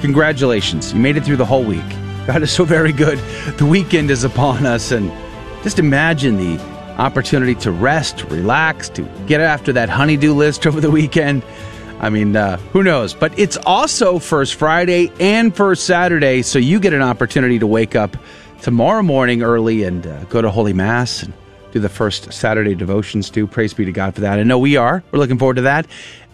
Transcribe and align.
Congratulations. 0.00 0.92
You 0.92 1.00
made 1.00 1.16
it 1.16 1.24
through 1.24 1.36
the 1.36 1.44
whole 1.44 1.64
week. 1.64 1.88
God 2.26 2.42
is 2.42 2.52
so 2.52 2.64
very 2.64 2.92
good. 2.92 3.18
The 3.58 3.66
weekend 3.66 4.10
is 4.10 4.22
upon 4.22 4.64
us, 4.64 4.92
and 4.92 5.10
just 5.62 5.78
imagine 5.78 6.36
the 6.36 6.62
opportunity 6.98 7.54
to 7.56 7.72
rest, 7.72 8.24
relax, 8.24 8.88
to 8.90 9.02
get 9.26 9.40
after 9.40 9.72
that 9.72 9.88
honeydew 9.88 10.34
list 10.34 10.66
over 10.68 10.80
the 10.80 10.90
weekend. 10.90 11.42
I 12.00 12.10
mean, 12.10 12.36
uh, 12.36 12.58
who 12.72 12.84
knows? 12.84 13.12
But 13.12 13.36
it's 13.36 13.56
also 13.56 14.20
First 14.20 14.54
Friday 14.54 15.10
and 15.18 15.54
First 15.54 15.84
Saturday, 15.84 16.42
so 16.42 16.60
you 16.60 16.78
get 16.78 16.92
an 16.92 17.02
opportunity 17.02 17.58
to 17.58 17.66
wake 17.66 17.96
up 17.96 18.16
tomorrow 18.62 19.02
morning 19.02 19.42
early 19.42 19.82
and 19.82 20.06
uh, 20.06 20.24
go 20.24 20.40
to 20.40 20.50
Holy 20.50 20.72
Mass 20.72 21.24
and 21.24 21.32
do 21.72 21.80
the 21.80 21.88
first 21.88 22.32
Saturday 22.32 22.74
devotions 22.74 23.30
too. 23.30 23.46
Praise 23.46 23.74
be 23.74 23.84
to 23.84 23.92
God 23.92 24.14
for 24.14 24.20
that. 24.22 24.38
I 24.38 24.42
know 24.42 24.58
we 24.58 24.76
are. 24.76 25.02
We're 25.10 25.18
looking 25.18 25.38
forward 25.38 25.56
to 25.56 25.62
that. 25.62 25.86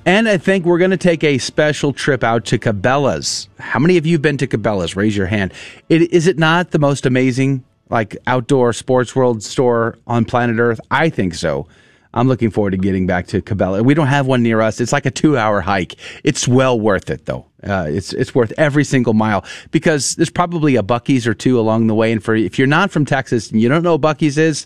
And 0.06 0.28
I 0.28 0.36
think 0.36 0.66
we're 0.66 0.78
going 0.78 0.90
to 0.90 0.98
take 0.98 1.24
a 1.24 1.38
special 1.38 1.94
trip 1.94 2.22
out 2.22 2.44
to 2.46 2.58
Cabela's. 2.58 3.48
How 3.58 3.78
many 3.78 3.96
of 3.96 4.04
you 4.04 4.16
have 4.16 4.22
been 4.22 4.36
to 4.36 4.46
Cabela's? 4.46 4.96
Raise 4.96 5.16
your 5.16 5.26
hand. 5.26 5.52
It, 5.88 6.12
is 6.12 6.26
it 6.26 6.38
not 6.38 6.72
the 6.72 6.78
most 6.78 7.06
amazing, 7.06 7.64
like, 7.88 8.16
outdoor 8.26 8.74
sports 8.74 9.16
world 9.16 9.42
store 9.42 9.98
on 10.06 10.26
planet 10.26 10.58
Earth? 10.58 10.78
I 10.90 11.08
think 11.08 11.34
so. 11.34 11.66
I'm 12.12 12.28
looking 12.28 12.50
forward 12.50 12.72
to 12.72 12.76
getting 12.76 13.06
back 13.06 13.28
to 13.28 13.40
Cabela. 13.40 13.82
We 13.82 13.94
don't 13.94 14.06
have 14.06 14.26
one 14.26 14.42
near 14.42 14.60
us. 14.60 14.78
It's 14.78 14.92
like 14.92 15.06
a 15.06 15.10
two 15.10 15.36
hour 15.36 15.60
hike. 15.62 15.96
It's 16.22 16.46
well 16.46 16.78
worth 16.78 17.10
it 17.10 17.26
though. 17.26 17.46
Uh, 17.62 17.86
it's 17.88 18.12
it's 18.12 18.34
worth 18.34 18.52
every 18.56 18.84
single 18.84 19.14
mile 19.14 19.44
because 19.72 20.14
there's 20.14 20.30
probably 20.30 20.76
a 20.76 20.82
Buc-ee's 20.82 21.26
or 21.26 21.34
two 21.34 21.58
along 21.58 21.88
the 21.88 21.94
way. 21.94 22.12
And 22.12 22.22
for 22.22 22.36
if 22.36 22.56
you're 22.56 22.68
not 22.68 22.92
from 22.92 23.04
Texas 23.04 23.50
and 23.50 23.60
you 23.60 23.68
don't 23.68 23.82
know 23.82 23.96
what 23.96 24.18
Buc-ee's 24.18 24.38
is, 24.38 24.64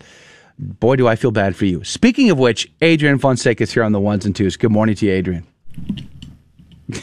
boy, 0.59 0.97
do 0.97 1.09
I 1.09 1.17
feel 1.17 1.31
bad 1.31 1.56
for 1.56 1.64
you. 1.64 1.84
Speaking 1.84 2.31
of 2.31 2.39
which, 2.39 2.70
Adrian 2.81 3.19
Fonseca 3.19 3.62
is 3.62 3.73
here 3.73 3.83
on 3.83 3.92
the 3.92 4.01
ones 4.01 4.27
and 4.27 4.34
twos. 4.34 4.56
Good 4.56 4.73
morning 4.73 4.95
to 4.97 5.06
you, 5.06 5.12
Adrian. 5.12 5.47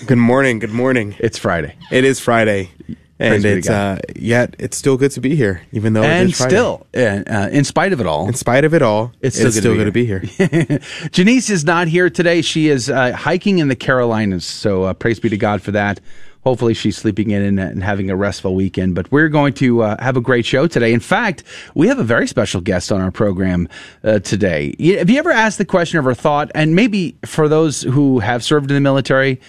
Good 0.08 0.18
morning. 0.18 0.60
Good 0.60 0.72
morning. 0.72 1.16
It's 1.20 1.38
Friday. 1.38 1.76
It 1.92 2.04
is 2.04 2.20
Friday. 2.20 2.72
And 3.18 3.46
it's 3.46 3.70
uh, 3.70 4.00
yet 4.14 4.58
it's 4.60 4.76
still 4.76 4.98
good 4.98 5.12
to 5.12 5.22
be 5.22 5.38
here, 5.38 5.62
even 5.72 5.94
though 5.94 6.04
and 6.04 6.36
still, 6.36 6.86
uh, 6.94 7.50
in 7.50 7.64
spite 7.64 7.94
of 7.94 8.02
it 8.02 8.08
all, 8.08 8.28
in 8.28 8.34
spite 8.34 8.66
of 8.66 8.74
it 8.74 8.82
all, 8.82 9.14
it's 9.22 9.38
still, 9.38 9.48
it's 9.48 9.58
still 9.58 9.74
good 9.74 9.86
to 9.86 9.92
be 9.94 10.06
here. 10.06 10.20
Janice 11.12 11.50
is 11.50 11.64
not 11.64 11.88
here 11.88 12.10
today. 12.10 12.42
She 12.42 12.68
is 12.68 12.90
uh, 12.90 13.14
hiking 13.14 13.60
in 13.60 13.70
the 13.70 13.76
Carolinas, 13.76 14.44
so 14.44 14.84
uh, 14.84 14.94
praise 14.94 15.22
be 15.22 15.30
to 15.30 15.38
God 15.38 15.62
for 15.62 15.72
that. 15.72 16.02
Hopefully, 16.46 16.74
she's 16.74 16.96
sleeping 16.96 17.32
in 17.32 17.60
and, 17.60 17.84
having 17.84 18.10
a 18.10 18.16
restful 18.16 18.56
weekend. 18.56 18.96
But 18.96 19.12
we're 19.12 19.30
going 19.30 19.54
to 19.56 19.82
uh, 19.82 20.02
have 20.02 20.16
a 20.16 20.22
great 20.22 20.46
show 20.46 20.68
today. 20.68 20.94
In 20.94 21.00
fact, 21.00 21.44
we 21.74 21.88
have 21.88 22.00
a 22.00 22.04
very 22.04 22.28
special 22.28 22.62
guest 22.62 22.92
on 22.92 23.02
our 23.02 23.12
program 23.12 23.68
uh, 24.04 24.20
today. 24.20 24.76
Have 24.98 25.10
you 25.10 25.20
ever 25.20 25.32
asked 25.32 25.58
the 25.58 25.66
question 25.66 26.00
of 26.00 26.06
or 26.06 26.14
thought, 26.14 26.52
and 26.54 26.76
maybe 26.76 27.18
for 27.26 27.48
those 27.48 27.82
who 27.82 28.20
have 28.20 28.44
served 28.44 28.70
in 28.70 28.76
the 28.76 28.82
military, 28.82 29.42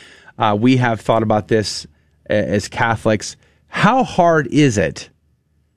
we 0.56 0.76
have 0.78 1.00
thought 1.00 1.22
about 1.22 1.48
this 1.48 1.86
as 2.28 2.68
Catholics 2.68 3.36
how 3.68 4.04
hard 4.04 4.46
is 4.48 4.78
it? 4.78 5.10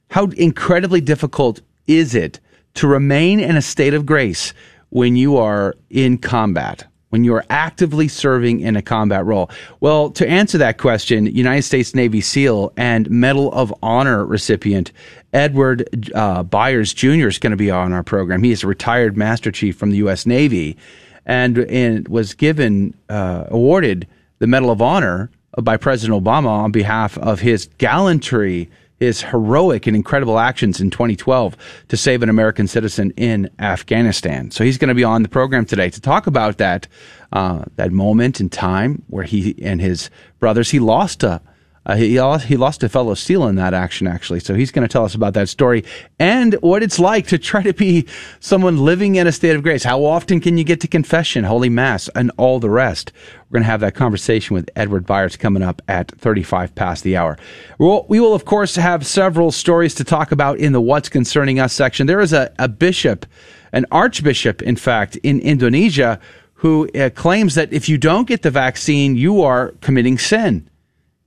How 0.09 0.27
incredibly 0.27 1.01
difficult 1.01 1.61
is 1.85 2.15
it 2.15 2.39
to 2.75 2.87
remain 2.87 3.39
in 3.39 3.57
a 3.57 3.61
state 3.61 3.93
of 3.93 4.05
grace 4.05 4.53
when 4.89 5.17
you 5.17 5.35
are 5.35 5.75
in 5.89 6.17
combat? 6.17 6.87
When 7.09 7.23
you 7.23 7.33
are 7.33 7.45
actively 7.49 8.07
serving 8.07 8.59
in 8.59 8.75
a 8.75 8.83
combat 8.83 9.25
role? 9.25 9.49
Well, 9.79 10.11
to 10.11 10.29
answer 10.29 10.59
that 10.59 10.77
question, 10.77 11.25
United 11.25 11.63
States 11.63 11.95
Navy 11.95 12.21
SEAL 12.21 12.71
and 12.77 13.09
Medal 13.09 13.51
of 13.51 13.73
Honor 13.81 14.23
recipient 14.25 14.91
Edward 15.33 16.11
uh, 16.13 16.43
Byers 16.43 16.93
Jr. 16.93 17.27
is 17.27 17.39
going 17.39 17.51
to 17.51 17.57
be 17.57 17.71
on 17.71 17.93
our 17.93 18.03
program. 18.03 18.43
He 18.43 18.51
is 18.51 18.63
a 18.63 18.67
retired 18.67 19.17
Master 19.17 19.51
Chief 19.51 19.75
from 19.75 19.89
the 19.89 19.97
U.S. 19.97 20.27
Navy 20.27 20.77
and, 21.25 21.57
and 21.57 22.07
was 22.07 22.33
given, 22.33 22.93
uh, 23.09 23.45
awarded 23.49 24.07
the 24.37 24.47
Medal 24.47 24.69
of 24.69 24.81
Honor 24.81 25.29
by 25.61 25.77
President 25.77 26.23
Obama 26.23 26.47
on 26.47 26.71
behalf 26.71 27.17
of 27.17 27.39
his 27.39 27.69
gallantry, 27.77 28.69
his 28.99 29.21
heroic 29.21 29.87
and 29.87 29.95
incredible 29.95 30.39
actions 30.39 30.81
in 30.81 30.89
2012 30.89 31.55
to 31.87 31.97
save 31.97 32.21
an 32.21 32.29
American 32.29 32.67
citizen 32.67 33.11
in 33.11 33.49
Afghanistan. 33.59 34.51
So 34.51 34.63
he's 34.63 34.77
going 34.77 34.89
to 34.89 34.95
be 34.95 35.03
on 35.03 35.23
the 35.23 35.29
program 35.29 35.65
today 35.65 35.89
to 35.89 36.01
talk 36.01 36.27
about 36.27 36.57
that 36.57 36.87
uh, 37.31 37.63
that 37.75 37.91
moment 37.91 38.41
in 38.41 38.49
time 38.49 39.03
where 39.07 39.23
he 39.23 39.55
and 39.63 39.79
his 39.79 40.09
brothers 40.39 40.71
he 40.71 40.79
lost 40.79 41.23
a 41.23 41.41
uh, 41.89 41.95
he, 41.95 42.21
lost, 42.21 42.45
he 42.45 42.55
lost 42.55 42.83
a 42.83 42.89
fellow 42.89 43.15
SEAL 43.15 43.47
in 43.47 43.55
that 43.55 43.73
action, 43.73 44.05
actually. 44.05 44.39
So 44.41 44.53
he's 44.53 44.69
going 44.69 44.87
to 44.87 44.91
tell 44.91 45.05
us 45.05 45.15
about 45.15 45.33
that 45.33 45.49
story 45.49 45.83
and 46.19 46.53
what 46.61 46.83
it's 46.83 46.99
like 46.99 47.25
to 47.27 47.39
try 47.39 47.63
to 47.63 47.73
be 47.73 48.05
someone 48.39 48.77
living 48.77 49.15
in 49.15 49.25
a 49.25 49.31
state 49.31 49.55
of 49.55 49.63
grace. 49.63 49.83
How 49.83 50.05
often 50.05 50.39
can 50.39 50.55
you 50.55 50.63
get 50.63 50.81
to 50.81 50.87
confession, 50.87 51.45
Holy 51.45 51.67
Mass, 51.67 52.07
and 52.09 52.31
all 52.37 52.59
the 52.59 52.69
rest? 52.69 53.11
We're 53.49 53.55
going 53.55 53.63
to 53.63 53.71
have 53.71 53.79
that 53.79 53.95
conversation 53.95 54.53
with 54.53 54.69
Edward 54.75 55.07
Byers 55.07 55.35
coming 55.35 55.63
up 55.63 55.81
at 55.87 56.11
35 56.11 56.75
past 56.75 57.03
the 57.03 57.17
hour. 57.17 57.39
We'll, 57.79 58.05
we 58.07 58.19
will, 58.19 58.35
of 58.35 58.45
course, 58.45 58.75
have 58.75 59.03
several 59.03 59.51
stories 59.51 59.95
to 59.95 60.03
talk 60.03 60.31
about 60.31 60.59
in 60.59 60.73
the 60.73 60.81
What's 60.81 61.09
Concerning 61.09 61.59
Us 61.59 61.73
section. 61.73 62.05
There 62.05 62.21
is 62.21 62.33
a, 62.33 62.53
a 62.59 62.67
bishop, 62.67 63.25
an 63.71 63.87
archbishop, 63.91 64.61
in 64.61 64.75
fact, 64.75 65.15
in 65.23 65.39
Indonesia 65.39 66.19
who 66.53 66.87
uh, 66.89 67.09
claims 67.09 67.55
that 67.55 67.73
if 67.73 67.89
you 67.89 67.97
don't 67.97 68.27
get 68.27 68.43
the 68.43 68.51
vaccine, 68.51 69.15
you 69.15 69.41
are 69.41 69.69
committing 69.81 70.19
sin. 70.19 70.69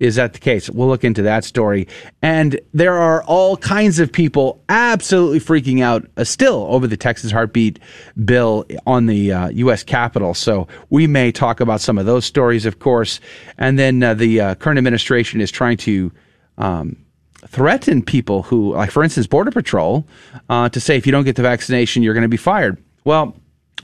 Is 0.02 0.16
that 0.16 0.32
the 0.32 0.40
case? 0.40 0.68
We'll 0.68 0.88
look 0.88 1.04
into 1.04 1.22
that 1.22 1.44
story. 1.44 1.86
And 2.22 2.60
there 2.74 2.98
are 2.98 3.22
all 3.22 3.56
kinds 3.56 4.00
of 4.00 4.10
people 4.10 4.60
absolutely 4.68 5.38
freaking 5.38 5.80
out 5.80 6.04
uh, 6.16 6.24
still 6.24 6.66
over 6.70 6.88
the 6.88 6.96
Texas 6.96 7.30
heartbeat 7.30 7.78
bill 8.24 8.64
on 8.84 9.06
the 9.06 9.32
uh, 9.32 9.48
U.S. 9.50 9.84
Capitol. 9.84 10.34
So 10.34 10.66
we 10.90 11.06
may 11.06 11.30
talk 11.30 11.60
about 11.60 11.80
some 11.80 11.98
of 11.98 12.06
those 12.06 12.24
stories, 12.24 12.66
of 12.66 12.80
course. 12.80 13.20
And 13.58 13.78
then 13.78 14.02
uh, 14.02 14.14
the 14.14 14.40
uh, 14.40 14.54
current 14.56 14.78
administration 14.78 15.40
is 15.40 15.50
trying 15.50 15.76
to. 15.78 16.12
Um, 16.58 16.96
threaten 17.48 18.02
people 18.02 18.44
who, 18.44 18.72
like 18.72 18.92
for 18.92 19.02
instance, 19.02 19.26
Border 19.26 19.50
Patrol, 19.50 20.06
uh, 20.48 20.69
to 20.69 20.78
say 20.78 20.96
if 20.96 21.06
you 21.06 21.12
don't 21.12 21.24
get 21.24 21.34
the 21.34 21.42
vaccination, 21.42 22.04
you're 22.04 22.14
going 22.14 22.22
to 22.22 22.28
be 22.28 22.36
fired. 22.36 22.80
Well, 23.04 23.34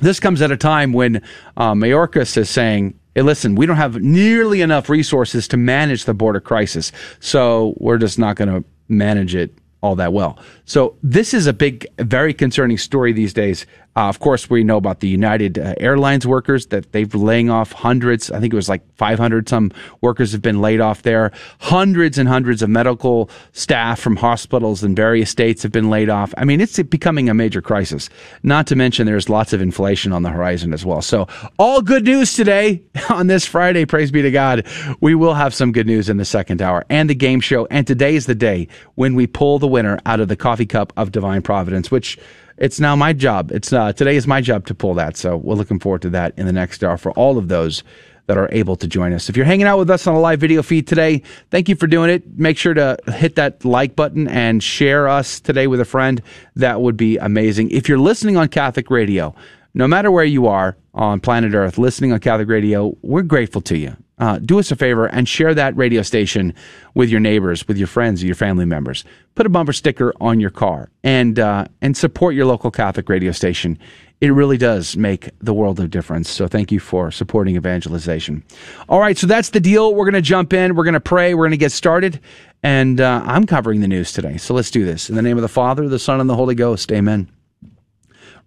this 0.00 0.20
comes 0.20 0.40
at 0.42 0.52
a 0.52 0.56
time 0.56 0.92
when 0.92 1.22
uh, 1.56 1.72
Mayorkas 1.72 2.36
is 2.36 2.48
saying 2.48 2.97
hey, 3.14 3.22
listen, 3.22 3.54
we 3.54 3.66
don't 3.66 3.76
have 3.76 4.00
nearly 4.00 4.60
enough 4.60 4.88
resources 4.88 5.48
to 5.48 5.56
manage 5.56 6.04
the 6.04 6.14
border 6.14 6.40
crisis. 6.40 6.92
So 7.20 7.74
we're 7.78 7.98
just 7.98 8.18
not 8.18 8.36
going 8.36 8.48
to 8.48 8.64
manage 8.88 9.34
it 9.34 9.56
all 9.80 9.94
that 9.96 10.12
well. 10.12 10.38
So 10.64 10.96
this 11.02 11.32
is 11.32 11.46
a 11.46 11.52
big, 11.52 11.86
very 11.98 12.34
concerning 12.34 12.78
story 12.78 13.12
these 13.12 13.32
days. 13.32 13.66
Uh, 13.98 14.08
of 14.08 14.20
course, 14.20 14.48
we 14.48 14.62
know 14.62 14.76
about 14.76 15.00
the 15.00 15.08
United 15.08 15.58
uh, 15.58 15.74
Airlines 15.78 16.24
workers 16.24 16.68
that 16.68 16.92
they've 16.92 17.12
laying 17.16 17.50
off 17.50 17.72
hundreds. 17.72 18.30
I 18.30 18.38
think 18.38 18.52
it 18.52 18.56
was 18.56 18.68
like 18.68 18.80
500 18.94 19.48
some 19.48 19.72
workers 20.02 20.30
have 20.30 20.40
been 20.40 20.60
laid 20.60 20.80
off 20.80 21.02
there. 21.02 21.32
Hundreds 21.58 22.16
and 22.16 22.28
hundreds 22.28 22.62
of 22.62 22.70
medical 22.70 23.28
staff 23.50 23.98
from 23.98 24.14
hospitals 24.14 24.84
in 24.84 24.94
various 24.94 25.30
states 25.30 25.64
have 25.64 25.72
been 25.72 25.90
laid 25.90 26.10
off. 26.10 26.32
I 26.38 26.44
mean, 26.44 26.60
it's 26.60 26.80
becoming 26.84 27.28
a 27.28 27.34
major 27.34 27.60
crisis. 27.60 28.08
Not 28.44 28.68
to 28.68 28.76
mention 28.76 29.04
there's 29.04 29.28
lots 29.28 29.52
of 29.52 29.60
inflation 29.60 30.12
on 30.12 30.22
the 30.22 30.30
horizon 30.30 30.72
as 30.72 30.84
well. 30.84 31.02
So 31.02 31.26
all 31.58 31.82
good 31.82 32.04
news 32.04 32.34
today 32.34 32.84
on 33.10 33.26
this 33.26 33.46
Friday. 33.46 33.84
Praise 33.84 34.12
be 34.12 34.22
to 34.22 34.30
God. 34.30 34.64
We 35.00 35.16
will 35.16 35.34
have 35.34 35.52
some 35.52 35.72
good 35.72 35.88
news 35.88 36.08
in 36.08 36.18
the 36.18 36.24
second 36.24 36.62
hour 36.62 36.84
and 36.88 37.10
the 37.10 37.16
game 37.16 37.40
show. 37.40 37.66
And 37.68 37.84
today 37.84 38.14
is 38.14 38.26
the 38.26 38.36
day 38.36 38.68
when 38.94 39.16
we 39.16 39.26
pull 39.26 39.58
the 39.58 39.66
winner 39.66 39.98
out 40.06 40.20
of 40.20 40.28
the 40.28 40.36
coffee 40.36 40.66
cup 40.66 40.92
of 40.96 41.10
divine 41.10 41.42
providence, 41.42 41.90
which 41.90 42.16
it's 42.58 42.80
now 42.80 42.96
my 42.96 43.12
job. 43.12 43.52
It's 43.52 43.72
uh, 43.72 43.92
today 43.92 44.16
is 44.16 44.26
my 44.26 44.40
job 44.40 44.66
to 44.66 44.74
pull 44.74 44.94
that. 44.94 45.16
So 45.16 45.36
we're 45.36 45.54
looking 45.54 45.78
forward 45.78 46.02
to 46.02 46.10
that 46.10 46.34
in 46.36 46.46
the 46.46 46.52
next 46.52 46.82
hour 46.82 46.96
for 46.96 47.12
all 47.12 47.38
of 47.38 47.48
those 47.48 47.84
that 48.26 48.36
are 48.36 48.48
able 48.52 48.76
to 48.76 48.86
join 48.86 49.12
us. 49.14 49.30
If 49.30 49.36
you're 49.36 49.46
hanging 49.46 49.66
out 49.66 49.78
with 49.78 49.88
us 49.88 50.06
on 50.06 50.14
a 50.14 50.20
live 50.20 50.38
video 50.38 50.62
feed 50.62 50.86
today, 50.86 51.22
thank 51.50 51.68
you 51.68 51.76
for 51.76 51.86
doing 51.86 52.10
it. 52.10 52.38
Make 52.38 52.58
sure 52.58 52.74
to 52.74 52.98
hit 53.06 53.36
that 53.36 53.64
like 53.64 53.96
button 53.96 54.28
and 54.28 54.62
share 54.62 55.08
us 55.08 55.40
today 55.40 55.66
with 55.66 55.80
a 55.80 55.86
friend. 55.86 56.22
That 56.54 56.82
would 56.82 56.96
be 56.96 57.16
amazing. 57.16 57.70
If 57.70 57.88
you're 57.88 57.98
listening 57.98 58.36
on 58.36 58.48
Catholic 58.48 58.90
Radio, 58.90 59.34
no 59.72 59.88
matter 59.88 60.10
where 60.10 60.24
you 60.24 60.46
are 60.46 60.76
on 60.92 61.20
planet 61.20 61.54
Earth, 61.54 61.78
listening 61.78 62.12
on 62.12 62.20
Catholic 62.20 62.48
Radio, 62.48 62.96
we're 63.00 63.22
grateful 63.22 63.62
to 63.62 63.78
you 63.78 63.96
uh, 64.18 64.38
do 64.38 64.58
us 64.58 64.70
a 64.70 64.76
favor 64.76 65.06
and 65.06 65.28
share 65.28 65.54
that 65.54 65.76
radio 65.76 66.02
station 66.02 66.54
with 66.94 67.08
your 67.08 67.20
neighbors, 67.20 67.66
with 67.68 67.78
your 67.78 67.86
friends, 67.86 68.24
your 68.24 68.34
family 68.34 68.64
members. 68.64 69.04
Put 69.34 69.46
a 69.46 69.48
bumper 69.48 69.72
sticker 69.72 70.12
on 70.20 70.40
your 70.40 70.50
car 70.50 70.90
and 71.04 71.38
uh, 71.38 71.66
and 71.80 71.96
support 71.96 72.34
your 72.34 72.46
local 72.46 72.70
Catholic 72.70 73.08
radio 73.08 73.32
station. 73.32 73.78
It 74.20 74.32
really 74.32 74.58
does 74.58 74.96
make 74.96 75.30
the 75.38 75.54
world 75.54 75.78
of 75.78 75.90
difference. 75.90 76.28
So 76.28 76.48
thank 76.48 76.72
you 76.72 76.80
for 76.80 77.12
supporting 77.12 77.54
evangelization. 77.54 78.42
All 78.88 78.98
right, 78.98 79.16
so 79.16 79.28
that's 79.28 79.50
the 79.50 79.60
deal. 79.60 79.94
We're 79.94 80.06
going 80.06 80.14
to 80.14 80.20
jump 80.20 80.52
in. 80.52 80.74
We're 80.74 80.82
going 80.82 80.94
to 80.94 81.00
pray. 81.00 81.34
We're 81.34 81.44
going 81.44 81.52
to 81.52 81.56
get 81.56 81.70
started, 81.70 82.18
And 82.64 83.00
uh, 83.00 83.22
I'm 83.24 83.46
covering 83.46 83.80
the 83.80 83.86
news 83.86 84.12
today. 84.12 84.36
So 84.36 84.54
let's 84.54 84.72
do 84.72 84.84
this. 84.84 85.08
In 85.08 85.14
the 85.14 85.22
name 85.22 85.38
of 85.38 85.42
the 85.42 85.48
Father, 85.48 85.88
the 85.88 86.00
Son, 86.00 86.20
and 86.20 86.28
the 86.28 86.34
Holy 86.34 86.56
Ghost. 86.56 86.90
Amen. 86.90 87.30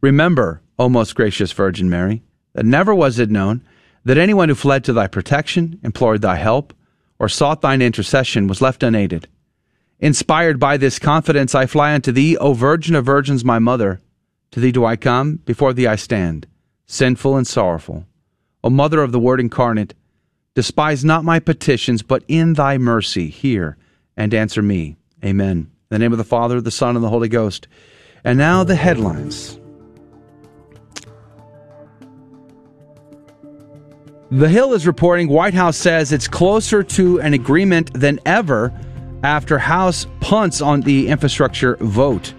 Remember, 0.01 0.61
O 0.77 0.89
most 0.89 1.15
gracious 1.15 1.53
Virgin 1.53 1.89
Mary, 1.89 2.21
that 2.51 2.65
never 2.65 2.93
was 2.93 3.17
it 3.17 3.29
known 3.29 3.63
that 4.03 4.17
anyone 4.17 4.49
who 4.49 4.55
fled 4.55 4.83
to 4.83 4.93
thy 4.93 5.07
protection, 5.07 5.79
implored 5.83 6.21
thy 6.21 6.35
help, 6.35 6.73
or 7.19 7.29
sought 7.29 7.61
thine 7.61 7.81
intercession 7.81 8.47
was 8.47 8.61
left 8.61 8.83
unaided. 8.83 9.27
Inspired 9.99 10.59
by 10.59 10.77
this 10.77 10.97
confidence, 10.97 11.53
I 11.53 11.67
fly 11.67 11.93
unto 11.93 12.11
thee, 12.11 12.35
O 12.37 12.53
Virgin 12.53 12.95
of 12.95 13.05
Virgins, 13.05 13.45
my 13.45 13.59
mother. 13.59 14.01
To 14.51 14.59
thee 14.59 14.71
do 14.71 14.83
I 14.83 14.95
come, 14.95 15.35
before 15.45 15.73
thee 15.73 15.85
I 15.85 15.95
stand, 15.95 16.47
sinful 16.87 17.37
and 17.37 17.45
sorrowful. 17.45 18.05
O 18.63 18.69
Mother 18.71 19.03
of 19.03 19.11
the 19.11 19.19
Word 19.19 19.39
incarnate, 19.39 19.93
despise 20.55 21.05
not 21.05 21.23
my 21.23 21.39
petitions, 21.39 22.01
but 22.01 22.23
in 22.27 22.53
thy 22.53 22.79
mercy 22.79 23.29
hear 23.29 23.77
and 24.17 24.33
answer 24.33 24.63
me. 24.63 24.97
Amen. 25.23 25.57
In 25.57 25.69
the 25.89 25.99
name 25.99 26.11
of 26.11 26.17
the 26.17 26.23
Father, 26.23 26.59
the 26.59 26.71
Son, 26.71 26.95
and 26.95 27.05
the 27.05 27.09
Holy 27.09 27.29
Ghost. 27.29 27.67
And 28.23 28.37
now 28.37 28.63
the 28.63 28.75
headlines. 28.75 29.60
The 34.31 34.47
Hill 34.47 34.73
is 34.73 34.87
reporting 34.87 35.27
White 35.27 35.53
House 35.53 35.75
says 35.75 36.13
it's 36.13 36.29
closer 36.29 36.83
to 36.83 37.19
an 37.19 37.33
agreement 37.33 37.93
than 37.93 38.17
ever 38.25 38.71
after 39.23 39.59
House 39.59 40.07
punts 40.21 40.61
on 40.61 40.79
the 40.79 41.09
infrastructure 41.09 41.75
vote. 41.81 42.33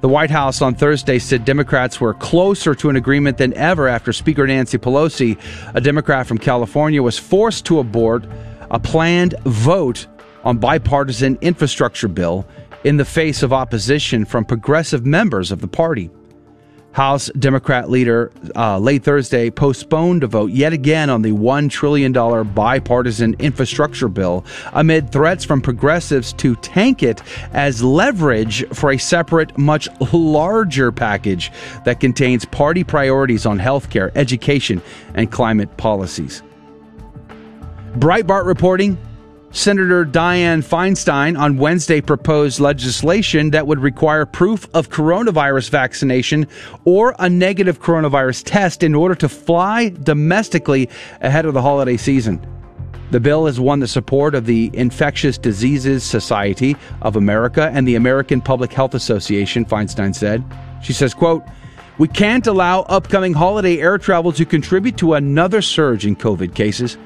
The 0.00 0.08
White 0.08 0.30
House 0.30 0.62
on 0.62 0.76
Thursday 0.76 1.18
said 1.18 1.44
Democrats 1.44 2.00
were 2.00 2.14
closer 2.14 2.72
to 2.76 2.88
an 2.88 2.94
agreement 2.94 3.36
than 3.36 3.52
ever 3.54 3.88
after 3.88 4.12
Speaker 4.12 4.46
Nancy 4.46 4.78
Pelosi, 4.78 5.40
a 5.74 5.80
Democrat 5.80 6.24
from 6.24 6.38
California, 6.38 7.02
was 7.02 7.18
forced 7.18 7.66
to 7.66 7.80
abort 7.80 8.24
a 8.70 8.78
planned 8.78 9.34
vote 9.44 10.06
on 10.44 10.58
bipartisan 10.58 11.36
infrastructure 11.40 12.06
bill 12.06 12.46
in 12.84 12.96
the 12.96 13.04
face 13.04 13.42
of 13.42 13.52
opposition 13.52 14.24
from 14.24 14.44
progressive 14.44 15.04
members 15.04 15.50
of 15.50 15.62
the 15.62 15.68
party. 15.68 16.10
House 16.92 17.30
Democrat 17.38 17.90
leader 17.90 18.32
uh, 18.54 18.78
late 18.78 19.02
Thursday 19.02 19.50
postponed 19.50 20.22
a 20.24 20.26
vote 20.26 20.50
yet 20.50 20.72
again 20.72 21.08
on 21.08 21.22
the 21.22 21.30
$1 21.30 21.70
trillion 21.70 22.12
bipartisan 22.12 23.34
infrastructure 23.38 24.08
bill 24.08 24.44
amid 24.72 25.10
threats 25.10 25.44
from 25.44 25.60
progressives 25.60 26.32
to 26.34 26.54
tank 26.56 27.02
it 27.02 27.22
as 27.52 27.82
leverage 27.82 28.66
for 28.74 28.92
a 28.92 28.98
separate, 28.98 29.56
much 29.56 29.88
larger 30.12 30.92
package 30.92 31.50
that 31.84 32.00
contains 32.00 32.44
party 32.44 32.84
priorities 32.84 33.46
on 33.46 33.58
healthcare, 33.58 34.12
education, 34.14 34.82
and 35.14 35.32
climate 35.32 35.74
policies. 35.76 36.42
Breitbart 37.96 38.46
reporting 38.46 38.98
Senator 39.54 40.06
Dianne 40.06 40.64
Feinstein 40.64 41.38
on 41.38 41.58
Wednesday 41.58 42.00
proposed 42.00 42.58
legislation 42.58 43.50
that 43.50 43.66
would 43.66 43.80
require 43.80 44.24
proof 44.24 44.66
of 44.72 44.88
coronavirus 44.88 45.68
vaccination 45.68 46.48
or 46.86 47.14
a 47.18 47.28
negative 47.28 47.78
coronavirus 47.78 48.44
test 48.46 48.82
in 48.82 48.94
order 48.94 49.14
to 49.14 49.28
fly 49.28 49.90
domestically 49.90 50.88
ahead 51.20 51.44
of 51.44 51.52
the 51.52 51.60
holiday 51.60 51.98
season. 51.98 52.44
The 53.10 53.20
bill 53.20 53.44
has 53.44 53.60
won 53.60 53.80
the 53.80 53.86
support 53.86 54.34
of 54.34 54.46
the 54.46 54.70
Infectious 54.72 55.36
Diseases 55.36 56.02
Society 56.02 56.74
of 57.02 57.16
America 57.16 57.70
and 57.74 57.86
the 57.86 57.96
American 57.96 58.40
Public 58.40 58.72
Health 58.72 58.94
Association, 58.94 59.66
Feinstein 59.66 60.14
said. 60.14 60.42
She 60.82 60.94
says, 60.94 61.12
quote, 61.12 61.44
we 61.98 62.08
can't 62.08 62.46
allow 62.46 62.80
upcoming 62.82 63.34
holiday 63.34 63.78
air 63.80 63.98
travel 63.98 64.32
to 64.32 64.46
contribute 64.46 64.96
to 64.96 65.12
another 65.12 65.60
surge 65.60 66.06
in 66.06 66.16
COVID 66.16 66.54
cases. 66.54 66.96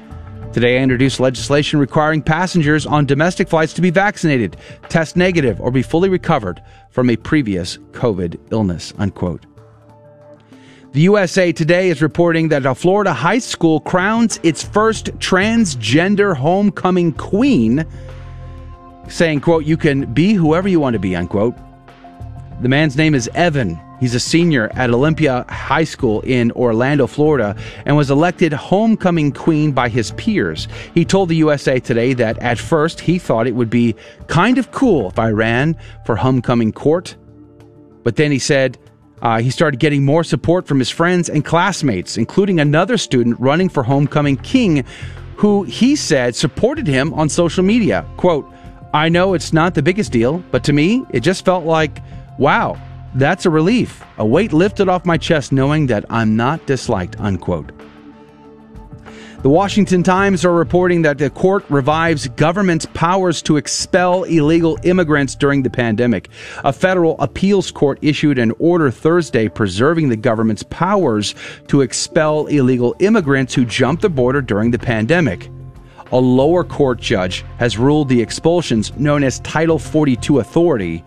Today, 0.53 0.79
I 0.79 0.81
introduced 0.81 1.19
legislation 1.19 1.77
requiring 1.77 2.21
passengers 2.21 2.85
on 2.85 3.05
domestic 3.05 3.47
flights 3.49 3.73
to 3.73 3.81
be 3.81 3.89
vaccinated, 3.89 4.57
test 4.89 5.15
negative, 5.15 5.61
or 5.61 5.71
be 5.71 5.81
fully 5.81 6.09
recovered 6.09 6.63
from 6.89 7.09
a 7.09 7.15
previous 7.17 7.77
COVID 7.91 8.39
illness. 8.51 8.93
Unquote. 8.97 9.45
The 10.93 11.01
USA 11.01 11.51
Today 11.51 11.89
is 11.89 12.01
reporting 12.01 12.47
that 12.47 12.65
a 12.65 12.73
Florida 12.73 13.13
high 13.13 13.37
school 13.39 13.81
crowns 13.81 14.39
its 14.41 14.63
first 14.63 15.07
transgender 15.19 16.35
homecoming 16.35 17.11
queen, 17.11 17.85
saying, 19.09 19.41
quote, 19.41 19.65
you 19.65 19.77
can 19.77 20.11
be 20.13 20.33
whoever 20.33 20.67
you 20.67 20.79
want 20.79 20.93
to 20.93 20.99
be, 20.99 21.15
unquote. 21.15 21.55
The 22.59 22.69
man's 22.69 22.97
name 22.97 23.13
is 23.13 23.29
Evan. 23.35 23.79
He's 23.99 24.15
a 24.15 24.19
senior 24.19 24.71
at 24.73 24.89
Olympia 24.89 25.45
High 25.47 25.83
School 25.83 26.21
in 26.21 26.51
Orlando, 26.53 27.05
Florida, 27.05 27.55
and 27.85 27.95
was 27.95 28.09
elected 28.09 28.51
homecoming 28.51 29.31
queen 29.31 29.73
by 29.73 29.89
his 29.89 30.11
peers. 30.13 30.67
He 30.95 31.05
told 31.05 31.29
the 31.29 31.35
USA 31.35 31.79
Today 31.79 32.13
that 32.13 32.39
at 32.39 32.57
first 32.57 32.99
he 32.99 33.19
thought 33.19 33.45
it 33.45 33.53
would 33.53 33.69
be 33.69 33.95
kind 34.25 34.57
of 34.57 34.71
cool 34.71 35.07
if 35.07 35.19
I 35.19 35.29
ran 35.29 35.75
for 36.03 36.15
homecoming 36.15 36.71
court. 36.71 37.15
But 38.03 38.15
then 38.15 38.31
he 38.31 38.39
said 38.39 38.79
uh, 39.21 39.39
he 39.39 39.51
started 39.51 39.79
getting 39.79 40.03
more 40.03 40.23
support 40.23 40.67
from 40.67 40.79
his 40.79 40.89
friends 40.89 41.29
and 41.29 41.45
classmates, 41.45 42.17
including 42.17 42.59
another 42.59 42.97
student 42.97 43.39
running 43.39 43.69
for 43.69 43.83
homecoming 43.83 44.37
king, 44.37 44.83
who 45.35 45.61
he 45.61 45.95
said 45.95 46.35
supported 46.35 46.87
him 46.87 47.13
on 47.13 47.29
social 47.29 47.63
media. 47.63 48.03
Quote, 48.17 48.51
I 48.93 49.09
know 49.09 49.35
it's 49.35 49.53
not 49.53 49.75
the 49.75 49.83
biggest 49.83 50.11
deal, 50.11 50.43
but 50.49 50.63
to 50.63 50.73
me, 50.73 51.05
it 51.11 51.19
just 51.19 51.45
felt 51.45 51.65
like, 51.65 52.01
wow, 52.37 52.79
that's 53.15 53.45
a 53.45 53.49
relief, 53.49 54.03
a 54.17 54.25
weight 54.25 54.53
lifted 54.53 54.89
off 54.89 55.05
my 55.05 55.17
chest 55.17 55.51
knowing 55.51 55.87
that 55.87 56.05
I'm 56.09 56.35
not 56.35 56.65
disliked, 56.65 57.19
unquote. 57.19 57.71
The 59.43 59.49
Washington 59.49 60.01
Times 60.01 60.43
are 60.43 60.51
reporting 60.51 61.03
that 61.03 61.19
the 61.19 61.29
court 61.29 61.63
revives 61.69 62.27
government's 62.27 62.87
powers 62.87 63.39
to 63.43 63.57
expel 63.57 64.23
illegal 64.23 64.79
immigrants 64.81 65.35
during 65.35 65.61
the 65.61 65.69
pandemic. 65.69 66.29
A 66.63 66.73
federal 66.73 67.15
appeals 67.19 67.69
court 67.69 67.99
issued 68.01 68.39
an 68.39 68.51
order 68.57 68.89
Thursday 68.89 69.47
preserving 69.47 70.09
the 70.09 70.15
government's 70.15 70.63
powers 70.63 71.35
to 71.67 71.81
expel 71.81 72.47
illegal 72.47 72.95
immigrants 72.99 73.53
who 73.53 73.63
jumped 73.63 74.01
the 74.01 74.09
border 74.09 74.41
during 74.41 74.71
the 74.71 74.79
pandemic. 74.79 75.51
A 76.11 76.17
lower 76.17 76.63
court 76.63 76.99
judge 76.99 77.45
has 77.59 77.77
ruled 77.77 78.09
the 78.09 78.21
expulsions, 78.21 78.91
known 78.97 79.23
as 79.23 79.39
Title 79.41 79.77
42 79.77 80.39
authority, 80.39 81.03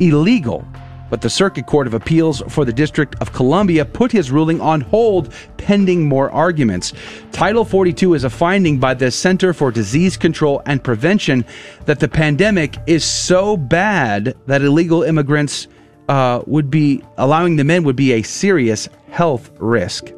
illegal 0.00 0.66
but 1.10 1.20
the 1.20 1.30
Circuit 1.30 1.66
Court 1.66 1.86
of 1.86 1.94
Appeals 1.94 2.42
for 2.48 2.64
the 2.64 2.72
District 2.72 3.14
of 3.20 3.32
Columbia 3.32 3.84
put 3.84 4.10
his 4.10 4.32
ruling 4.32 4.60
on 4.60 4.80
hold 4.80 5.32
pending 5.58 6.08
more 6.08 6.28
arguments. 6.30 6.92
Title 7.30 7.64
42 7.64 8.14
is 8.14 8.24
a 8.24 8.30
finding 8.30 8.80
by 8.80 8.94
the 8.94 9.12
Center 9.12 9.52
for 9.52 9.70
Disease 9.70 10.16
Control 10.16 10.60
and 10.66 10.82
Prevention 10.82 11.44
that 11.84 12.00
the 12.00 12.08
pandemic 12.08 12.76
is 12.88 13.04
so 13.04 13.56
bad 13.56 14.34
that 14.46 14.62
illegal 14.62 15.04
immigrants 15.04 15.68
uh, 16.08 16.42
would 16.46 16.70
be 16.70 17.02
allowing 17.16 17.56
them 17.56 17.70
in 17.70 17.84
would 17.84 17.94
be 17.94 18.14
a 18.14 18.22
serious 18.22 18.88
health 19.10 19.50
risk. 19.58 20.12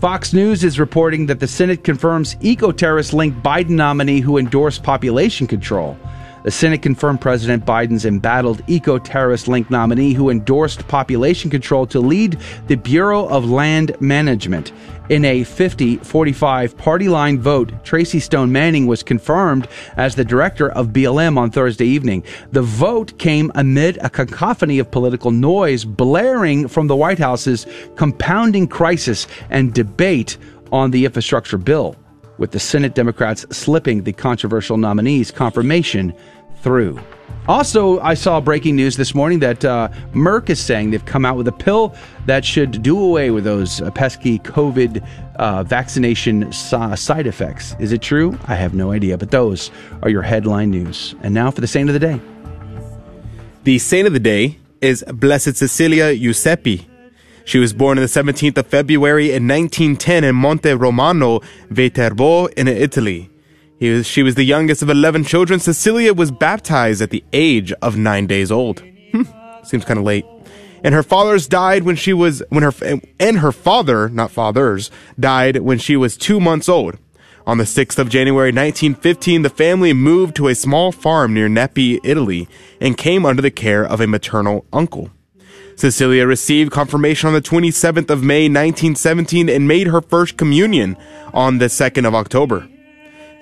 Fox 0.00 0.32
News 0.32 0.64
is 0.64 0.78
reporting 0.78 1.26
that 1.26 1.40
the 1.40 1.48
Senate 1.48 1.84
confirms 1.84 2.36
eco 2.40 2.72
terrorist 2.72 3.12
linked 3.12 3.42
Biden 3.42 3.70
nominee 3.70 4.20
who 4.20 4.38
endorsed 4.38 4.82
population 4.82 5.46
control. 5.46 5.98
The 6.42 6.50
Senate 6.50 6.80
confirmed 6.80 7.20
President 7.20 7.66
Biden's 7.66 8.06
embattled 8.06 8.62
eco 8.66 8.98
terrorist 8.98 9.46
linked 9.46 9.70
nominee 9.70 10.14
who 10.14 10.30
endorsed 10.30 10.88
population 10.88 11.50
control 11.50 11.86
to 11.88 12.00
lead 12.00 12.38
the 12.66 12.76
Bureau 12.76 13.26
of 13.28 13.50
Land 13.50 13.94
Management. 14.00 14.72
In 15.10 15.26
a 15.26 15.44
50 15.44 15.96
45 15.96 16.78
party 16.78 17.08
line 17.08 17.38
vote, 17.38 17.84
Tracy 17.84 18.20
Stone 18.20 18.52
Manning 18.52 18.86
was 18.86 19.02
confirmed 19.02 19.68
as 19.98 20.14
the 20.14 20.24
director 20.24 20.70
of 20.70 20.88
BLM 20.88 21.36
on 21.36 21.50
Thursday 21.50 21.86
evening. 21.86 22.24
The 22.52 22.62
vote 22.62 23.18
came 23.18 23.52
amid 23.54 23.98
a 23.98 24.08
cacophony 24.08 24.78
of 24.78 24.90
political 24.90 25.32
noise 25.32 25.84
blaring 25.84 26.68
from 26.68 26.86
the 26.86 26.96
White 26.96 27.18
House's 27.18 27.66
compounding 27.96 28.66
crisis 28.66 29.26
and 29.50 29.74
debate 29.74 30.38
on 30.72 30.90
the 30.90 31.04
infrastructure 31.04 31.58
bill 31.58 31.96
with 32.40 32.50
the 32.50 32.58
Senate 32.58 32.94
Democrats 32.96 33.46
slipping 33.56 34.02
the 34.02 34.12
controversial 34.12 34.76
nominee's 34.76 35.30
confirmation 35.30 36.12
through. 36.62 36.98
Also, 37.48 38.00
I 38.00 38.14
saw 38.14 38.40
breaking 38.40 38.76
news 38.76 38.96
this 38.96 39.14
morning 39.14 39.38
that 39.40 39.64
uh, 39.64 39.88
Merck 40.12 40.50
is 40.50 40.60
saying 40.60 40.90
they've 40.90 41.04
come 41.04 41.24
out 41.24 41.36
with 41.36 41.48
a 41.48 41.52
pill 41.52 41.94
that 42.26 42.44
should 42.44 42.82
do 42.82 43.00
away 43.00 43.30
with 43.30 43.44
those 43.44 43.80
uh, 43.80 43.90
pesky 43.90 44.38
COVID 44.40 45.06
uh, 45.36 45.62
vaccination 45.62 46.52
side 46.52 47.26
effects. 47.26 47.74
Is 47.78 47.92
it 47.92 48.02
true? 48.02 48.38
I 48.46 48.54
have 48.54 48.74
no 48.74 48.92
idea, 48.92 49.16
but 49.16 49.30
those 49.30 49.70
are 50.02 50.10
your 50.10 50.22
headline 50.22 50.70
news. 50.70 51.14
And 51.22 51.34
now 51.34 51.50
for 51.50 51.60
the 51.60 51.66
saint 51.66 51.88
of 51.88 51.92
the 51.92 52.00
day. 52.00 52.20
The 53.64 53.78
saint 53.78 54.06
of 54.06 54.12
the 54.12 54.20
day 54.20 54.58
is 54.80 55.04
Blessed 55.08 55.56
Cecilia 55.56 56.14
Giuseppi. 56.14 56.89
She 57.44 57.58
was 57.58 57.72
born 57.72 57.98
on 57.98 58.02
the 58.02 58.08
17th 58.08 58.58
of 58.58 58.66
February 58.66 59.26
in 59.26 59.48
1910 59.48 60.24
in 60.24 60.34
Monte 60.36 60.72
Romano, 60.74 61.40
Viterbo 61.70 62.46
in 62.46 62.68
Italy. 62.68 63.30
Was, 63.80 64.06
she 64.06 64.22
was 64.22 64.34
the 64.34 64.44
youngest 64.44 64.82
of 64.82 64.90
11 64.90 65.24
children. 65.24 65.58
Cecilia 65.58 66.12
was 66.12 66.30
baptized 66.30 67.00
at 67.00 67.10
the 67.10 67.24
age 67.32 67.72
of 67.80 67.96
nine 67.96 68.26
days 68.26 68.52
old. 68.52 68.82
Hmm, 69.12 69.22
seems 69.64 69.84
kind 69.84 69.98
of 69.98 70.04
late. 70.04 70.26
And 70.82 70.94
her 70.94 71.02
fathers 71.02 71.46
died 71.46 71.82
when 71.82 71.96
she 71.96 72.12
was, 72.12 72.42
when 72.48 72.62
her, 72.62 72.72
and 73.18 73.38
her 73.38 73.52
father, 73.52 74.08
not 74.08 74.30
fathers, 74.30 74.90
died 75.18 75.58
when 75.58 75.78
she 75.78 75.96
was 75.96 76.16
two 76.16 76.40
months 76.40 76.68
old. 76.68 76.98
On 77.46 77.58
the 77.58 77.64
6th 77.64 77.98
of 77.98 78.10
January 78.10 78.50
1915, 78.50 79.42
the 79.42 79.50
family 79.50 79.92
moved 79.92 80.36
to 80.36 80.48
a 80.48 80.54
small 80.54 80.92
farm 80.92 81.34
near 81.34 81.48
Nepi, 81.48 82.00
Italy, 82.04 82.48
and 82.80 82.96
came 82.96 83.26
under 83.26 83.42
the 83.42 83.50
care 83.50 83.84
of 83.84 84.00
a 84.00 84.06
maternal 84.06 84.66
uncle. 84.72 85.10
Cecilia 85.80 86.26
received 86.26 86.70
confirmation 86.70 87.28
on 87.28 87.32
the 87.32 87.40
27th 87.40 88.10
of 88.10 88.22
May 88.22 88.42
1917 88.42 89.48
and 89.48 89.66
made 89.66 89.86
her 89.86 90.02
first 90.02 90.36
communion 90.36 90.94
on 91.32 91.56
the 91.56 91.68
2nd 91.68 92.06
of 92.06 92.14
October. 92.14 92.68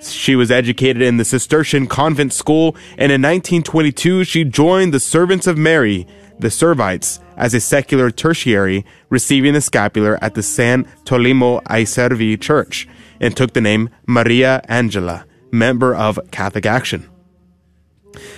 She 0.01 0.37
was 0.37 0.49
educated 0.49 1.01
in 1.01 1.17
the 1.17 1.25
Cistercian 1.25 1.85
convent 1.87 2.31
school, 2.31 2.77
and 2.91 3.11
in 3.11 3.21
1922 3.21 4.23
she 4.23 4.45
joined 4.45 4.93
the 4.93 5.01
Servants 5.01 5.47
of 5.47 5.57
Mary, 5.57 6.07
the 6.39 6.47
Servites, 6.47 7.19
as 7.35 7.53
a 7.53 7.59
secular 7.59 8.09
tertiary, 8.09 8.85
receiving 9.09 9.51
the 9.51 9.59
scapular 9.59 10.17
at 10.21 10.35
the 10.35 10.43
San 10.43 10.85
Tolimo 11.03 11.61
ai 11.67 11.83
Servi 11.83 12.37
Church, 12.37 12.87
and 13.19 13.35
took 13.35 13.51
the 13.51 13.59
name 13.59 13.89
Maria 14.07 14.61
Angela, 14.69 15.25
member 15.51 15.93
of 15.93 16.17
Catholic 16.31 16.65
Action. 16.65 17.09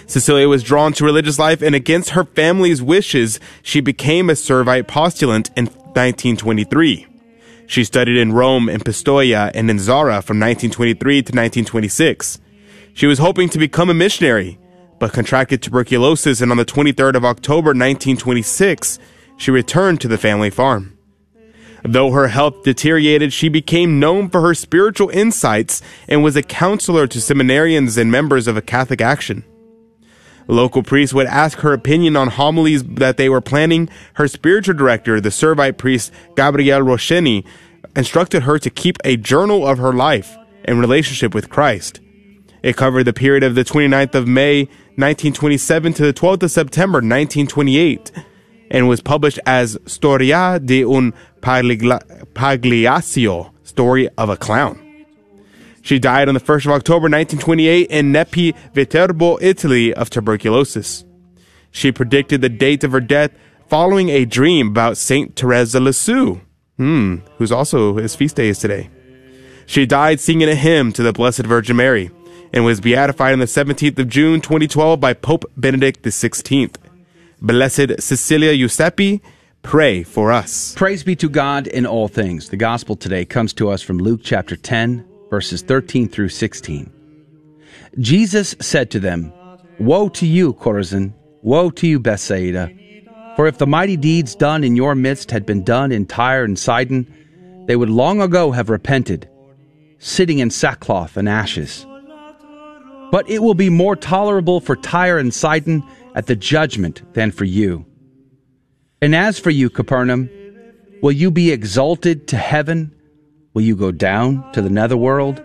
Cecilia 0.06 0.48
was 0.48 0.64
drawn 0.64 0.94
to 0.94 1.06
religious 1.06 1.40
life, 1.40 1.62
and 1.62 1.76
against 1.76 2.12
her 2.12 2.26
family's 2.26 2.82
wishes, 2.82 3.40
she 3.64 3.82
became 3.82 4.30
a 4.30 4.34
Servite 4.34 4.88
postulant 4.88 5.50
in 5.56 5.66
1923. 5.66 7.08
She 7.68 7.84
studied 7.84 8.18
in 8.18 8.34
Rome, 8.34 8.68
in 8.68 8.82
Pistoia, 8.82 9.52
and 9.54 9.70
in 9.70 9.80
Zara 9.80 10.22
from 10.22 10.40
1923 10.40 11.14
to 11.14 11.18
1926. 11.18 12.40
She 12.94 13.08
was 13.08 13.20
hoping 13.20 13.48
to 13.50 13.58
become 13.58 13.90
a 13.90 13.94
missionary, 13.94 14.60
but 15.00 15.14
contracted 15.14 15.62
tuberculosis, 15.62 16.42
and 16.42 16.52
on 16.52 16.58
the 16.58 16.66
23rd 16.66 17.16
of 17.16 17.26
October 17.26 17.70
1926, 17.70 19.00
she 19.38 19.52
returned 19.52 20.02
to 20.02 20.08
the 20.08 20.18
family 20.18 20.50
farm. 20.50 20.98
Though 21.84 22.12
her 22.12 22.28
health 22.28 22.64
deteriorated, 22.64 23.34
she 23.34 23.50
became 23.50 24.00
known 24.00 24.30
for 24.30 24.42
her 24.42 24.54
spiritual 24.54 25.10
insights 25.10 25.82
and 26.08 26.24
was 26.24 26.36
a 26.36 26.44
counselor 26.44 27.08
to 27.08 27.18
seminarians 27.18 27.98
and 27.98 28.12
members 28.12 28.48
of 28.48 28.56
a 28.56 28.62
Catholic 28.62 29.02
Action. 29.02 29.44
Local 30.48 30.84
priests 30.84 31.14
would 31.14 31.28
ask 31.28 31.60
her 31.60 31.74
opinion 31.74 32.16
on 32.16 32.30
homilies 32.30 32.84
that 32.84 33.18
they 33.18 33.30
were 33.30 33.42
planning. 33.42 33.90
Her 34.16 34.28
spiritual 34.28 34.76
director, 34.76 35.22
the 35.22 35.30
Servite 35.30 35.78
priest 35.78 36.12
Gabriel 36.36 36.82
Roschini, 36.82 37.46
instructed 37.96 38.44
her 38.44 38.58
to 38.60 38.70
keep 38.70 38.98
a 39.04 39.18
journal 39.18 39.68
of 39.68 39.78
her 39.78 39.94
life 39.94 40.36
and 40.66 40.80
relationship 40.80 41.34
with 41.34 41.50
Christ. 41.50 42.00
It 42.64 42.78
covered 42.78 43.06
the 43.06 43.14
period 43.14 43.44
of 43.44 43.56
the 43.56 43.64
29th 43.64 44.14
of 44.14 44.28
May 44.28 44.64
1927 44.96 45.94
to 45.94 46.04
the 46.04 46.14
12th 46.14 46.44
of 46.44 46.52
September 46.52 46.98
1928 46.98 48.12
and 48.70 48.88
was 48.88 49.02
published 49.02 49.40
as 49.46 49.78
Storia 49.86 50.60
de 50.64 50.84
un 50.84 51.14
Pagliaccio, 51.42 53.52
Story 53.64 54.10
of 54.18 54.30
a 54.30 54.38
Clown. 54.38 54.91
She 55.82 56.00
died 56.00 56.28
on 56.28 56.36
the 56.36 56.40
1st 56.40 56.68
of 56.68 56.72
October 56.72 57.06
1928 57.06 57.90
in 57.90 58.12
Nepi, 58.12 58.54
Viterbo, 58.74 59.40
Italy 59.42 59.94
of 59.94 60.10
tuberculosis. 60.10 61.04
She 61.72 61.92
predicted 61.92 62.42
the 62.42 62.50
date 62.50 62.84
of 62.84 62.92
her 62.92 63.00
death 63.00 63.32
following 63.68 64.10
a 64.10 64.26
dream 64.26 64.68
about 64.68 64.98
Saint 64.98 65.36
Teresa 65.36 65.80
Lisieux, 65.80 66.42
hmm, 66.78 67.18
who's 67.38 67.52
also 67.52 67.96
his 67.96 68.16
feast 68.16 68.36
day 68.36 68.50
is 68.50 68.60
today. 68.60 68.90
She 69.66 69.86
died 69.86 70.20
singing 70.20 70.50
a 70.50 70.56
hymn 70.56 70.92
to 70.94 71.04
the 71.04 71.14
Blessed 71.14 71.46
Virgin 71.46 71.78
Mary 71.78 72.12
and 72.54 72.66
was 72.66 72.82
beatified 72.82 73.34
on 73.34 73.40
the 73.40 73.46
17th 73.46 73.98
of 73.98 74.10
June 74.10 74.42
2012 74.42 75.00
by 75.00 75.14
Pope 75.14 75.46
Benedict 75.56 76.04
XVI. 76.04 76.76
Blessed 77.42 78.02
Cecilia 78.02 78.56
Giuseppe, 78.56 79.22
pray 79.64 80.04
for 80.04 80.32
us. 80.32 80.76
Praise 80.76 81.04
be 81.04 81.16
to 81.16 81.30
God 81.30 81.68
in 81.68 81.86
all 81.86 82.08
things. 82.08 82.50
The 82.50 82.58
gospel 82.58 82.96
today 82.96 83.26
comes 83.26 83.54
to 83.54 83.70
us 83.70 83.82
from 83.82 83.98
Luke 83.98 84.22
chapter 84.24 84.56
10, 84.56 85.06
verses 85.32 85.62
13 85.62 86.10
through 86.10 86.30
16. 86.30 86.92
Jesus 88.00 88.54
said 88.60 88.92
to 88.92 89.00
them, 89.00 89.34
Woe 89.80 90.10
to 90.10 90.28
you, 90.28 90.54
Chorazin! 90.54 91.14
Woe 91.42 91.72
to 91.72 91.88
you, 91.88 92.00
Bethsaida! 92.00 92.70
For 93.38 93.48
if 93.48 93.58
the 93.58 93.66
mighty 93.66 93.96
deeds 93.96 94.36
done 94.36 94.64
in 94.64 94.76
your 94.76 94.94
midst 94.94 95.32
had 95.32 95.46
been 95.46 95.64
done 95.64 95.94
in 95.94 96.06
Tyre 96.06 96.44
and 96.44 96.60
Sidon, 96.60 97.08
they 97.66 97.78
would 97.78 97.90
long 97.90 98.22
ago 98.22 98.52
have 98.52 98.70
repented, 98.70 99.30
sitting 100.00 100.40
in 100.40 100.52
sackcloth 100.52 101.16
and 101.16 101.30
ashes. 101.30 101.88
But 103.10 103.30
it 103.30 103.40
will 103.40 103.54
be 103.54 103.70
more 103.70 103.96
tolerable 103.96 104.60
for 104.60 104.76
Tyre 104.76 105.18
and 105.18 105.34
Sidon 105.34 105.82
at 106.14 106.28
the 106.28 106.36
judgment 106.36 107.02
than 107.14 107.32
for 107.32 107.46
you. 107.46 107.86
And 109.02 109.16
as 109.16 109.40
for 109.40 109.50
you, 109.50 109.70
Capernaum, 109.70 110.30
will 111.02 111.14
you 111.14 111.32
be 111.32 111.52
exalted 111.52 112.28
to 112.28 112.38
heaven? 112.38 112.94
Will 113.54 113.64
you 113.64 113.76
go 113.76 113.92
down 113.92 114.50
to 114.54 114.62
the 114.62 114.70
netherworld? 114.70 115.44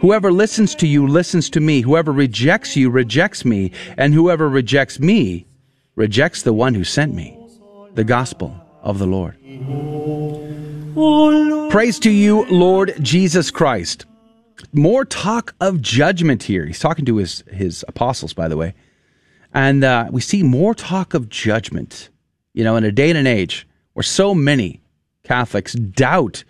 Whoever 0.00 0.32
listens 0.32 0.74
to 0.76 0.88
you 0.88 1.06
listens 1.06 1.48
to 1.50 1.60
me. 1.60 1.80
Whoever 1.80 2.12
rejects 2.12 2.76
you 2.76 2.90
rejects 2.90 3.44
me. 3.44 3.70
And 3.96 4.12
whoever 4.12 4.48
rejects 4.48 4.98
me 4.98 5.46
rejects 5.94 6.42
the 6.42 6.52
one 6.52 6.74
who 6.74 6.82
sent 6.82 7.14
me. 7.14 7.38
The 7.94 8.02
gospel 8.02 8.52
of 8.82 8.98
the 8.98 9.06
Lord. 9.06 9.36
Praise 11.70 11.98
to 12.00 12.10
you, 12.10 12.44
Lord 12.46 12.94
Jesus 13.00 13.50
Christ. 13.52 14.06
More 14.72 15.04
talk 15.04 15.54
of 15.60 15.80
judgment 15.80 16.42
here. 16.42 16.66
He's 16.66 16.80
talking 16.80 17.04
to 17.04 17.16
his, 17.16 17.44
his 17.52 17.84
apostles, 17.86 18.32
by 18.32 18.48
the 18.48 18.56
way. 18.56 18.74
And 19.54 19.84
uh, 19.84 20.08
we 20.10 20.20
see 20.20 20.42
more 20.42 20.74
talk 20.74 21.14
of 21.14 21.28
judgment. 21.28 22.08
You 22.54 22.64
know, 22.64 22.76
in 22.76 22.84
a 22.84 22.92
day 22.92 23.08
and 23.08 23.18
an 23.18 23.26
age 23.26 23.68
where 23.92 24.02
so 24.02 24.34
many 24.34 24.82
Catholics 25.22 25.74
doubt 25.74 26.44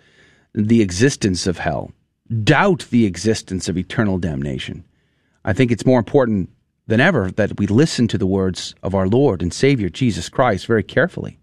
the 0.53 0.81
existence 0.81 1.47
of 1.47 1.57
hell, 1.57 1.91
doubt 2.43 2.87
the 2.89 3.05
existence 3.05 3.67
of 3.67 3.77
eternal 3.77 4.17
damnation. 4.17 4.83
I 5.45 5.53
think 5.53 5.71
it's 5.71 5.85
more 5.85 5.99
important 5.99 6.49
than 6.87 6.99
ever 6.99 7.31
that 7.31 7.57
we 7.59 7.67
listen 7.67 8.07
to 8.09 8.17
the 8.17 8.27
words 8.27 8.75
of 8.83 8.93
our 8.93 9.07
Lord 9.07 9.41
and 9.41 9.53
Savior 9.53 9.89
Jesus 9.89 10.29
Christ 10.29 10.65
very 10.67 10.83
carefully. 10.83 11.39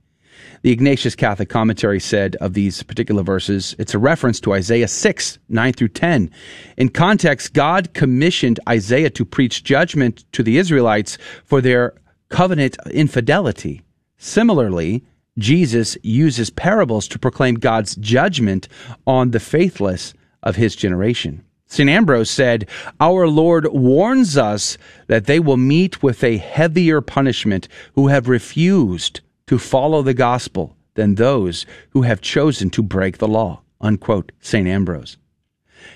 The 0.63 0.73
Ignatius 0.73 1.15
Catholic 1.15 1.49
Commentary 1.49 2.01
said 2.01 2.37
of 2.37 2.55
these 2.55 2.83
particular 2.83 3.23
verses, 3.23 3.75
it's 3.79 3.95
a 3.95 3.99
reference 3.99 4.41
to 4.41 4.53
Isaiah 4.53 4.89
6, 4.89 5.39
9 5.49 5.73
through 5.73 5.89
10. 5.89 6.31
In 6.77 6.89
context, 6.91 7.55
God 7.55 7.95
commissioned 7.95 8.61
Isaiah 8.69 9.11
to 9.11 9.25
preach 9.25 9.65
judgment 9.65 10.25
to 10.33 10.43
the 10.43 10.59
Israelites 10.59 11.19
for 11.45 11.61
their 11.61 11.95
covenant 12.29 12.77
infidelity. 12.91 13.83
Similarly, 14.19 15.05
Jesus 15.41 15.97
uses 16.03 16.51
parables 16.51 17.09
to 17.09 17.19
proclaim 17.19 17.57
God's 17.57 17.97
judgment 17.97 18.69
on 19.07 19.31
the 19.31 19.41
faithless 19.41 20.15
of 20.43 20.57
his 20.57 20.77
generation. 20.77 21.45
St. 21.67 21.89
Ambrose 21.89 22.31
said, 22.31 22.69
Our 23.01 23.29
Lord 23.29 23.67
warns 23.73 24.37
us 24.37 24.77
that 25.07 25.27
they 25.27 25.39
will 25.39 25.57
meet 25.57 26.03
with 26.03 26.25
a 26.25 26.37
heavier 26.37 27.01
punishment 27.01 27.69
who 27.95 28.09
have 28.09 28.29
refused 28.29 29.21
to 29.47 29.59
follow 29.59 30.03
the 30.03 30.15
gospel 30.15 30.77
than 30.95 31.15
those 31.15 31.67
who 31.91 32.03
have 32.03 32.21
chosen 32.21 32.71
to 32.71 32.83
break 32.83 33.19
the 33.19 33.29
law. 33.29 33.63
Unquote, 33.81 34.33
St. 34.41 34.67
Ambrose. 34.67 35.17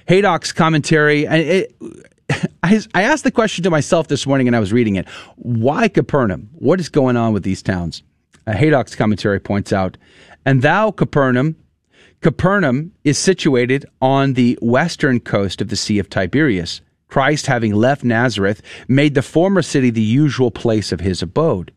Haydock's 0.06 0.52
commentary, 0.52 1.24
it, 1.24 1.74
I, 2.62 2.80
I 2.94 3.02
asked 3.02 3.24
the 3.24 3.32
question 3.32 3.64
to 3.64 3.70
myself 3.70 4.08
this 4.08 4.26
morning 4.26 4.46
and 4.46 4.56
I 4.56 4.60
was 4.60 4.72
reading 4.72 4.96
it. 4.96 5.08
Why 5.36 5.88
Capernaum? 5.88 6.50
What 6.52 6.80
is 6.80 6.88
going 6.88 7.16
on 7.16 7.32
with 7.32 7.42
these 7.42 7.62
towns? 7.62 8.02
Uh, 8.46 8.52
Haydock's 8.52 8.94
commentary 8.94 9.40
points 9.40 9.72
out, 9.72 9.96
and 10.44 10.62
thou, 10.62 10.90
Capernaum, 10.90 11.56
Capernaum 12.20 12.92
is 13.04 13.18
situated 13.18 13.84
on 14.00 14.32
the 14.32 14.58
western 14.62 15.20
coast 15.20 15.60
of 15.60 15.68
the 15.68 15.76
Sea 15.76 15.98
of 15.98 16.08
Tiberias. 16.08 16.80
Christ, 17.08 17.46
having 17.46 17.74
left 17.74 18.02
Nazareth, 18.02 18.62
made 18.88 19.14
the 19.14 19.20
former 19.20 19.60
city 19.60 19.90
the 19.90 20.00
usual 20.00 20.50
place 20.50 20.90
of 20.90 21.00
his 21.00 21.20
abode. 21.20 21.70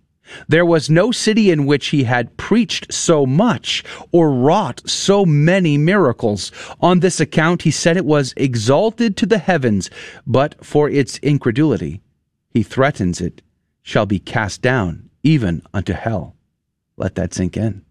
There 0.47 0.65
was 0.65 0.89
no 0.89 1.11
city 1.11 1.51
in 1.51 1.65
which 1.65 1.87
he 1.87 2.05
had 2.05 2.37
preached 2.37 2.93
so 2.93 3.25
much 3.25 3.83
or 4.13 4.31
wrought 4.31 4.81
so 4.89 5.25
many 5.25 5.77
miracles. 5.77 6.51
On 6.79 7.01
this 7.01 7.19
account, 7.19 7.63
he 7.63 7.71
said 7.71 7.97
it 7.97 8.05
was 8.05 8.33
exalted 8.37 9.17
to 9.17 9.25
the 9.25 9.39
heavens, 9.39 9.89
but 10.25 10.55
for 10.65 10.89
its 10.89 11.17
incredulity, 11.19 11.99
he 12.49 12.63
threatens 12.63 13.19
it 13.19 13.41
shall 13.83 14.05
be 14.05 14.19
cast 14.19 14.61
down 14.61 15.09
even 15.23 15.61
unto 15.73 15.91
hell. 15.91 16.36
Let 16.97 17.15
that 17.15 17.33
sink 17.33 17.55
in. 17.57 17.83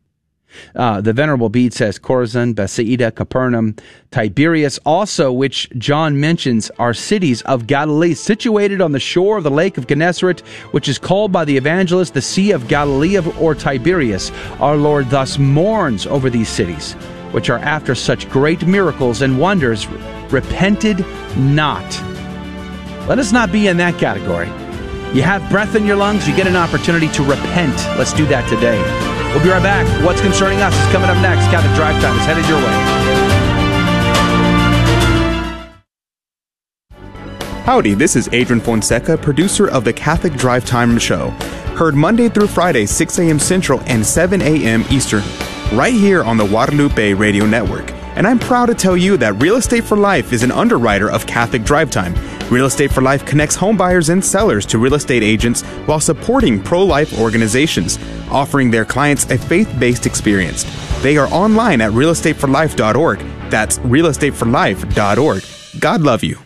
Uh, 0.75 1.01
the 1.01 1.13
Venerable 1.13 1.49
Bede 1.49 1.75
says 1.75 1.99
Chorazin, 1.99 2.55
Bethsaida, 2.55 3.11
Capernaum, 3.11 3.75
Tiberias, 4.11 4.79
also, 4.85 5.33
which 5.33 5.69
John 5.77 6.21
mentions, 6.21 6.71
are 6.79 6.95
cities 6.95 7.43
of 7.43 7.67
Galilee 7.67 8.15
situated 8.15 8.81
on 8.81 8.93
the 8.93 9.01
shore 9.01 9.39
of 9.39 9.45
the 9.45 9.51
lake 9.51 9.77
of 9.77 9.87
Gennesaret, 9.87 10.41
which 10.71 10.89
is 10.89 10.99
called 10.99 11.33
by 11.33 11.45
the 11.45 11.57
evangelist 11.57 12.15
the 12.15 12.23
Sea 12.23 12.53
of 12.53 12.69
Galilee 12.69 13.19
or 13.19 13.55
Tiberias. 13.55 14.31
Our 14.61 14.77
Lord 14.77 15.11
thus 15.11 15.39
mourns 15.39 16.07
over 16.07 16.31
these 16.31 16.49
cities, 16.49 16.95
which 17.33 17.51
are 17.51 17.59
after 17.59 17.95
such 17.95 18.29
great 18.31 18.67
miracles 18.67 19.23
and 19.23 19.39
wonders, 19.39 19.87
repented 20.31 21.05
not. 21.37 21.85
Let 23.09 23.19
us 23.19 23.33
not 23.33 23.53
be 23.53 23.69
in 23.69 23.77
that 23.77 23.99
category. 23.99 24.66
You 25.17 25.23
have 25.23 25.51
breath 25.51 25.75
in 25.75 25.87
your 25.87 25.97
lungs, 25.97 26.29
you 26.29 26.37
get 26.37 26.47
an 26.47 26.57
opportunity 26.57 27.09
to 27.13 27.23
repent. 27.23 27.75
Let's 27.97 28.13
do 28.13 28.27
that 28.27 28.47
today. 28.51 28.77
We'll 29.33 29.43
be 29.43 29.49
right 29.49 29.63
back. 29.63 29.87
What's 30.05 30.21
concerning 30.21 30.61
us 30.61 30.75
is 30.75 30.93
coming 30.93 31.09
up 31.09 31.17
next. 31.23 31.45
Catholic 31.47 31.75
Drive 31.75 31.99
Time 32.03 32.19
is 32.19 32.27
headed 32.27 32.45
your 32.45 32.59
way. 32.59 32.77
Howdy, 37.65 37.95
this 37.95 38.15
is 38.15 38.29
Adrian 38.33 38.61
Fonseca, 38.61 39.17
producer 39.17 39.71
of 39.71 39.85
the 39.85 39.93
Catholic 39.95 40.35
Drive 40.35 40.67
Time 40.67 40.99
Show. 40.99 41.31
Heard 41.79 41.95
Monday 41.95 42.29
through 42.29 42.49
Friday, 42.49 42.85
6 42.85 43.19
a.m. 43.19 43.39
Central 43.39 43.81
and 43.87 44.05
7 44.05 44.43
a.m. 44.43 44.85
Eastern, 44.91 45.23
right 45.73 45.95
here 45.95 46.25
on 46.25 46.37
the 46.37 46.47
Guadalupe 46.47 47.15
Radio 47.15 47.47
Network. 47.47 47.91
And 48.17 48.27
I'm 48.27 48.39
proud 48.39 48.67
to 48.67 48.75
tell 48.75 48.99
you 48.99 49.17
that 49.17 49.41
Real 49.41 49.57
Estate 49.57 49.85
for 49.85 49.97
Life 49.97 50.35
is 50.35 50.43
an 50.43 50.53
underwriter 50.53 51.11
of 51.11 51.27
Catholic 51.27 51.65
Drive 51.65 51.91
Time. 51.91 52.15
Real 52.51 52.67
Estate 52.67 52.93
for 52.93 53.03
Life 53.03 53.27
connects 53.27 53.57
home 53.57 53.77
buyers 53.77 54.09
and 54.09 54.25
sellers 54.25 54.65
to 54.67 54.79
real 54.79 54.95
estate 54.95 55.25
agents 55.25 55.63
while 55.87 56.01
supporting 56.01 56.63
pro 56.63 56.85
life 56.85 57.19
organizations, 57.19 57.99
offering 58.31 58.71
their 58.71 58.85
clients 58.85 59.29
a 59.31 59.39
faith 59.39 59.75
based 59.81 60.07
experience. 60.07 60.65
They 61.03 61.17
are 61.17 61.27
online 61.29 61.81
at 61.81 61.93
realestateforlife.org. 61.93 63.19
That's 63.51 63.79
realestateforlife.org. 63.79 65.81
God 65.81 66.03
love 66.03 66.23
you. 66.23 66.46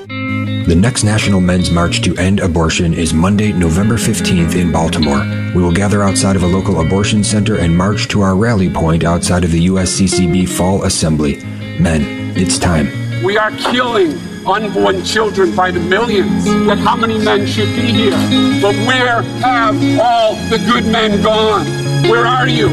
The 0.67 0.75
next 0.75 1.03
National 1.03 1.41
Men's 1.41 1.69
March 1.69 2.01
to 2.03 2.15
End 2.15 2.39
Abortion 2.39 2.93
is 2.93 3.13
Monday, 3.13 3.51
November 3.51 3.95
15th 3.95 4.55
in 4.55 4.71
Baltimore. 4.71 5.19
We 5.53 5.61
will 5.61 5.73
gather 5.73 6.01
outside 6.01 6.37
of 6.37 6.43
a 6.43 6.47
local 6.47 6.79
abortion 6.79 7.23
center 7.25 7.57
and 7.57 7.75
march 7.75 8.07
to 8.09 8.21
our 8.21 8.37
rally 8.37 8.69
point 8.69 9.03
outside 9.03 9.43
of 9.43 9.51
the 9.51 9.67
USCCB 9.67 10.47
Fall 10.47 10.85
Assembly. 10.85 11.43
Men, 11.77 12.03
it's 12.37 12.57
time. 12.57 12.87
We 13.21 13.37
are 13.37 13.51
killing 13.51 14.17
unborn 14.47 15.03
children 15.03 15.53
by 15.55 15.71
the 15.71 15.79
millions. 15.81 16.45
Yet 16.45 16.77
how 16.77 16.95
many 16.95 17.17
men 17.17 17.45
should 17.45 17.75
be 17.75 17.91
here? 17.91 18.11
But 18.61 18.75
where 18.87 19.23
have 19.41 19.75
all 19.99 20.35
the 20.49 20.57
good 20.71 20.85
men 20.85 21.21
gone? 21.21 21.65
Where 22.09 22.25
are 22.25 22.47
you? 22.47 22.69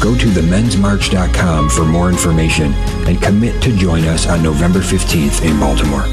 Go 0.00 0.16
to 0.16 0.26
themensmarch.com 0.28 1.70
for 1.70 1.84
more 1.84 2.08
information 2.08 2.72
and 3.08 3.20
commit 3.20 3.60
to 3.62 3.76
join 3.76 4.04
us 4.04 4.28
on 4.28 4.42
November 4.42 4.78
15th 4.78 5.44
in 5.44 5.58
Baltimore. 5.58 6.04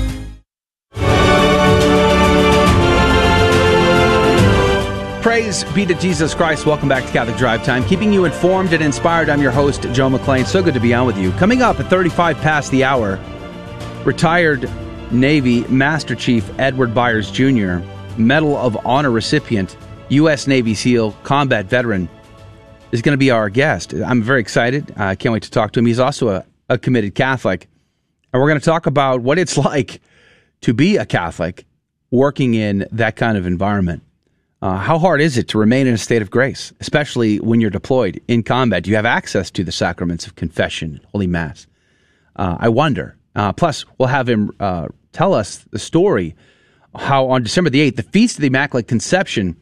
Praise 5.24 5.64
be 5.74 5.86
to 5.86 5.94
Jesus 5.94 6.34
Christ. 6.36 6.66
Welcome 6.66 6.90
back 6.90 7.06
to 7.06 7.12
Catholic 7.14 7.38
Drive 7.38 7.64
Time. 7.64 7.86
Keeping 7.86 8.12
you 8.12 8.26
informed 8.26 8.74
and 8.74 8.84
inspired. 8.84 9.30
I'm 9.30 9.42
your 9.42 9.54
host, 9.54 9.84
Joe 9.94 10.10
McClain. 10.10 10.46
So 10.46 10.62
good 10.62 10.74
to 10.74 10.82
be 10.82 10.94
on 10.94 11.08
with 11.08 11.18
you. 11.18 11.32
Coming 11.32 11.62
up 11.62 11.80
at 11.80 11.90
35 11.90 12.36
past 12.40 12.72
the 12.72 12.84
hour, 12.84 13.18
retired 14.04 14.70
Navy 15.14 15.66
Master 15.70 16.14
Chief 16.14 16.52
Edward 16.60 16.94
Byers 16.94 17.32
Jr., 17.32 17.78
Medal 18.18 18.58
of 18.58 18.78
Honor 18.86 19.12
recipient, 19.12 19.78
U.S. 20.10 20.46
Navy 20.46 20.74
SEAL, 20.74 21.14
combat 21.24 21.68
veteran, 21.68 22.10
is 22.92 23.02
going 23.02 23.14
to 23.14 23.18
be 23.18 23.32
our 23.32 23.50
guest. 23.50 23.94
I'm 23.94 24.22
very 24.22 24.42
excited. 24.42 24.94
I 24.98 25.16
can't 25.16 25.32
wait 25.32 25.44
to 25.44 25.52
talk 25.52 25.72
to 25.72 25.80
him. 25.80 25.86
He's 25.86 26.00
also 26.00 26.32
a, 26.32 26.46
a 26.68 26.78
committed 26.78 27.16
Catholic. 27.16 27.70
And 28.34 28.42
we're 28.42 28.50
going 28.50 28.60
to 28.60 28.66
talk 28.66 28.88
about 28.88 29.22
what 29.22 29.40
it's 29.40 29.58
like 29.72 30.02
to 30.60 30.74
be 30.74 30.98
a 30.98 31.06
Catholic 31.06 31.66
working 32.12 32.56
in 32.56 32.86
that 32.92 33.16
kind 33.16 33.38
of 33.38 33.46
environment. 33.46 34.04
Uh, 34.64 34.78
how 34.78 34.98
hard 34.98 35.20
is 35.20 35.38
it 35.38 35.50
to 35.50 35.58
remain 35.58 35.88
in 35.88 35.94
a 35.94 35.98
state 35.98 36.22
of 36.22 36.32
grace, 36.32 36.72
especially 36.80 37.38
when 37.42 37.60
you're 37.60 37.70
deployed 37.70 38.22
in 38.30 38.42
combat? 38.42 38.82
Do 38.84 38.90
you 38.92 38.96
have 38.96 39.06
access 39.06 39.52
to 39.52 39.62
the 39.62 39.74
sacraments 39.74 40.26
of 40.26 40.38
confession, 40.38 41.02
Holy 41.12 41.28
Mass? 41.28 41.68
Uh, 42.38 42.56
I 42.62 42.70
wonder. 42.70 43.18
Uh, 43.36 43.52
plus, 43.52 43.84
we'll 43.98 44.08
have 44.08 44.30
him 44.30 44.56
uh, 44.62 44.88
tell 45.12 45.34
us 45.34 45.66
the 45.72 45.80
story 45.80 46.34
how 46.96 47.28
on 47.28 47.44
December 47.44 47.72
the 47.72 47.92
8th, 47.92 47.98
the 47.98 48.04
Feast 48.04 48.38
of 48.38 48.42
the 48.42 48.48
Immaculate 48.48 48.88
Conception, 48.88 49.58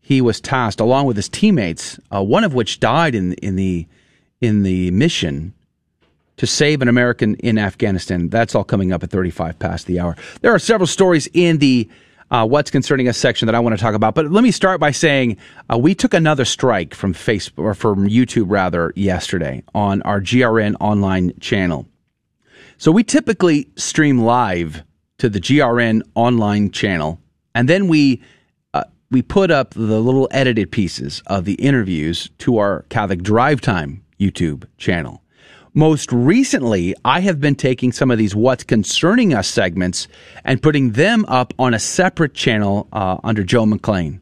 he 0.00 0.20
was 0.20 0.40
tasked 0.40 0.78
along 0.78 1.06
with 1.06 1.16
his 1.16 1.28
teammates, 1.28 1.98
uh, 2.14 2.22
one 2.22 2.44
of 2.44 2.54
which 2.54 2.78
died 2.78 3.16
in, 3.16 3.32
in, 3.34 3.56
the, 3.56 3.88
in 4.40 4.62
the 4.62 4.92
mission 4.92 5.52
to 6.36 6.46
save 6.46 6.80
an 6.80 6.86
American 6.86 7.34
in 7.36 7.58
Afghanistan. 7.58 8.28
That's 8.28 8.54
all 8.54 8.62
coming 8.62 8.92
up 8.92 9.02
at 9.02 9.10
35 9.10 9.58
past 9.58 9.88
the 9.88 9.98
hour. 9.98 10.14
There 10.42 10.54
are 10.54 10.60
several 10.60 10.86
stories 10.86 11.26
in 11.32 11.58
the 11.58 11.88
uh, 12.30 12.46
what's 12.46 12.70
concerning 12.70 13.08
us 13.08 13.18
section 13.18 13.46
that 13.46 13.54
I 13.54 13.60
want 13.60 13.76
to 13.76 13.82
talk 13.82 13.94
about. 13.94 14.14
But 14.14 14.30
let 14.30 14.42
me 14.42 14.50
start 14.50 14.80
by 14.80 14.90
saying 14.90 15.36
uh, 15.72 15.78
we 15.78 15.94
took 15.94 16.14
another 16.14 16.44
strike 16.44 16.94
from 16.94 17.14
Facebook 17.14 17.64
or 17.64 17.74
from 17.74 18.08
YouTube 18.08 18.46
rather 18.48 18.92
yesterday 18.96 19.62
on 19.74 20.02
our 20.02 20.20
GRN 20.20 20.76
online 20.80 21.32
channel. 21.40 21.86
So 22.76 22.90
we 22.90 23.04
typically 23.04 23.68
stream 23.76 24.20
live 24.20 24.82
to 25.18 25.28
the 25.28 25.40
GRN 25.40 26.02
online 26.14 26.70
channel, 26.70 27.20
and 27.54 27.68
then 27.68 27.88
we 27.88 28.22
uh, 28.72 28.84
we 29.10 29.22
put 29.22 29.50
up 29.50 29.70
the 29.70 30.00
little 30.00 30.28
edited 30.32 30.72
pieces 30.72 31.22
of 31.26 31.44
the 31.44 31.54
interviews 31.54 32.30
to 32.38 32.58
our 32.58 32.82
Catholic 32.88 33.22
Drive 33.22 33.60
Time 33.60 34.04
YouTube 34.18 34.66
channel. 34.76 35.23
Most 35.76 36.12
recently, 36.12 36.94
I 37.04 37.18
have 37.18 37.40
been 37.40 37.56
taking 37.56 37.90
some 37.90 38.12
of 38.12 38.16
these 38.16 38.32
What's 38.32 38.62
Concerning 38.62 39.34
Us 39.34 39.48
segments 39.48 40.06
and 40.44 40.62
putting 40.62 40.92
them 40.92 41.24
up 41.26 41.52
on 41.58 41.74
a 41.74 41.80
separate 41.80 42.32
channel 42.32 42.86
uh, 42.92 43.18
under 43.24 43.42
Joe 43.42 43.64
McClain. 43.64 44.20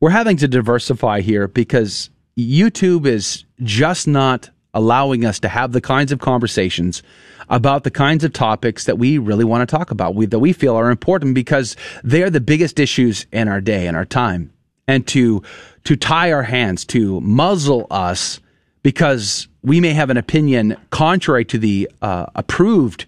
We're 0.00 0.10
having 0.10 0.36
to 0.36 0.46
diversify 0.46 1.22
here 1.22 1.48
because 1.48 2.10
YouTube 2.36 3.06
is 3.06 3.46
just 3.62 4.06
not 4.06 4.50
allowing 4.74 5.24
us 5.24 5.40
to 5.40 5.48
have 5.48 5.72
the 5.72 5.80
kinds 5.80 6.12
of 6.12 6.18
conversations 6.18 7.02
about 7.48 7.84
the 7.84 7.90
kinds 7.90 8.22
of 8.22 8.34
topics 8.34 8.84
that 8.84 8.98
we 8.98 9.16
really 9.16 9.46
want 9.46 9.66
to 9.66 9.76
talk 9.76 9.90
about, 9.90 10.14
we, 10.14 10.26
that 10.26 10.40
we 10.40 10.52
feel 10.52 10.76
are 10.76 10.90
important 10.90 11.34
because 11.34 11.74
they 12.04 12.22
are 12.22 12.30
the 12.30 12.38
biggest 12.38 12.78
issues 12.78 13.24
in 13.32 13.48
our 13.48 13.62
day 13.62 13.86
and 13.86 13.96
our 13.96 14.04
time. 14.04 14.52
And 14.86 15.06
to 15.08 15.42
to 15.84 15.96
tie 15.96 16.32
our 16.32 16.42
hands, 16.42 16.84
to 16.86 17.18
muzzle 17.22 17.86
us 17.90 18.40
because 18.82 19.48
we 19.62 19.80
may 19.80 19.92
have 19.92 20.10
an 20.10 20.16
opinion 20.16 20.76
contrary 20.90 21.44
to 21.46 21.58
the 21.58 21.90
uh, 22.02 22.26
approved 22.34 23.06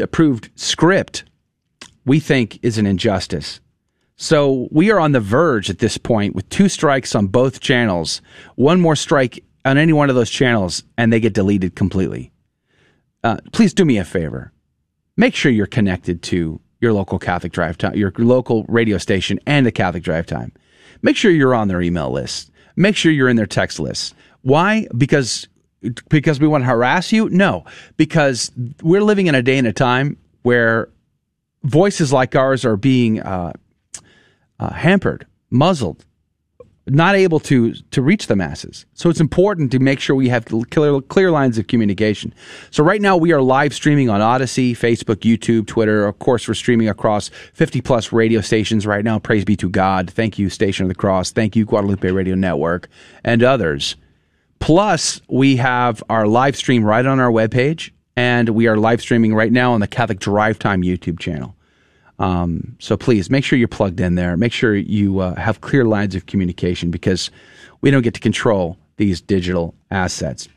approved 0.00 0.48
script 0.54 1.24
we 2.06 2.20
think 2.20 2.58
is 2.62 2.78
an 2.78 2.86
injustice. 2.86 3.60
So 4.16 4.68
we 4.70 4.90
are 4.90 4.98
on 4.98 5.12
the 5.12 5.20
verge 5.20 5.68
at 5.68 5.80
this 5.80 5.98
point 5.98 6.34
with 6.34 6.48
two 6.48 6.70
strikes 6.70 7.14
on 7.14 7.26
both 7.26 7.60
channels. 7.60 8.22
One 8.54 8.80
more 8.80 8.96
strike 8.96 9.44
on 9.66 9.76
any 9.76 9.92
one 9.92 10.08
of 10.08 10.16
those 10.16 10.30
channels, 10.30 10.84
and 10.96 11.12
they 11.12 11.20
get 11.20 11.34
deleted 11.34 11.74
completely. 11.74 12.32
Uh, 13.22 13.38
please 13.52 13.74
do 13.74 13.84
me 13.84 13.98
a 13.98 14.04
favor. 14.04 14.52
Make 15.16 15.34
sure 15.34 15.50
you're 15.50 15.66
connected 15.66 16.22
to 16.22 16.60
your 16.80 16.92
local 16.92 17.18
Catholic 17.18 17.52
Drive 17.52 17.76
Time, 17.76 17.96
your 17.96 18.12
local 18.16 18.64
radio 18.68 18.96
station, 18.96 19.40
and 19.46 19.66
the 19.66 19.72
Catholic 19.72 20.04
Drive 20.04 20.26
Time. 20.26 20.52
Make 21.02 21.16
sure 21.16 21.30
you're 21.30 21.54
on 21.54 21.68
their 21.68 21.82
email 21.82 22.10
list. 22.10 22.50
Make 22.76 22.96
sure 22.96 23.10
you're 23.10 23.28
in 23.28 23.36
their 23.36 23.46
text 23.46 23.80
list. 23.80 24.14
Why? 24.46 24.86
Because 24.96 25.48
because 26.08 26.38
we 26.38 26.46
want 26.46 26.62
to 26.62 26.66
harass 26.66 27.10
you? 27.10 27.28
No, 27.30 27.64
because 27.96 28.52
we're 28.80 29.02
living 29.02 29.26
in 29.26 29.34
a 29.34 29.42
day 29.42 29.58
and 29.58 29.66
a 29.66 29.72
time 29.72 30.16
where 30.42 30.88
voices 31.64 32.12
like 32.12 32.36
ours 32.36 32.64
are 32.64 32.76
being 32.76 33.20
uh, 33.20 33.54
uh, 34.60 34.72
hampered, 34.72 35.26
muzzled, 35.50 36.04
not 36.86 37.16
able 37.16 37.40
to 37.40 37.72
to 37.90 38.00
reach 38.00 38.28
the 38.28 38.36
masses. 38.36 38.86
So 38.94 39.10
it's 39.10 39.18
important 39.18 39.72
to 39.72 39.80
make 39.80 39.98
sure 39.98 40.14
we 40.14 40.28
have 40.28 40.44
clear 40.44 41.00
clear 41.00 41.32
lines 41.32 41.58
of 41.58 41.66
communication. 41.66 42.32
So 42.70 42.84
right 42.84 43.02
now 43.02 43.16
we 43.16 43.32
are 43.32 43.42
live 43.42 43.74
streaming 43.74 44.08
on 44.08 44.20
Odysee, 44.20 44.74
Facebook, 44.74 45.22
YouTube, 45.22 45.66
Twitter. 45.66 46.06
Of 46.06 46.20
course, 46.20 46.46
we're 46.46 46.54
streaming 46.54 46.88
across 46.88 47.30
50 47.54 47.80
plus 47.80 48.12
radio 48.12 48.40
stations 48.42 48.86
right 48.86 49.04
now. 49.04 49.18
Praise 49.18 49.44
be 49.44 49.56
to 49.56 49.68
God. 49.68 50.08
Thank 50.08 50.38
you, 50.38 50.50
Station 50.50 50.84
of 50.84 50.88
the 50.88 50.94
Cross. 50.94 51.32
Thank 51.32 51.56
you, 51.56 51.64
Guadalupe 51.64 52.08
Radio 52.08 52.36
Network, 52.36 52.88
and 53.24 53.42
others. 53.42 53.96
Plus, 54.58 55.20
we 55.28 55.56
have 55.56 56.02
our 56.08 56.26
live 56.26 56.56
stream 56.56 56.84
right 56.84 57.06
on 57.06 57.20
our 57.20 57.30
webpage, 57.30 57.90
and 58.16 58.48
we 58.50 58.66
are 58.66 58.76
live 58.76 59.00
streaming 59.00 59.34
right 59.34 59.52
now 59.52 59.72
on 59.72 59.80
the 59.80 59.86
Catholic 59.86 60.18
Drive 60.18 60.58
Time 60.58 60.82
YouTube 60.82 61.18
channel. 61.18 61.54
Um, 62.18 62.76
so 62.78 62.96
please 62.96 63.28
make 63.30 63.44
sure 63.44 63.58
you're 63.58 63.68
plugged 63.68 64.00
in 64.00 64.14
there. 64.14 64.36
Make 64.36 64.52
sure 64.52 64.74
you 64.74 65.20
uh, 65.20 65.34
have 65.34 65.60
clear 65.60 65.84
lines 65.84 66.14
of 66.14 66.26
communication 66.26 66.90
because 66.90 67.30
we 67.82 67.90
don't 67.90 68.02
get 68.02 68.14
to 68.14 68.20
control 68.20 68.78
these 68.96 69.20
digital 69.20 69.74
assets. 69.90 70.48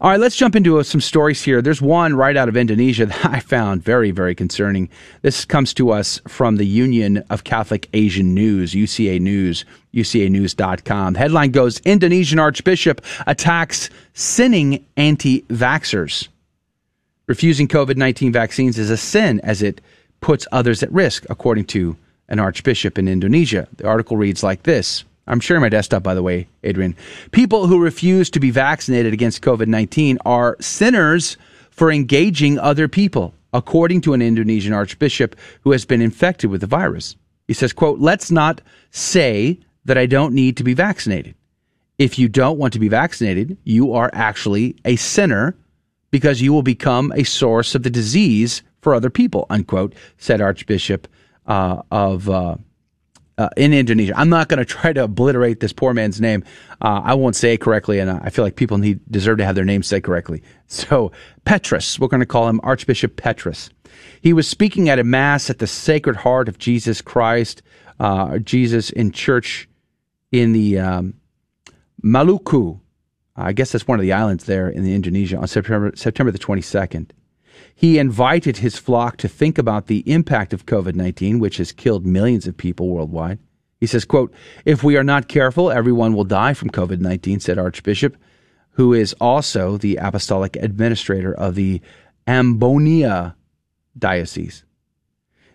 All 0.00 0.10
right, 0.10 0.20
let's 0.20 0.36
jump 0.36 0.56
into 0.56 0.78
uh, 0.78 0.82
some 0.82 1.00
stories 1.00 1.42
here. 1.42 1.62
There's 1.62 1.80
one 1.80 2.14
right 2.14 2.36
out 2.36 2.48
of 2.48 2.56
Indonesia 2.56 3.06
that 3.06 3.24
I 3.24 3.40
found 3.40 3.82
very, 3.82 4.10
very 4.10 4.34
concerning. 4.34 4.88
This 5.22 5.44
comes 5.44 5.72
to 5.74 5.90
us 5.90 6.20
from 6.28 6.56
the 6.56 6.66
Union 6.66 7.18
of 7.30 7.44
Catholic 7.44 7.88
Asian 7.94 8.34
News, 8.34 8.72
UCA 8.72 9.20
News, 9.20 9.64
ucanews.com. 9.94 11.14
The 11.14 11.18
headline 11.18 11.50
goes 11.50 11.80
Indonesian 11.80 12.38
Archbishop 12.38 13.00
attacks 13.26 13.88
sinning 14.12 14.84
anti 14.96 15.42
vaxxers. 15.42 16.28
Refusing 17.26 17.68
COVID 17.68 17.96
19 17.96 18.32
vaccines 18.32 18.78
is 18.78 18.90
a 18.90 18.98
sin 18.98 19.40
as 19.40 19.62
it 19.62 19.80
puts 20.20 20.46
others 20.52 20.82
at 20.82 20.92
risk, 20.92 21.24
according 21.30 21.64
to 21.66 21.96
an 22.28 22.38
archbishop 22.38 22.98
in 22.98 23.08
Indonesia. 23.08 23.66
The 23.76 23.86
article 23.86 24.16
reads 24.16 24.42
like 24.42 24.64
this. 24.64 25.04
I'm 25.26 25.40
sharing 25.40 25.62
my 25.62 25.68
desktop, 25.68 26.02
by 26.02 26.14
the 26.14 26.22
way, 26.22 26.48
Adrian. 26.62 26.96
People 27.30 27.66
who 27.66 27.80
refuse 27.80 28.28
to 28.30 28.40
be 28.40 28.50
vaccinated 28.50 29.12
against 29.12 29.42
COVID 29.42 29.66
19 29.66 30.18
are 30.24 30.56
sinners 30.60 31.36
for 31.70 31.90
engaging 31.90 32.58
other 32.58 32.88
people, 32.88 33.34
according 33.52 34.00
to 34.02 34.12
an 34.12 34.22
Indonesian 34.22 34.72
archbishop 34.72 35.36
who 35.62 35.72
has 35.72 35.84
been 35.84 36.02
infected 36.02 36.50
with 36.50 36.60
the 36.60 36.66
virus. 36.66 37.16
He 37.48 37.54
says, 37.54 37.72
quote, 37.72 37.98
let's 37.98 38.30
not 38.30 38.60
say 38.90 39.58
that 39.84 39.98
I 39.98 40.06
don't 40.06 40.34
need 40.34 40.56
to 40.58 40.64
be 40.64 40.74
vaccinated. 40.74 41.34
If 41.98 42.18
you 42.18 42.28
don't 42.28 42.58
want 42.58 42.72
to 42.72 42.78
be 42.78 42.88
vaccinated, 42.88 43.56
you 43.64 43.92
are 43.92 44.10
actually 44.12 44.76
a 44.84 44.96
sinner 44.96 45.56
because 46.10 46.40
you 46.40 46.52
will 46.52 46.62
become 46.62 47.12
a 47.14 47.24
source 47.24 47.74
of 47.74 47.82
the 47.82 47.90
disease 47.90 48.62
for 48.82 48.94
other 48.94 49.10
people, 49.10 49.46
unquote, 49.50 49.94
said 50.18 50.40
Archbishop 50.40 51.08
uh, 51.46 51.82
of 51.90 52.28
uh, 52.28 52.56
uh, 53.38 53.48
in 53.56 53.72
Indonesia. 53.72 54.12
I'm 54.16 54.28
not 54.28 54.48
going 54.48 54.58
to 54.58 54.64
try 54.64 54.92
to 54.92 55.04
obliterate 55.04 55.60
this 55.60 55.72
poor 55.72 55.92
man's 55.92 56.20
name. 56.20 56.44
Uh, 56.80 57.02
I 57.04 57.14
won't 57.14 57.36
say 57.36 57.54
it 57.54 57.60
correctly, 57.60 57.98
and 57.98 58.10
I 58.10 58.30
feel 58.30 58.44
like 58.44 58.56
people 58.56 58.78
need 58.78 59.00
deserve 59.10 59.38
to 59.38 59.44
have 59.44 59.54
their 59.54 59.64
name 59.64 59.82
said 59.82 60.04
correctly. 60.04 60.42
So 60.66 61.12
Petrus, 61.44 62.00
we're 62.00 62.08
going 62.08 62.20
to 62.20 62.26
call 62.26 62.48
him 62.48 62.58
Archbishop 62.64 63.16
Petrus. 63.16 63.70
He 64.22 64.32
was 64.32 64.48
speaking 64.48 64.88
at 64.88 64.98
a 64.98 65.04
mass 65.04 65.48
at 65.48 65.60
the 65.60 65.68
Sacred 65.68 66.16
Heart 66.16 66.48
of 66.48 66.58
Jesus 66.58 67.00
Christ, 67.00 67.62
uh, 68.00 68.38
Jesus 68.38 68.90
in 68.90 69.12
church 69.12 69.68
in 70.32 70.52
the 70.52 70.80
um, 70.80 71.14
Maluku. 72.02 72.80
I 73.36 73.52
guess 73.52 73.70
that's 73.70 73.86
one 73.86 73.98
of 73.98 74.02
the 74.02 74.12
islands 74.12 74.44
there 74.44 74.68
in 74.68 74.84
Indonesia 74.86 75.36
on 75.36 75.46
September 75.46 75.92
September 75.94 76.32
the 76.32 76.38
22nd. 76.38 77.10
He 77.74 77.98
invited 77.98 78.58
his 78.58 78.78
flock 78.78 79.16
to 79.18 79.28
think 79.28 79.58
about 79.58 79.86
the 79.86 80.08
impact 80.10 80.52
of 80.52 80.66
COVID-19, 80.66 81.40
which 81.40 81.56
has 81.56 81.72
killed 81.72 82.06
millions 82.06 82.46
of 82.46 82.56
people 82.56 82.88
worldwide. 82.88 83.38
He 83.80 83.86
says, 83.86 84.04
quote, 84.04 84.32
if 84.64 84.82
we 84.82 84.96
are 84.96 85.04
not 85.04 85.28
careful, 85.28 85.70
everyone 85.70 86.14
will 86.14 86.24
die 86.24 86.54
from 86.54 86.70
COVID-19, 86.70 87.42
said 87.42 87.58
Archbishop, 87.58 88.16
who 88.70 88.92
is 88.92 89.12
also 89.20 89.76
the 89.76 89.96
apostolic 89.96 90.56
administrator 90.56 91.34
of 91.34 91.54
the 91.54 91.80
Amboina 92.26 93.34
diocese. 93.98 94.64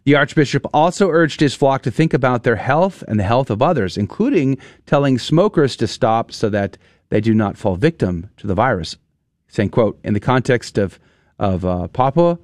The 0.03 0.15
Archbishop 0.15 0.65
also 0.73 1.09
urged 1.09 1.39
his 1.39 1.55
flock 1.55 1.83
to 1.83 1.91
think 1.91 2.13
about 2.13 2.43
their 2.43 2.55
health 2.55 3.03
and 3.07 3.19
the 3.19 3.23
health 3.23 3.49
of 3.49 3.61
others, 3.61 3.97
including 3.97 4.57
telling 4.85 5.19
smokers 5.19 5.75
to 5.77 5.87
stop 5.87 6.31
so 6.31 6.49
that 6.49 6.77
they 7.09 7.21
do 7.21 7.33
not 7.33 7.57
fall 7.57 7.75
victim 7.75 8.29
to 8.37 8.47
the 8.47 8.55
virus, 8.55 8.97
saying, 9.47 9.69
quote, 9.69 9.99
in 10.03 10.13
the 10.13 10.19
context 10.19 10.77
of 10.77 10.99
of 11.39 11.65
uh, 11.65 11.87
Papua, 11.89 12.37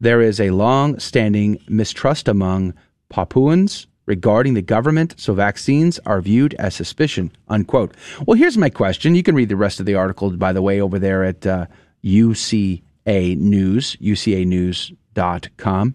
there 0.00 0.20
is 0.20 0.40
a 0.40 0.50
long 0.50 0.98
standing 0.98 1.58
mistrust 1.68 2.28
among 2.28 2.74
Papuans 3.08 3.86
regarding 4.06 4.54
the 4.54 4.62
government, 4.62 5.14
so 5.18 5.34
vaccines 5.34 6.00
are 6.00 6.20
viewed 6.20 6.54
as 6.54 6.74
suspicion. 6.74 7.30
Unquote. 7.48 7.94
Well, 8.26 8.36
here's 8.36 8.58
my 8.58 8.70
question. 8.70 9.14
You 9.14 9.22
can 9.22 9.34
read 9.34 9.48
the 9.48 9.56
rest 9.56 9.78
of 9.78 9.86
the 9.86 9.94
article, 9.94 10.30
by 10.30 10.52
the 10.52 10.62
way, 10.62 10.80
over 10.80 10.98
there 10.98 11.22
at 11.24 11.46
uh, 11.46 11.66
UCA 12.04 13.36
News, 13.36 13.96
ucanews.com. 13.96 15.94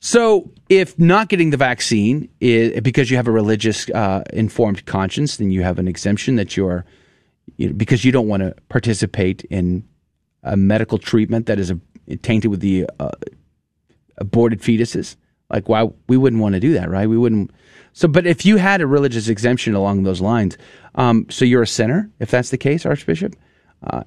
So, 0.00 0.50
if 0.68 0.98
not 0.98 1.28
getting 1.28 1.50
the 1.50 1.56
vaccine 1.56 2.28
is 2.40 2.80
because 2.80 3.10
you 3.10 3.16
have 3.16 3.28
a 3.28 3.30
religious 3.30 3.88
uh, 3.90 4.22
informed 4.32 4.84
conscience, 4.84 5.36
then 5.36 5.50
you 5.50 5.62
have 5.62 5.78
an 5.78 5.88
exemption 5.88 6.36
that 6.36 6.56
you're 6.56 6.84
you 7.56 7.68
know, 7.68 7.74
because 7.74 8.04
you 8.04 8.12
don't 8.12 8.28
want 8.28 8.42
to 8.42 8.54
participate 8.68 9.44
in 9.44 9.84
a 10.44 10.56
medical 10.56 10.98
treatment 10.98 11.46
that 11.46 11.58
is 11.58 11.70
a, 11.70 11.78
tainted 12.22 12.50
with 12.50 12.60
the 12.60 12.86
uh, 13.00 13.10
aborted 14.18 14.60
fetuses. 14.60 15.16
Like, 15.50 15.68
why 15.68 15.90
we 16.08 16.16
wouldn't 16.16 16.40
want 16.40 16.54
to 16.54 16.60
do 16.60 16.72
that, 16.74 16.88
right? 16.88 17.08
We 17.08 17.18
wouldn't. 17.18 17.50
So, 17.92 18.08
but 18.08 18.26
if 18.26 18.44
you 18.44 18.56
had 18.56 18.80
a 18.80 18.86
religious 18.86 19.28
exemption 19.28 19.74
along 19.74 20.02
those 20.02 20.20
lines, 20.20 20.56
um, 20.94 21.26
so 21.30 21.44
you're 21.44 21.62
a 21.62 21.66
sinner, 21.66 22.10
if 22.18 22.30
that's 22.30 22.50
the 22.50 22.58
case, 22.58 22.86
Archbishop. 22.86 23.36
Uh, 23.82 24.02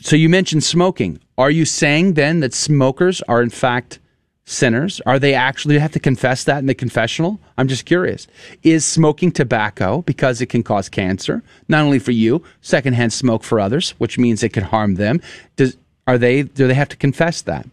so 0.00 0.16
you 0.16 0.28
mentioned 0.28 0.62
smoking. 0.62 1.18
Are 1.38 1.50
you 1.50 1.64
saying 1.64 2.14
then 2.14 2.40
that 2.40 2.52
smokers 2.52 3.22
are 3.22 3.42
in 3.42 3.50
fact 3.50 3.98
sinners? 4.44 5.00
Are 5.06 5.18
they 5.18 5.34
actually 5.34 5.78
have 5.78 5.92
to 5.92 6.00
confess 6.00 6.44
that 6.44 6.58
in 6.58 6.66
the 6.66 6.74
confessional? 6.74 7.40
I'm 7.58 7.68
just 7.68 7.84
curious. 7.84 8.26
Is 8.62 8.84
smoking 8.84 9.32
tobacco 9.32 10.02
because 10.02 10.40
it 10.40 10.46
can 10.46 10.62
cause 10.62 10.88
cancer, 10.88 11.42
not 11.68 11.82
only 11.82 11.98
for 11.98 12.12
you, 12.12 12.42
secondhand 12.60 13.12
smoke 13.12 13.44
for 13.44 13.60
others, 13.60 13.90
which 13.98 14.18
means 14.18 14.42
it 14.42 14.52
can 14.52 14.64
harm 14.64 14.96
them? 14.96 15.20
Does 15.56 15.76
are 16.06 16.18
they 16.18 16.42
do 16.42 16.66
they 16.66 16.74
have 16.74 16.88
to 16.88 16.96
confess 16.96 17.42
that? 17.42 17.66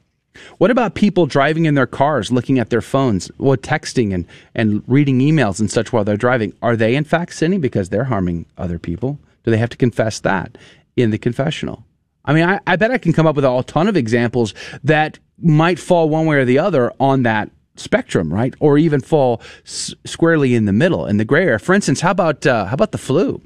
What 0.58 0.72
about 0.72 0.96
people 0.96 1.26
driving 1.26 1.66
in 1.66 1.76
their 1.76 1.88
cars, 1.88 2.32
looking 2.32 2.60
at 2.60 2.70
their 2.70 2.82
phones, 2.82 3.30
or 3.40 3.58
texting 3.58 4.14
and, 4.14 4.26
and 4.56 4.84
reading 4.88 5.20
emails 5.20 5.60
and 5.60 5.70
such 5.70 5.92
while 5.92 6.04
they're 6.04 6.18
driving? 6.18 6.54
Are 6.62 6.76
they 6.76 6.96
in 6.96 7.04
fact 7.04 7.34
sinning 7.34 7.62
because 7.62 7.90
they're 7.90 8.06
harming 8.06 8.46
other 8.58 8.80
people? 8.80 9.20
Do 9.44 9.52
they 9.52 9.58
have 9.58 9.70
to 9.70 9.78
confess 9.78 10.20
that 10.22 10.58
in 10.96 11.12
the 11.12 11.18
confessional? 11.18 11.84
I 12.26 12.34
mean, 12.34 12.48
I, 12.48 12.60
I 12.68 12.76
bet 12.76 12.92
I 12.92 12.98
can 12.98 13.14
come 13.14 13.26
up 13.26 13.36
with 13.36 13.46
a 13.46 13.64
ton 13.66 13.88
of 13.88 13.98
examples 13.98 14.54
that 14.84 15.18
might 15.42 15.80
fall 15.80 16.10
one 16.10 16.26
way 16.26 16.38
or 16.38 16.46
the 16.46 16.60
other 16.60 16.92
on 17.00 17.24
that 17.24 17.50
spectrum, 17.76 18.34
right? 18.34 18.54
Or 18.60 18.78
even 18.78 19.02
fall 19.02 19.42
s- 19.66 19.94
squarely 20.06 20.56
in 20.56 20.66
the 20.66 20.74
middle, 20.74 21.06
in 21.06 21.18
the 21.18 21.26
gray 21.26 21.44
area. 21.44 21.60
For 21.60 21.74
instance, 21.74 22.02
how 22.02 22.12
about 22.12 22.46
uh, 22.46 22.66
how 22.66 22.74
about 22.74 22.92
the 22.92 22.98
flu? 22.98 23.42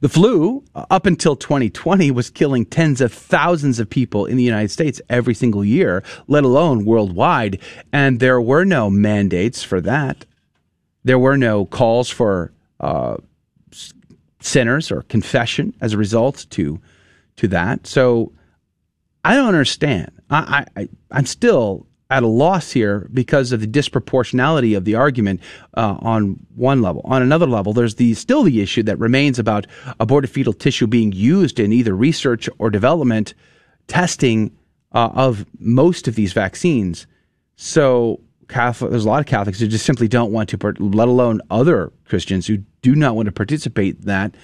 The 0.00 0.10
flu, 0.10 0.62
uh, 0.74 0.84
up 0.90 1.06
until 1.06 1.36
2020, 1.36 2.10
was 2.10 2.28
killing 2.28 2.66
tens 2.66 3.00
of 3.00 3.12
thousands 3.12 3.78
of 3.78 3.88
people 3.88 4.26
in 4.26 4.36
the 4.36 4.42
United 4.42 4.70
States 4.70 5.00
every 5.08 5.34
single 5.34 5.64
year, 5.64 6.02
let 6.26 6.44
alone 6.44 6.84
worldwide. 6.84 7.60
And 7.92 8.20
there 8.20 8.40
were 8.40 8.64
no 8.66 8.90
mandates 8.90 9.62
for 9.62 9.80
that. 9.80 10.26
There 11.02 11.18
were 11.18 11.38
no 11.38 11.64
calls 11.64 12.10
for 12.10 12.52
uh, 12.80 13.16
sinners 14.40 14.90
or 14.90 15.02
confession 15.02 15.74
as 15.80 15.94
a 15.94 15.98
result 15.98 16.46
to 16.50 16.80
to 17.36 17.48
that. 17.48 17.86
So 17.86 18.32
I 19.24 19.34
don't 19.34 19.48
understand. 19.48 20.12
I, 20.30 20.66
I 20.76 20.88
I'm 21.10 21.26
still 21.26 21.86
at 22.10 22.22
a 22.22 22.28
loss 22.28 22.70
here 22.70 23.08
because 23.12 23.50
of 23.52 23.60
the 23.60 23.66
disproportionality 23.66 24.76
of 24.76 24.84
the 24.84 24.94
argument 24.94 25.40
uh, 25.74 25.96
on 26.00 26.38
one 26.54 26.82
level. 26.82 27.02
On 27.04 27.22
another 27.22 27.46
level, 27.46 27.72
there's 27.72 27.96
the 27.96 28.14
still 28.14 28.42
the 28.42 28.60
issue 28.60 28.82
that 28.84 28.98
remains 28.98 29.38
about 29.38 29.66
aborted 30.00 30.30
fetal 30.30 30.52
tissue 30.52 30.86
being 30.86 31.12
used 31.12 31.58
in 31.58 31.72
either 31.72 31.94
research 31.94 32.48
or 32.58 32.70
development 32.70 33.34
testing 33.86 34.56
uh, 34.92 35.10
of 35.14 35.44
most 35.58 36.06
of 36.06 36.14
these 36.14 36.32
vaccines. 36.32 37.06
So 37.56 38.20
Catholic, 38.48 38.90
there's 38.90 39.04
a 39.04 39.08
lot 39.08 39.20
of 39.20 39.26
Catholics 39.26 39.60
who 39.60 39.66
just 39.66 39.86
simply 39.86 40.08
don't 40.08 40.32
want 40.32 40.48
to, 40.50 40.74
let 40.78 41.08
alone 41.08 41.40
other 41.50 41.92
Christians 42.04 42.46
who 42.46 42.58
do 42.82 42.94
not 42.94 43.16
want 43.16 43.26
to 43.26 43.32
participate 43.32 43.96
in 43.96 44.02
that 44.02 44.34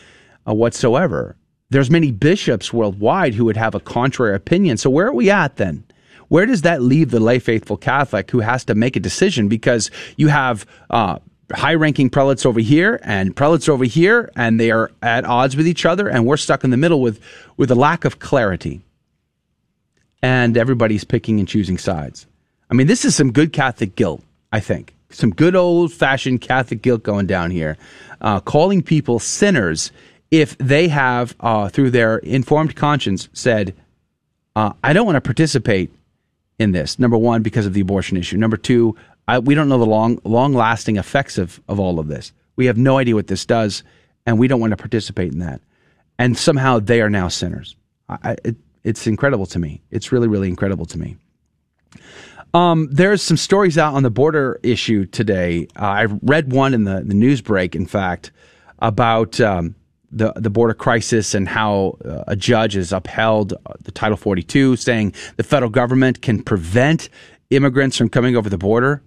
uh, 0.48 0.54
whatsoever. 0.54 1.36
There's 1.70 1.90
many 1.90 2.11
bishops 2.11 2.72
worldwide 2.72 3.35
who 3.35 3.44
would 3.44 3.56
have 3.56 3.74
a 3.74 3.80
contrary 3.80 4.35
opinion. 4.35 4.76
So 4.76 4.90
where 4.90 5.06
are 5.06 5.14
we 5.14 5.30
at 5.30 5.56
then? 5.56 5.85
Where 6.28 6.46
does 6.46 6.62
that 6.62 6.83
leave 6.83 7.11
the 7.11 7.20
lay 7.20 7.38
faithful 7.38 7.76
Catholic 7.76 8.30
who 8.30 8.40
has 8.40 8.64
to 8.66 8.74
make 8.74 8.96
a 8.96 9.00
decision 9.00 9.48
because 9.48 9.90
you 10.16 10.28
have 10.28 10.66
uh, 10.90 11.18
high 11.52 11.74
ranking 11.74 12.11
prelates 12.11 12.46
over 12.46 12.61
here 12.61 13.00
and 13.02 13.35
prelates 13.35 13.68
over 13.68 13.85
here, 13.85 14.30
and 14.37 14.61
they 14.61 14.70
are 14.70 14.90
at 15.02 15.24
odds 15.24 15.56
with 15.56 15.66
each 15.66 15.85
other, 15.85 16.09
and 16.09 16.26
we're 16.26 16.37
stuck 16.37 16.64
in 16.64 16.70
the 16.70 16.76
middle 16.76 17.00
with, 17.00 17.20
with 17.56 17.70
a 17.70 17.74
lack 17.74 18.04
of 18.04 18.18
clarity. 18.18 18.80
And 20.22 20.56
everybody's 20.56 21.04
picking 21.04 21.38
and 21.38 21.48
choosing 21.48 21.78
sides. 21.78 22.26
I 22.70 22.74
mean, 22.74 22.87
this 22.87 23.04
is 23.04 23.16
some 23.16 23.33
good 23.33 23.52
Catholic 23.52 23.96
guilt, 23.96 24.22
I 24.52 24.61
think. 24.61 24.94
Some 25.09 25.30
good 25.30 25.56
old 25.56 25.92
fashioned 25.92 26.40
Catholic 26.40 26.83
guilt 26.83 27.02
going 27.02 27.26
down 27.26 27.50
here, 27.50 27.76
uh, 28.20 28.38
calling 28.38 28.83
people 28.83 29.18
sinners 29.18 29.90
if 30.30 30.56
they 30.58 30.88
have, 30.88 31.34
uh, 31.40 31.68
through 31.68 31.90
their 31.90 32.18
informed 32.18 32.76
conscience, 32.76 33.28
said, 33.32 33.74
uh, 34.56 34.72
I 34.82 34.92
don't 34.92 35.06
want 35.06 35.16
to 35.16 35.20
participate 35.20 35.90
in 36.58 36.72
this. 36.72 36.98
Number 36.98 37.16
one, 37.16 37.42
because 37.42 37.66
of 37.66 37.72
the 37.72 37.80
abortion 37.80 38.16
issue. 38.16 38.36
Number 38.36 38.56
two, 38.56 38.96
I, 39.26 39.38
we 39.38 39.54
don't 39.54 39.68
know 39.68 39.78
the 39.78 39.86
long, 39.86 40.20
long 40.24 40.54
lasting 40.54 40.96
effects 40.96 41.38
of, 41.38 41.60
of 41.68 41.80
all 41.80 41.98
of 41.98 42.08
this. 42.08 42.32
We 42.56 42.66
have 42.66 42.76
no 42.76 42.98
idea 42.98 43.14
what 43.14 43.28
this 43.28 43.46
does, 43.46 43.82
and 44.26 44.38
we 44.38 44.48
don't 44.48 44.60
want 44.60 44.72
to 44.72 44.76
participate 44.76 45.32
in 45.32 45.38
that. 45.38 45.60
And 46.18 46.36
somehow 46.36 46.78
they 46.78 47.00
are 47.00 47.10
now 47.10 47.28
sinners. 47.28 47.76
I, 48.08 48.36
it, 48.44 48.56
it's 48.84 49.06
incredible 49.06 49.46
to 49.46 49.58
me. 49.58 49.82
It's 49.90 50.12
really, 50.12 50.28
really 50.28 50.48
incredible 50.48 50.86
to 50.86 50.98
me. 50.98 51.16
Um, 52.52 52.88
there's 52.90 53.22
some 53.22 53.36
stories 53.36 53.78
out 53.78 53.94
on 53.94 54.02
the 54.02 54.10
border 54.10 54.58
issue 54.62 55.06
today. 55.06 55.68
Uh, 55.76 55.84
I 55.84 56.04
read 56.22 56.52
one 56.52 56.74
in 56.74 56.84
the, 56.84 57.02
the 57.04 57.14
news 57.14 57.40
break, 57.40 57.76
in 57.76 57.86
fact, 57.86 58.32
about 58.80 59.40
um, 59.40 59.76
the 60.10 60.32
the 60.34 60.50
border 60.50 60.74
crisis 60.74 61.34
and 61.34 61.48
how 61.48 61.96
uh, 62.04 62.24
a 62.26 62.36
judge 62.36 62.74
has 62.74 62.92
upheld 62.92 63.54
the 63.82 63.92
Title 63.92 64.16
42, 64.16 64.76
saying 64.76 65.14
the 65.36 65.42
federal 65.42 65.70
government 65.70 66.22
can 66.22 66.42
prevent 66.42 67.08
immigrants 67.50 67.96
from 67.96 68.08
coming 68.08 68.36
over 68.36 68.48
the 68.48 68.58
border 68.58 69.02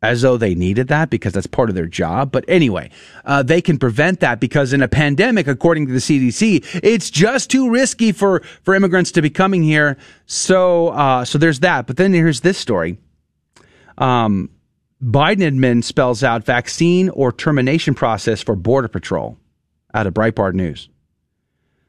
as 0.00 0.22
though 0.22 0.36
they 0.36 0.54
needed 0.54 0.88
that 0.88 1.10
because 1.10 1.32
that's 1.32 1.46
part 1.46 1.68
of 1.68 1.74
their 1.74 1.86
job. 1.86 2.30
But 2.30 2.44
anyway, 2.46 2.90
uh, 3.24 3.42
they 3.42 3.60
can 3.60 3.78
prevent 3.78 4.20
that 4.20 4.40
because 4.40 4.72
in 4.72 4.82
a 4.82 4.88
pandemic, 4.88 5.48
according 5.48 5.86
to 5.86 5.92
the 5.92 5.98
CDC, 5.98 6.80
it's 6.82 7.10
just 7.10 7.50
too 7.50 7.70
risky 7.70 8.12
for, 8.12 8.40
for 8.62 8.74
immigrants 8.74 9.10
to 9.12 9.22
be 9.22 9.30
coming 9.30 9.62
here. 9.62 9.96
So, 10.26 10.88
uh, 10.88 11.24
so 11.24 11.38
there's 11.38 11.60
that. 11.60 11.86
But 11.86 11.96
then 11.96 12.12
here's 12.12 12.42
this 12.42 12.58
story. 12.58 12.98
Um, 13.96 14.50
Biden 15.02 15.42
admin 15.42 15.82
spells 15.82 16.22
out 16.22 16.44
vaccine 16.44 17.08
or 17.10 17.32
termination 17.32 17.94
process 17.94 18.42
for 18.42 18.54
Border 18.54 18.88
Patrol 18.88 19.36
out 19.94 20.06
of 20.06 20.14
Breitbart 20.14 20.54
News. 20.54 20.88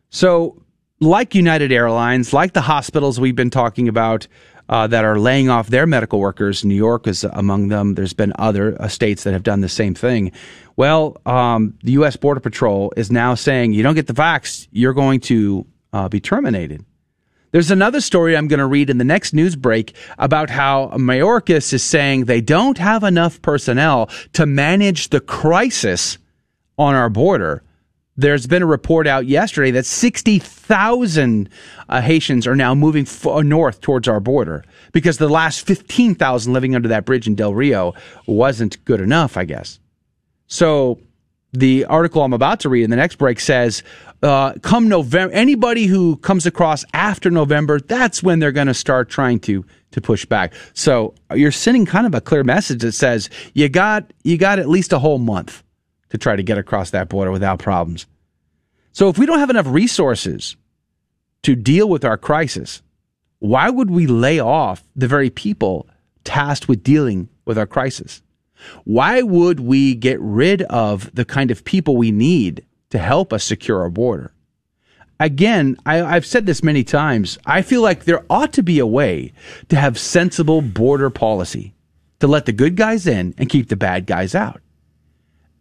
So, 0.10 0.64
like 1.00 1.36
United 1.36 1.72
Airlines, 1.72 2.34
like 2.34 2.54
the 2.54 2.62
hospitals 2.62 3.20
we've 3.20 3.36
been 3.36 3.50
talking 3.50 3.88
about 3.88 4.28
uh, 4.68 4.86
that 4.88 5.04
are 5.04 5.20
laying 5.20 5.50
off 5.50 5.68
their 5.68 5.88
medical 5.88 6.20
workers, 6.20 6.64
New 6.64 6.76
York 6.76 7.08
is 7.08 7.24
among 7.24 7.70
them. 7.70 7.96
There's 7.96 8.14
been 8.14 8.34
other 8.38 8.80
uh, 8.80 8.88
states 8.88 9.24
that 9.24 9.34
have 9.34 9.44
done 9.44 9.62
the 9.62 9.70
same 9.70 9.96
thing. 9.96 10.32
Well, 10.76 11.20
um, 11.26 11.78
the 11.84 11.94
U.S. 11.94 12.16
Border 12.16 12.40
Patrol 12.40 12.94
is 12.96 13.12
now 13.12 13.36
saying 13.36 13.74
you 13.74 13.84
don't 13.84 13.96
get 13.96 14.08
the 14.08 14.14
vax, 14.14 14.68
you're 14.72 14.94
going 14.94 15.20
to 15.22 15.66
uh, 15.94 16.08
be 16.10 16.20
terminated. 16.20 16.86
There's 17.52 17.72
another 17.72 18.00
story 18.00 18.38
I'm 18.38 18.48
going 18.48 18.60
to 18.60 18.68
read 18.68 18.92
in 18.92 19.00
the 19.00 19.04
next 19.04 19.34
news 19.34 19.56
break 19.56 19.96
about 20.20 20.52
how 20.52 20.90
Mayorkas 20.90 21.74
is 21.74 21.84
saying 21.84 22.26
they 22.26 22.42
don't 22.42 22.78
have 22.78 23.04
enough 23.04 23.42
personnel 23.42 24.10
to 24.34 24.46
manage 24.46 25.10
the 25.10 25.20
crisis 25.20 26.20
on 26.78 26.94
our 26.94 27.10
border. 27.10 27.64
There's 28.20 28.48
been 28.48 28.62
a 28.62 28.66
report 28.66 29.08
out 29.08 29.28
yesterday 29.28 29.72
that 29.72 29.86
60,000 29.86 31.50
uh, 31.88 32.02
Haitians 32.02 32.46
are 32.48 32.56
now 32.56 32.76
moving 32.76 33.04
f- 33.04 33.26
uh, 33.26 33.42
north 33.42 33.80
towards 33.80 34.10
our 34.10 34.20
border 34.20 34.66
because 34.92 35.20
the 35.20 35.30
last 35.30 35.66
15,000 35.66 36.52
living 36.52 36.76
under 36.76 36.90
that 36.90 37.06
bridge 37.06 37.28
in 37.28 37.36
Del 37.36 37.54
Rio 37.54 37.94
wasn't 38.28 38.84
good 38.84 39.00
enough, 39.00 39.38
I 39.38 39.46
guess. 39.46 39.80
So 40.48 41.00
the 41.54 41.86
article 41.86 42.22
I'm 42.22 42.34
about 42.34 42.60
to 42.62 42.70
read 42.70 42.84
in 42.84 42.90
the 42.90 42.98
next 42.98 43.16
break 43.16 43.40
says, 43.40 43.84
uh, 44.22 44.52
come 44.62 44.90
November, 44.90 45.34
anybody 45.34 45.86
who 45.86 46.18
comes 46.18 46.46
across 46.46 46.84
after 46.94 47.32
November, 47.32 47.80
that's 47.80 48.22
when 48.22 48.40
they're 48.40 48.52
going 48.52 48.68
to 48.68 48.74
start 48.74 49.10
trying 49.10 49.40
to 49.42 49.64
to 49.92 50.02
push 50.02 50.26
back. 50.26 50.54
So 50.74 51.16
you're 51.34 51.54
sending 51.54 51.86
kind 51.86 52.06
of 52.06 52.14
a 52.14 52.22
clear 52.22 52.44
message 52.44 52.82
that 52.82 52.92
says 52.92 53.30
you 53.54 53.70
got 53.70 54.12
you 54.24 54.38
got 54.38 54.60
at 54.60 54.68
least 54.68 54.92
a 54.92 55.00
whole 55.00 55.20
month 55.20 55.64
to 56.10 56.18
try 56.18 56.36
to 56.36 56.44
get 56.44 56.58
across 56.58 56.90
that 56.92 57.10
border 57.10 57.32
without 57.32 57.60
problems. 57.60 58.06
So 58.92 59.10
if 59.10 59.18
we 59.18 59.26
don't 59.26 59.40
have 59.40 59.50
enough 59.50 59.68
resources 59.68 60.56
to 61.44 61.56
deal 61.56 61.88
with 61.88 62.04
our 62.04 62.18
crisis, 62.18 62.82
why 63.40 63.70
would 63.70 63.90
we 63.90 64.08
lay 64.08 64.40
off 64.40 64.84
the 64.96 65.08
very 65.08 65.30
people 65.30 65.88
tasked 66.24 66.68
with 66.68 66.84
dealing 66.84 67.30
with 67.46 67.58
our 67.58 67.68
crisis? 67.68 68.22
Why 68.84 69.22
would 69.22 69.60
we 69.60 69.96
get 69.96 70.20
rid 70.20 70.64
of 70.64 71.14
the 71.16 71.26
kind 71.26 71.50
of 71.50 71.64
people 71.64 71.96
we 71.96 72.12
need 72.12 72.66
to 72.90 72.98
help 72.98 73.32
us 73.32 73.44
secure 73.44 73.82
our 73.82 73.90
border? 73.90 74.34
Again, 75.20 75.78
I, 75.86 75.98
have 75.98 76.26
said 76.26 76.46
this 76.46 76.64
many 76.64 76.84
times. 76.84 77.38
I 77.46 77.62
feel 77.62 77.82
like 77.82 78.06
there 78.06 78.26
ought 78.30 78.54
to 78.54 78.64
be 78.64 78.80
a 78.80 78.88
way 78.88 79.34
to 79.68 79.76
have 79.76 79.98
sensible 80.00 80.62
border 80.62 81.10
policy 81.10 81.74
to 82.20 82.28
let 82.28 82.46
the 82.46 82.54
good 82.54 82.76
guys 82.76 83.06
in 83.06 83.34
and 83.38 83.50
keep 83.50 83.68
the 83.68 83.76
bad 83.76 84.06
guys 84.06 84.34
out. 84.34 84.62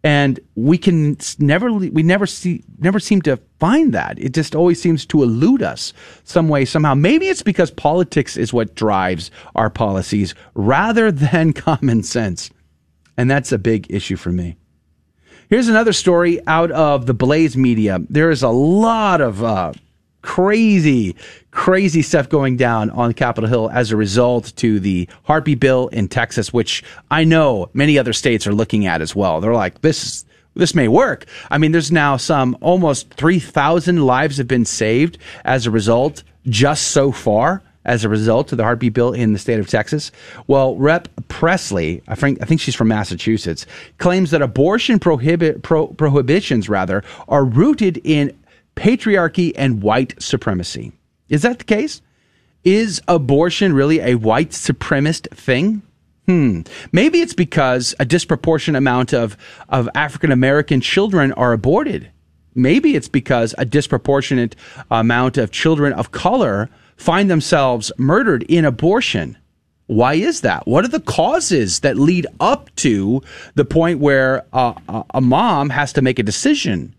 And 0.03 0.39
we 0.55 0.77
can 0.77 1.17
never, 1.39 1.73
we 1.73 2.03
never 2.03 2.25
see, 2.25 2.63
never 2.77 2.99
seem 2.99 3.21
to 3.23 3.37
find 3.59 3.93
that. 3.93 4.17
It 4.17 4.33
just 4.33 4.55
always 4.55 4.81
seems 4.81 5.05
to 5.07 5.23
elude 5.23 5.61
us 5.61 5.91
some 6.23 6.47
way, 6.47 6.63
somehow. 6.63 6.93
Maybe 6.93 7.27
it's 7.27 7.43
because 7.43 7.69
politics 7.69 8.37
is 8.37 8.53
what 8.53 8.75
drives 8.75 9.29
our 9.55 9.69
policies 9.69 10.35
rather 10.53 11.11
than 11.11 11.53
common 11.53 12.03
sense. 12.03 12.49
And 13.17 13.29
that's 13.29 13.51
a 13.51 13.57
big 13.57 13.87
issue 13.89 14.15
for 14.15 14.31
me. 14.31 14.55
Here's 15.49 15.67
another 15.67 15.93
story 15.93 16.39
out 16.47 16.71
of 16.71 17.05
the 17.05 17.13
Blaze 17.13 17.57
media. 17.57 17.99
There 18.07 18.29
is 18.29 18.43
a 18.43 18.49
lot 18.49 19.19
of 19.19 19.43
uh, 19.43 19.73
crazy, 20.21 21.15
crazy 21.51 22.01
stuff 22.01 22.29
going 22.29 22.57
down 22.57 22.89
on 22.91 23.13
Capitol 23.13 23.49
Hill 23.49 23.69
as 23.73 23.91
a 23.91 23.95
result 23.95 24.53
to 24.57 24.79
the 24.79 25.07
heartbeat 25.23 25.59
bill 25.59 25.87
in 25.89 26.07
Texas, 26.07 26.51
which 26.53 26.83
I 27.09 27.23
know 27.23 27.69
many 27.73 27.97
other 27.97 28.13
states 28.13 28.45
are 28.47 28.53
looking 28.53 28.85
at 28.85 29.01
as 29.01 29.15
well. 29.15 29.41
They're 29.41 29.53
like, 29.53 29.81
this 29.81 30.25
this 30.55 30.75
may 30.75 30.87
work. 30.87 31.25
I 31.51 31.57
mean, 31.57 31.71
there's 31.71 31.91
now 31.91 32.17
some 32.17 32.57
almost 32.59 33.13
3,000 33.13 34.05
lives 34.05 34.37
have 34.37 34.47
been 34.47 34.65
saved 34.65 35.17
as 35.45 35.65
a 35.65 35.71
result 35.71 36.23
just 36.47 36.89
so 36.89 37.11
far 37.11 37.61
as 37.85 38.03
a 38.03 38.09
result 38.09 38.51
of 38.51 38.57
the 38.57 38.63
heartbeat 38.63 38.93
bill 38.93 39.13
in 39.13 39.33
the 39.33 39.39
state 39.39 39.59
of 39.59 39.67
Texas? 39.67 40.11
Well, 40.47 40.75
Rep. 40.75 41.07
Pressley, 41.27 42.01
I 42.07 42.15
think, 42.15 42.41
I 42.41 42.45
think 42.45 42.59
she's 42.59 42.75
from 42.75 42.89
Massachusetts, 42.89 43.65
claims 43.97 44.31
that 44.31 44.41
abortion 44.41 44.99
prohibit, 44.99 45.63
pro, 45.63 45.87
prohibitions 45.87 46.67
rather 46.67 47.03
are 47.27 47.45
rooted 47.45 48.01
in 48.03 48.37
patriarchy 48.79 49.51
and 49.57 49.83
white 49.83 50.19
supremacy. 50.21 50.93
Is 51.27 51.41
that 51.41 51.59
the 51.59 51.65
case? 51.65 52.01
Is 52.63 53.01
abortion 53.09 53.73
really 53.73 53.99
a 53.99 54.15
white 54.15 54.51
supremacist 54.51 55.29
thing? 55.35 55.81
Hmm. 56.27 56.61
Maybe 56.93 57.19
it's 57.19 57.33
because 57.33 57.93
a 57.99 58.05
disproportionate 58.05 58.77
amount 58.77 59.13
of, 59.13 59.35
of 59.67 59.89
African 59.95 60.31
American 60.31 60.79
children 60.79 61.33
are 61.33 61.51
aborted. 61.51 62.09
Maybe 62.55 62.95
it's 62.95 63.09
because 63.09 63.53
a 63.57 63.65
disproportionate 63.65 64.55
amount 64.89 65.37
of 65.37 65.51
children 65.51 65.91
of 65.93 66.11
color 66.11 66.69
find 66.95 67.29
themselves 67.29 67.91
murdered 67.97 68.43
in 68.43 68.63
abortion. 68.63 69.37
Why 69.87 70.13
is 70.13 70.41
that? 70.41 70.67
What 70.67 70.85
are 70.85 70.89
the 70.89 70.99
causes 70.99 71.81
that 71.81 71.97
lead 71.97 72.27
up 72.39 72.73
to 72.77 73.21
the 73.55 73.65
point 73.65 73.99
where 73.99 74.45
uh, 74.53 75.03
a 75.13 75.19
mom 75.19 75.69
has 75.71 75.91
to 75.93 76.01
make 76.01 76.19
a 76.19 76.23
decision? 76.23 76.95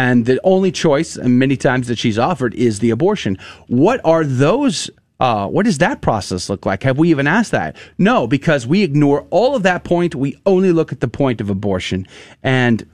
And 0.00 0.24
the 0.24 0.40
only 0.44 0.72
choice, 0.72 1.18
many 1.18 1.58
times 1.58 1.86
that 1.88 1.98
she's 1.98 2.18
offered, 2.18 2.54
is 2.54 2.78
the 2.78 2.88
abortion. 2.88 3.36
What 3.66 4.00
are 4.02 4.24
those? 4.24 4.88
Uh, 5.20 5.46
what 5.46 5.66
does 5.66 5.76
that 5.76 6.00
process 6.00 6.48
look 6.48 6.64
like? 6.64 6.82
Have 6.84 6.96
we 6.96 7.10
even 7.10 7.26
asked 7.26 7.50
that? 7.50 7.76
No, 7.98 8.26
because 8.26 8.66
we 8.66 8.82
ignore 8.82 9.26
all 9.28 9.54
of 9.54 9.62
that 9.64 9.84
point. 9.84 10.14
We 10.14 10.40
only 10.46 10.72
look 10.72 10.90
at 10.90 11.00
the 11.00 11.08
point 11.08 11.42
of 11.42 11.50
abortion, 11.50 12.06
and 12.42 12.88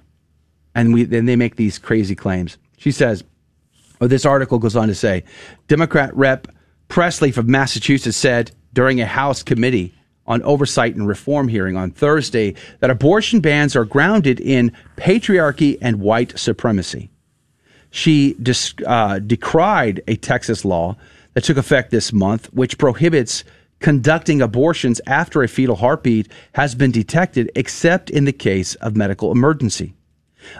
and 0.75 0.93
we 0.93 1.05
then 1.05 1.27
they 1.27 1.37
make 1.37 1.55
these 1.55 1.79
crazy 1.79 2.17
claims. 2.17 2.59
She 2.77 2.91
says, 2.91 3.23
or 4.01 4.09
this 4.09 4.27
article 4.27 4.59
goes 4.59 4.75
on 4.75 4.89
to 4.89 4.95
say 4.95 5.23
Democrat 5.69 6.13
Rep. 6.17 6.49
Pressley 6.89 7.31
from 7.31 7.49
Massachusetts 7.49 8.17
said 8.17 8.51
during 8.73 9.01
a 9.01 9.07
House 9.07 9.45
committee 9.45 9.95
on 10.27 10.43
oversight 10.43 10.95
and 10.97 11.07
reform 11.07 11.49
hearing 11.49 11.77
on 11.77 11.91
Thursday 11.91 12.55
that 12.81 12.91
abortion 12.91 13.41
bans 13.41 13.77
are 13.77 13.85
grounded 13.85 14.41
in 14.41 14.73
patriarchy 14.97 15.79
and 15.81 16.01
white 16.01 16.39
supremacy. 16.39 17.11
She 17.91 18.37
uh, 18.87 19.19
decried 19.21 20.03
a 20.07 20.17
Texas 20.17 20.65
law 20.65 20.97
that 21.35 21.45
took 21.45 21.57
effect 21.57 21.91
this 21.91 22.13
month, 22.13 22.47
which 22.53 22.79
prohibits 22.79 23.45
conducting 23.79 24.43
abortions 24.43 25.01
after 25.07 25.43
a 25.43 25.49
fetal 25.49 25.77
heartbeat 25.77 26.29
has 26.55 26.75
been 26.75 26.91
detected, 26.91 27.51
except 27.55 28.11
in 28.11 28.25
the 28.25 28.33
case 28.33 28.75
of 28.77 28.97
medical 28.97 29.33
emergency. 29.33 29.95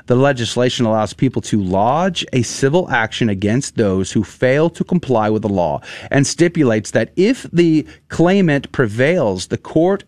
The 0.07 0.17
legislation 0.17 0.87
allows 0.87 1.13
people 1.13 1.43
to 1.43 1.63
lodge 1.63 2.25
a 2.33 2.43
civil 2.43 2.91
action 2.91 3.29
against 3.29 3.77
those 3.77 4.13
who 4.13 4.25
fail 4.25 4.71
to 4.71 4.85
comply 4.85 5.31
with 5.31 5.43
the 5.43 5.49
law 5.49 5.81
and 6.11 6.27
stipulates 6.27 6.91
that 6.93 7.13
if 7.17 7.45
the 7.53 7.87
claimant 8.09 8.73
prevails, 8.73 9.49
the 9.49 9.59
court 9.59 10.05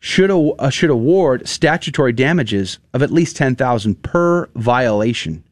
should, 0.00 0.30
uh, 0.30 0.70
should 0.70 0.90
award 0.90 1.46
statutory 1.48 2.12
damages 2.12 2.78
of 2.94 3.02
at 3.02 3.10
least 3.10 3.36
10,000 3.36 4.02
per 4.02 4.46
violation. 4.54 5.44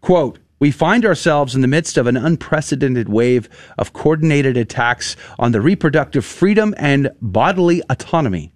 Quote, 0.00 0.38
we 0.60 0.70
find 0.70 1.04
ourselves 1.04 1.54
in 1.54 1.60
the 1.60 1.68
midst 1.68 1.98
of 1.98 2.06
an 2.06 2.16
unprecedented 2.16 3.08
wave 3.08 3.48
of 3.76 3.92
coordinated 3.92 4.56
attacks 4.56 5.16
on 5.38 5.52
the 5.52 5.60
reproductive 5.60 6.24
freedom 6.24 6.74
and 6.78 7.10
bodily 7.20 7.82
autonomy. 7.90 8.52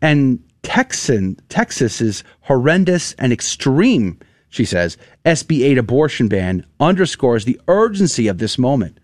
And 0.00 0.42
Texan, 0.64 1.38
Texas's 1.48 2.24
horrendous 2.40 3.12
and 3.14 3.32
extreme, 3.32 4.18
she 4.48 4.64
says, 4.64 4.96
SB 5.24 5.64
8 5.64 5.78
abortion 5.78 6.26
ban 6.26 6.66
underscores 6.80 7.44
the 7.44 7.60
urgency 7.68 8.26
of 8.26 8.38
this 8.38 8.58
moment. 8.58 8.98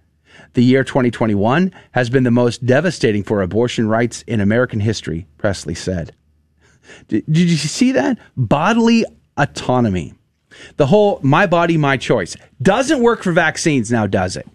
The 0.55 0.65
year 0.65 0.83
2021 0.83 1.73
has 1.93 2.11
been 2.11 2.25
the 2.25 2.31
most 2.31 2.67
devastating 2.67 3.23
for 3.23 3.41
abortion 3.41 3.89
rights 3.89 4.23
in 4.23 4.41
American 4.41 4.81
history, 4.81 5.27
Pressley 5.39 5.75
said. 5.75 6.13
Did, 7.07 7.25
did 7.27 7.49
you 7.51 7.57
see 7.57 7.93
that? 7.93 8.19
Bodily 8.37 9.05
autonomy. 9.37 10.15
The 10.77 10.87
whole 10.87 11.21
my 11.23 11.47
body, 11.47 11.77
my 11.77 11.97
choice 11.97 12.37
doesn't 12.61 13.01
work 13.01 13.23
for 13.23 13.33
vaccines 13.33 13.93
now, 13.93 14.07
does 14.07 14.37
it? 14.37 14.49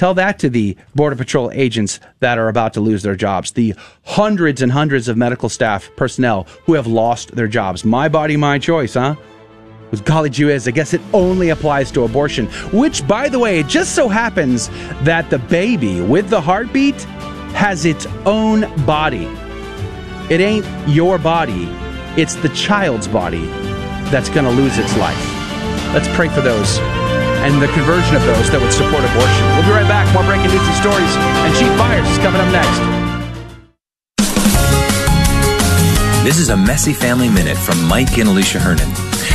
Tell 0.00 0.14
that 0.14 0.38
to 0.38 0.48
the 0.48 0.78
Border 0.94 1.14
Patrol 1.14 1.50
agents 1.50 2.00
that 2.20 2.38
are 2.38 2.48
about 2.48 2.72
to 2.72 2.80
lose 2.80 3.02
their 3.02 3.14
jobs, 3.14 3.52
the 3.52 3.74
hundreds 4.02 4.62
and 4.62 4.72
hundreds 4.72 5.08
of 5.08 5.18
medical 5.18 5.50
staff 5.50 5.90
personnel 5.94 6.46
who 6.64 6.72
have 6.72 6.86
lost 6.86 7.36
their 7.36 7.46
jobs. 7.46 7.84
My 7.84 8.08
body, 8.08 8.34
my 8.34 8.58
choice, 8.58 8.94
huh? 8.94 9.16
With 9.90 10.06
golly 10.06 10.30
whiz, 10.30 10.66
I 10.66 10.70
guess 10.70 10.94
it 10.94 11.02
only 11.12 11.50
applies 11.50 11.90
to 11.90 12.04
abortion, 12.04 12.46
which, 12.72 13.06
by 13.06 13.28
the 13.28 13.38
way, 13.38 13.58
it 13.58 13.66
just 13.66 13.94
so 13.94 14.08
happens 14.08 14.68
that 15.02 15.28
the 15.28 15.38
baby 15.38 16.00
with 16.00 16.30
the 16.30 16.40
heartbeat 16.40 17.02
has 17.52 17.84
its 17.84 18.06
own 18.24 18.62
body. 18.86 19.28
It 20.30 20.40
ain't 20.40 20.64
your 20.88 21.18
body, 21.18 21.68
it's 22.16 22.36
the 22.36 22.48
child's 22.48 23.06
body 23.06 23.44
that's 24.08 24.30
going 24.30 24.46
to 24.46 24.50
lose 24.50 24.78
its 24.78 24.96
life. 24.96 25.22
Let's 25.92 26.08
pray 26.16 26.30
for 26.30 26.40
those 26.40 26.78
and 27.40 27.60
the 27.60 27.68
conversion 27.72 28.16
of 28.16 28.24
those 28.28 28.50
that 28.52 28.60
would 28.60 28.72
support 28.72 29.00
abortion. 29.00 29.44
We'll 29.56 29.64
be 29.64 29.72
right 29.72 29.88
back. 29.88 30.04
More 30.12 30.24
breaking 30.24 30.52
news 30.52 30.60
and 30.60 30.76
stories 30.76 31.12
and 31.16 31.50
Chief 31.56 31.72
Byers 31.80 32.08
is 32.08 32.20
coming 32.20 32.40
up 32.40 32.50
next. 32.52 32.80
This 36.22 36.38
is 36.38 36.50
a 36.50 36.56
Messy 36.56 36.92
Family 36.92 37.30
Minute 37.30 37.56
from 37.56 37.82
Mike 37.88 38.18
and 38.18 38.28
Alicia 38.28 38.60
Hernon. 38.60 38.88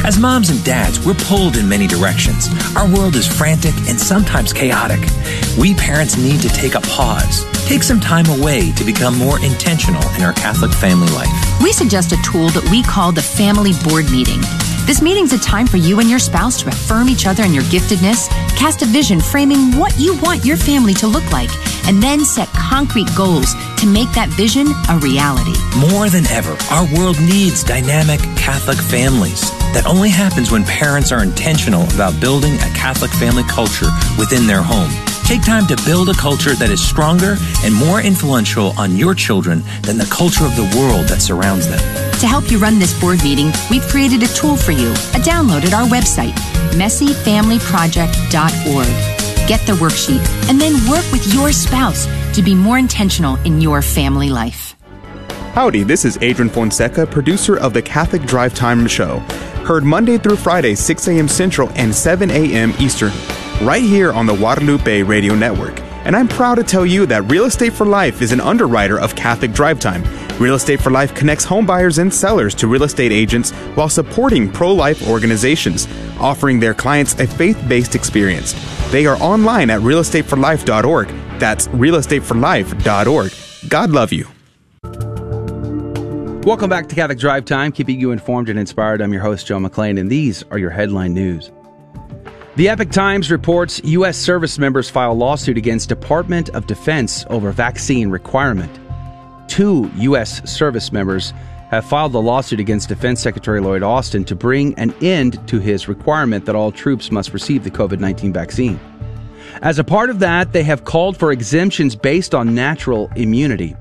As 0.05 0.19
moms 0.19 0.51
and 0.51 0.63
dads, 0.63 1.03
we're 1.03 1.15
pulled 1.25 1.57
in 1.57 1.67
many 1.67 1.87
directions. 1.87 2.47
Our 2.77 2.87
world 2.93 3.15
is 3.15 3.25
frantic 3.25 3.73
and 3.89 3.99
sometimes 3.99 4.53
chaotic. 4.53 4.99
We 5.57 5.73
parents 5.73 6.15
need 6.15 6.41
to 6.41 6.49
take 6.49 6.75
a 6.75 6.81
pause, 6.81 7.43
take 7.65 7.81
some 7.81 7.99
time 7.99 8.27
away 8.27 8.71
to 8.73 8.83
become 8.83 9.17
more 9.17 9.43
intentional 9.43 10.03
in 10.13 10.21
our 10.21 10.33
Catholic 10.33 10.71
family 10.71 11.09
life. 11.13 11.33
We 11.59 11.71
suggest 11.71 12.11
a 12.11 12.21
tool 12.21 12.49
that 12.49 12.69
we 12.69 12.83
call 12.83 13.11
the 13.11 13.23
Family 13.23 13.71
Board 13.83 14.11
Meeting. 14.11 14.41
This 14.86 15.02
meeting's 15.02 15.34
a 15.34 15.39
time 15.39 15.65
for 15.65 15.78
you 15.78 16.00
and 16.00 16.08
your 16.08 16.19
spouse 16.19 16.62
to 16.62 16.67
affirm 16.67 17.10
each 17.10 17.26
other 17.26 17.41
and 17.41 17.56
your 17.56 17.63
giftedness, 17.63 18.30
cast 18.56 18.84
a 18.84 18.86
vision 18.86 19.19
framing 19.19 19.76
what 19.80 19.98
you 19.98 20.15
want 20.21 20.45
your 20.45 20.58
family 20.58 20.93
to 20.95 21.08
look 21.08 21.30
like, 21.32 21.50
and 21.88 22.04
then 22.04 22.24
set 22.24 22.48
concrete 22.50 23.08
goals 23.17 23.56
to 23.80 23.88
make 23.88 24.12
that 24.12 24.30
vision 24.30 24.67
a 24.89 25.00
reality. 25.00 25.58
More 25.91 26.08
than 26.08 26.28
ever, 26.28 26.56
our 26.69 26.86
world 26.93 27.19
needs 27.19 27.63
dynamic 27.63 28.19
Catholic 28.38 28.78
families. 28.78 29.41
That 29.74 29.88
only 29.88 30.10
happens 30.10 30.52
when 30.52 30.63
parents 30.65 31.12
are 31.12 31.24
intentional 31.24 31.84
about 31.95 32.21
building 32.21 32.54
a 32.54 32.69
Catholic 32.78 33.10
family 33.10 33.43
culture 33.50 33.89
within 34.19 34.45
their 34.45 34.62
home. 34.62 34.91
Take 35.25 35.41
time 35.41 35.65
to 35.67 35.75
build 35.85 36.09
a 36.09 36.13
culture 36.13 36.53
that 36.53 36.69
is 36.69 36.88
stronger 36.88 37.35
and 37.63 37.73
more 37.73 37.99
influential 37.99 38.77
on 38.77 38.95
your 38.95 39.15
children 39.15 39.63
than 39.81 39.97
the 39.97 40.05
culture 40.05 40.45
of 40.45 40.55
the 40.55 40.71
world 40.77 41.07
that 41.07 41.19
surrounds 41.19 41.67
them. 41.67 41.79
To 42.19 42.27
help 42.27 42.51
you 42.51 42.59
run 42.59 42.77
this 42.77 42.93
board 43.01 43.23
meeting, 43.23 43.51
we've 43.71 43.88
created 43.88 44.21
a 44.21 44.27
tool 44.27 44.55
for 44.55 44.71
you, 44.71 44.91
a 44.91 45.19
download 45.25 45.65
at 45.65 45.73
our 45.73 45.88
website, 45.88 46.33
messyfamilyproject.org. 46.77 49.47
Get 49.47 49.65
the 49.65 49.73
worksheet 49.73 50.23
and 50.47 50.61
then 50.61 50.73
work 50.88 51.11
with 51.11 51.25
your 51.33 51.51
spouse 51.51 52.05
to 52.35 52.43
be 52.43 52.53
more 52.53 52.77
intentional 52.77 53.38
in 53.45 53.59
your 53.59 53.81
family 53.81 54.29
life. 54.29 54.75
Howdy, 55.55 55.81
this 55.81 56.05
is 56.05 56.19
Adrian 56.21 56.51
Fonseca, 56.51 57.07
producer 57.07 57.57
of 57.57 57.73
the 57.73 57.81
Catholic 57.81 58.27
Drive 58.27 58.53
Time 58.53 58.85
Show. 58.85 59.21
Heard 59.65 59.85
Monday 59.85 60.19
through 60.19 60.35
Friday, 60.35 60.75
6 60.75 61.07
a.m. 61.07 61.27
Central 61.27 61.71
and 61.73 61.95
7 61.95 62.29
a.m. 62.29 62.75
Eastern, 62.77 63.11
right 63.61 63.83
here 63.83 64.11
on 64.11 64.25
the 64.25 64.35
Guadalupe 64.35 65.03
Radio 65.03 65.35
Network. 65.35 65.79
And 66.05 66.15
I'm 66.15 66.27
proud 66.27 66.55
to 66.55 66.63
tell 66.63 66.85
you 66.85 67.05
that 67.07 67.29
Real 67.31 67.45
Estate 67.45 67.73
for 67.73 67.85
Life 67.85 68.21
is 68.21 68.31
an 68.31 68.39
underwriter 68.39 68.99
of 68.99 69.15
Catholic 69.15 69.53
Drive 69.53 69.79
Time. 69.79 70.03
Real 70.39 70.55
Estate 70.55 70.81
for 70.81 70.91
Life 70.91 71.15
connects 71.15 71.45
home 71.45 71.65
buyers 71.65 71.97
and 71.97 72.13
sellers 72.13 72.53
to 72.55 72.67
real 72.67 72.83
estate 72.83 73.11
agents 73.11 73.51
while 73.75 73.89
supporting 73.89 74.51
pro 74.51 74.71
life 74.71 75.07
organizations, 75.07 75.87
offering 76.19 76.59
their 76.59 76.73
clients 76.73 77.19
a 77.19 77.25
faith 77.25 77.61
based 77.67 77.95
experience. 77.95 78.53
They 78.91 79.07
are 79.07 79.17
online 79.17 79.69
at 79.69 79.81
realestateforlife.org. 79.81 81.07
That's 81.39 81.67
realestateforlife.org. 81.69 83.69
God 83.69 83.89
love 83.89 84.13
you. 84.13 84.27
Welcome 86.45 86.69
back 86.69 86.87
to 86.89 86.95
Catholic 86.95 87.17
Drive 87.17 87.45
Time, 87.45 87.71
keeping 87.71 87.99
you 87.99 88.11
informed 88.11 88.49
and 88.49 88.59
inspired. 88.59 89.01
I'm 89.01 89.11
your 89.11 89.23
host, 89.23 89.47
Joe 89.47 89.57
McClain, 89.57 89.99
and 89.99 90.11
these 90.11 90.43
are 90.51 90.59
your 90.59 90.69
headline 90.69 91.15
news. 91.15 91.51
The 92.55 92.69
Epoch 92.69 92.89
Times 92.89 93.31
reports 93.31 93.81
U.S. 93.83 94.17
service 94.17 94.57
members 94.57 94.89
file 94.89 95.13
lawsuit 95.13 95.57
against 95.57 95.89
Department 95.89 96.47
of 96.51 96.67
Defense 96.67 97.25
over 97.29 97.51
vaccine 97.51 98.09
requirement. 98.09 98.71
Two 99.49 99.91
U.S. 99.97 100.49
service 100.49 100.93
members 100.93 101.33
have 101.69 101.83
filed 101.83 102.15
a 102.15 102.19
lawsuit 102.19 102.61
against 102.61 102.87
Defense 102.87 103.21
Secretary 103.21 103.59
Lloyd 103.59 103.83
Austin 103.83 104.23
to 104.23 104.35
bring 104.35 104.73
an 104.75 104.93
end 105.01 105.45
to 105.49 105.59
his 105.59 105.89
requirement 105.89 106.45
that 106.45 106.55
all 106.55 106.71
troops 106.71 107.11
must 107.11 107.33
receive 107.33 107.65
the 107.65 107.71
COVID 107.71 107.99
19 107.99 108.31
vaccine. 108.31 108.79
As 109.61 109.77
a 109.77 109.83
part 109.83 110.09
of 110.09 110.19
that, 110.19 110.53
they 110.53 110.63
have 110.63 110.85
called 110.85 111.17
for 111.17 111.33
exemptions 111.33 111.93
based 111.97 112.33
on 112.33 112.55
natural 112.55 113.11
immunity. 113.17 113.75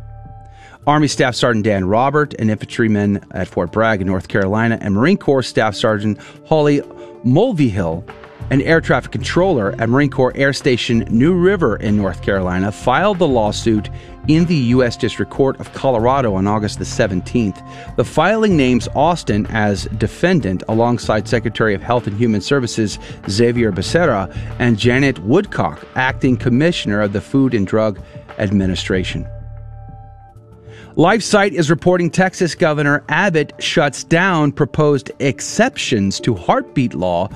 Army 0.84 1.06
Staff 1.06 1.37
Sergeant 1.37 1.64
Dan 1.64 1.84
Robert, 1.84 2.34
an 2.40 2.50
infantryman 2.50 3.24
at 3.30 3.46
Fort 3.46 3.70
Bragg 3.70 4.00
in 4.00 4.08
North 4.08 4.26
Carolina, 4.26 4.78
and 4.80 4.94
Marine 4.94 5.16
Corps 5.16 5.44
Staff 5.44 5.76
Sergeant 5.76 6.18
Holly 6.48 6.80
Mulvihill, 7.24 8.04
an 8.50 8.61
air 8.62 8.80
traffic 8.80 9.12
controller 9.12 9.74
at 9.78 9.88
Marine 9.88 10.11
Corps 10.11 10.33
Air 10.35 10.52
Station 10.52 11.07
New 11.11 11.35
River 11.35 11.76
in 11.76 11.96
North 11.96 12.22
Carolina, 12.22 12.70
filed 12.70 13.18
the 13.18 13.26
lawsuit 13.26 13.90
in 14.28 14.46
the 14.46 14.57
U.S. 14.57 14.96
District 14.96 15.30
Court 15.30 15.59
of 15.61 15.72
Colorado 15.72 16.35
on 16.35 16.46
August 16.46 16.78
the 16.78 16.85
17th. 16.85 17.96
The 17.96 18.04
filing 18.04 18.57
names 18.57 18.88
Austin 18.94 19.46
as 19.46 19.85
defendant 19.98 20.62
alongside 20.68 21.28
Secretary 21.28 21.74
of 21.74 21.83
Health 21.83 22.07
and 22.07 22.16
Human 22.16 22.40
Services 22.40 22.98
Xavier 23.28 23.72
Becerra 23.72 24.35
and 24.59 24.78
Janet 24.78 25.18
Woodcock, 25.20 25.87
acting 25.94 26.37
commissioner 26.37 27.00
of 27.00 27.12
the 27.12 27.20
Food 27.20 27.54
and 27.54 27.66
Drug 27.66 28.00
Administration. 28.38 29.26
LifeSite 30.96 31.50
is 31.50 31.70
reporting 31.70 32.09
Texas 32.09 32.54
Governor 32.54 33.02
Abbott 33.09 33.52
shuts 33.59 34.04
down 34.04 34.52
proposed 34.52 35.11
exceptions 35.18 36.20
to 36.20 36.37
heartbeat 36.37 36.94
law. 36.94 37.28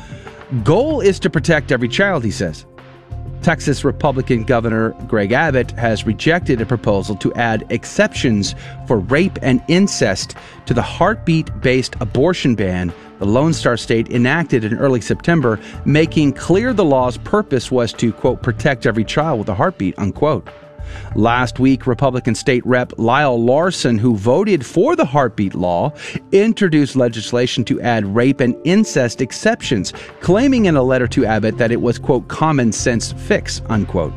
Goal 0.64 1.00
is 1.00 1.18
to 1.20 1.30
protect 1.30 1.72
every 1.72 1.88
child, 1.88 2.24
he 2.24 2.30
says. 2.30 2.64
Texas 3.42 3.84
Republican 3.84 4.44
Governor 4.44 4.90
Greg 5.06 5.32
Abbott 5.32 5.70
has 5.72 6.06
rejected 6.06 6.60
a 6.60 6.66
proposal 6.66 7.14
to 7.16 7.32
add 7.34 7.64
exceptions 7.70 8.54
for 8.86 8.98
rape 8.98 9.38
and 9.42 9.62
incest 9.68 10.34
to 10.66 10.74
the 10.74 10.82
heartbeat 10.82 11.60
based 11.60 11.94
abortion 12.00 12.54
ban 12.54 12.92
the 13.18 13.26
Lone 13.26 13.52
Star 13.52 13.76
State 13.76 14.10
enacted 14.10 14.64
in 14.64 14.78
early 14.78 15.00
September, 15.00 15.58
making 15.84 16.32
clear 16.32 16.72
the 16.72 16.84
law's 16.84 17.18
purpose 17.18 17.70
was 17.70 17.92
to, 17.94 18.12
quote, 18.12 18.42
protect 18.42 18.86
every 18.86 19.04
child 19.04 19.40
with 19.40 19.48
a 19.48 19.54
heartbeat, 19.54 19.98
unquote. 19.98 20.48
Last 21.14 21.58
week, 21.58 21.86
Republican 21.86 22.34
State 22.34 22.64
Rep 22.66 22.92
Lyle 22.98 23.42
Larson, 23.42 23.98
who 23.98 24.16
voted 24.16 24.64
for 24.64 24.96
the 24.96 25.04
heartbeat 25.04 25.54
law, 25.54 25.92
introduced 26.32 26.96
legislation 26.96 27.64
to 27.64 27.80
add 27.80 28.06
rape 28.06 28.40
and 28.40 28.56
incest 28.64 29.20
exceptions, 29.20 29.92
claiming 30.20 30.66
in 30.66 30.76
a 30.76 30.82
letter 30.82 31.08
to 31.08 31.24
Abbott 31.24 31.58
that 31.58 31.72
it 31.72 31.80
was, 31.80 31.98
quote, 31.98 32.28
common 32.28 32.72
sense 32.72 33.12
fix, 33.12 33.62
unquote. 33.68 34.12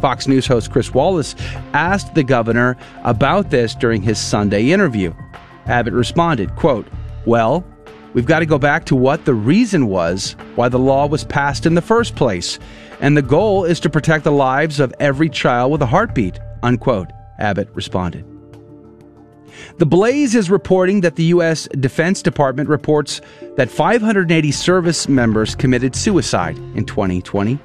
Fox 0.00 0.28
News 0.28 0.46
host 0.46 0.70
Chris 0.70 0.94
Wallace 0.94 1.34
asked 1.72 2.14
the 2.14 2.22
governor 2.22 2.76
about 3.04 3.50
this 3.50 3.74
during 3.74 4.02
his 4.02 4.18
Sunday 4.18 4.70
interview. 4.70 5.12
Abbott 5.66 5.92
responded, 5.92 6.54
quote, 6.56 6.86
Well, 7.26 7.64
we've 8.14 8.26
got 8.26 8.38
to 8.38 8.46
go 8.46 8.58
back 8.58 8.84
to 8.86 8.96
what 8.96 9.24
the 9.24 9.34
reason 9.34 9.88
was 9.88 10.36
why 10.54 10.68
the 10.68 10.78
law 10.78 11.06
was 11.06 11.24
passed 11.24 11.66
in 11.66 11.74
the 11.74 11.82
first 11.82 12.14
place 12.14 12.58
and 13.00 13.16
the 13.16 13.22
goal 13.22 13.64
is 13.64 13.80
to 13.80 13.90
protect 13.90 14.24
the 14.24 14.32
lives 14.32 14.80
of 14.80 14.94
every 15.00 15.28
child 15.28 15.72
with 15.72 15.82
a 15.82 15.86
heartbeat, 15.86 16.38
unquote, 16.62 17.10
Abbott 17.38 17.68
responded. 17.74 18.24
The 19.78 19.86
Blaze 19.86 20.34
is 20.34 20.50
reporting 20.50 21.00
that 21.02 21.16
the 21.16 21.24
U.S. 21.24 21.68
Defense 21.80 22.22
Department 22.22 22.68
reports 22.68 23.20
that 23.56 23.70
580 23.70 24.52
service 24.52 25.08
members 25.08 25.54
committed 25.54 25.94
suicide 25.94 26.56
in 26.74 26.84
2020. 26.84 27.58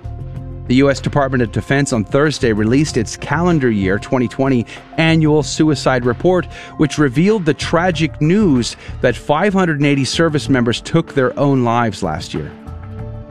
The 0.67 0.75
U.S. 0.75 1.01
Department 1.01 1.43
of 1.43 1.51
Defense 1.51 1.91
on 1.91 2.05
Thursday 2.05 2.53
released 2.53 2.95
its 2.95 3.17
calendar 3.17 3.69
year 3.69 3.99
2020 3.99 4.65
annual 4.97 5.43
suicide 5.43 6.05
report, 6.05 6.45
which 6.77 6.97
revealed 6.97 7.45
the 7.45 7.53
tragic 7.53 8.21
news 8.21 8.77
that 9.01 9.15
580 9.15 10.05
service 10.05 10.47
members 10.47 10.79
took 10.79 11.13
their 11.13 11.37
own 11.37 11.65
lives 11.65 12.01
last 12.01 12.33
year. 12.33 12.49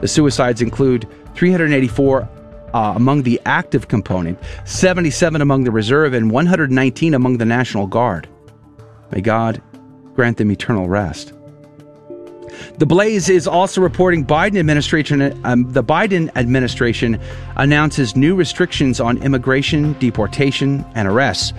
The 0.01 0.07
suicides 0.07 0.61
include 0.61 1.07
384 1.35 2.29
uh, 2.73 2.93
among 2.95 3.23
the 3.23 3.39
active 3.45 3.87
component, 3.87 4.39
77 4.65 5.41
among 5.41 5.63
the 5.63 5.71
reserve, 5.71 6.13
and 6.13 6.31
119 6.31 7.13
among 7.13 7.37
the 7.37 7.45
National 7.45 7.87
Guard. 7.87 8.27
May 9.11 9.21
God 9.21 9.61
grant 10.15 10.37
them 10.37 10.51
eternal 10.51 10.87
rest. 10.87 11.33
The 12.77 12.85
Blaze 12.85 13.29
is 13.29 13.47
also 13.47 13.81
reporting 13.81 14.25
Biden 14.25 14.57
administration. 14.57 15.39
Um, 15.43 15.71
the 15.71 15.83
Biden 15.83 16.29
administration 16.35 17.19
announces 17.55 18.15
new 18.15 18.35
restrictions 18.35 18.99
on 18.99 19.17
immigration, 19.19 19.93
deportation, 19.93 20.85
and 20.95 21.07
arrests. 21.07 21.53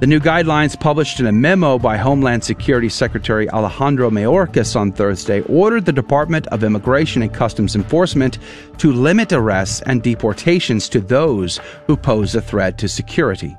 The 0.00 0.06
new 0.06 0.20
guidelines, 0.20 0.78
published 0.78 1.18
in 1.18 1.26
a 1.26 1.32
memo 1.32 1.76
by 1.76 1.96
Homeland 1.96 2.44
Security 2.44 2.88
Secretary 2.88 3.50
Alejandro 3.50 4.10
Mayorkas 4.10 4.76
on 4.76 4.92
Thursday, 4.92 5.40
ordered 5.48 5.86
the 5.86 5.92
Department 5.92 6.46
of 6.48 6.62
Immigration 6.62 7.20
and 7.22 7.34
Customs 7.34 7.74
Enforcement 7.74 8.38
to 8.76 8.92
limit 8.92 9.32
arrests 9.32 9.82
and 9.86 10.00
deportations 10.00 10.88
to 10.90 11.00
those 11.00 11.58
who 11.88 11.96
pose 11.96 12.36
a 12.36 12.40
threat 12.40 12.78
to 12.78 12.86
security. 12.86 13.56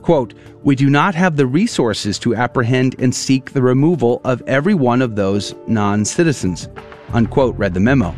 Quote, 0.00 0.32
We 0.62 0.74
do 0.74 0.88
not 0.88 1.14
have 1.16 1.36
the 1.36 1.46
resources 1.46 2.18
to 2.20 2.34
apprehend 2.34 2.96
and 2.98 3.14
seek 3.14 3.52
the 3.52 3.60
removal 3.60 4.22
of 4.24 4.42
every 4.46 4.74
one 4.74 5.02
of 5.02 5.16
those 5.16 5.54
non 5.66 6.06
citizens, 6.06 6.66
unquote, 7.12 7.58
read 7.58 7.74
the 7.74 7.80
memo. 7.80 8.14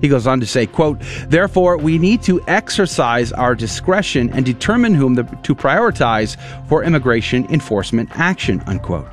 He 0.00 0.08
goes 0.08 0.26
on 0.26 0.40
to 0.40 0.46
say, 0.46 0.66
quote, 0.66 1.00
Therefore, 1.28 1.76
we 1.76 1.98
need 1.98 2.22
to 2.22 2.40
exercise 2.46 3.32
our 3.32 3.54
discretion 3.54 4.30
and 4.30 4.44
determine 4.44 4.94
whom 4.94 5.14
the, 5.14 5.24
to 5.42 5.54
prioritize 5.54 6.36
for 6.68 6.84
immigration 6.84 7.46
enforcement 7.52 8.08
action, 8.12 8.62
unquote. 8.66 9.08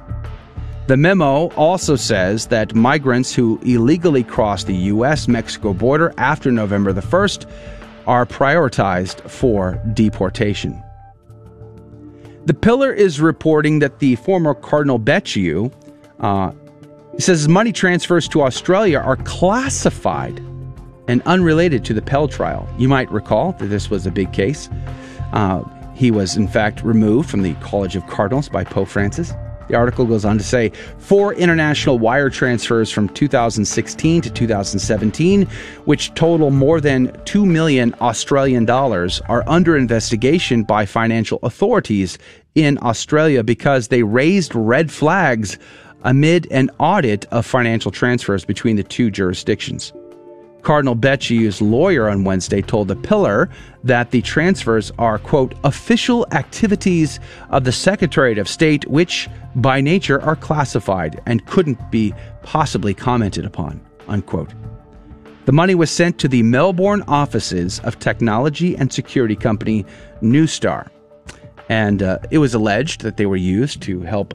The 0.87 0.97
memo 0.97 1.49
also 1.55 1.95
says 1.95 2.47
that 2.47 2.75
migrants 2.75 3.33
who 3.33 3.59
illegally 3.63 4.23
cross 4.23 4.63
the 4.63 4.75
U.S. 4.93 5.27
Mexico 5.27 5.73
border 5.73 6.13
after 6.17 6.51
November 6.51 6.93
the 6.93 7.01
1st 7.01 7.49
are 8.05 8.25
prioritized 8.27 9.27
for 9.27 9.81
deportation. 9.93 10.79
The 12.45 12.53
Pillar 12.53 12.93
is 12.93 13.19
reporting 13.19 13.79
that 13.79 13.97
the 13.97 14.15
former 14.17 14.53
Cardinal 14.53 14.99
Becciu 14.99 15.73
Uh, 16.19 16.51
says 17.17 17.47
money 17.47 17.71
transfers 17.71 18.27
to 18.27 18.41
Australia 18.41 18.99
are 18.99 19.17
classified 19.17 20.41
and 21.07 21.21
unrelated 21.23 21.85
to 21.85 21.93
the 21.93 22.01
Pell 22.01 22.27
trial. 22.27 22.67
You 22.77 22.87
might 22.87 23.11
recall 23.11 23.53
that 23.53 23.67
this 23.67 23.89
was 23.89 24.05
a 24.05 24.11
big 24.11 24.33
case. 24.33 24.69
Uh, 25.33 25.63
he 25.93 26.11
was, 26.11 26.35
in 26.35 26.47
fact, 26.47 26.83
removed 26.83 27.29
from 27.29 27.41
the 27.41 27.53
College 27.55 27.95
of 27.95 28.05
Cardinals 28.07 28.49
by 28.49 28.63
Pope 28.63 28.87
Francis. 28.87 29.33
The 29.67 29.75
article 29.75 30.05
goes 30.05 30.25
on 30.25 30.37
to 30.37 30.43
say 30.43 30.71
four 30.99 31.33
international 31.33 31.97
wire 31.97 32.29
transfers 32.29 32.91
from 32.91 33.09
2016 33.09 34.21
to 34.21 34.29
2017, 34.29 35.43
which 35.85 36.13
total 36.13 36.51
more 36.51 36.79
than 36.79 37.19
2 37.25 37.45
million 37.45 37.95
Australian 38.01 38.65
dollars, 38.65 39.21
are 39.27 39.43
under 39.47 39.75
investigation 39.75 40.63
by 40.63 40.85
financial 40.85 41.39
authorities 41.41 42.17
in 42.53 42.77
Australia 42.83 43.43
because 43.43 43.87
they 43.87 44.03
raised 44.03 44.53
red 44.53 44.91
flags 44.91 45.57
amid 46.03 46.47
an 46.51 46.69
audit 46.77 47.25
of 47.31 47.45
financial 47.45 47.89
transfers 47.89 48.45
between 48.45 48.75
the 48.75 48.83
two 48.83 49.09
jurisdictions. 49.09 49.91
Cardinal 50.65 50.95
Becciu's 50.95 51.61
lawyer 51.61 52.09
on 52.09 52.23
Wednesday 52.23 52.59
told 52.59 52.87
the 52.87 52.95
Pillar 52.95 53.49
that 53.83 54.09
the 54.09 54.23
transfers 54.23 54.91
are, 54.97 55.19
quote, 55.19 55.53
official 55.63 56.25
activities 56.31 57.19
of 57.51 57.65
the 57.65 57.71
Secretariat 57.71 58.39
of 58.39 58.49
State, 58.49 58.83
which 58.87 59.29
by 59.57 59.79
nature 59.79 60.19
are 60.23 60.35
classified 60.35 61.21
and 61.27 61.45
couldn't 61.45 61.91
be 61.91 62.15
possibly 62.41 62.95
commented 62.95 63.45
upon, 63.45 63.79
unquote. 64.07 64.55
The 65.45 65.51
money 65.51 65.75
was 65.75 65.91
sent 65.91 66.17
to 66.17 66.27
the 66.27 66.41
Melbourne 66.41 67.03
offices 67.07 67.79
of 67.81 67.99
technology 67.99 68.75
and 68.75 68.91
security 68.91 69.35
company 69.35 69.85
Neustar. 70.23 70.89
And 71.69 72.01
uh, 72.01 72.17
it 72.31 72.39
was 72.39 72.55
alleged 72.55 73.01
that 73.01 73.17
they 73.17 73.27
were 73.27 73.35
used 73.35 73.83
to 73.83 74.01
help 74.01 74.33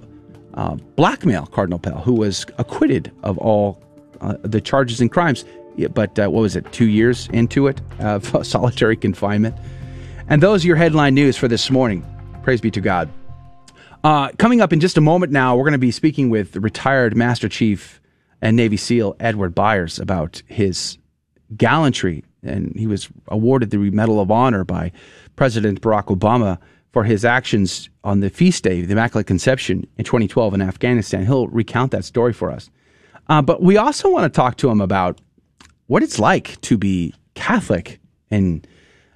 uh, 0.55 0.77
blackmail 0.95 1.47
Cardinal 1.47 1.81
Pell, 1.81 1.99
who 1.99 2.15
was 2.15 2.47
acquitted 2.59 3.11
of 3.25 3.37
all 3.39 3.83
uh, 4.21 4.37
the 4.43 4.61
charges 4.61 5.01
and 5.01 5.11
crimes 5.11 5.45
but 5.93 6.19
uh, 6.19 6.29
what 6.29 6.43
was 6.43 6.57
it, 6.57 6.71
two 6.73 6.89
years 6.89 7.29
into 7.33 7.67
it 7.67 7.81
of 7.99 8.47
solitary 8.47 8.97
confinement? 8.97 9.55
And 10.29 10.43
those 10.43 10.65
are 10.65 10.69
your 10.69 10.77
headline 10.77 11.15
news 11.15 11.37
for 11.37 11.49
this 11.49 11.71
morning. 11.71 12.05
Praise 12.43 12.61
be 12.61 12.71
to 12.71 12.81
God. 12.81 13.09
Uh, 14.03 14.31
coming 14.39 14.61
up 14.61 14.73
in 14.73 14.81
just 14.81 14.97
a 14.97 15.01
moment 15.01 15.33
now, 15.33 15.57
we're 15.57 15.65
going 15.65 15.73
to 15.73 15.79
be 15.79 15.91
speaking 15.91 16.31
with 16.31 16.57
retired 16.57 17.17
Master 17.17 17.49
Chief 17.49 18.01
and 18.41 18.57
Navy 18.57 18.77
SEAL 18.77 19.17
Edward 19.21 19.55
Byers 19.55 19.99
about 19.99 20.43
his 20.47 20.99
gallantry. 21.57 22.25
And 22.43 22.73
he 22.77 22.87
was 22.87 23.09
awarded 23.29 23.71
the 23.71 23.79
Medal 23.79 24.21
of 24.21 24.31
Honor 24.31 24.65
by 24.65 24.93
President 25.37 25.83
Barack 25.83 26.07
Obama 26.07 26.59
for 26.93 27.05
his 27.05 27.25
actions 27.25 27.91
on 28.03 28.21
the 28.21 28.31
feast 28.31 28.65
day, 28.65 28.81
the 28.81 28.93
Immaculate 28.93 29.27
Conception 29.27 29.87
in 29.99 30.05
2012 30.05 30.55
in 30.55 30.63
Afghanistan. 30.63 31.27
He'll 31.27 31.49
recount 31.49 31.93
that 31.93 32.05
story 32.05 32.33
for 32.33 32.51
us. 32.51 32.71
Uh, 33.29 33.43
but 33.43 33.63
we 33.63 33.77
also 33.77 34.11
want 34.11 34.25
to 34.25 34.35
talk 34.37 34.57
to 34.57 34.71
him 34.71 34.81
about 34.81 35.21
what 35.91 36.05
it's 36.05 36.21
like 36.21 36.61
to 36.61 36.79
be 36.79 37.13
Catholic 37.35 37.99
in 38.31 38.65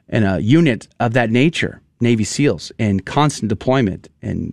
in 0.08 0.24
a 0.24 0.40
unit 0.40 0.88
of 0.98 1.12
that 1.12 1.30
nature, 1.30 1.80
Navy 2.00 2.24
SEALs, 2.24 2.72
in 2.78 2.98
constant 2.98 3.48
deployment 3.48 4.08
and 4.22 4.52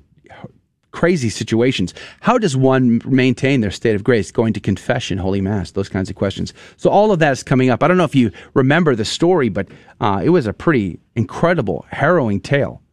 crazy 0.92 1.30
situations. 1.30 1.96
How 2.20 2.38
does 2.38 2.56
one 2.56 3.02
maintain 3.06 3.62
their 3.62 3.72
state 3.72 3.96
of 3.96 4.04
grace, 4.04 4.30
going 4.30 4.54
to 4.54 4.60
confession, 4.60 5.18
Holy 5.18 5.42
Mass, 5.42 5.72
those 5.72 5.90
kinds 5.90 6.12
of 6.12 6.16
questions? 6.16 6.54
So 6.78 6.92
all 6.92 7.12
of 7.12 7.18
that 7.20 7.32
is 7.32 7.42
coming 7.42 7.72
up. 7.72 7.82
I 7.82 7.88
don't 7.88 7.98
know 7.98 8.04
if 8.04 8.16
you 8.16 8.32
remember 8.54 8.96
the 8.96 9.04
story, 9.04 9.50
but 9.50 9.68
uh, 10.00 10.22
it 10.24 10.30
was 10.30 10.46
a 10.46 10.54
pretty 10.54 11.00
incredible, 11.16 11.88
harrowing 11.90 12.40
tale 12.40 12.84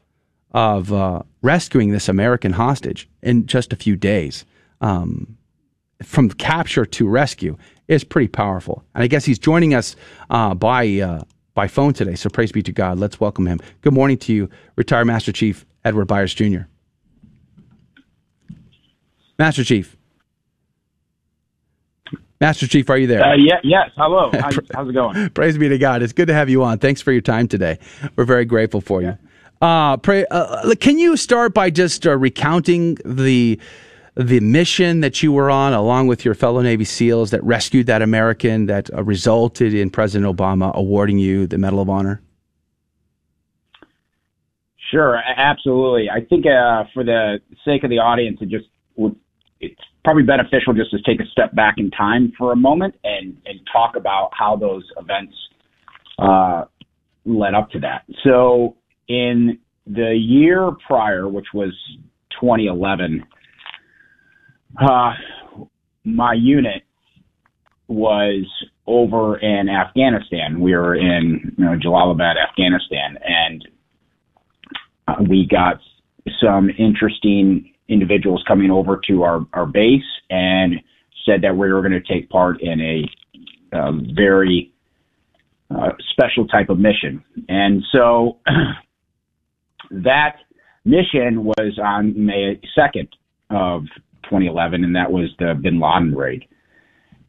of 0.52 0.90
uh, 0.90 1.22
rescuing 1.42 1.90
this 1.90 2.08
American 2.08 2.52
hostage 2.54 3.06
in 3.22 3.44
just 3.44 3.74
a 3.74 3.76
few 3.76 3.94
days. 3.94 4.46
Um, 4.80 5.36
from 6.02 6.30
capture 6.30 6.86
to 6.86 7.08
rescue 7.08 7.56
is 7.88 8.04
pretty 8.04 8.28
powerful. 8.28 8.84
And 8.94 9.02
I 9.02 9.06
guess 9.06 9.24
he's 9.24 9.38
joining 9.38 9.74
us 9.74 9.96
uh, 10.30 10.54
by 10.54 11.00
uh, 11.00 11.22
by 11.54 11.66
phone 11.66 11.92
today. 11.92 12.14
So 12.14 12.28
praise 12.30 12.52
be 12.52 12.62
to 12.62 12.72
God. 12.72 12.98
Let's 12.98 13.18
welcome 13.18 13.46
him. 13.46 13.58
Good 13.80 13.94
morning 13.94 14.18
to 14.18 14.32
you, 14.32 14.48
retired 14.76 15.06
Master 15.06 15.32
Chief 15.32 15.66
Edward 15.84 16.04
Byers 16.04 16.32
Jr. 16.34 16.60
Master 19.38 19.64
Chief. 19.64 19.96
Master 22.40 22.68
Chief, 22.68 22.88
are 22.88 22.96
you 22.96 23.08
there? 23.08 23.24
Uh, 23.24 23.34
yeah, 23.36 23.56
yes. 23.64 23.90
Hello. 23.96 24.30
How, 24.32 24.50
how's 24.72 24.88
it 24.88 24.92
going? 24.92 25.30
Praise 25.34 25.58
be 25.58 25.68
to 25.68 25.78
God. 25.78 26.02
It's 26.02 26.12
good 26.12 26.28
to 26.28 26.34
have 26.34 26.48
you 26.48 26.62
on. 26.62 26.78
Thanks 26.78 27.02
for 27.02 27.10
your 27.10 27.20
time 27.20 27.48
today. 27.48 27.80
We're 28.14 28.24
very 28.24 28.44
grateful 28.44 28.80
for 28.80 29.02
you. 29.02 29.18
Uh, 29.60 29.96
pray, 29.96 30.24
uh, 30.30 30.72
can 30.78 30.98
you 30.98 31.16
start 31.16 31.52
by 31.52 31.70
just 31.70 32.06
uh, 32.06 32.16
recounting 32.16 32.96
the 33.04 33.58
the 34.18 34.40
mission 34.40 35.00
that 35.00 35.22
you 35.22 35.30
were 35.30 35.48
on, 35.48 35.72
along 35.72 36.08
with 36.08 36.24
your 36.24 36.34
fellow 36.34 36.60
Navy 36.60 36.84
SEALs 36.84 37.30
that 37.30 37.42
rescued 37.44 37.86
that 37.86 38.02
American, 38.02 38.66
that 38.66 38.92
uh, 38.92 39.04
resulted 39.04 39.72
in 39.72 39.90
President 39.90 40.36
Obama 40.36 40.74
awarding 40.74 41.18
you 41.18 41.46
the 41.46 41.56
Medal 41.56 41.80
of 41.80 41.88
Honor? 41.88 42.20
Sure, 44.90 45.20
absolutely. 45.36 46.08
I 46.10 46.24
think 46.24 46.46
uh, 46.46 46.84
for 46.92 47.04
the 47.04 47.38
sake 47.64 47.84
of 47.84 47.90
the 47.90 47.98
audience, 47.98 48.38
it 48.40 48.48
just 48.48 48.66
it's 49.60 49.80
probably 50.04 50.22
beneficial 50.22 50.72
just 50.72 50.90
to 50.90 50.98
take 51.02 51.20
a 51.20 51.26
step 51.30 51.54
back 51.54 51.74
in 51.78 51.90
time 51.90 52.32
for 52.38 52.52
a 52.52 52.56
moment 52.56 52.94
and, 53.04 53.36
and 53.44 53.60
talk 53.72 53.96
about 53.96 54.30
how 54.32 54.56
those 54.56 54.84
events 54.96 55.34
uh, 56.18 56.64
led 57.24 57.54
up 57.54 57.70
to 57.70 57.80
that. 57.80 58.04
So, 58.24 58.76
in 59.08 59.58
the 59.86 60.14
year 60.14 60.70
prior, 60.86 61.28
which 61.28 61.46
was 61.54 61.72
2011, 62.40 63.24
uh, 64.76 65.12
my 66.04 66.34
unit 66.34 66.82
was 67.88 68.46
over 68.86 69.38
in 69.38 69.68
Afghanistan. 69.68 70.60
We 70.60 70.74
were 70.74 70.94
in 70.94 71.54
you 71.56 71.64
know, 71.64 71.76
Jalalabad, 71.76 72.34
Afghanistan, 72.36 73.18
and 73.24 73.68
uh, 75.06 75.22
we 75.28 75.46
got 75.50 75.80
some 76.42 76.70
interesting 76.78 77.72
individuals 77.88 78.44
coming 78.46 78.70
over 78.70 79.00
to 79.08 79.22
our, 79.22 79.46
our 79.54 79.66
base 79.66 80.02
and 80.28 80.74
said 81.24 81.42
that 81.42 81.56
we 81.56 81.72
were 81.72 81.80
going 81.80 81.92
to 81.92 82.00
take 82.00 82.28
part 82.28 82.60
in 82.60 82.80
a 82.80 83.76
um, 83.76 84.06
very 84.14 84.72
uh, 85.70 85.90
special 86.10 86.46
type 86.46 86.68
of 86.68 86.78
mission. 86.78 87.22
And 87.48 87.82
so 87.92 88.38
that 89.90 90.36
mission 90.84 91.44
was 91.44 91.78
on 91.82 92.26
May 92.26 92.60
2nd 92.76 93.08
of 93.50 93.84
2011, 94.28 94.84
and 94.84 94.96
that 94.96 95.10
was 95.10 95.30
the 95.38 95.54
Bin 95.60 95.80
Laden 95.80 96.14
raid. 96.14 96.44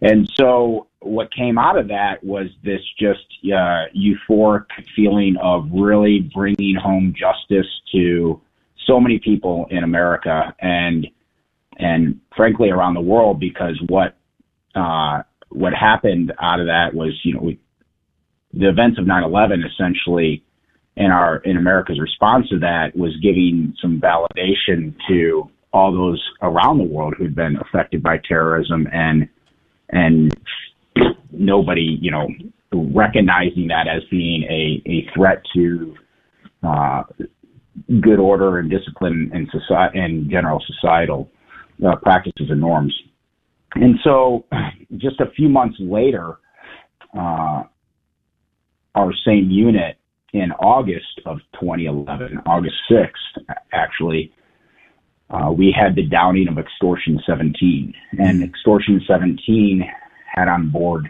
And 0.01 0.31
so 0.35 0.87
what 1.01 1.33
came 1.33 1.57
out 1.57 1.77
of 1.77 1.87
that 1.89 2.23
was 2.23 2.47
this 2.63 2.81
just 2.97 3.25
uh, 3.45 3.85
euphoric 3.95 4.65
feeling 4.95 5.35
of 5.41 5.67
really 5.73 6.29
bringing 6.33 6.75
home 6.75 7.13
justice 7.17 7.67
to 7.93 8.41
so 8.85 8.99
many 8.99 9.19
people 9.19 9.67
in 9.69 9.83
America 9.83 10.53
and 10.59 11.07
and 11.77 12.19
frankly 12.35 12.69
around 12.69 12.93
the 12.95 13.01
world 13.01 13.39
because 13.39 13.79
what 13.87 14.17
uh, 14.75 15.21
what 15.49 15.73
happened 15.73 16.33
out 16.41 16.59
of 16.59 16.67
that 16.67 16.93
was 16.93 17.13
you 17.23 17.33
know 17.33 17.41
we, 17.41 17.59
the 18.53 18.69
events 18.69 18.99
of 18.99 19.05
9/11 19.05 19.65
essentially 19.65 20.43
in 20.97 21.11
our 21.11 21.37
in 21.37 21.57
America's 21.57 21.99
response 21.99 22.49
to 22.49 22.59
that 22.59 22.95
was 22.95 23.15
giving 23.21 23.73
some 23.81 24.01
validation 24.01 24.95
to 25.07 25.49
all 25.71 25.91
those 25.91 26.23
around 26.41 26.77
the 26.77 26.83
world 26.83 27.13
who'd 27.17 27.35
been 27.35 27.57
affected 27.57 28.01
by 28.01 28.17
terrorism 28.27 28.87
and 28.91 29.27
and 29.91 30.35
nobody, 31.31 31.97
you 32.01 32.11
know, 32.11 32.27
recognizing 32.71 33.67
that 33.67 33.87
as 33.87 34.03
being 34.11 34.43
a, 34.43 34.81
a 34.87 35.09
threat 35.15 35.41
to 35.55 35.95
uh, 36.63 37.03
good 38.01 38.19
order 38.19 38.59
and 38.59 38.69
discipline 38.69 39.31
and 39.33 39.49
society 39.51 39.99
and 39.99 40.29
general 40.29 40.63
societal 40.67 41.29
uh, 41.85 41.95
practices 41.95 42.47
and 42.49 42.59
norms. 42.59 42.93
And 43.75 43.95
so, 44.03 44.45
just 44.97 45.19
a 45.19 45.31
few 45.35 45.49
months 45.49 45.77
later, 45.79 46.37
uh, 47.17 47.63
our 48.95 49.13
same 49.25 49.49
unit 49.49 49.97
in 50.33 50.51
August 50.53 51.21
of 51.25 51.39
2011, 51.59 52.41
August 52.45 52.75
6th, 52.91 53.55
actually, 53.73 54.31
uh, 55.29 55.51
we 55.51 55.73
had 55.77 55.95
the 55.95 56.03
downing 56.03 56.47
of 56.47 56.57
Extortion 56.57 57.19
17. 57.25 57.93
And 58.17 58.43
Extortion 58.43 59.01
17 59.07 59.83
had 60.33 60.47
on 60.47 60.69
board 60.69 61.09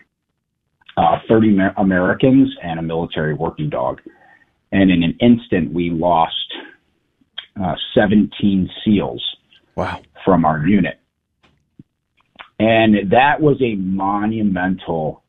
uh, 0.97 1.19
30 1.27 1.57
Americans 1.77 2.53
and 2.61 2.79
a 2.79 2.83
military 2.83 3.33
working 3.33 3.69
dog. 3.69 4.01
And 4.71 4.91
in 4.91 5.03
an 5.03 5.17
instant, 5.21 5.73
we 5.73 5.89
lost 5.89 6.35
uh, 7.61 7.75
17 7.93 8.69
SEALs 8.83 9.23
wow. 9.75 10.01
from 10.25 10.45
our 10.45 10.67
unit. 10.67 10.99
And 12.59 13.11
that 13.11 13.39
was 13.39 13.57
a 13.61 13.75
monumental 13.75 15.23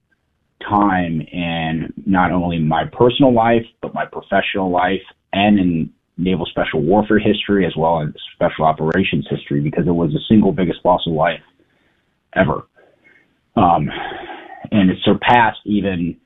time 0.68 1.20
in 1.20 1.92
not 2.04 2.32
only 2.32 2.58
my 2.58 2.84
personal 2.84 3.32
life, 3.32 3.64
but 3.80 3.94
my 3.94 4.04
professional 4.04 4.70
life 4.70 5.02
and 5.32 5.58
in 5.58 5.90
naval 6.20 6.46
special 6.46 6.82
warfare 6.82 7.18
history 7.18 7.66
as 7.66 7.72
well 7.76 8.02
as 8.02 8.08
special 8.34 8.64
operations 8.64 9.26
history 9.30 9.60
because 9.60 9.86
it 9.86 9.92
was 9.92 10.12
the 10.12 10.20
single 10.28 10.52
biggest 10.52 10.78
loss 10.84 11.02
of 11.06 11.12
life 11.12 11.40
ever. 12.34 12.66
Um, 13.56 13.88
and 14.70 14.90
it 14.90 14.98
surpassed 15.04 15.60
even 15.64 16.16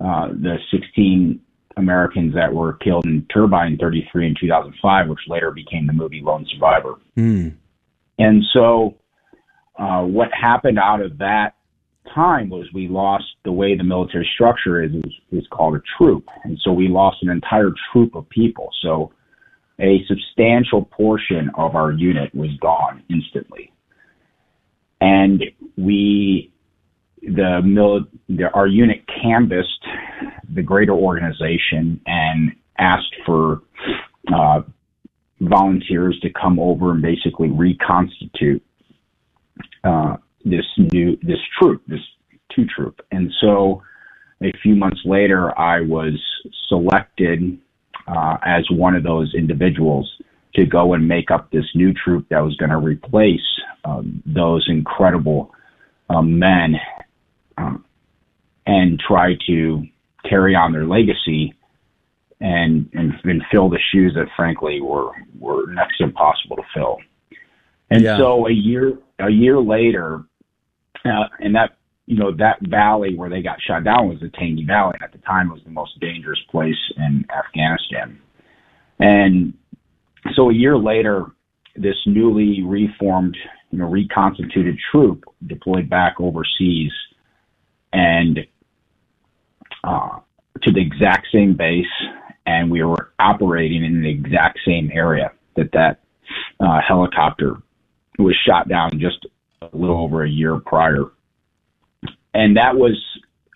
uh, 0.00 0.28
the 0.28 0.56
16 0.70 1.40
Americans 1.76 2.34
that 2.34 2.52
were 2.52 2.74
killed 2.74 3.06
in 3.06 3.26
Turbine 3.32 3.76
33 3.78 4.28
in 4.28 4.34
2005, 4.40 5.08
which 5.08 5.18
later 5.28 5.50
became 5.50 5.86
the 5.86 5.92
movie 5.92 6.22
Lone 6.22 6.46
Survivor. 6.50 6.94
Mm. 7.16 7.54
And 8.18 8.42
so, 8.52 8.96
uh, 9.78 10.02
what 10.02 10.28
happened 10.32 10.78
out 10.78 11.02
of 11.02 11.18
that 11.18 11.54
time 12.14 12.48
was 12.48 12.66
we 12.72 12.88
lost 12.88 13.24
the 13.44 13.52
way 13.52 13.76
the 13.76 13.84
military 13.84 14.28
structure 14.34 14.82
is, 14.82 14.92
is, 14.92 15.12
is 15.32 15.46
called 15.50 15.74
a 15.76 15.82
troop. 15.98 16.24
And 16.44 16.58
so 16.64 16.72
we 16.72 16.88
lost 16.88 17.18
an 17.22 17.28
entire 17.28 17.70
troop 17.92 18.14
of 18.14 18.28
people. 18.30 18.70
So 18.82 19.12
a 19.80 20.04
substantial 20.06 20.84
portion 20.84 21.50
of 21.54 21.74
our 21.76 21.92
unit 21.92 22.34
was 22.34 22.50
gone 22.60 23.02
instantly. 23.10 23.72
And 25.00 25.44
we, 25.76 26.52
the 27.22 27.60
mil, 27.62 28.06
our 28.54 28.66
unit 28.66 29.04
canvassed 29.22 29.84
the 30.54 30.62
greater 30.62 30.94
organization 30.94 32.00
and 32.06 32.52
asked 32.78 33.14
for, 33.24 33.62
uh, 34.32 34.62
volunteers 35.40 36.18
to 36.22 36.30
come 36.30 36.58
over 36.58 36.92
and 36.92 37.02
basically 37.02 37.50
reconstitute, 37.50 38.62
uh, 39.84 40.16
this 40.44 40.64
new 40.78 41.18
this 41.22 41.38
troop, 41.58 41.82
this 41.86 42.00
two 42.54 42.64
troop. 42.66 43.00
And 43.10 43.32
so 43.40 43.82
a 44.42 44.52
few 44.62 44.76
months 44.76 45.00
later, 45.04 45.56
I 45.58 45.80
was 45.80 46.14
selected 46.68 47.58
uh, 48.06 48.36
as 48.44 48.68
one 48.70 48.94
of 48.94 49.02
those 49.02 49.34
individuals 49.34 50.10
to 50.54 50.64
go 50.64 50.94
and 50.94 51.06
make 51.06 51.30
up 51.30 51.50
this 51.50 51.66
new 51.74 51.92
troop 51.92 52.26
that 52.30 52.40
was 52.40 52.56
going 52.56 52.70
to 52.70 52.78
replace 52.78 53.40
um, 53.84 54.22
those 54.24 54.66
incredible 54.68 55.52
um, 56.08 56.38
men 56.38 56.76
um, 57.58 57.84
and 58.66 58.98
try 58.98 59.36
to 59.46 59.84
carry 60.28 60.54
on 60.54 60.72
their 60.72 60.86
legacy 60.86 61.54
and, 62.40 62.88
and 62.92 63.14
and 63.24 63.42
fill 63.50 63.70
the 63.70 63.78
shoes 63.92 64.12
that 64.14 64.26
frankly 64.36 64.80
were 64.80 65.10
were 65.38 65.66
next 65.72 65.98
to 65.98 66.04
impossible 66.04 66.56
to 66.56 66.62
fill. 66.74 66.98
And 67.90 68.02
Yeah. 68.02 68.18
so 68.18 68.46
a 68.46 68.52
year 68.52 68.98
a 69.18 69.30
year 69.30 69.58
later, 69.58 70.24
uh, 71.04 71.28
and 71.40 71.54
that 71.54 71.75
you 72.06 72.16
know 72.16 72.32
that 72.36 72.58
valley 72.62 73.16
where 73.16 73.28
they 73.28 73.42
got 73.42 73.60
shot 73.60 73.84
down 73.84 74.08
was 74.08 74.20
the 74.20 74.30
Tangi 74.30 74.64
Valley. 74.64 74.96
At 75.02 75.12
the 75.12 75.18
time, 75.18 75.50
it 75.50 75.54
was 75.54 75.64
the 75.64 75.70
most 75.70 75.98
dangerous 76.00 76.40
place 76.50 76.76
in 76.96 77.26
Afghanistan. 77.36 78.20
And 78.98 79.54
so 80.34 80.50
a 80.50 80.54
year 80.54 80.78
later, 80.78 81.26
this 81.74 81.96
newly 82.06 82.62
reformed, 82.62 83.36
you 83.70 83.78
know, 83.78 83.86
reconstituted 83.86 84.78
troop 84.90 85.24
deployed 85.46 85.90
back 85.90 86.14
overseas, 86.20 86.92
and 87.92 88.40
uh, 89.84 90.20
to 90.62 90.72
the 90.72 90.80
exact 90.80 91.26
same 91.32 91.56
base, 91.56 91.84
and 92.46 92.70
we 92.70 92.82
were 92.82 93.12
operating 93.18 93.84
in 93.84 94.02
the 94.02 94.10
exact 94.10 94.60
same 94.66 94.90
area 94.92 95.32
that 95.56 95.72
that 95.72 96.00
uh, 96.60 96.80
helicopter 96.86 97.56
was 98.18 98.36
shot 98.46 98.68
down 98.68 98.90
just 98.98 99.26
a 99.60 99.76
little 99.76 100.02
over 100.02 100.24
a 100.24 100.30
year 100.30 100.58
prior. 100.58 101.04
And 102.36 102.56
that 102.58 102.76
was 102.76 103.02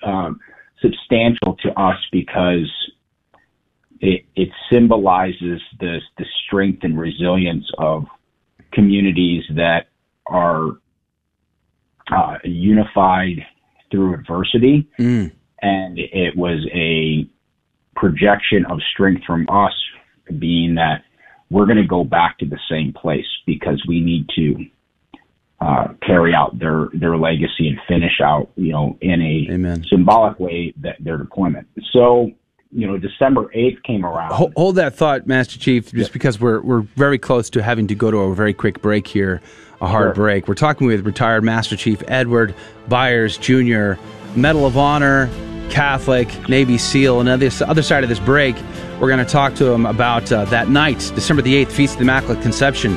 um, 0.02 0.40
substantial 0.80 1.56
to 1.62 1.68
us 1.78 1.98
because 2.10 2.70
it, 4.00 4.24
it 4.34 4.48
symbolizes 4.72 5.60
the, 5.78 5.98
the 6.16 6.24
strength 6.46 6.82
and 6.82 6.98
resilience 6.98 7.66
of 7.76 8.06
communities 8.72 9.44
that 9.54 9.88
are 10.26 10.70
uh, 12.10 12.38
unified 12.44 13.44
through 13.90 14.14
adversity. 14.14 14.88
Mm. 14.98 15.30
And 15.60 15.98
it 15.98 16.34
was 16.34 16.66
a 16.72 17.28
projection 17.96 18.64
of 18.70 18.78
strength 18.94 19.24
from 19.26 19.46
us, 19.50 19.74
being 20.38 20.76
that 20.76 21.02
we're 21.50 21.66
going 21.66 21.76
to 21.76 21.86
go 21.86 22.02
back 22.02 22.38
to 22.38 22.46
the 22.46 22.58
same 22.70 22.94
place 22.94 23.26
because 23.46 23.82
we 23.86 24.00
need 24.00 24.26
to 24.36 24.64
uh, 25.60 25.88
carry 26.06 26.34
out 26.34 26.58
their 26.58 26.88
their 26.94 27.16
legacy 27.16 27.68
and 27.68 27.78
finish 27.86 28.20
out, 28.22 28.48
you 28.56 28.72
know, 28.72 28.96
in 29.00 29.20
a 29.20 29.46
symbolic 29.88 30.38
way 30.40 30.72
that 30.80 30.96
their 31.00 31.18
deployment. 31.18 31.66
So, 31.92 32.30
you 32.72 32.86
know, 32.86 32.96
December 32.98 33.50
eighth 33.52 33.82
came 33.82 34.06
around. 34.06 34.32
Hold, 34.32 34.52
hold 34.56 34.76
that 34.76 34.94
thought, 34.94 35.26
Master 35.26 35.58
Chief, 35.58 35.92
just 35.92 36.12
because 36.12 36.40
we're 36.40 36.60
we're 36.62 36.82
very 36.96 37.18
close 37.18 37.50
to 37.50 37.62
having 37.62 37.86
to 37.88 37.94
go 37.94 38.10
to 38.10 38.16
a 38.18 38.34
very 38.34 38.54
quick 38.54 38.80
break 38.80 39.06
here, 39.06 39.42
a 39.80 39.86
hard 39.86 40.08
Sure. 40.08 40.14
break. 40.14 40.48
We're 40.48 40.54
talking 40.54 40.86
with 40.86 41.04
retired 41.04 41.44
Master 41.44 41.76
Chief 41.76 42.02
Edward 42.08 42.54
Byers 42.88 43.36
Jr., 43.36 43.94
Medal 44.36 44.64
of 44.66 44.78
Honor, 44.78 45.28
Catholic, 45.68 46.48
Navy 46.48 46.78
SEAL. 46.78 47.20
And 47.20 47.28
on 47.28 47.38
this 47.38 47.60
other 47.60 47.82
side 47.82 48.02
of 48.02 48.08
this 48.08 48.18
break, 48.20 48.56
we're 48.98 49.08
going 49.08 49.24
to 49.24 49.30
talk 49.30 49.54
to 49.56 49.66
him 49.66 49.84
about 49.84 50.30
uh, 50.32 50.44
that 50.46 50.68
night, 50.68 50.98
December 51.14 51.42
the 51.42 51.64
8th, 51.64 51.72
Feast 51.72 51.92
of 51.94 51.98
the 51.98 52.02
Immaculate 52.04 52.40
Conception, 52.42 52.96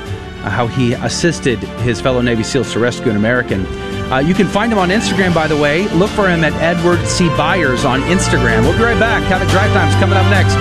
how 0.50 0.68
he 0.68 0.94
assisted 0.94 1.60
his 1.60 2.02
fellow 2.02 2.22
Navy 2.22 2.44
SEALs 2.44 2.72
to 2.74 2.80
rescue 2.80 3.10
an 3.10 3.18
American. 3.18 3.66
Uh, 4.12 4.20
you 4.20 4.34
can 4.34 4.48
find 4.48 4.72
him 4.72 4.78
on 4.78 4.90
Instagram, 4.90 5.34
by 5.34 5.48
the 5.48 5.58
way. 5.58 5.88
Look 5.90 6.10
for 6.12 6.30
him 6.30 6.44
at 6.44 6.54
Edward 6.62 7.06
C. 7.08 7.30
Byers 7.30 7.86
on 7.86 8.02
Instagram. 8.02 8.62
We'll 8.62 8.78
be 8.78 8.84
right 8.84 9.00
back. 9.00 9.24
Catholic 9.28 9.50
Drive 9.50 9.72
Time's 9.74 9.96
coming 9.96 10.18
up 10.18 10.30
next. 10.30 10.54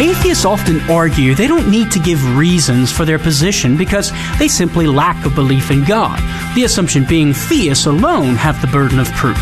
Atheists 0.00 0.44
often 0.44 0.80
argue 0.90 1.34
they 1.34 1.46
don't 1.46 1.70
need 1.70 1.90
to 1.90 1.98
give 1.98 2.36
reasons 2.36 2.92
for 2.92 3.04
their 3.04 3.18
position 3.18 3.76
because 3.76 4.12
they 4.38 4.46
simply 4.46 4.86
lack 4.86 5.24
a 5.24 5.30
belief 5.30 5.70
in 5.70 5.84
God, 5.84 6.20
the 6.54 6.64
assumption 6.64 7.04
being 7.04 7.32
theists 7.32 7.86
alone 7.86 8.36
have 8.36 8.60
the 8.60 8.68
burden 8.68 8.98
of 9.00 9.10
proof. 9.12 9.38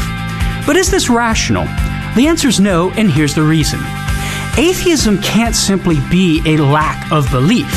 But 0.67 0.77
is 0.77 0.91
this 0.91 1.11
rational? 1.11 1.65
The 2.15 2.27
answer 2.27 2.49
is 2.49 2.61
no, 2.61 2.91
and 2.93 3.11
here's 3.11 3.35
the 3.35 3.43
reason. 3.43 3.81
Atheism 4.59 5.21
can't 5.21 5.55
simply 5.55 5.97
be 6.11 6.41
a 6.47 6.57
lack 6.57 7.13
of 7.13 7.31
belief. 7.31 7.71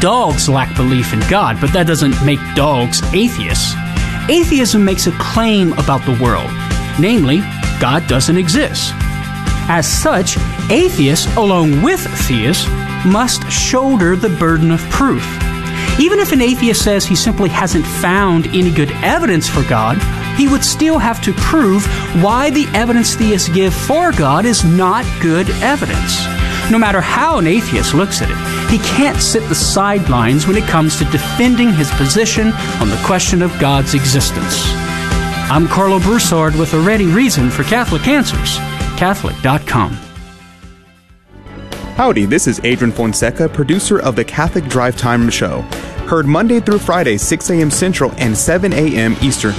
Dogs 0.00 0.48
lack 0.48 0.74
belief 0.76 1.12
in 1.12 1.18
God, 1.28 1.60
but 1.60 1.72
that 1.72 1.88
doesn't 1.88 2.14
make 2.24 2.38
dogs 2.54 3.02
atheists. 3.12 3.74
Atheism 4.28 4.84
makes 4.84 5.08
a 5.08 5.12
claim 5.18 5.72
about 5.72 6.04
the 6.04 6.16
world, 6.22 6.48
namely, 7.00 7.38
God 7.80 8.06
doesn't 8.06 8.36
exist. 8.36 8.92
As 9.68 9.88
such, 9.88 10.36
atheists, 10.70 11.26
along 11.36 11.82
with 11.82 12.00
theists, 12.28 12.68
must 13.04 13.50
shoulder 13.50 14.14
the 14.14 14.28
burden 14.28 14.70
of 14.70 14.80
proof. 14.90 15.26
Even 15.98 16.20
if 16.20 16.30
an 16.30 16.40
atheist 16.40 16.84
says 16.84 17.04
he 17.04 17.16
simply 17.16 17.48
hasn't 17.48 17.84
found 17.84 18.46
any 18.48 18.70
good 18.70 18.92
evidence 19.02 19.48
for 19.48 19.64
God, 19.64 19.98
he 20.36 20.48
would 20.48 20.64
still 20.64 20.98
have 20.98 21.22
to 21.22 21.32
prove 21.34 21.84
why 22.22 22.50
the 22.50 22.66
evidence 22.74 23.14
theists 23.14 23.48
give 23.48 23.74
for 23.74 24.12
God 24.12 24.44
is 24.44 24.64
not 24.64 25.04
good 25.20 25.48
evidence. 25.62 26.24
No 26.70 26.78
matter 26.78 27.00
how 27.00 27.38
an 27.38 27.46
atheist 27.46 27.94
looks 27.94 28.22
at 28.22 28.30
it, 28.30 28.70
he 28.70 28.78
can't 28.96 29.18
sit 29.20 29.46
the 29.48 29.54
sidelines 29.54 30.46
when 30.46 30.56
it 30.56 30.64
comes 30.64 30.96
to 30.98 31.04
defending 31.06 31.72
his 31.72 31.90
position 31.92 32.48
on 32.80 32.88
the 32.88 33.02
question 33.04 33.42
of 33.42 33.58
God's 33.58 33.94
existence. 33.94 34.64
I'm 35.50 35.66
Karlo 35.66 36.00
Broussard 36.02 36.54
with 36.54 36.72
a 36.72 36.80
ready 36.80 37.06
reason 37.06 37.50
for 37.50 37.62
Catholic 37.64 38.08
Answers. 38.08 38.56
Catholic.com. 38.96 39.98
Howdy, 41.96 42.24
this 42.24 42.46
is 42.46 42.58
Adrian 42.64 42.90
Fonseca, 42.90 43.50
producer 43.50 44.00
of 44.00 44.16
the 44.16 44.24
Catholic 44.24 44.64
Drive 44.64 44.96
Time 44.96 45.28
Show. 45.28 45.60
Heard 46.08 46.24
Monday 46.24 46.58
through 46.58 46.78
Friday, 46.78 47.18
6 47.18 47.50
a.m. 47.50 47.70
Central 47.70 48.12
and 48.16 48.36
7 48.36 48.72
a.m. 48.72 49.14
Eastern, 49.20 49.52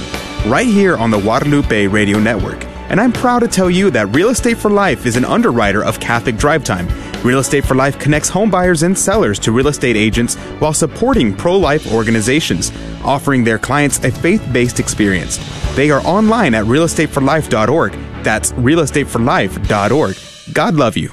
right 0.46 0.66
here 0.66 0.96
on 0.96 1.10
the 1.10 1.18
Guadalupe 1.20 1.86
Radio 1.86 2.18
Network. 2.18 2.64
And 2.90 3.00
I'm 3.00 3.12
proud 3.12 3.38
to 3.40 3.48
tell 3.48 3.70
you 3.70 3.90
that 3.92 4.14
Real 4.14 4.28
Estate 4.28 4.58
for 4.58 4.70
Life 4.70 5.06
is 5.06 5.16
an 5.16 5.24
underwriter 5.24 5.82
of 5.82 5.98
Catholic 6.00 6.36
Drive 6.36 6.64
Time. 6.64 6.86
Real 7.24 7.38
Estate 7.38 7.64
for 7.64 7.74
Life 7.74 7.98
connects 7.98 8.28
home 8.28 8.50
buyers 8.50 8.82
and 8.82 8.96
sellers 8.96 9.38
to 9.40 9.52
real 9.52 9.68
estate 9.68 9.96
agents 9.96 10.34
while 10.60 10.74
supporting 10.74 11.34
pro 11.34 11.56
life 11.56 11.90
organizations, 11.92 12.70
offering 13.02 13.42
their 13.42 13.58
clients 13.58 14.04
a 14.04 14.10
faith 14.10 14.46
based 14.52 14.78
experience. 14.80 15.38
They 15.74 15.90
are 15.90 16.02
online 16.06 16.54
at 16.54 16.66
realestateforlife.org. 16.66 17.92
That's 18.22 18.52
realestateforlife.org. 18.52 20.16
God 20.54 20.74
love 20.74 20.98
you. 20.98 21.10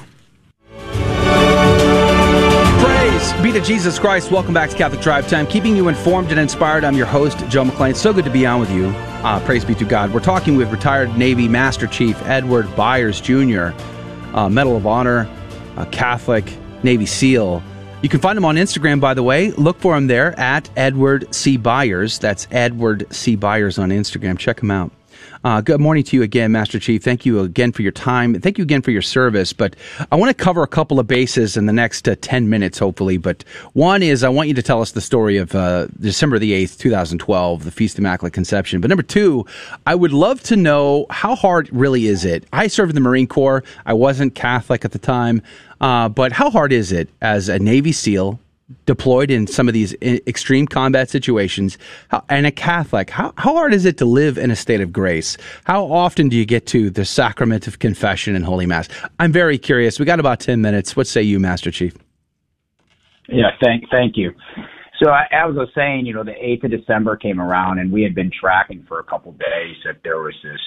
Praise 2.84 3.32
be 3.42 3.52
to 3.52 3.62
Jesus 3.62 3.98
Christ. 3.98 4.30
Welcome 4.30 4.52
back 4.52 4.68
to 4.70 4.76
Catholic 4.76 5.00
Drive 5.00 5.26
Time, 5.26 5.46
keeping 5.46 5.74
you 5.74 5.88
informed 5.88 6.30
and 6.30 6.38
inspired. 6.38 6.84
I'm 6.84 6.96
your 6.96 7.06
host, 7.06 7.38
Joe 7.48 7.64
McClain. 7.64 7.96
So 7.96 8.12
good 8.12 8.26
to 8.26 8.30
be 8.30 8.44
on 8.44 8.60
with 8.60 8.70
you. 8.70 8.94
Uh, 9.22 9.38
praise 9.44 9.64
be 9.64 9.74
to 9.76 9.84
God. 9.84 10.12
We're 10.12 10.20
talking 10.20 10.56
with 10.56 10.72
retired 10.72 11.16
Navy 11.16 11.46
Master 11.46 11.86
Chief 11.86 12.20
Edward 12.22 12.74
Byers 12.74 13.20
Jr., 13.20 13.70
uh, 14.34 14.48
Medal 14.48 14.76
of 14.76 14.84
Honor, 14.86 15.30
a 15.76 15.86
Catholic, 15.86 16.44
Navy 16.82 17.06
SEAL. 17.06 17.62
You 18.02 18.08
can 18.08 18.18
find 18.18 18.36
him 18.36 18.44
on 18.44 18.56
Instagram, 18.56 19.00
by 19.00 19.14
the 19.14 19.22
way. 19.22 19.52
Look 19.52 19.78
for 19.78 19.96
him 19.96 20.08
there 20.08 20.38
at 20.40 20.68
Edward 20.76 21.32
C. 21.32 21.56
Byers. 21.56 22.18
That's 22.18 22.48
Edward 22.50 23.06
C. 23.14 23.36
Byers 23.36 23.78
on 23.78 23.90
Instagram. 23.90 24.36
Check 24.36 24.60
him 24.60 24.72
out. 24.72 24.90
Uh, 25.44 25.60
good 25.60 25.80
morning 25.80 26.04
to 26.04 26.16
you 26.16 26.22
again, 26.22 26.52
Master 26.52 26.78
Chief. 26.78 27.02
Thank 27.02 27.26
you 27.26 27.40
again 27.40 27.72
for 27.72 27.82
your 27.82 27.90
time. 27.90 28.40
Thank 28.40 28.58
you 28.58 28.62
again 28.62 28.80
for 28.80 28.92
your 28.92 29.02
service. 29.02 29.52
But 29.52 29.74
I 30.12 30.14
want 30.14 30.36
to 30.36 30.40
cover 30.44 30.62
a 30.62 30.68
couple 30.68 31.00
of 31.00 31.08
bases 31.08 31.56
in 31.56 31.66
the 31.66 31.72
next 31.72 32.06
uh, 32.08 32.14
10 32.20 32.48
minutes, 32.48 32.78
hopefully. 32.78 33.16
But 33.16 33.42
one 33.72 34.04
is 34.04 34.22
I 34.22 34.28
want 34.28 34.46
you 34.46 34.54
to 34.54 34.62
tell 34.62 34.80
us 34.80 34.92
the 34.92 35.00
story 35.00 35.38
of 35.38 35.52
uh, 35.56 35.88
December 35.98 36.38
the 36.38 36.52
8th, 36.52 36.78
2012, 36.78 37.64
the 37.64 37.72
Feast 37.72 37.96
of 37.96 38.00
Immaculate 38.04 38.32
Conception. 38.32 38.80
But 38.80 38.88
number 38.88 39.02
two, 39.02 39.44
I 39.84 39.96
would 39.96 40.12
love 40.12 40.40
to 40.44 40.54
know 40.54 41.06
how 41.10 41.34
hard 41.34 41.68
really 41.72 42.06
is 42.06 42.24
it? 42.24 42.44
I 42.52 42.68
served 42.68 42.90
in 42.90 42.94
the 42.94 43.00
Marine 43.00 43.26
Corps. 43.26 43.64
I 43.84 43.94
wasn't 43.94 44.36
Catholic 44.36 44.84
at 44.84 44.92
the 44.92 45.00
time. 45.00 45.42
Uh, 45.80 46.08
but 46.08 46.30
how 46.30 46.50
hard 46.50 46.72
is 46.72 46.92
it 46.92 47.08
as 47.20 47.48
a 47.48 47.58
Navy 47.58 47.90
SEAL 47.90 48.38
deployed 48.86 49.30
in 49.30 49.46
some 49.46 49.68
of 49.68 49.74
these 49.74 49.94
extreme 50.02 50.66
combat 50.66 51.10
situations. 51.10 51.78
And 52.28 52.46
a 52.46 52.50
catholic 52.50 53.10
how, 53.10 53.32
how 53.36 53.54
hard 53.54 53.74
is 53.74 53.84
it 53.84 53.98
to 53.98 54.04
live 54.04 54.38
in 54.38 54.50
a 54.50 54.56
state 54.56 54.80
of 54.80 54.92
grace? 54.92 55.36
How 55.64 55.84
often 55.84 56.28
do 56.28 56.36
you 56.36 56.44
get 56.44 56.66
to 56.68 56.90
the 56.90 57.04
sacrament 57.04 57.66
of 57.66 57.78
confession 57.78 58.34
and 58.34 58.44
holy 58.44 58.66
mass? 58.66 58.88
I'm 59.18 59.32
very 59.32 59.58
curious. 59.58 59.98
We 59.98 60.04
got 60.04 60.20
about 60.20 60.40
10 60.40 60.60
minutes. 60.60 60.96
What 60.96 61.06
say 61.06 61.22
you 61.22 61.38
master 61.38 61.70
chief? 61.70 61.94
Yeah 63.28 63.50
thank 63.62 63.84
thank 63.90 64.16
you. 64.16 64.32
So 65.02 65.10
I, 65.10 65.22
as 65.32 65.56
I 65.56 65.58
was 65.58 65.68
saying, 65.74 66.06
you 66.06 66.14
know, 66.14 66.22
the 66.22 66.32
8th 66.32 66.64
of 66.64 66.70
December 66.70 67.16
came 67.16 67.40
around 67.40 67.80
and 67.80 67.90
we 67.90 68.02
had 68.02 68.14
been 68.14 68.30
tracking 68.30 68.84
for 68.86 69.00
a 69.00 69.04
couple 69.04 69.32
days 69.32 69.76
that 69.84 69.96
there 70.04 70.18
was 70.18 70.34
this 70.44 70.60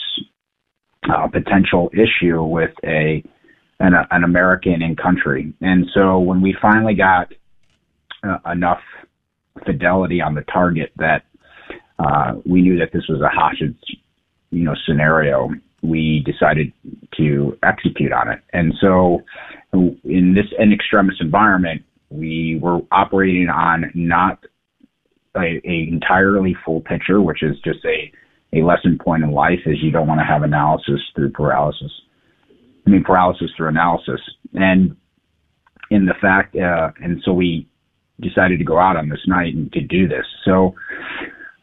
uh, 1.09 1.27
potential 1.27 1.89
issue 1.93 2.43
with 2.43 2.71
a 2.83 3.23
an, 3.79 3.93
an 4.11 4.23
American 4.23 4.81
in 4.81 4.95
country. 4.95 5.53
And 5.61 5.85
so 5.93 6.19
when 6.19 6.41
we 6.41 6.55
finally 6.61 6.95
got 6.95 7.33
uh, 8.25 8.51
enough 8.51 8.81
fidelity 9.65 10.21
on 10.21 10.35
the 10.35 10.43
target 10.43 10.91
that 10.97 11.23
uh, 11.99 12.33
we 12.45 12.61
knew 12.61 12.77
that 12.79 12.91
this 12.91 13.03
was 13.07 13.21
a 13.21 13.29
hostage, 13.29 13.77
you 14.51 14.63
know, 14.63 14.75
scenario. 14.85 15.49
We 15.81 16.23
decided 16.25 16.73
to 17.17 17.57
execute 17.63 18.11
on 18.11 18.29
it, 18.29 18.39
and 18.53 18.73
so 18.81 19.21
in 19.73 20.33
this 20.33 20.45
in 20.57 20.73
extremis 20.73 21.15
environment, 21.19 21.83
we 22.09 22.59
were 22.61 22.79
operating 22.91 23.49
on 23.49 23.91
not 23.93 24.39
a, 25.35 25.61
a 25.63 25.87
entirely 25.91 26.55
full 26.65 26.81
picture, 26.81 27.21
which 27.21 27.43
is 27.43 27.55
just 27.63 27.85
a 27.85 28.11
a 28.57 28.63
lesson 28.63 28.97
point 28.97 29.23
in 29.23 29.31
life 29.31 29.59
is 29.65 29.77
you 29.81 29.91
don't 29.91 30.07
want 30.07 30.19
to 30.19 30.25
have 30.25 30.43
analysis 30.43 31.01
through 31.13 31.31
paralysis. 31.31 31.91
I 32.87 32.89
mean 32.89 33.03
paralysis 33.03 33.51
through 33.55 33.69
analysis, 33.69 34.21
and 34.53 34.95
in 35.91 36.05
the 36.05 36.13
fact, 36.19 36.55
uh, 36.55 36.91
and 37.01 37.21
so 37.23 37.33
we 37.33 37.67
decided 38.19 38.59
to 38.59 38.65
go 38.65 38.79
out 38.79 38.95
on 38.95 39.09
this 39.09 39.21
night 39.27 39.53
and 39.53 39.71
to 39.73 39.81
do 39.81 40.07
this. 40.07 40.25
So, 40.43 40.75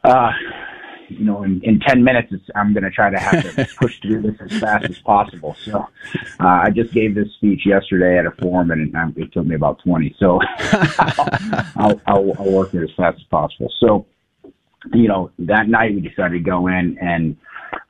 uh, 0.04 0.30
you 1.08 1.24
know, 1.24 1.42
in, 1.42 1.60
in 1.62 1.80
10 1.80 2.02
minutes, 2.02 2.32
I'm 2.54 2.72
going 2.72 2.84
to 2.84 2.90
try 2.90 3.10
to 3.10 3.18
have 3.18 3.42
to 3.42 3.68
push 3.78 4.00
through 4.00 4.22
this 4.22 4.36
as 4.40 4.60
fast 4.60 4.84
as 4.84 4.98
possible. 4.98 5.56
So, 5.62 5.86
uh, 6.40 6.46
I 6.64 6.70
just 6.70 6.92
gave 6.92 7.14
this 7.14 7.28
speech 7.36 7.66
yesterday 7.66 8.18
at 8.18 8.26
a 8.26 8.30
forum 8.32 8.70
and 8.70 8.94
it 9.16 9.32
took 9.32 9.46
me 9.46 9.54
about 9.54 9.80
20. 9.84 10.14
So 10.18 10.40
I'll, 11.76 12.00
I'll, 12.06 12.32
I'll 12.38 12.52
work 12.52 12.74
it 12.74 12.82
as 12.82 12.90
fast 12.96 13.18
as 13.18 13.24
possible. 13.24 13.72
So, 13.78 14.06
you 14.92 15.08
know, 15.08 15.30
that 15.40 15.68
night 15.68 15.94
we 15.94 16.00
decided 16.00 16.44
to 16.44 16.50
go 16.50 16.66
in 16.66 16.98
and, 17.00 17.36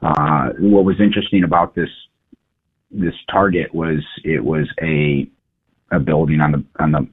uh, 0.01 0.51
what 0.59 0.85
was 0.85 1.01
interesting 1.01 1.45
about 1.45 1.75
this, 1.75 1.89
this 2.91 3.15
target 3.31 3.75
was 3.75 4.05
it 4.25 4.45
was 4.45 4.69
a, 4.81 5.29
a 5.91 5.99
building 5.99 6.41
on 6.41 6.53
the, 6.53 6.65
on 6.79 6.93
the 6.93 7.09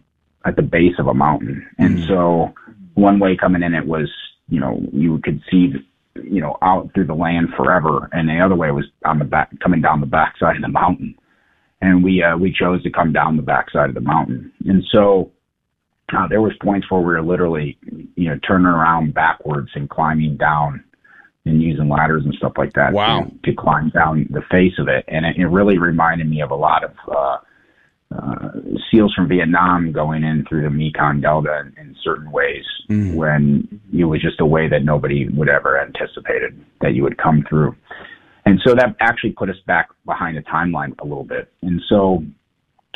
at 0.45 0.55
the 0.55 0.61
base 0.61 0.95
of 0.99 1.07
a 1.07 1.13
mountain. 1.13 1.67
And 1.77 1.99
mm. 1.99 2.07
so 2.07 2.53
one 2.93 3.19
way 3.19 3.35
coming 3.35 3.63
in, 3.63 3.73
it 3.73 3.85
was, 3.85 4.09
you 4.47 4.59
know, 4.59 4.81
you 4.91 5.19
could 5.23 5.41
see, 5.51 5.73
you 6.15 6.41
know, 6.41 6.57
out 6.61 6.93
through 6.93 7.07
the 7.07 7.13
land 7.13 7.49
forever. 7.55 8.09
And 8.11 8.29
the 8.29 8.39
other 8.39 8.55
way 8.55 8.71
was 8.71 8.85
on 9.05 9.19
the 9.19 9.25
back, 9.25 9.51
coming 9.59 9.81
down 9.81 9.99
the 9.99 10.07
backside 10.07 10.55
of 10.55 10.61
the 10.61 10.69
mountain. 10.69 11.15
And 11.81 12.03
we, 12.03 12.23
uh, 12.23 12.37
we 12.37 12.51
chose 12.51 12.83
to 12.83 12.89
come 12.89 13.13
down 13.13 13.37
the 13.37 13.41
backside 13.41 13.89
of 13.89 13.95
the 13.95 14.01
mountain. 14.01 14.51
And 14.65 14.83
so, 14.91 15.31
uh, 16.17 16.27
there 16.27 16.41
was 16.41 16.53
points 16.61 16.89
where 16.89 17.01
we 17.01 17.05
were 17.05 17.21
literally, 17.21 17.77
you 18.15 18.29
know, 18.29 18.39
turning 18.39 18.65
around 18.65 19.13
backwards 19.13 19.69
and 19.75 19.89
climbing 19.89 20.37
down 20.37 20.83
and 21.45 21.61
using 21.61 21.87
ladders 21.87 22.25
and 22.25 22.33
stuff 22.33 22.53
like 22.57 22.73
that 22.73 22.93
wow. 22.93 23.23
to, 23.23 23.51
to 23.51 23.55
climb 23.55 23.89
down 23.91 24.27
the 24.31 24.41
face 24.49 24.73
of 24.79 24.87
it. 24.87 25.05
And 25.07 25.25
it, 25.25 25.37
it 25.37 25.47
really 25.47 25.77
reminded 25.77 26.27
me 26.29 26.41
of 26.41 26.51
a 26.51 26.55
lot 26.55 26.83
of, 26.83 26.91
uh, 27.07 27.37
uh, 28.15 28.49
SEALs 28.89 29.13
from 29.13 29.27
Vietnam 29.27 29.91
going 29.91 30.23
in 30.23 30.45
through 30.47 30.63
the 30.63 30.69
Mekong 30.69 31.21
Delta 31.21 31.61
in, 31.61 31.87
in 31.87 31.95
certain 32.03 32.31
ways 32.31 32.63
mm. 32.89 33.15
when 33.15 33.81
it 33.93 34.05
was 34.05 34.21
just 34.21 34.41
a 34.41 34.45
way 34.45 34.67
that 34.67 34.83
nobody 34.83 35.27
would 35.29 35.49
ever 35.49 35.79
anticipated 35.79 36.59
that 36.81 36.93
you 36.93 37.03
would 37.03 37.17
come 37.17 37.45
through. 37.47 37.75
And 38.45 38.59
so 38.65 38.73
that 38.73 38.95
actually 38.99 39.31
put 39.31 39.49
us 39.49 39.57
back 39.67 39.89
behind 40.05 40.37
the 40.37 40.41
timeline 40.41 40.97
a 40.99 41.03
little 41.03 41.23
bit. 41.23 41.51
And 41.61 41.81
so 41.87 42.23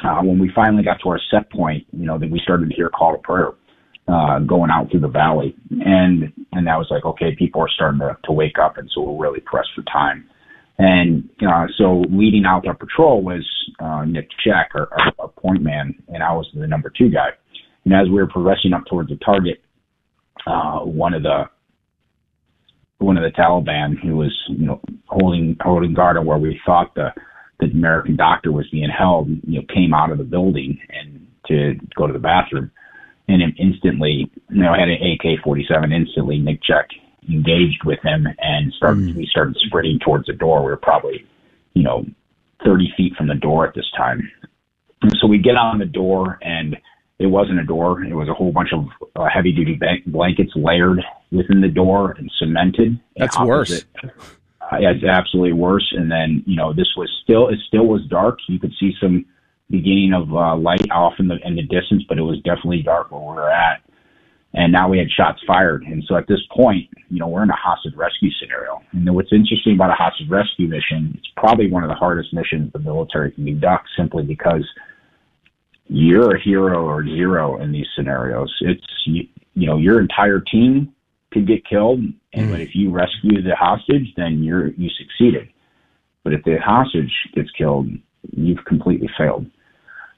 uh, 0.03 0.21
when 0.21 0.39
we 0.39 0.51
finally 0.55 0.83
got 0.83 0.99
to 1.03 1.09
our 1.09 1.19
set 1.29 1.51
point, 1.51 1.85
you 1.91 2.05
know, 2.05 2.17
then 2.17 2.31
we 2.31 2.39
started 2.39 2.69
to 2.69 2.75
hear 2.75 2.89
call 2.89 3.11
to 3.11 3.19
prayer 3.19 3.51
uh, 4.07 4.39
going 4.39 4.69
out 4.69 4.89
through 4.91 4.99
the 4.99 5.07
valley, 5.07 5.55
and 5.69 6.33
and 6.51 6.67
that 6.67 6.77
was 6.77 6.87
like, 6.89 7.05
okay, 7.05 7.35
people 7.35 7.61
are 7.61 7.69
starting 7.69 7.99
to, 7.99 8.17
to 8.25 8.31
wake 8.31 8.59
up, 8.59 8.77
and 8.77 8.89
so 8.93 9.01
we're 9.01 9.23
really 9.23 9.39
pressed 9.39 9.69
for 9.75 9.83
time. 9.83 10.27
And 10.79 11.29
uh, 11.47 11.67
so 11.77 12.03
leading 12.09 12.45
out 12.45 12.67
our 12.67 12.73
patrol 12.73 13.21
was 13.21 13.47
uh, 13.79 14.05
Nick 14.05 14.29
Checque, 14.45 14.73
our, 14.73 14.89
our, 14.91 15.13
our 15.19 15.27
point 15.29 15.61
man, 15.61 15.95
and 16.07 16.23
I 16.23 16.33
was 16.33 16.47
the 16.53 16.67
number 16.67 16.91
two 16.95 17.09
guy. 17.09 17.29
And 17.85 17.93
as 17.93 18.07
we 18.07 18.15
were 18.15 18.27
progressing 18.27 18.73
up 18.73 18.83
towards 18.89 19.09
the 19.09 19.17
target, 19.17 19.61
uh, 20.47 20.79
one 20.79 21.13
of 21.13 21.23
the 21.23 21.43
one 22.97 23.17
of 23.17 23.23
the 23.23 23.37
Taliban 23.37 23.99
who 24.01 24.15
was 24.15 24.33
you 24.47 24.65
know 24.65 24.81
holding 25.07 25.57
holding 25.61 25.93
guard 25.93 26.17
on 26.17 26.25
where 26.25 26.37
we 26.37 26.59
thought 26.65 26.95
the 26.95 27.09
the 27.59 27.67
American 27.67 28.15
doctor 28.15 28.51
was 28.51 28.67
being 28.71 28.89
held, 28.89 29.29
you 29.47 29.59
know, 29.59 29.65
came 29.73 29.93
out 29.93 30.11
of 30.11 30.17
the 30.17 30.23
building 30.23 30.79
and 30.89 31.27
to 31.47 31.75
go 31.95 32.07
to 32.07 32.13
the 32.13 32.19
bathroom, 32.19 32.71
and 33.27 33.41
instantly, 33.59 34.31
you 34.49 34.63
know, 34.63 34.73
had 34.73 34.89
an 34.89 34.97
AK-47. 34.97 35.93
Instantly, 35.93 36.39
Nick 36.39 36.61
Checque 36.63 36.99
engaged 37.29 37.83
with 37.85 37.99
him 38.01 38.27
and 38.39 38.73
started 38.73 39.03
mm. 39.03 39.15
we 39.15 39.27
started 39.27 39.55
sprinting 39.65 39.99
towards 39.99 40.27
the 40.27 40.33
door. 40.33 40.63
We 40.63 40.71
were 40.71 40.77
probably, 40.77 41.25
you 41.73 41.83
know, 41.83 42.05
thirty 42.63 42.91
feet 42.95 43.15
from 43.15 43.27
the 43.27 43.35
door 43.35 43.67
at 43.67 43.73
this 43.75 43.89
time. 43.95 44.29
And 45.01 45.15
so 45.19 45.27
we 45.27 45.37
get 45.37 45.55
on 45.55 45.79
the 45.79 45.85
door 45.85 46.39
and 46.41 46.77
it 47.19 47.27
wasn't 47.27 47.59
a 47.59 47.63
door. 47.63 48.03
It 48.03 48.13
was 48.13 48.29
a 48.29 48.33
whole 48.33 48.51
bunch 48.51 48.69
of 48.73 48.87
uh, 49.15 49.27
heavy 49.33 49.51
duty 49.51 49.79
blankets 50.07 50.51
layered 50.55 51.01
within 51.31 51.61
the 51.61 51.67
door 51.67 52.15
and 52.17 52.31
cemented. 52.39 52.99
That's 53.17 53.39
worse. 53.39 53.85
Uh, 54.03 54.77
it's 54.79 55.03
absolutely 55.03 55.53
worse. 55.53 55.93
And 55.95 56.11
then, 56.11 56.43
you 56.45 56.55
know, 56.55 56.73
this 56.73 56.87
was 56.97 57.09
still, 57.23 57.49
it 57.49 57.59
still 57.67 57.85
was 57.85 58.05
dark. 58.07 58.39
You 58.47 58.59
could 58.59 58.73
see 58.79 58.93
some 58.99 59.25
beginning 59.69 60.13
of 60.13 60.33
uh, 60.33 60.55
light 60.55 60.89
off 60.91 61.13
in 61.19 61.27
the, 61.27 61.37
in 61.45 61.55
the 61.55 61.63
distance, 61.63 62.03
but 62.07 62.17
it 62.17 62.23
was 62.23 62.39
definitely 62.39 62.81
dark 62.81 63.11
where 63.11 63.21
we 63.21 63.27
were 63.27 63.51
at 63.51 63.81
and 64.53 64.71
now 64.71 64.87
we 64.87 64.99
had 64.99 65.09
shots 65.09 65.41
fired. 65.47 65.83
And 65.83 66.03
so 66.07 66.15
at 66.15 66.27
this 66.27 66.41
point, 66.55 66.89
you 67.09 67.19
know, 67.19 67.27
we're 67.27 67.43
in 67.43 67.49
a 67.49 67.55
hostage 67.55 67.95
rescue 67.95 68.29
scenario. 68.39 68.81
And 68.91 69.13
what's 69.15 69.33
interesting 69.33 69.73
about 69.73 69.89
a 69.89 69.93
hostage 69.93 70.29
rescue 70.29 70.67
mission, 70.67 71.15
it's 71.17 71.27
probably 71.35 71.71
one 71.71 71.83
of 71.83 71.89
the 71.89 71.95
hardest 71.95 72.33
missions 72.33 72.71
the 72.71 72.79
military 72.79 73.31
can 73.31 73.45
conduct 73.45 73.89
simply 73.97 74.23
because 74.23 74.67
you're 75.87 76.35
a 76.35 76.41
hero 76.41 76.85
or 76.85 77.03
zero 77.03 77.61
in 77.61 77.71
these 77.71 77.87
scenarios. 77.95 78.53
It's, 78.61 78.85
you, 79.05 79.27
you 79.55 79.67
know, 79.67 79.77
your 79.77 79.99
entire 79.99 80.39
team 80.39 80.93
could 81.31 81.47
get 81.47 81.65
killed. 81.65 82.01
And 82.33 82.47
mm. 82.47 82.51
but 82.51 82.61
if 82.61 82.75
you 82.75 82.91
rescue 82.91 83.41
the 83.41 83.55
hostage, 83.55 84.13
then 84.15 84.43
you're, 84.43 84.67
you 84.73 84.89
succeeded. 84.89 85.49
But 86.23 86.33
if 86.33 86.43
the 86.43 86.57
hostage 86.63 87.11
gets 87.33 87.49
killed, 87.51 87.87
you've 88.31 88.63
completely 88.65 89.09
failed. 89.17 89.47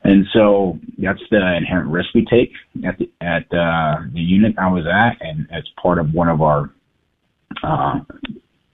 And 0.06 0.28
so 0.34 0.78
that's 1.00 1.20
the 1.32 1.56
inherent 1.58 1.90
risk 1.90 2.10
we 2.14 2.26
take 2.26 2.52
at 2.86 2.96
the, 3.00 3.10
at 3.22 3.52
uh, 3.52 4.04
the 4.14 4.22
unit 4.22 4.54
I 4.60 4.68
was 4.68 4.86
at, 4.86 5.18
and 5.20 5.48
as 5.52 5.64
part 5.82 5.98
of 5.98 6.14
one 6.14 6.30
of 6.30 6.44
our, 6.44 6.70
uh, 7.64 8.02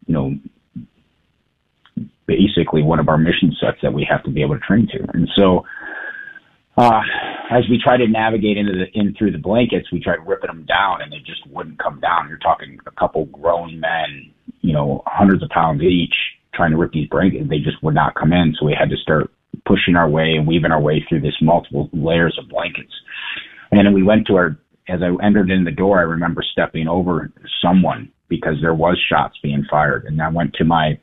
you 0.07 0.13
know, 0.13 0.33
basically 2.27 2.83
one 2.83 2.99
of 2.99 3.07
our 3.07 3.17
mission 3.17 3.55
sets 3.61 3.77
that 3.81 3.93
we 3.93 4.05
have 4.11 4.21
to 4.25 4.29
be 4.29 4.41
able 4.41 4.55
to 4.55 4.59
train 4.59 4.89
to. 4.91 5.07
And 5.13 5.29
so, 5.37 5.63
uh, 6.75 6.99
as 7.49 7.63
we 7.69 7.79
try 7.81 7.95
to 7.95 8.07
navigate 8.07 8.57
into 8.57 8.73
the 8.73 8.87
in 8.93 9.15
through 9.17 9.31
the 9.31 9.37
blankets, 9.37 9.89
we 9.89 10.01
tried 10.01 10.27
ripping 10.27 10.47
them 10.47 10.65
down, 10.65 11.01
and 11.01 11.13
they 11.13 11.19
just 11.19 11.47
wouldn't 11.47 11.79
come 11.79 12.01
down. 12.01 12.27
You're 12.27 12.39
talking 12.39 12.77
a 12.85 12.91
couple 12.91 13.25
grown 13.27 13.79
men, 13.79 14.33
you 14.59 14.73
know, 14.73 15.01
hundreds 15.05 15.43
of 15.43 15.49
pounds 15.49 15.81
each, 15.81 16.15
trying 16.53 16.71
to 16.71 16.77
rip 16.77 16.91
these 16.91 17.07
blankets. 17.07 17.49
They 17.49 17.59
just 17.59 17.81
would 17.83 17.95
not 17.95 18.15
come 18.15 18.33
in. 18.33 18.53
So 18.59 18.65
we 18.65 18.75
had 18.77 18.89
to 18.89 18.97
start 18.97 19.31
pushing 19.65 19.95
our 19.95 20.09
way 20.09 20.33
and 20.37 20.47
weaving 20.47 20.71
our 20.71 20.81
way 20.81 21.05
through 21.07 21.21
this 21.21 21.35
multiple 21.41 21.89
layers 21.93 22.37
of 22.41 22.49
blankets. 22.49 22.93
And 23.71 23.85
then 23.85 23.93
we 23.93 24.03
went 24.03 24.27
to 24.27 24.35
our, 24.35 24.57
as 24.89 25.01
I 25.01 25.25
entered 25.25 25.49
in 25.49 25.63
the 25.63 25.71
door, 25.71 25.99
I 25.99 26.03
remember 26.03 26.43
stepping 26.51 26.87
over 26.87 27.31
someone 27.61 28.11
because 28.27 28.55
there 28.61 28.73
was 28.73 28.99
shots 29.09 29.37
being 29.41 29.65
fired. 29.69 30.05
And 30.05 30.21
I 30.21 30.29
went 30.29 30.53
to 30.55 30.65
my, 30.65 30.99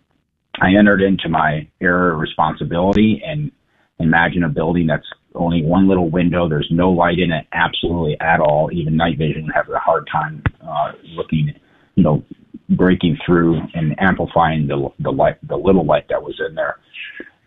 I 0.61 0.74
entered 0.78 1.02
into 1.02 1.28
my 1.28 1.68
area 1.80 2.12
of 2.12 2.20
responsibility 2.20 3.22
and 3.24 3.50
imagine 3.98 4.44
a 4.44 4.48
building 4.48 4.86
that's 4.86 5.06
only 5.34 5.62
one 5.62 5.88
little 5.88 6.11
window. 6.11 6.48
There's 6.48 6.68
no 6.70 6.90
light 6.90 7.18
in 7.18 7.32
it, 7.32 7.46
absolutely 7.52 8.16
at 8.20 8.40
all. 8.40 8.70
Even 8.72 8.96
night 8.96 9.18
vision 9.18 9.48
has 9.54 9.66
a 9.68 9.78
hard 9.78 10.09
time 10.11 10.42
uh, 10.62 10.92
looking, 11.16 11.52
you 11.94 12.02
know, 12.02 12.22
breaking 12.70 13.18
through 13.24 13.61
and 13.74 13.94
amplifying 13.98 14.66
the 14.66 14.88
the 15.00 15.11
light, 15.11 15.36
the 15.46 15.56
little 15.56 15.86
light 15.86 16.06
that 16.09 16.22
was 16.22 16.40
in 16.46 16.54
there. 16.54 16.76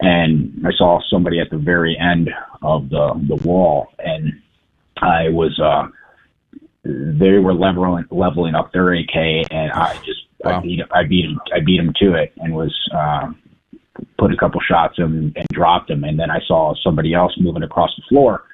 And 0.02 0.66
I 0.66 0.72
saw 0.78 1.00
somebody 1.10 1.40
at 1.40 1.52
the 1.52 1.58
very 1.58 1.98
end 1.98 2.30
of 2.62 2.90
the 2.90 3.14
the 3.28 3.36
wall, 3.48 3.88
and 4.00 4.34
I 4.98 5.30
was 5.30 5.60
uh, 5.60 5.88
they 6.84 7.38
were 7.38 7.54
leveling 7.54 8.06
leveling 8.10 8.56
up 8.56 8.74
their 8.74 8.94
AK, 8.94 9.16
and 9.52 9.72
I 9.72 9.94
just 10.04 10.22
wow. 10.44 10.58
I 10.58 10.62
beat 10.62 10.80
I 10.92 11.04
beat 11.04 11.26
him 11.26 11.40
I 11.54 11.60
beat 11.60 11.80
him 11.80 11.94
to 12.02 12.16
it, 12.16 12.34
and 12.38 12.56
was 12.56 12.76
uh, 12.96 13.32
put 14.18 14.34
a 14.34 14.38
couple 14.38 14.60
shots 14.62 14.96
in 14.98 15.34
and 15.36 15.48
dropped 15.52 15.90
him, 15.90 16.04
and 16.04 16.20
then 16.20 16.32
I 16.32 16.40
saw 16.48 16.74
somebody 16.84 17.14
else 17.14 17.34
moving 17.40 17.64
across 17.64 17.92
the 17.96 18.04
floor. 18.10 18.46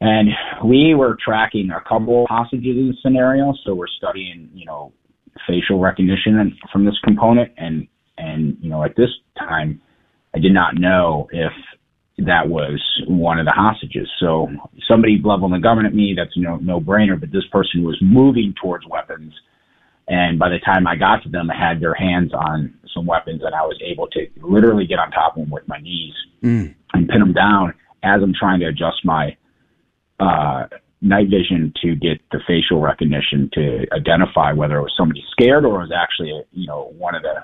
And 0.00 0.28
we 0.64 0.94
were 0.94 1.16
tracking 1.24 1.70
a 1.70 1.80
couple 1.80 2.26
hostages 2.28 2.76
in 2.76 2.88
the 2.88 2.96
scenario, 3.02 3.54
so 3.64 3.74
we're 3.74 3.86
studying, 3.86 4.50
you 4.52 4.66
know, 4.66 4.92
facial 5.46 5.78
recognition 5.78 6.58
from 6.72 6.84
this 6.84 6.98
component, 7.04 7.52
and 7.56 7.86
and 8.18 8.56
you 8.60 8.68
know, 8.68 8.82
at 8.84 8.96
this 8.96 9.10
time, 9.38 9.80
I 10.36 10.38
did 10.38 10.52
not 10.52 10.74
know 10.78 11.28
if 11.32 11.52
that 12.18 12.48
was 12.48 12.78
one 13.08 13.38
of 13.38 13.46
the 13.46 13.52
hostages. 13.52 14.06
So 14.20 14.48
somebody 14.86 15.18
leveled 15.22 15.54
a 15.54 15.58
gun 15.58 15.84
at 15.86 15.94
me. 15.94 16.14
That's 16.14 16.36
no 16.36 16.56
no 16.56 16.78
brainer. 16.78 17.18
But 17.18 17.32
this 17.32 17.46
person 17.50 17.84
was 17.84 17.96
moving 18.02 18.54
towards 18.60 18.84
weapons, 18.86 19.32
and 20.08 20.38
by 20.38 20.50
the 20.50 20.58
time 20.58 20.86
I 20.86 20.96
got 20.96 21.22
to 21.22 21.30
them, 21.30 21.50
I 21.50 21.56
had 21.56 21.80
their 21.80 21.94
hands 21.94 22.34
on 22.34 22.74
some 22.94 23.06
weapons, 23.06 23.42
and 23.44 23.54
I 23.54 23.62
was 23.62 23.80
able 23.82 24.08
to 24.08 24.26
literally 24.42 24.86
get 24.86 24.98
on 24.98 25.10
top 25.10 25.36
of 25.36 25.42
them 25.42 25.50
with 25.50 25.66
my 25.68 25.78
knees 25.78 26.14
mm. 26.42 26.74
and 26.92 27.08
pin 27.08 27.20
them 27.20 27.32
down 27.32 27.72
as 28.02 28.22
I'm 28.22 28.34
trying 28.38 28.60
to 28.60 28.66
adjust 28.66 29.04
my 29.04 29.36
uh, 30.20 30.64
night 31.00 31.28
vision 31.30 31.72
to 31.82 31.94
get 31.96 32.20
the 32.30 32.40
facial 32.46 32.80
recognition 32.82 33.48
to 33.54 33.86
identify 33.94 34.52
whether 34.52 34.76
it 34.76 34.82
was 34.82 34.94
somebody 34.98 35.24
scared 35.30 35.64
or 35.64 35.76
it 35.76 35.88
was 35.88 35.92
actually 35.96 36.42
you 36.52 36.66
know 36.66 36.92
one 36.98 37.14
of 37.14 37.22
the 37.22 37.36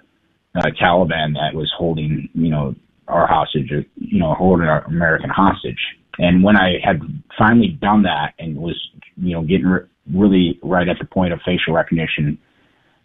uh, 0.54 0.70
Taliban 0.80 1.34
that 1.34 1.54
was 1.54 1.72
holding 1.76 2.28
you 2.34 2.50
know 2.50 2.74
our 3.08 3.26
hostage, 3.26 3.70
you 3.96 4.18
know, 4.18 4.34
holding 4.34 4.66
our 4.66 4.84
American 4.84 5.30
hostage. 5.30 5.78
And 6.18 6.42
when 6.42 6.56
I 6.56 6.74
had 6.84 7.00
finally 7.38 7.78
done 7.80 8.02
that 8.02 8.34
and 8.38 8.56
was, 8.56 8.78
you 9.16 9.34
know, 9.34 9.42
getting 9.42 9.66
re- 9.66 9.86
really 10.12 10.58
right 10.62 10.88
at 10.88 10.96
the 10.98 11.06
point 11.06 11.32
of 11.32 11.40
facial 11.44 11.74
recognition, 11.74 12.38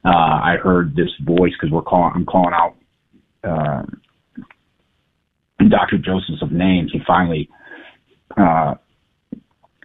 uh, 0.05 0.09
I 0.09 0.55
heard 0.61 0.95
this 0.95 1.09
voice 1.25 1.53
because 1.59 1.71
we're 1.71 1.81
calling, 1.81 2.11
I'm 2.15 2.25
calling 2.25 2.53
out 2.53 2.75
uh, 3.43 3.83
Dr. 5.67 5.97
Joseph's 5.97 6.51
names. 6.51 6.91
He 6.93 6.99
finally 7.05 7.49
uh, 8.37 8.75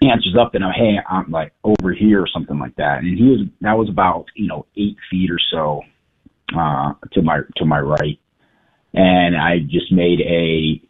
answers 0.03 0.37
up 0.41 0.55
and 0.55 0.65
I'm, 0.65 0.73
hey, 0.73 0.97
I'm 1.09 1.31
like 1.31 1.53
over 1.65 1.93
here 1.93 2.23
or 2.23 2.29
something 2.33 2.59
like 2.59 2.77
that. 2.77 2.99
And 2.99 3.19
he 3.19 3.25
was, 3.25 3.41
that 3.61 3.79
was 3.79 3.89
about, 3.89 4.27
you 4.35 4.49
know, 4.49 4.67
eight 4.77 4.97
feet 5.11 5.31
or 5.31 5.39
so 5.53 5.83
uh, 6.57 6.95
to 7.13 7.23
my 7.23 7.41
to 7.57 7.65
my 7.65 7.81
right 7.81 8.19
and 8.95 9.37
I 9.37 9.59
just 9.61 9.91
made 9.91 10.21
a 10.21 10.81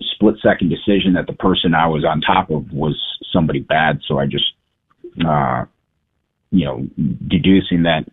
split 0.00 0.36
second 0.42 0.68
decision 0.68 1.14
that 1.14 1.26
the 1.26 1.32
person 1.32 1.74
I 1.74 1.86
was 1.86 2.04
on 2.04 2.20
top 2.20 2.50
of 2.50 2.70
was 2.72 3.00
somebody 3.32 3.60
bad. 3.60 4.00
So 4.06 4.18
I 4.18 4.26
just, 4.26 4.52
uh, 5.26 5.64
you 6.50 6.64
know, 6.64 6.86
deducing 7.28 7.82
that 7.84 8.04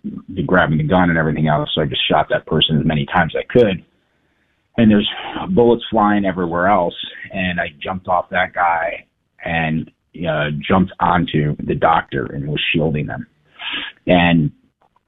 grabbing 0.45 0.77
the 0.77 0.83
gun 0.83 1.09
and 1.09 1.17
everything 1.17 1.47
else. 1.47 1.69
So 1.73 1.81
I 1.81 1.85
just 1.85 2.07
shot 2.07 2.27
that 2.29 2.45
person 2.45 2.79
as 2.79 2.85
many 2.85 3.05
times 3.05 3.33
as 3.35 3.43
I 3.43 3.51
could. 3.51 3.83
And 4.77 4.89
there's 4.89 5.09
bullets 5.49 5.83
flying 5.89 6.25
everywhere 6.25 6.67
else. 6.67 6.95
And 7.31 7.59
I 7.59 7.67
jumped 7.81 8.07
off 8.07 8.29
that 8.29 8.53
guy 8.53 9.05
and 9.43 9.89
uh, 10.27 10.49
jumped 10.67 10.93
onto 10.99 11.55
the 11.57 11.75
doctor 11.75 12.25
and 12.25 12.47
was 12.47 12.61
shielding 12.71 13.07
them. 13.07 13.27
And 14.07 14.51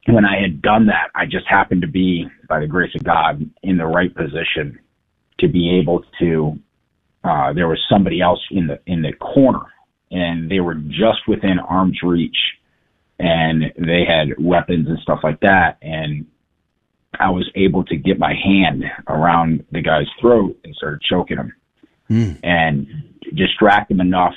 when 0.08 0.26
I 0.26 0.40
had 0.40 0.62
done 0.62 0.88
that, 0.88 1.10
I 1.16 1.26
just 1.26 1.48
happened 1.48 1.82
to 1.82 1.88
be, 1.88 2.28
by 2.48 2.60
the 2.60 2.68
grace 2.68 2.94
of 2.96 3.04
God, 3.04 3.50
in 3.64 3.78
the 3.78 3.86
right 3.86 4.14
position 4.14 4.80
to 5.40 5.48
be 5.48 5.80
able 5.80 6.04
to. 6.20 6.60
Uh, 7.24 7.54
there 7.54 7.68
was 7.68 7.80
somebody 7.90 8.22
else 8.22 8.42
in 8.52 8.68
the 8.68 8.80
in 8.86 9.02
the 9.02 9.14
corner, 9.14 9.66
and 10.12 10.50
they 10.50 10.60
were 10.60 10.76
just 10.76 11.28
within 11.28 11.58
arm's 11.58 12.00
reach, 12.04 12.38
and 13.18 13.64
they 13.78 14.04
had 14.08 14.30
weapons 14.38 14.88
and 14.88 15.00
stuff 15.00 15.20
like 15.24 15.40
that, 15.40 15.78
and 15.82 16.28
I 17.20 17.32
was 17.32 17.50
able 17.56 17.84
to 17.86 17.96
get 17.96 18.20
my 18.20 18.34
hand 18.34 18.84
around 19.08 19.66
the 19.72 19.82
guy's 19.82 20.08
throat 20.22 20.56
and 20.64 20.76
started 20.76 21.02
choking 21.02 21.38
him, 21.38 21.54
mm. 22.12 22.40
and 22.44 22.88
distract 23.36 23.90
him 23.90 24.02
enough 24.02 24.36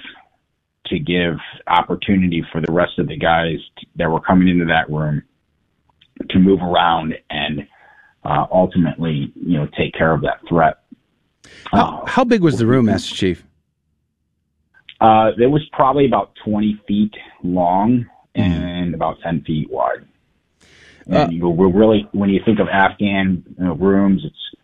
to 0.87 0.99
give 0.99 1.37
opportunity 1.66 2.43
for 2.51 2.62
the 2.62 2.73
rest 2.73 2.99
of 2.99 3.09
the 3.09 3.19
guys 3.19 3.59
that 3.97 4.11
were 4.11 4.21
coming 4.21 4.49
into 4.49 4.64
that 4.64 4.89
room 4.89 5.23
to 6.31 6.39
move 6.39 6.61
around 6.61 7.14
and 7.31 7.66
uh, 8.25 8.47
ultimately, 8.51 9.33
you 9.35 9.59
know, 9.59 9.69
take 9.77 9.95
care 9.95 10.12
of 10.12 10.23
that 10.23 10.41
threat. 10.49 10.79
How, 11.71 12.03
uh, 12.03 12.07
how 12.07 12.25
big 12.25 12.43
was 12.43 12.59
the 12.59 12.66
room, 12.66 12.87
Master 12.87 13.14
Chief? 13.14 13.45
Uh, 15.01 15.31
it 15.39 15.47
was 15.47 15.62
probably 15.73 16.07
about 16.07 16.33
20 16.45 16.81
feet 16.87 17.14
long 17.43 18.07
and 18.35 18.95
about 18.95 19.21
10 19.23 19.45
feet 19.45 19.71
wide. 19.71 20.07
And 21.07 21.16
uh, 21.16 21.29
you 21.31 21.41
know, 21.41 21.51
we're 21.51 21.69
really, 21.73 22.09
when 22.12 22.29
you 22.31 22.41
think 22.45 22.59
of 22.59 22.69
Afghan 22.69 23.45
you 23.59 23.64
know, 23.64 23.75
rooms, 23.75 24.23
it's, 24.25 24.61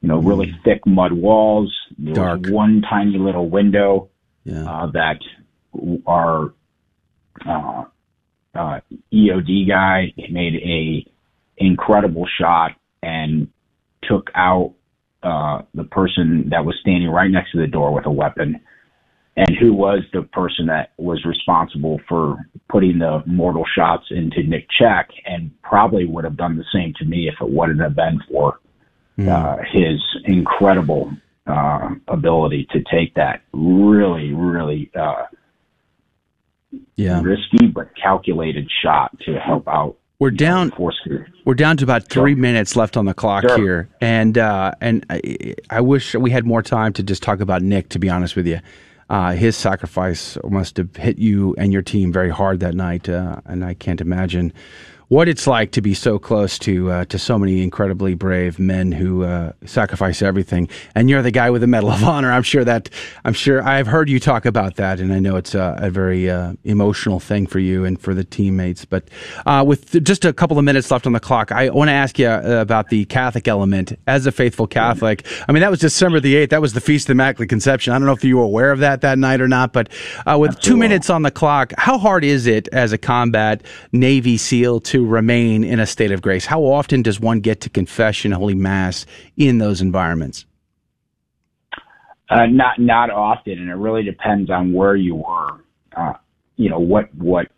you 0.00 0.08
know, 0.08 0.18
really 0.18 0.46
mm. 0.48 0.64
thick 0.64 0.86
mud 0.86 1.12
walls. 1.12 1.72
Dark. 2.12 2.46
one 2.46 2.82
tiny 2.88 3.18
little 3.18 3.48
window 3.48 4.08
yeah. 4.44 4.64
uh, 4.64 4.86
that 4.92 5.20
are 6.06 6.52
uh, 8.54 8.80
EOD 9.12 9.68
guy 9.68 10.12
made 10.30 10.54
a 10.56 11.06
incredible 11.56 12.26
shot 12.38 12.72
and 13.02 13.48
took 14.04 14.30
out 14.34 14.74
uh, 15.22 15.62
the 15.74 15.84
person 15.84 16.48
that 16.50 16.64
was 16.64 16.76
standing 16.80 17.08
right 17.08 17.30
next 17.30 17.52
to 17.52 17.58
the 17.58 17.66
door 17.66 17.92
with 17.92 18.06
a 18.06 18.10
weapon, 18.10 18.60
and 19.36 19.56
who 19.56 19.72
was 19.72 20.00
the 20.12 20.22
person 20.22 20.66
that 20.66 20.92
was 20.98 21.24
responsible 21.24 22.00
for 22.08 22.36
putting 22.68 22.98
the 22.98 23.22
mortal 23.26 23.64
shots 23.76 24.06
into 24.10 24.42
Nick 24.42 24.66
Checque, 24.70 25.12
and 25.24 25.50
probably 25.62 26.06
would 26.06 26.24
have 26.24 26.36
done 26.36 26.56
the 26.56 26.64
same 26.72 26.92
to 26.98 27.04
me 27.04 27.28
if 27.28 27.34
it 27.40 27.50
wouldn't 27.50 27.80
have 27.80 27.94
been 27.94 28.20
for 28.30 28.58
Hmm. 29.16 29.28
uh, 29.28 29.56
his 29.70 30.00
incredible 30.24 31.12
uh, 31.46 31.90
ability 32.08 32.66
to 32.72 32.82
take 32.90 33.14
that 33.14 33.42
really, 33.52 34.32
really 34.32 34.90
uh, 34.98 35.24
yeah. 36.96 37.20
risky 37.22 37.66
but 37.66 37.90
calculated 37.96 38.68
shot 38.82 39.16
to 39.20 39.38
help 39.38 39.68
out. 39.68 39.96
We're 40.18 40.30
down. 40.30 40.72
Know, 40.78 41.24
we're 41.44 41.54
down 41.54 41.76
to 41.78 41.84
about 41.84 42.08
three 42.08 42.32
sure. 42.32 42.40
minutes 42.40 42.76
left 42.76 42.96
on 42.96 43.06
the 43.06 43.14
clock 43.14 43.42
sure. 43.42 43.56
here, 43.56 43.88
and 44.00 44.38
uh, 44.38 44.70
and 44.80 45.04
I, 45.10 45.54
I, 45.68 45.80
wish 45.80 46.14
we 46.14 46.30
had 46.30 46.46
more 46.46 46.62
time 46.62 46.92
to 46.92 47.02
just 47.02 47.24
talk 47.24 47.40
about 47.40 47.60
Nick. 47.60 47.88
To 47.88 47.98
be 47.98 48.08
honest 48.08 48.36
with 48.36 48.46
you, 48.46 48.60
uh, 49.10 49.32
his 49.32 49.56
sacrifice 49.56 50.38
must 50.48 50.76
have 50.76 50.94
hit 50.94 51.18
you 51.18 51.56
and 51.58 51.72
your 51.72 51.82
team 51.82 52.12
very 52.12 52.30
hard 52.30 52.60
that 52.60 52.74
night, 52.74 53.08
uh, 53.08 53.40
and 53.46 53.64
I 53.64 53.74
can't 53.74 54.00
imagine 54.00 54.52
what 55.12 55.28
it's 55.28 55.46
like 55.46 55.72
to 55.72 55.82
be 55.82 55.92
so 55.92 56.18
close 56.18 56.58
to 56.58 56.90
uh, 56.90 57.04
to 57.04 57.18
so 57.18 57.38
many 57.38 57.62
incredibly 57.62 58.14
brave 58.14 58.58
men 58.58 58.90
who 58.90 59.24
uh, 59.24 59.52
sacrifice 59.66 60.22
everything. 60.22 60.66
And 60.94 61.10
you're 61.10 61.20
the 61.20 61.30
guy 61.30 61.50
with 61.50 61.60
the 61.60 61.66
Medal 61.66 61.90
of 61.90 62.02
Honor. 62.02 62.32
I'm 62.32 62.42
sure 62.42 62.64
that 62.64 62.88
I'm 63.22 63.34
sure 63.34 63.62
I've 63.62 63.86
heard 63.86 64.08
you 64.08 64.18
talk 64.18 64.46
about 64.46 64.76
that, 64.76 65.00
and 65.00 65.12
I 65.12 65.18
know 65.18 65.36
it's 65.36 65.54
a, 65.54 65.76
a 65.76 65.90
very 65.90 66.30
uh, 66.30 66.54
emotional 66.64 67.20
thing 67.20 67.46
for 67.46 67.58
you 67.58 67.84
and 67.84 68.00
for 68.00 68.14
the 68.14 68.24
teammates. 68.24 68.86
But 68.86 69.08
uh, 69.44 69.62
with 69.66 70.02
just 70.02 70.24
a 70.24 70.32
couple 70.32 70.58
of 70.58 70.64
minutes 70.64 70.90
left 70.90 71.06
on 71.06 71.12
the 71.12 71.20
clock, 71.20 71.52
I 71.52 71.68
want 71.68 71.88
to 71.88 71.92
ask 71.92 72.18
you 72.18 72.28
uh, 72.28 72.62
about 72.62 72.88
the 72.88 73.04
Catholic 73.04 73.46
element. 73.46 73.92
As 74.06 74.24
a 74.24 74.32
faithful 74.32 74.66
Catholic, 74.66 75.26
I 75.46 75.52
mean 75.52 75.60
that 75.60 75.70
was 75.70 75.80
December 75.80 76.20
the 76.20 76.36
eighth. 76.36 76.48
That 76.48 76.62
was 76.62 76.72
the 76.72 76.80
Feast 76.80 77.04
of 77.04 77.08
the 77.08 77.12
Immaculate 77.12 77.50
Conception. 77.50 77.92
I 77.92 77.98
don't 77.98 78.06
know 78.06 78.14
if 78.14 78.24
you 78.24 78.38
were 78.38 78.44
aware 78.44 78.72
of 78.72 78.78
that 78.78 79.02
that 79.02 79.18
night 79.18 79.42
or 79.42 79.48
not, 79.48 79.74
but 79.74 79.90
uh, 80.24 80.38
with 80.38 80.52
Absolutely. 80.52 80.70
two 80.70 80.76
minutes 80.78 81.10
on 81.10 81.20
the 81.20 81.30
clock, 81.30 81.74
how 81.76 81.98
hard 81.98 82.24
is 82.24 82.46
it 82.46 82.66
as 82.68 82.92
a 82.92 82.98
combat 82.98 83.62
Navy 83.92 84.38
SEAL 84.38 84.80
to 84.80 85.01
remain 85.06 85.64
in 85.64 85.80
a 85.80 85.86
state 85.86 86.12
of 86.12 86.22
grace? 86.22 86.46
How 86.46 86.62
often 86.62 87.02
does 87.02 87.20
one 87.20 87.40
get 87.40 87.60
to 87.62 87.70
confession, 87.70 88.32
Holy 88.32 88.54
Mass 88.54 89.06
in 89.36 89.58
those 89.58 89.80
environments? 89.80 90.46
Uh, 92.30 92.46
not 92.46 92.78
not 92.78 93.10
often, 93.10 93.58
and 93.58 93.68
it 93.68 93.74
really 93.74 94.02
depends 94.02 94.50
on 94.50 94.72
where 94.72 94.96
you 94.96 95.16
were. 95.16 95.64
Uh, 95.94 96.14
you 96.56 96.70
know 96.70 96.78
what 96.78 97.14
what 97.14 97.48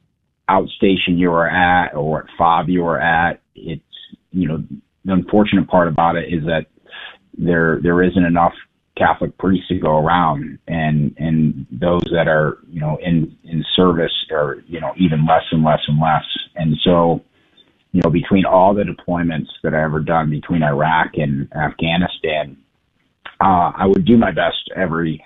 outstation 0.51 1.17
you 1.17 1.31
were 1.31 1.49
at 1.49 1.95
or 1.95 2.11
what 2.11 2.25
fob 2.37 2.69
you 2.69 2.83
were 2.83 3.01
at. 3.01 3.41
It's 3.55 3.83
you 4.33 4.49
know 4.49 4.65
the 5.05 5.13
unfortunate 5.13 5.69
part 5.69 5.87
about 5.87 6.17
it 6.17 6.33
is 6.33 6.45
that 6.45 6.67
there 7.39 7.79
there 7.83 8.03
isn't 8.03 8.25
enough 8.25 8.55
Catholic 8.97 9.37
priests 9.39 9.69
to 9.69 9.79
go 9.79 9.99
around, 9.99 10.59
and 10.69 11.15
and 11.19 11.67
those 11.71 12.05
that 12.13 12.29
are 12.29 12.59
you 12.69 12.81
know 12.81 12.99
in 13.03 13.37
in 13.45 13.65
service 13.77 14.13
are 14.31 14.57
you 14.67 14.81
know 14.81 14.93
even 14.97 15.27
less 15.27 15.43
and 15.51 15.65
less 15.65 15.81
and 15.89 16.01
less, 16.01 16.25
and 16.57 16.77
so 16.85 17.21
you 17.95 18.01
know, 18.03 18.11
between 18.11 18.45
all 18.45 18.75
the 18.75 18.83
deployments 18.83 19.47
that 19.63 19.73
I 19.73 19.85
ever 19.85 20.01
done 20.01 20.29
between 20.29 20.65
Iraq 20.65 21.13
and 21.15 21.49
Afghanistan, 21.55 22.57
uh, 23.41 23.71
I 23.77 23.87
would 23.87 24.05
do 24.05 24.19
my 24.19 24.33
best 24.33 24.69
every, 24.75 25.25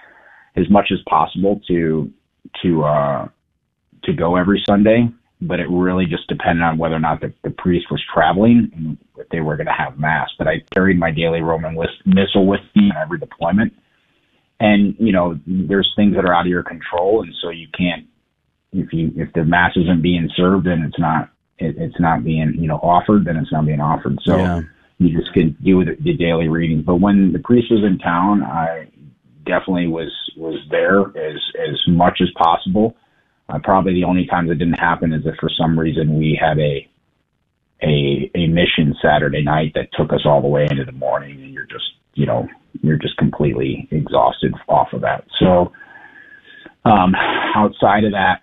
as 0.54 0.68
much 0.68 0.92
as 0.92 0.98
possible 1.08 1.62
to, 1.66 2.12
to, 2.62 2.84
uh, 2.84 3.28
to 4.04 4.12
go 4.12 4.36
every 4.36 4.62
Sunday. 4.68 5.08
but 5.40 5.60
it 5.60 5.68
really 5.70 6.06
just 6.06 6.26
depended 6.28 6.62
on 6.62 6.78
whether 6.78 6.96
or 6.96 7.00
not 7.00 7.20
the, 7.20 7.32
the 7.44 7.50
priest 7.50 7.86
was 7.90 8.02
traveling 8.12 8.70
and 8.74 8.98
if 9.16 9.28
they 9.28 9.40
were 9.40 9.56
going 9.56 9.66
to 9.66 9.72
have 9.72 9.98
mass. 9.98 10.28
But 10.36 10.48
I 10.48 10.62
carried 10.74 10.98
my 10.98 11.10
daily 11.10 11.40
Roman 11.40 11.76
list, 11.76 11.92
missal 12.04 12.46
with 12.46 12.60
me 12.74 12.90
on 12.90 13.00
every 13.00 13.18
deployment. 13.18 13.72
And 14.60 14.96
you 14.98 15.12
know, 15.12 15.38
there's 15.46 15.92
things 15.94 16.16
that 16.16 16.24
are 16.24 16.34
out 16.34 16.46
of 16.46 16.50
your 16.50 16.64
control, 16.64 17.22
and 17.22 17.32
so 17.40 17.50
you 17.50 17.68
can't. 17.76 18.06
If 18.72 18.92
you 18.92 19.12
if 19.16 19.32
the 19.32 19.44
mass 19.44 19.76
isn't 19.76 20.02
being 20.02 20.28
served 20.36 20.66
and 20.66 20.84
it's 20.84 20.98
not 20.98 21.30
it, 21.58 21.76
it's 21.78 21.98
not 22.00 22.24
being 22.24 22.54
you 22.58 22.68
know 22.68 22.76
offered, 22.76 23.24
then 23.24 23.36
it's 23.36 23.52
not 23.52 23.66
being 23.66 23.80
offered. 23.80 24.18
So 24.24 24.36
Yeah. 24.38 24.60
you 24.98 25.16
just 25.18 25.32
can 25.32 25.56
do 25.62 25.84
the, 25.84 25.96
the 26.00 26.14
daily 26.14 26.48
reading. 26.48 26.82
But 26.82 26.96
when 26.96 27.32
the 27.32 27.38
priest 27.38 27.70
was 27.70 27.84
in 27.84 27.98
town, 27.98 28.42
I 28.42 28.88
definitely 29.44 29.88
was 29.88 30.12
was 30.36 30.58
there 30.70 31.00
as 31.00 31.40
as 31.68 31.78
much 31.88 32.20
as 32.22 32.28
possible. 32.36 32.96
Uh, 33.48 33.58
probably 33.64 33.94
the 33.94 34.04
only 34.04 34.26
times 34.26 34.50
it 34.50 34.58
didn't 34.58 34.78
happen 34.78 35.12
is 35.12 35.24
if 35.24 35.34
for 35.36 35.48
some 35.58 35.78
reason 35.78 36.18
we 36.18 36.38
had 36.40 36.58
a 36.58 36.88
a 37.82 38.30
a 38.34 38.46
mission 38.48 38.94
Saturday 39.00 39.42
night 39.42 39.72
that 39.74 39.88
took 39.96 40.12
us 40.12 40.20
all 40.24 40.42
the 40.42 40.48
way 40.48 40.66
into 40.70 40.84
the 40.84 40.92
morning, 40.92 41.42
and 41.42 41.52
you're 41.52 41.66
just 41.66 41.92
you 42.14 42.26
know 42.26 42.46
you're 42.82 42.98
just 42.98 43.16
completely 43.16 43.88
exhausted 43.90 44.52
off 44.68 44.92
of 44.92 45.00
that. 45.00 45.24
So 45.38 45.72
um, 46.84 47.14
outside 47.54 48.04
of 48.04 48.12
that, 48.12 48.42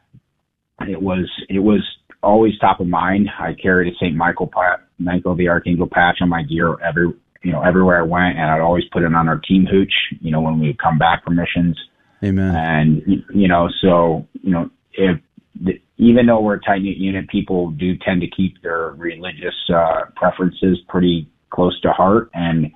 it 0.87 1.01
was 1.01 1.29
it 1.49 1.59
was 1.59 1.81
always 2.25 2.57
top 2.59 2.79
of 2.79 2.87
mind. 2.87 3.29
I 3.39 3.53
carried 3.53 3.93
a 3.93 3.97
Saint 3.99 4.15
Michael 4.15 4.47
pa- 4.47 4.79
Michael 4.97 5.35
the 5.35 5.47
Archangel 5.47 5.87
patch 5.87 6.17
on 6.21 6.29
my 6.29 6.43
gear 6.43 6.75
every 6.81 7.13
you 7.43 7.51
know 7.51 7.61
everywhere 7.61 7.99
I 7.99 8.03
went, 8.03 8.37
and 8.37 8.49
I'd 8.49 8.59
always 8.59 8.83
put 8.91 9.03
it 9.03 9.13
on 9.13 9.29
our 9.29 9.39
team 9.39 9.65
hooch. 9.65 9.93
You 10.19 10.31
know 10.31 10.41
when 10.41 10.59
we 10.59 10.67
would 10.67 10.79
come 10.79 10.97
back 10.97 11.23
from 11.23 11.35
missions, 11.35 11.79
Amen. 12.23 12.55
and 12.55 13.23
you 13.33 13.47
know 13.47 13.69
so 13.81 14.27
you 14.41 14.51
know 14.51 14.69
if 14.93 15.19
the, 15.61 15.79
even 15.97 16.25
though 16.25 16.41
we're 16.41 16.55
a 16.55 16.61
tight 16.61 16.81
knit 16.81 16.97
unit, 16.97 17.29
people 17.29 17.71
do 17.71 17.95
tend 17.97 18.21
to 18.21 18.27
keep 18.27 18.61
their 18.61 18.89
religious 18.97 19.55
uh, 19.73 20.05
preferences 20.15 20.79
pretty 20.89 21.29
close 21.51 21.79
to 21.81 21.91
heart, 21.91 22.29
and 22.33 22.71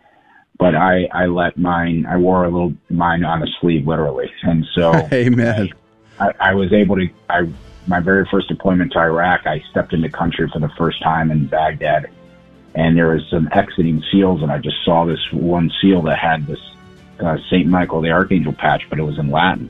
but 0.60 0.76
I 0.76 1.08
I 1.14 1.26
let 1.26 1.58
mine 1.58 2.06
I 2.08 2.18
wore 2.18 2.46
a 2.46 2.50
little 2.50 2.74
mine 2.90 3.24
on 3.24 3.42
a 3.42 3.48
sleeve 3.60 3.88
literally, 3.88 4.30
and 4.44 4.66
so 4.76 4.94
Amen. 5.12 5.70
I, 6.20 6.34
I 6.40 6.54
was 6.54 6.72
able 6.72 6.98
to. 6.98 7.08
I 7.30 7.50
my 7.88 8.00
very 8.00 8.26
first 8.30 8.48
deployment 8.48 8.92
to 8.94 9.00
Iraq, 9.00 9.48
I 9.48 9.64
stepped 9.72 9.94
into 9.94 10.10
country 10.10 10.48
for 10.52 10.60
the 10.60 10.70
first 10.78 11.02
time 11.02 11.32
in 11.32 11.48
Baghdad, 11.48 12.10
and 12.76 12.98
there 12.98 13.08
was 13.10 13.26
some 13.30 13.50
exiting 13.52 14.04
seals, 14.12 14.42
and 14.44 14.52
I 14.52 14.58
just 14.60 14.84
saw 14.86 15.06
this 15.06 15.20
one 15.32 15.72
seal 15.82 16.02
that 16.04 16.18
had 16.20 16.46
this 16.46 16.60
uh, 17.20 17.38
Saint 17.50 17.68
Michael 17.68 18.02
the 18.02 18.12
Archangel 18.12 18.54
patch, 18.54 18.84
but 18.90 19.00
it 19.00 19.04
was 19.04 19.18
in 19.18 19.32
Latin, 19.32 19.70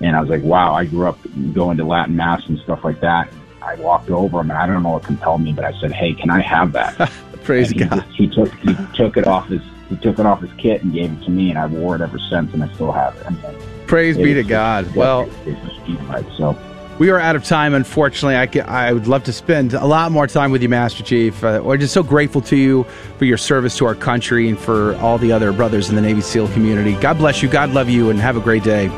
and 0.00 0.16
I 0.16 0.20
was 0.20 0.28
like, 0.30 0.42
wow, 0.42 0.74
I 0.74 0.84
grew 0.84 1.06
up 1.06 1.18
going 1.52 1.76
to 1.78 1.84
Latin 1.84 2.16
mass 2.16 2.42
and 2.48 2.58
stuff 2.60 2.84
like 2.84 3.00
that. 3.00 3.28
I 3.62 3.74
walked 3.76 4.10
over 4.10 4.40
him, 4.40 4.50
and 4.50 4.58
I 4.58 4.66
don't 4.66 4.82
know 4.82 4.90
what 4.90 5.04
compelled 5.04 5.42
me, 5.42 5.52
but 5.52 5.64
I 5.64 5.72
said, 5.80 5.92
hey, 5.92 6.14
can 6.14 6.30
I 6.30 6.40
have 6.40 6.72
that? 6.72 6.96
Praise 7.44 7.70
And 7.70 7.80
he 7.80 7.86
God. 7.86 7.96
just- 8.04 8.16
he 8.16 8.28
took 8.28 8.52
he 8.60 8.76
took 8.94 9.16
it 9.16 9.26
off 9.26 9.48
his 9.48 9.62
he 9.88 9.96
took 9.96 10.18
it 10.18 10.26
off 10.26 10.42
his 10.42 10.50
kit 10.58 10.82
and 10.82 10.92
gave 10.92 11.10
it 11.12 11.22
to 11.24 11.30
me, 11.30 11.50
and 11.50 11.58
I've 11.58 11.72
wore 11.72 11.94
it 11.94 12.02
ever 12.02 12.18
since, 12.18 12.52
and 12.52 12.62
I 12.62 12.68
still 12.74 12.92
have 12.92 13.16
it. 13.16 13.26
I 13.26 13.30
mean, 13.30 13.62
Praise 13.86 14.16
be 14.18 14.24
to 14.34 14.40
it's- 14.40 14.46
God. 14.46 14.94
Well, 14.94 15.30
it's 15.46 15.60
just 15.66 15.88
unified. 15.88 16.26
So 16.36 16.52
we 16.98 17.10
are 17.10 17.18
out 17.18 17.36
of 17.36 17.44
time, 17.44 17.74
unfortunately. 17.74 18.36
I, 18.36 18.46
ca- 18.46 18.66
I 18.66 18.92
would 18.92 19.06
love 19.06 19.24
to 19.24 19.32
spend 19.32 19.74
a 19.74 19.86
lot 19.86 20.12
more 20.12 20.26
time 20.26 20.50
with 20.50 20.62
you, 20.62 20.68
Master 20.68 21.02
Chief. 21.02 21.42
Uh, 21.42 21.60
we're 21.62 21.76
just 21.76 21.94
so 21.94 22.02
grateful 22.02 22.40
to 22.42 22.56
you 22.56 22.84
for 23.18 23.24
your 23.24 23.38
service 23.38 23.76
to 23.78 23.86
our 23.86 23.94
country 23.94 24.48
and 24.48 24.58
for 24.58 24.96
all 24.96 25.18
the 25.18 25.32
other 25.32 25.52
brothers 25.52 25.88
in 25.88 25.94
the 25.96 26.02
Navy 26.02 26.20
SEAL 26.20 26.48
community. 26.48 26.94
God 26.94 27.18
bless 27.18 27.42
you. 27.42 27.48
God 27.48 27.70
love 27.70 27.88
you, 27.88 28.10
and 28.10 28.18
have 28.18 28.36
a 28.36 28.40
great 28.40 28.64
day. 28.64 28.88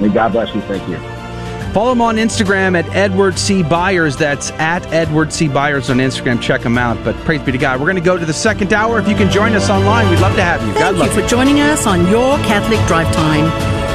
may 0.00 0.08
God 0.08 0.32
bless 0.32 0.54
you. 0.54 0.60
Thank 0.62 0.88
you. 0.88 0.98
Follow 1.72 1.92
him 1.92 2.00
on 2.00 2.16
Instagram 2.16 2.82
at 2.82 2.88
Edward 2.96 3.38
C. 3.38 3.62
Byers. 3.62 4.16
That's 4.16 4.50
at 4.52 4.84
Edward 4.86 5.32
C. 5.32 5.48
Byers 5.48 5.90
on 5.90 5.98
Instagram. 5.98 6.40
Check 6.40 6.62
him 6.62 6.78
out. 6.78 7.02
But 7.04 7.14
praise 7.26 7.42
be 7.42 7.52
to 7.52 7.58
God. 7.58 7.78
We're 7.78 7.86
going 7.86 7.96
to 7.96 8.02
go 8.02 8.16
to 8.16 8.24
the 8.24 8.32
second 8.32 8.72
hour. 8.72 8.98
If 8.98 9.06
you 9.06 9.14
can 9.14 9.30
join 9.30 9.52
us 9.54 9.68
online, 9.68 10.08
we'd 10.08 10.18
love 10.18 10.34
to 10.36 10.42
have 10.42 10.66
you. 10.66 10.72
God 10.74 10.80
Thank 10.80 10.96
you 10.96 11.02
love 11.02 11.12
for 11.12 11.26
joining 11.28 11.60
us 11.60 11.86
on 11.86 12.06
Your 12.08 12.38
Catholic 12.38 12.84
Drive 12.88 13.14
Time, 13.14 13.44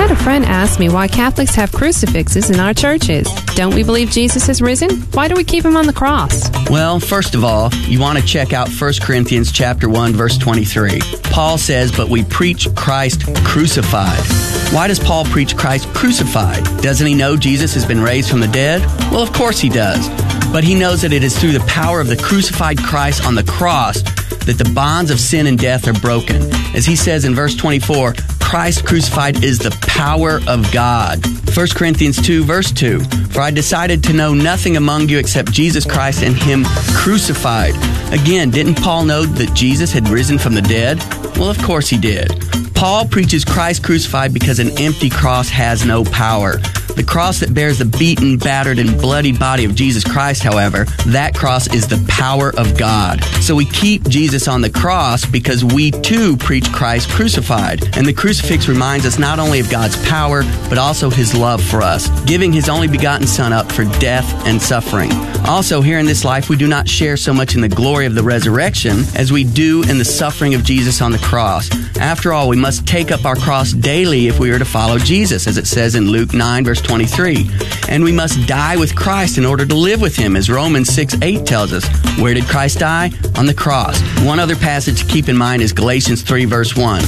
Had 0.00 0.10
a 0.10 0.16
friend 0.16 0.46
ask 0.46 0.80
me 0.80 0.88
why 0.88 1.06
Catholics 1.06 1.54
have 1.54 1.70
crucifixes 1.72 2.48
in 2.48 2.58
our 2.58 2.72
churches. 2.72 3.28
Don't 3.54 3.74
we 3.74 3.82
believe 3.82 4.10
Jesus 4.10 4.46
has 4.46 4.62
risen? 4.62 5.02
Why 5.12 5.28
do 5.28 5.34
we 5.34 5.44
keep 5.44 5.62
him 5.62 5.76
on 5.76 5.86
the 5.86 5.92
cross? 5.92 6.48
Well, 6.70 6.98
first 6.98 7.34
of 7.34 7.44
all, 7.44 7.70
you 7.86 8.00
want 8.00 8.18
to 8.18 8.24
check 8.24 8.54
out 8.54 8.70
1 8.70 8.92
Corinthians 9.02 9.52
chapter 9.52 9.90
1 9.90 10.14
verse 10.14 10.38
23. 10.38 11.00
Paul 11.24 11.58
says, 11.58 11.92
"But 11.92 12.08
we 12.08 12.24
preach 12.24 12.66
Christ 12.74 13.24
crucified." 13.44 14.24
Why 14.72 14.88
does 14.88 14.98
Paul 14.98 15.26
preach 15.26 15.54
Christ 15.54 15.86
crucified? 15.92 16.64
Doesn't 16.80 17.06
he 17.06 17.14
know 17.14 17.36
Jesus 17.36 17.74
has 17.74 17.84
been 17.84 18.00
raised 18.00 18.30
from 18.30 18.40
the 18.40 18.48
dead? 18.48 18.80
Well, 19.10 19.20
of 19.20 19.34
course 19.34 19.60
he 19.60 19.68
does. 19.68 20.08
But 20.50 20.64
he 20.64 20.74
knows 20.74 21.02
that 21.02 21.12
it 21.12 21.22
is 21.22 21.36
through 21.36 21.52
the 21.52 21.66
power 21.66 22.00
of 22.00 22.08
the 22.08 22.16
crucified 22.16 22.82
Christ 22.82 23.26
on 23.26 23.34
the 23.34 23.42
cross 23.42 24.02
that 24.46 24.56
the 24.56 24.70
bonds 24.70 25.10
of 25.10 25.20
sin 25.20 25.46
and 25.46 25.58
death 25.58 25.86
are 25.86 25.92
broken. 25.92 26.50
As 26.74 26.86
he 26.86 26.96
says 26.96 27.24
in 27.26 27.34
verse 27.34 27.54
24, 27.54 28.14
Christ 28.50 28.84
crucified 28.84 29.44
is 29.44 29.60
the 29.60 29.70
power 29.82 30.40
of 30.48 30.72
God. 30.72 31.24
1 31.54 31.68
Corinthians 31.68 32.20
2, 32.20 32.42
verse 32.42 32.72
2 32.72 32.98
For 33.30 33.42
I 33.42 33.52
decided 33.52 34.02
to 34.02 34.12
know 34.12 34.34
nothing 34.34 34.76
among 34.76 35.08
you 35.08 35.20
except 35.20 35.52
Jesus 35.52 35.84
Christ 35.86 36.24
and 36.24 36.34
Him 36.34 36.64
crucified. 36.96 37.76
Again, 38.12 38.50
didn't 38.50 38.74
Paul 38.74 39.04
know 39.04 39.22
that 39.24 39.54
Jesus 39.54 39.92
had 39.92 40.08
risen 40.08 40.36
from 40.36 40.54
the 40.54 40.62
dead? 40.62 40.98
Well, 41.36 41.48
of 41.48 41.62
course 41.62 41.88
he 41.88 41.96
did. 41.96 42.28
Paul 42.74 43.06
preaches 43.06 43.44
Christ 43.44 43.84
crucified 43.84 44.34
because 44.34 44.58
an 44.58 44.76
empty 44.80 45.10
cross 45.10 45.48
has 45.50 45.86
no 45.86 46.02
power. 46.02 46.58
The 46.96 47.04
cross 47.06 47.40
that 47.40 47.54
bears 47.54 47.78
the 47.78 47.84
beaten, 47.84 48.36
battered, 48.36 48.78
and 48.78 49.00
bloodied 49.00 49.38
body 49.38 49.64
of 49.64 49.74
Jesus 49.74 50.04
Christ, 50.04 50.42
however, 50.42 50.84
that 51.06 51.34
cross 51.34 51.72
is 51.72 51.86
the 51.86 52.04
power 52.08 52.52
of 52.56 52.76
God. 52.76 53.22
So 53.40 53.54
we 53.54 53.64
keep 53.64 54.08
Jesus 54.08 54.48
on 54.48 54.60
the 54.60 54.70
cross 54.70 55.24
because 55.24 55.64
we 55.64 55.90
too 55.90 56.36
preach 56.36 56.70
Christ 56.72 57.08
crucified. 57.10 57.96
And 57.96 58.06
the 58.06 58.12
crucifix 58.12 58.68
reminds 58.68 59.06
us 59.06 59.18
not 59.18 59.38
only 59.38 59.60
of 59.60 59.70
God's 59.70 59.96
power, 60.08 60.42
but 60.68 60.78
also 60.78 61.10
his 61.10 61.34
love 61.34 61.62
for 61.62 61.82
us, 61.82 62.08
giving 62.24 62.52
his 62.52 62.68
only 62.68 62.88
begotten 62.88 63.26
Son 63.26 63.52
up 63.52 63.70
for 63.72 63.84
death 63.98 64.30
and 64.46 64.60
suffering. 64.60 65.10
Also, 65.46 65.80
here 65.80 65.98
in 65.98 66.06
this 66.06 66.24
life, 66.24 66.48
we 66.48 66.56
do 66.56 66.68
not 66.68 66.88
share 66.88 67.16
so 67.16 67.32
much 67.32 67.54
in 67.54 67.60
the 67.60 67.68
glory 67.68 68.06
of 68.06 68.14
the 68.14 68.22
resurrection 68.22 69.04
as 69.16 69.32
we 69.32 69.44
do 69.44 69.82
in 69.88 69.98
the 69.98 70.04
suffering 70.04 70.54
of 70.54 70.64
Jesus 70.64 71.00
on 71.00 71.12
the 71.12 71.18
cross. 71.18 71.70
After 71.98 72.32
all, 72.32 72.48
we 72.48 72.56
must 72.56 72.86
take 72.86 73.10
up 73.10 73.24
our 73.24 73.36
cross 73.36 73.72
daily 73.72 74.28
if 74.28 74.38
we 74.38 74.50
are 74.50 74.58
to 74.58 74.64
follow 74.64 74.98
Jesus, 74.98 75.46
as 75.46 75.56
it 75.56 75.66
says 75.66 75.94
in 75.94 76.10
Luke 76.10 76.34
9, 76.34 76.64
verse 76.64 76.80
23. 76.90 77.48
And 77.88 78.02
we 78.02 78.10
must 78.10 78.48
die 78.48 78.76
with 78.76 78.96
Christ 78.96 79.38
in 79.38 79.46
order 79.46 79.64
to 79.64 79.76
live 79.76 80.00
with 80.00 80.16
him, 80.16 80.34
as 80.34 80.50
Romans 80.50 80.92
6, 80.92 81.18
8 81.22 81.46
tells 81.46 81.72
us. 81.72 81.86
Where 82.18 82.34
did 82.34 82.46
Christ 82.46 82.80
die? 82.80 83.12
On 83.36 83.46
the 83.46 83.54
cross. 83.54 84.02
One 84.24 84.40
other 84.40 84.56
passage 84.56 85.02
to 85.02 85.06
keep 85.06 85.28
in 85.28 85.36
mind 85.36 85.62
is 85.62 85.72
Galatians 85.72 86.22
3, 86.22 86.46
verse 86.46 86.74
1. 86.74 87.00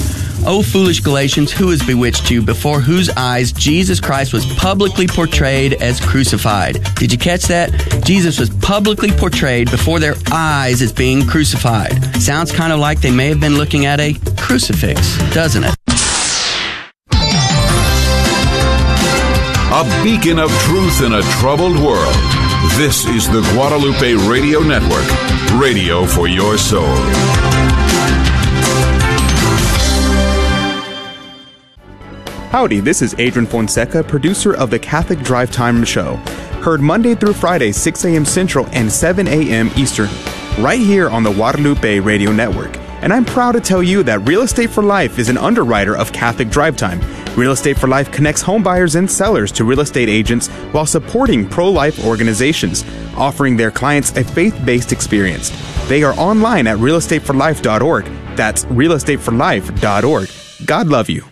O 0.47 0.62
foolish 0.62 1.01
Galatians, 1.01 1.51
who 1.51 1.70
has 1.70 1.83
bewitched 1.83 2.30
you, 2.30 2.43
before 2.43 2.78
whose 2.78 3.11
eyes 3.11 3.51
Jesus 3.51 3.99
Christ 3.99 4.33
was 4.33 4.47
publicly 4.55 5.09
portrayed 5.09 5.74
as 5.74 5.99
crucified? 5.99 6.78
Did 6.95 7.11
you 7.11 7.18
catch 7.18 7.43
that? 7.47 7.70
Jesus 8.05 8.39
was 8.39 8.51
publicly 8.51 9.11
portrayed 9.11 9.68
before 9.68 9.99
their 9.99 10.14
eyes 10.33 10.80
as 10.80 10.93
being 10.93 11.26
crucified. 11.26 11.93
Sounds 12.22 12.53
kind 12.53 12.72
of 12.72 12.78
like 12.78 13.01
they 13.01 13.11
may 13.11 13.26
have 13.26 13.41
been 13.41 13.57
looking 13.57 13.87
at 13.87 13.99
a 13.99 14.14
crucifix, 14.37 15.18
doesn't 15.33 15.64
it? 15.64 15.82
A 19.83 20.05
beacon 20.05 20.39
of 20.39 20.49
truth 20.61 21.03
in 21.03 21.14
a 21.14 21.22
troubled 21.41 21.74
world. 21.74 22.14
This 22.76 23.05
is 23.05 23.28
the 23.28 23.41
Guadalupe 23.53 24.14
Radio 24.30 24.61
Network, 24.61 25.05
radio 25.61 26.07
for 26.07 26.28
your 26.28 26.57
soul. 26.57 26.95
Howdy, 32.51 32.78
this 32.78 33.03
is 33.03 33.16
Adrian 33.18 33.45
Fonseca, 33.45 34.05
producer 34.05 34.55
of 34.55 34.70
the 34.70 34.78
Catholic 34.78 35.18
Drive 35.18 35.51
Time 35.51 35.85
Show. 35.85 36.14
Heard 36.62 36.80
Monday 36.80 37.16
through 37.16 37.33
Friday, 37.33 37.72
6 37.72 38.05
a.m. 38.05 38.24
Central 38.24 38.68
and 38.70 38.93
7 38.93 39.26
a.m. 39.26 39.68
Eastern, 39.76 40.09
right 40.61 40.78
here 40.78 41.11
on 41.11 41.24
the 41.24 41.33
Guadalupe 41.33 41.99
Radio 41.99 42.30
Network. 42.30 42.82
And 43.03 43.12
I'm 43.12 43.24
proud 43.24 43.53
to 43.53 43.61
tell 43.61 43.82
you 43.82 44.03
that 44.05 44.20
Real 44.20 44.42
Estate 44.42 44.70
for 44.70 44.82
Life 44.82 45.18
is 45.18 45.28
an 45.28 45.36
underwriter 45.36 45.96
of 45.96 46.12
Catholic 46.12 46.50
Drive 46.50 46.76
Time. 46.76 47.00
Real 47.36 47.53
Estate 47.53 47.78
for 47.78 47.88
Life 47.88 48.12
connects 48.12 48.42
home 48.42 48.62
buyers 48.62 48.94
and 48.94 49.11
sellers 49.11 49.50
to 49.53 49.64
real 49.64 49.80
estate 49.80 50.09
agents 50.09 50.48
while 50.72 50.86
supporting 50.86 51.48
pro 51.48 51.68
life 51.68 52.05
organizations, 52.05 52.84
offering 53.16 53.57
their 53.57 53.70
clients 53.70 54.16
a 54.16 54.22
faith 54.22 54.59
based 54.64 54.92
experience. 54.92 55.50
They 55.88 56.05
are 56.05 56.14
online 56.14 56.66
at 56.66 56.78
realestateforlife.org. 56.78 58.05
That's 58.36 58.64
realestateforlife.org. 58.66 60.66
God 60.66 60.86
love 60.86 61.11
you. 61.11 61.32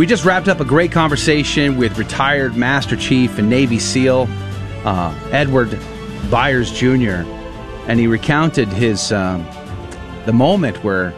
We 0.00 0.06
just 0.06 0.24
wrapped 0.24 0.48
up 0.48 0.60
a 0.60 0.64
great 0.64 0.92
conversation 0.92 1.76
with 1.76 1.98
retired 1.98 2.56
Master 2.56 2.96
Chief 2.96 3.36
and 3.36 3.50
Navy 3.50 3.78
SEAL 3.78 4.26
uh, 4.86 5.14
Edward 5.30 5.78
Byers 6.30 6.72
Jr., 6.72 7.20
and 7.86 8.00
he 8.00 8.06
recounted 8.06 8.68
his 8.68 9.12
um, 9.12 9.46
the 10.24 10.32
moment 10.32 10.82
where 10.82 11.12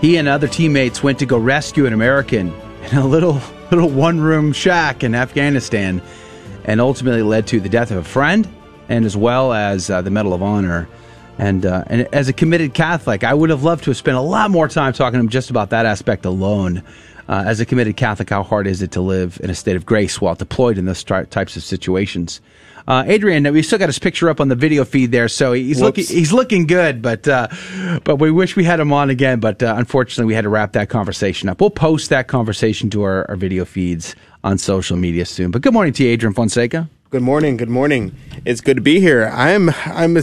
he 0.00 0.18
and 0.18 0.28
other 0.28 0.46
teammates 0.46 1.02
went 1.02 1.18
to 1.18 1.26
go 1.26 1.36
rescue 1.36 1.84
an 1.84 1.92
American 1.92 2.54
in 2.92 2.98
a 2.98 3.04
little 3.04 3.40
little 3.72 3.90
one 3.90 4.20
room 4.20 4.52
shack 4.52 5.02
in 5.02 5.16
Afghanistan, 5.16 6.00
and 6.64 6.80
ultimately 6.80 7.22
led 7.22 7.48
to 7.48 7.58
the 7.58 7.68
death 7.68 7.90
of 7.90 7.96
a 7.96 8.04
friend 8.04 8.48
and 8.88 9.04
as 9.04 9.16
well 9.16 9.52
as 9.52 9.90
uh, 9.90 10.00
the 10.00 10.10
Medal 10.10 10.32
of 10.32 10.44
Honor. 10.44 10.88
And, 11.38 11.66
uh, 11.66 11.82
and 11.88 12.02
as 12.14 12.28
a 12.28 12.32
committed 12.32 12.72
Catholic, 12.72 13.24
I 13.24 13.34
would 13.34 13.50
have 13.50 13.64
loved 13.64 13.82
to 13.84 13.90
have 13.90 13.96
spent 13.96 14.16
a 14.16 14.20
lot 14.20 14.52
more 14.52 14.68
time 14.68 14.92
talking 14.92 15.14
to 15.14 15.20
him 15.20 15.28
just 15.28 15.50
about 15.50 15.70
that 15.70 15.86
aspect 15.86 16.24
alone. 16.24 16.84
Uh, 17.28 17.44
as 17.46 17.60
a 17.60 17.66
committed 17.66 17.96
Catholic, 17.96 18.30
how 18.30 18.42
hard 18.42 18.66
is 18.66 18.82
it 18.82 18.90
to 18.92 19.00
live 19.00 19.40
in 19.42 19.50
a 19.50 19.54
state 19.54 19.76
of 19.76 19.86
grace 19.86 20.20
while 20.20 20.34
deployed 20.34 20.78
in 20.78 20.86
those 20.86 21.02
tri- 21.02 21.24
types 21.24 21.56
of 21.56 21.62
situations? 21.62 22.40
Uh, 22.86 23.04
Adrian, 23.06 23.50
we 23.52 23.62
still 23.62 23.78
got 23.78 23.88
his 23.88 23.98
picture 23.98 24.28
up 24.28 24.40
on 24.40 24.48
the 24.48 24.56
video 24.56 24.84
feed 24.84 25.12
there, 25.12 25.28
so 25.28 25.52
he's 25.52 25.80
Whoops. 25.80 25.98
looking 25.98 26.16
he's 26.16 26.32
looking 26.32 26.66
good, 26.66 27.00
but 27.00 27.28
uh, 27.28 27.46
but 28.02 28.16
we 28.16 28.30
wish 28.30 28.56
we 28.56 28.64
had 28.64 28.80
him 28.80 28.92
on 28.92 29.08
again. 29.08 29.38
But 29.38 29.62
uh, 29.62 29.74
unfortunately, 29.78 30.24
we 30.24 30.34
had 30.34 30.42
to 30.42 30.48
wrap 30.48 30.72
that 30.72 30.88
conversation 30.88 31.48
up. 31.48 31.60
We'll 31.60 31.70
post 31.70 32.10
that 32.10 32.26
conversation 32.26 32.90
to 32.90 33.02
our, 33.02 33.28
our 33.30 33.36
video 33.36 33.64
feeds 33.64 34.16
on 34.42 34.58
social 34.58 34.96
media 34.96 35.24
soon. 35.26 35.52
But 35.52 35.62
good 35.62 35.72
morning 35.72 35.92
to 35.94 36.02
you, 36.04 36.10
Adrian 36.10 36.34
Fonseca. 36.34 36.88
Good 37.10 37.22
morning. 37.22 37.56
Good 37.56 37.68
morning. 37.68 38.16
It's 38.44 38.60
good 38.60 38.76
to 38.76 38.82
be 38.82 38.98
here. 38.98 39.30
I'm. 39.32 39.70
I'm. 39.86 40.16
A, 40.16 40.22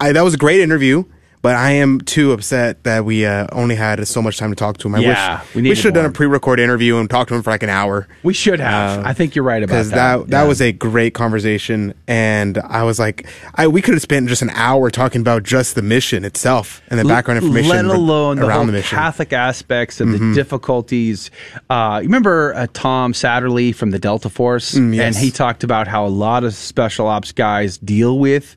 I, 0.00 0.10
that 0.10 0.22
was 0.22 0.34
a 0.34 0.38
great 0.38 0.60
interview, 0.60 1.04
but 1.44 1.54
I 1.56 1.72
am 1.72 2.00
too 2.00 2.32
upset 2.32 2.82
that 2.84 3.04
we 3.04 3.26
uh, 3.26 3.46
only 3.52 3.74
had 3.74 4.08
so 4.08 4.22
much 4.22 4.38
time 4.38 4.48
to 4.48 4.56
talk 4.56 4.78
to 4.78 4.88
him. 4.88 4.94
I 4.94 5.00
Yeah, 5.00 5.40
wish 5.42 5.54
we 5.54 5.62
we, 5.68 5.74
should 5.74 5.94
have 5.94 6.02
done 6.02 6.06
a 6.06 6.14
pre-record 6.14 6.58
interview 6.58 6.96
and 6.96 7.08
talked 7.10 7.28
to 7.28 7.34
him 7.34 7.42
for 7.42 7.50
like 7.50 7.62
an 7.62 7.68
hour. 7.68 8.08
We 8.22 8.32
should 8.32 8.60
have. 8.60 9.04
I 9.04 9.12
think 9.12 9.34
you're 9.34 9.44
right 9.44 9.62
about 9.62 9.84
that. 9.84 9.90
that 9.94 10.28
that 10.30 10.42
Yeah. 10.44 10.48
was 10.48 10.62
a 10.62 10.72
great 10.72 11.12
conversation, 11.12 11.92
and 12.08 12.56
I 12.56 12.82
was 12.84 12.98
like, 12.98 13.26
I 13.56 13.66
we 13.66 13.82
could 13.82 13.92
have 13.92 14.02
spent 14.02 14.26
just 14.28 14.40
an 14.40 14.50
hour 14.54 14.90
talking 14.90 15.20
about 15.20 15.42
just 15.42 15.74
the 15.74 15.82
mission 15.82 16.24
itself 16.24 16.80
and 16.88 16.98
the 16.98 17.04
background 17.04 17.42
information, 17.44 17.68
let 17.70 17.84
alone 17.84 18.38
the 18.38 18.50
whole 18.50 18.64
the 18.64 18.72
mission. 18.72 18.96
Catholic 18.96 19.34
aspects 19.34 20.00
of 20.00 20.08
Mhm. 20.08 20.18
the 20.30 20.34
difficulties. 20.34 21.30
Uh, 21.68 21.98
you 22.02 22.08
remember 22.08 22.54
uh, 22.56 22.66
Tom 22.72 23.12
Satterly 23.12 23.74
from 23.74 23.90
the 23.90 23.98
Delta 23.98 24.30
Force, 24.30 24.74
Mm, 24.74 24.94
yes. 24.94 25.04
and 25.04 25.16
he 25.22 25.30
talked 25.30 25.62
about 25.62 25.88
how 25.88 26.06
a 26.06 26.08
lot 26.08 26.42
of 26.42 26.54
special 26.54 27.06
ops 27.06 27.32
guys 27.32 27.76
deal 27.76 28.18
with. 28.18 28.56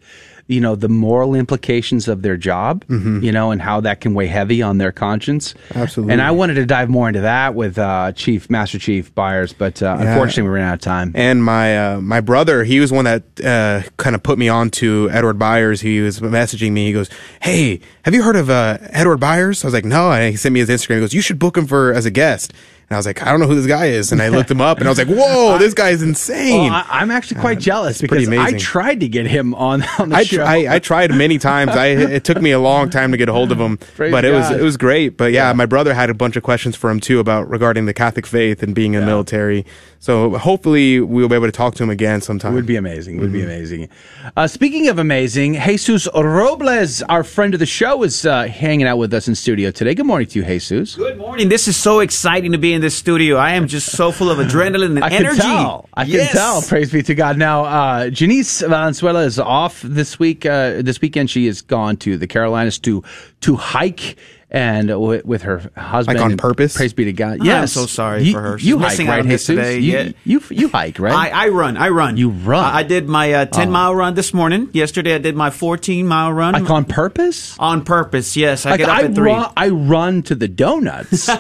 You 0.50 0.62
know 0.62 0.76
the 0.76 0.88
moral 0.88 1.36
implications 1.36 2.08
of 2.08 2.22
their 2.22 2.38
job, 2.38 2.86
Mhm. 2.89 3.22
you 3.22 3.32
know, 3.34 3.52
and 3.52 3.62
how 3.62 3.82
that 3.82 4.00
can 4.00 4.14
weigh 4.14 4.28
heavy 4.28 4.62
on 4.62 4.78
their 4.78 4.93
conscience. 4.93 5.54
Absolutely. 5.76 6.14
And 6.14 6.22
I 6.22 6.32
wanted 6.32 6.54
to 6.56 6.66
dive 6.66 6.88
more 6.89 7.08
into 7.10 7.22
that 7.22 7.54
with 7.54 7.78
uh, 7.78 8.14
Chief 8.14 8.50
Master 8.50 8.80
Chief 8.80 9.14
Byers, 9.14 9.52
but 9.54 9.84
uh, 9.84 9.98
Yeah. 10.00 10.08
unfortunately, 10.12 10.43
we 10.43 10.50
ran 10.56 10.68
out 10.70 10.76
of 10.76 10.80
time. 10.82 11.12
And 11.16 11.43
my 11.43 11.78
uh, 11.95 12.02
my 12.02 12.22
brother, 12.22 12.64
he 12.64 12.80
was 12.80 12.91
one 12.93 13.04
that 13.06 13.24
uh, 13.43 13.82
kind 13.98 14.16
of 14.16 14.24
put 14.24 14.38
me 14.39 14.48
on 14.48 14.70
to 14.80 15.10
Edward 15.12 15.38
Byers. 15.38 15.82
He 15.82 16.00
was 16.00 16.20
messaging 16.22 16.72
me. 16.72 16.88
He 16.88 16.93
goes, 16.93 17.10
"Hey, 17.41 17.82
have 18.04 18.14
you 18.14 18.24
heard 18.24 18.38
of 18.38 18.50
uh, 18.50 18.78
Edward 18.91 19.18
Byers?" 19.20 19.64
I 19.64 19.68
was 19.68 19.74
like, 19.74 19.84
"No." 19.86 20.12
And 20.14 20.32
he 20.32 20.38
sent 20.38 20.54
me 20.54 20.62
his 20.62 20.70
Instagram. 20.70 20.95
He 20.95 21.02
goes, 21.02 21.14
"You 21.14 21.22
should 21.22 21.39
book 21.39 21.58
him 21.58 21.68
for 21.68 21.91
as 21.93 22.06
a 22.06 22.12
guest." 22.12 22.54
And 22.90 22.96
I 22.96 23.00
was 23.00 23.06
like, 23.06 23.22
"I 23.22 23.32
don't 23.32 23.42
know 23.42 23.48
who 23.48 23.56
this 23.56 23.68
guy 23.68 23.88
is." 23.88 24.14
And 24.14 24.22
I 24.22 24.30
looked 24.30 24.50
him 24.50 24.62
up, 24.62 24.78
and 24.78 24.88
I 24.88 24.90
was 24.92 24.98
like, 24.98 25.08
"Whoa, 25.18 25.58
this 25.58 25.74
guy 25.74 25.90
is 25.90 26.02
insane." 26.02 26.72
Well, 26.72 26.74
I, 26.74 26.86
I'm 27.02 27.12
actually 27.12 27.42
quite 27.42 27.60
jealous 27.60 28.00
pretty 28.00 28.26
because 28.26 28.54
I 28.54 28.58
tried 28.58 29.02
to 29.02 29.10
get 29.10 29.28
him 29.28 29.54
on 29.56 29.84
on 30.00 30.10
the 30.10 30.16
I, 30.16 30.24
show. 30.24 30.42
I, 30.44 30.76
I 30.76 30.80
tried 30.80 31.12
many 31.12 31.38
times. 31.38 31.72
I 31.72 31.88
it 31.88 32.24
took 32.24 32.42
me 32.42 32.52
a 32.52 32.60
long 32.60 32.90
time 32.90 33.12
to 33.12 33.18
get 33.18 33.28
a 33.28 33.34
hold 33.34 33.52
of 33.52 33.60
him, 33.60 33.78
Praise 33.96 34.12
but 34.12 34.24
it 34.24 34.32
was 34.32 34.50
it 34.52 34.62
was 34.62 34.78
great. 34.78 35.18
But 35.18 35.34
yeah, 35.34 35.52
my 35.52 35.66
brother 35.66 35.94
had 35.94 36.10
a 36.10 36.14
bunch 36.14 36.38
of 36.38 36.44
questions 36.44 36.78
for 36.78 36.90
him 36.90 37.02
too 37.02 37.20
about 37.20 37.50
regarding 37.50 37.88
the 37.88 37.94
Catholic 37.94 38.26
faith 38.26 38.64
and 38.64 38.74
being 38.74 38.94
in 38.94 39.02
the 39.02 39.06
military. 39.06 39.66
So 40.00 40.38
hopefully 40.38 41.00
we'll 41.02 41.28
be 41.28 41.34
able 41.34 41.48
to 41.48 41.52
talk 41.52 41.74
to 41.76 41.84
him 41.84 41.90
again 41.90 42.22
sometime. 42.22 42.54
It 42.54 42.56
Would 42.56 42.68
be 42.68 42.76
amazing. 42.76 43.18
It 43.18 43.22
Would 43.22 43.34
be 43.34 43.42
Mhm. 43.42 43.46
amazing. 43.46 43.90
Uh, 44.38 44.46
speaking 44.48 44.88
of 44.90 45.00
amazing, 45.00 45.56
Jesus 45.60 46.08
Robles, 46.14 47.02
our 47.10 47.24
friend 47.24 47.56
of 47.56 47.60
the 47.60 47.66
show, 47.66 48.04
is 48.04 48.24
uh, 48.24 48.44
hanging 48.44 48.86
out 48.86 49.00
with 49.00 49.12
us 49.14 49.28
in 49.28 49.34
studio 49.34 49.72
today. 49.72 49.96
Good 49.96 50.06
morning 50.06 50.28
to 50.28 50.40
you, 50.40 50.46
Jesus. 50.46 50.96
Good 50.96 51.18
morning. 51.18 51.50
This 51.50 51.68
is 51.68 51.76
so 51.76 52.00
exciting 52.00 52.52
to 52.52 52.60
be 52.60 52.74
in 52.74 52.76
this 52.82 52.95
studio. 52.95 53.38
I 53.38 53.51
am 53.53 53.67
just 53.67 53.91
so 53.91 54.11
full 54.11 54.30
of 54.30 54.38
adrenaline 54.39 54.95
and 54.95 55.03
I 55.03 55.09
energy. 55.09 55.41
can 55.41 55.49
tell. 55.63 55.89
I 55.93 56.03
Yes. 56.03 56.28
can 56.32 56.36
tell. 56.38 56.61
Praise 56.61 56.91
be 56.91 57.03
to 57.03 57.15
God. 57.15 57.38
Now, 57.38 57.65
uh, 57.65 58.09
Janice 58.09 58.61
Valenzuela 58.61 59.23
is 59.23 59.39
off 59.39 59.82
this 59.82 60.19
week. 60.19 60.45
Uh, 60.45 60.82
this 60.82 61.01
weekend, 61.01 61.30
she 61.30 61.45
has 61.47 61.61
gone 61.61 61.97
to 61.97 62.17
the 62.17 62.28
Carolinas 62.28 62.80
to 62.80 63.03
to 63.41 63.55
hike 63.55 64.15
and 64.49 64.88
w- 64.88 65.21
with 65.25 65.41
her 65.41 65.69
husband. 65.75 66.17
Like 66.19 66.25
on 66.32 66.38
purpose? 66.38 66.75
Praise 66.75 66.93
be 66.93 67.03
to 67.05 67.11
God. 67.13 67.41
I'm 67.41 67.45
Yes. 67.45 67.73
so 67.73 67.86
sorry 67.86 68.23
You- 68.23 68.32
for 68.34 68.41
her. 68.41 68.57
She's 68.57 68.69
you 68.69 68.80
missing 68.80 69.07
hike, 69.07 69.11
out 69.11 69.15
right, 69.17 69.21
on 69.23 69.28
this 69.28 69.45
Jesus? 69.45 69.55
today. 69.65 69.80
You, 69.80 69.91
Yeah. 69.93 70.09
you 70.23 70.41
you 70.49 70.67
hike, 70.69 70.99
right? 70.99 71.13
I, 71.34 71.47
I 71.47 71.47
run. 71.49 71.75
I 71.75 71.89
run. 71.89 72.15
You 72.15 72.30
run. 72.30 72.63
I, 72.63 72.78
I 72.80 72.84
did 72.84 73.09
my 73.09 73.34
uh, 73.34 73.45
10 73.45 73.67
Oh. 73.67 73.71
mile 73.71 73.93
run 73.95 74.13
this 74.15 74.34
morning. 74.34 74.69
Yesterday, 74.71 75.15
I 75.15 75.17
did 75.17 75.36
my 75.36 75.49
14 75.49 76.07
mile 76.07 76.32
run. 76.32 76.53
Like 76.53 76.69
on 76.69 76.86
purpose? 76.86 77.57
On 77.59 77.84
purpose, 77.84 78.38
yes. 78.38 78.65
I 78.65 78.71
Like, 78.71 78.80
get 78.80 78.89
up 78.89 78.97
I 78.97 79.01
at 79.03 79.15
3. 79.15 79.25
Run, 79.32 79.51
I 79.57 79.67
run 79.69 80.21
to 80.23 80.36
the 80.36 80.47
donuts. 80.47 81.28
I- 81.30 81.38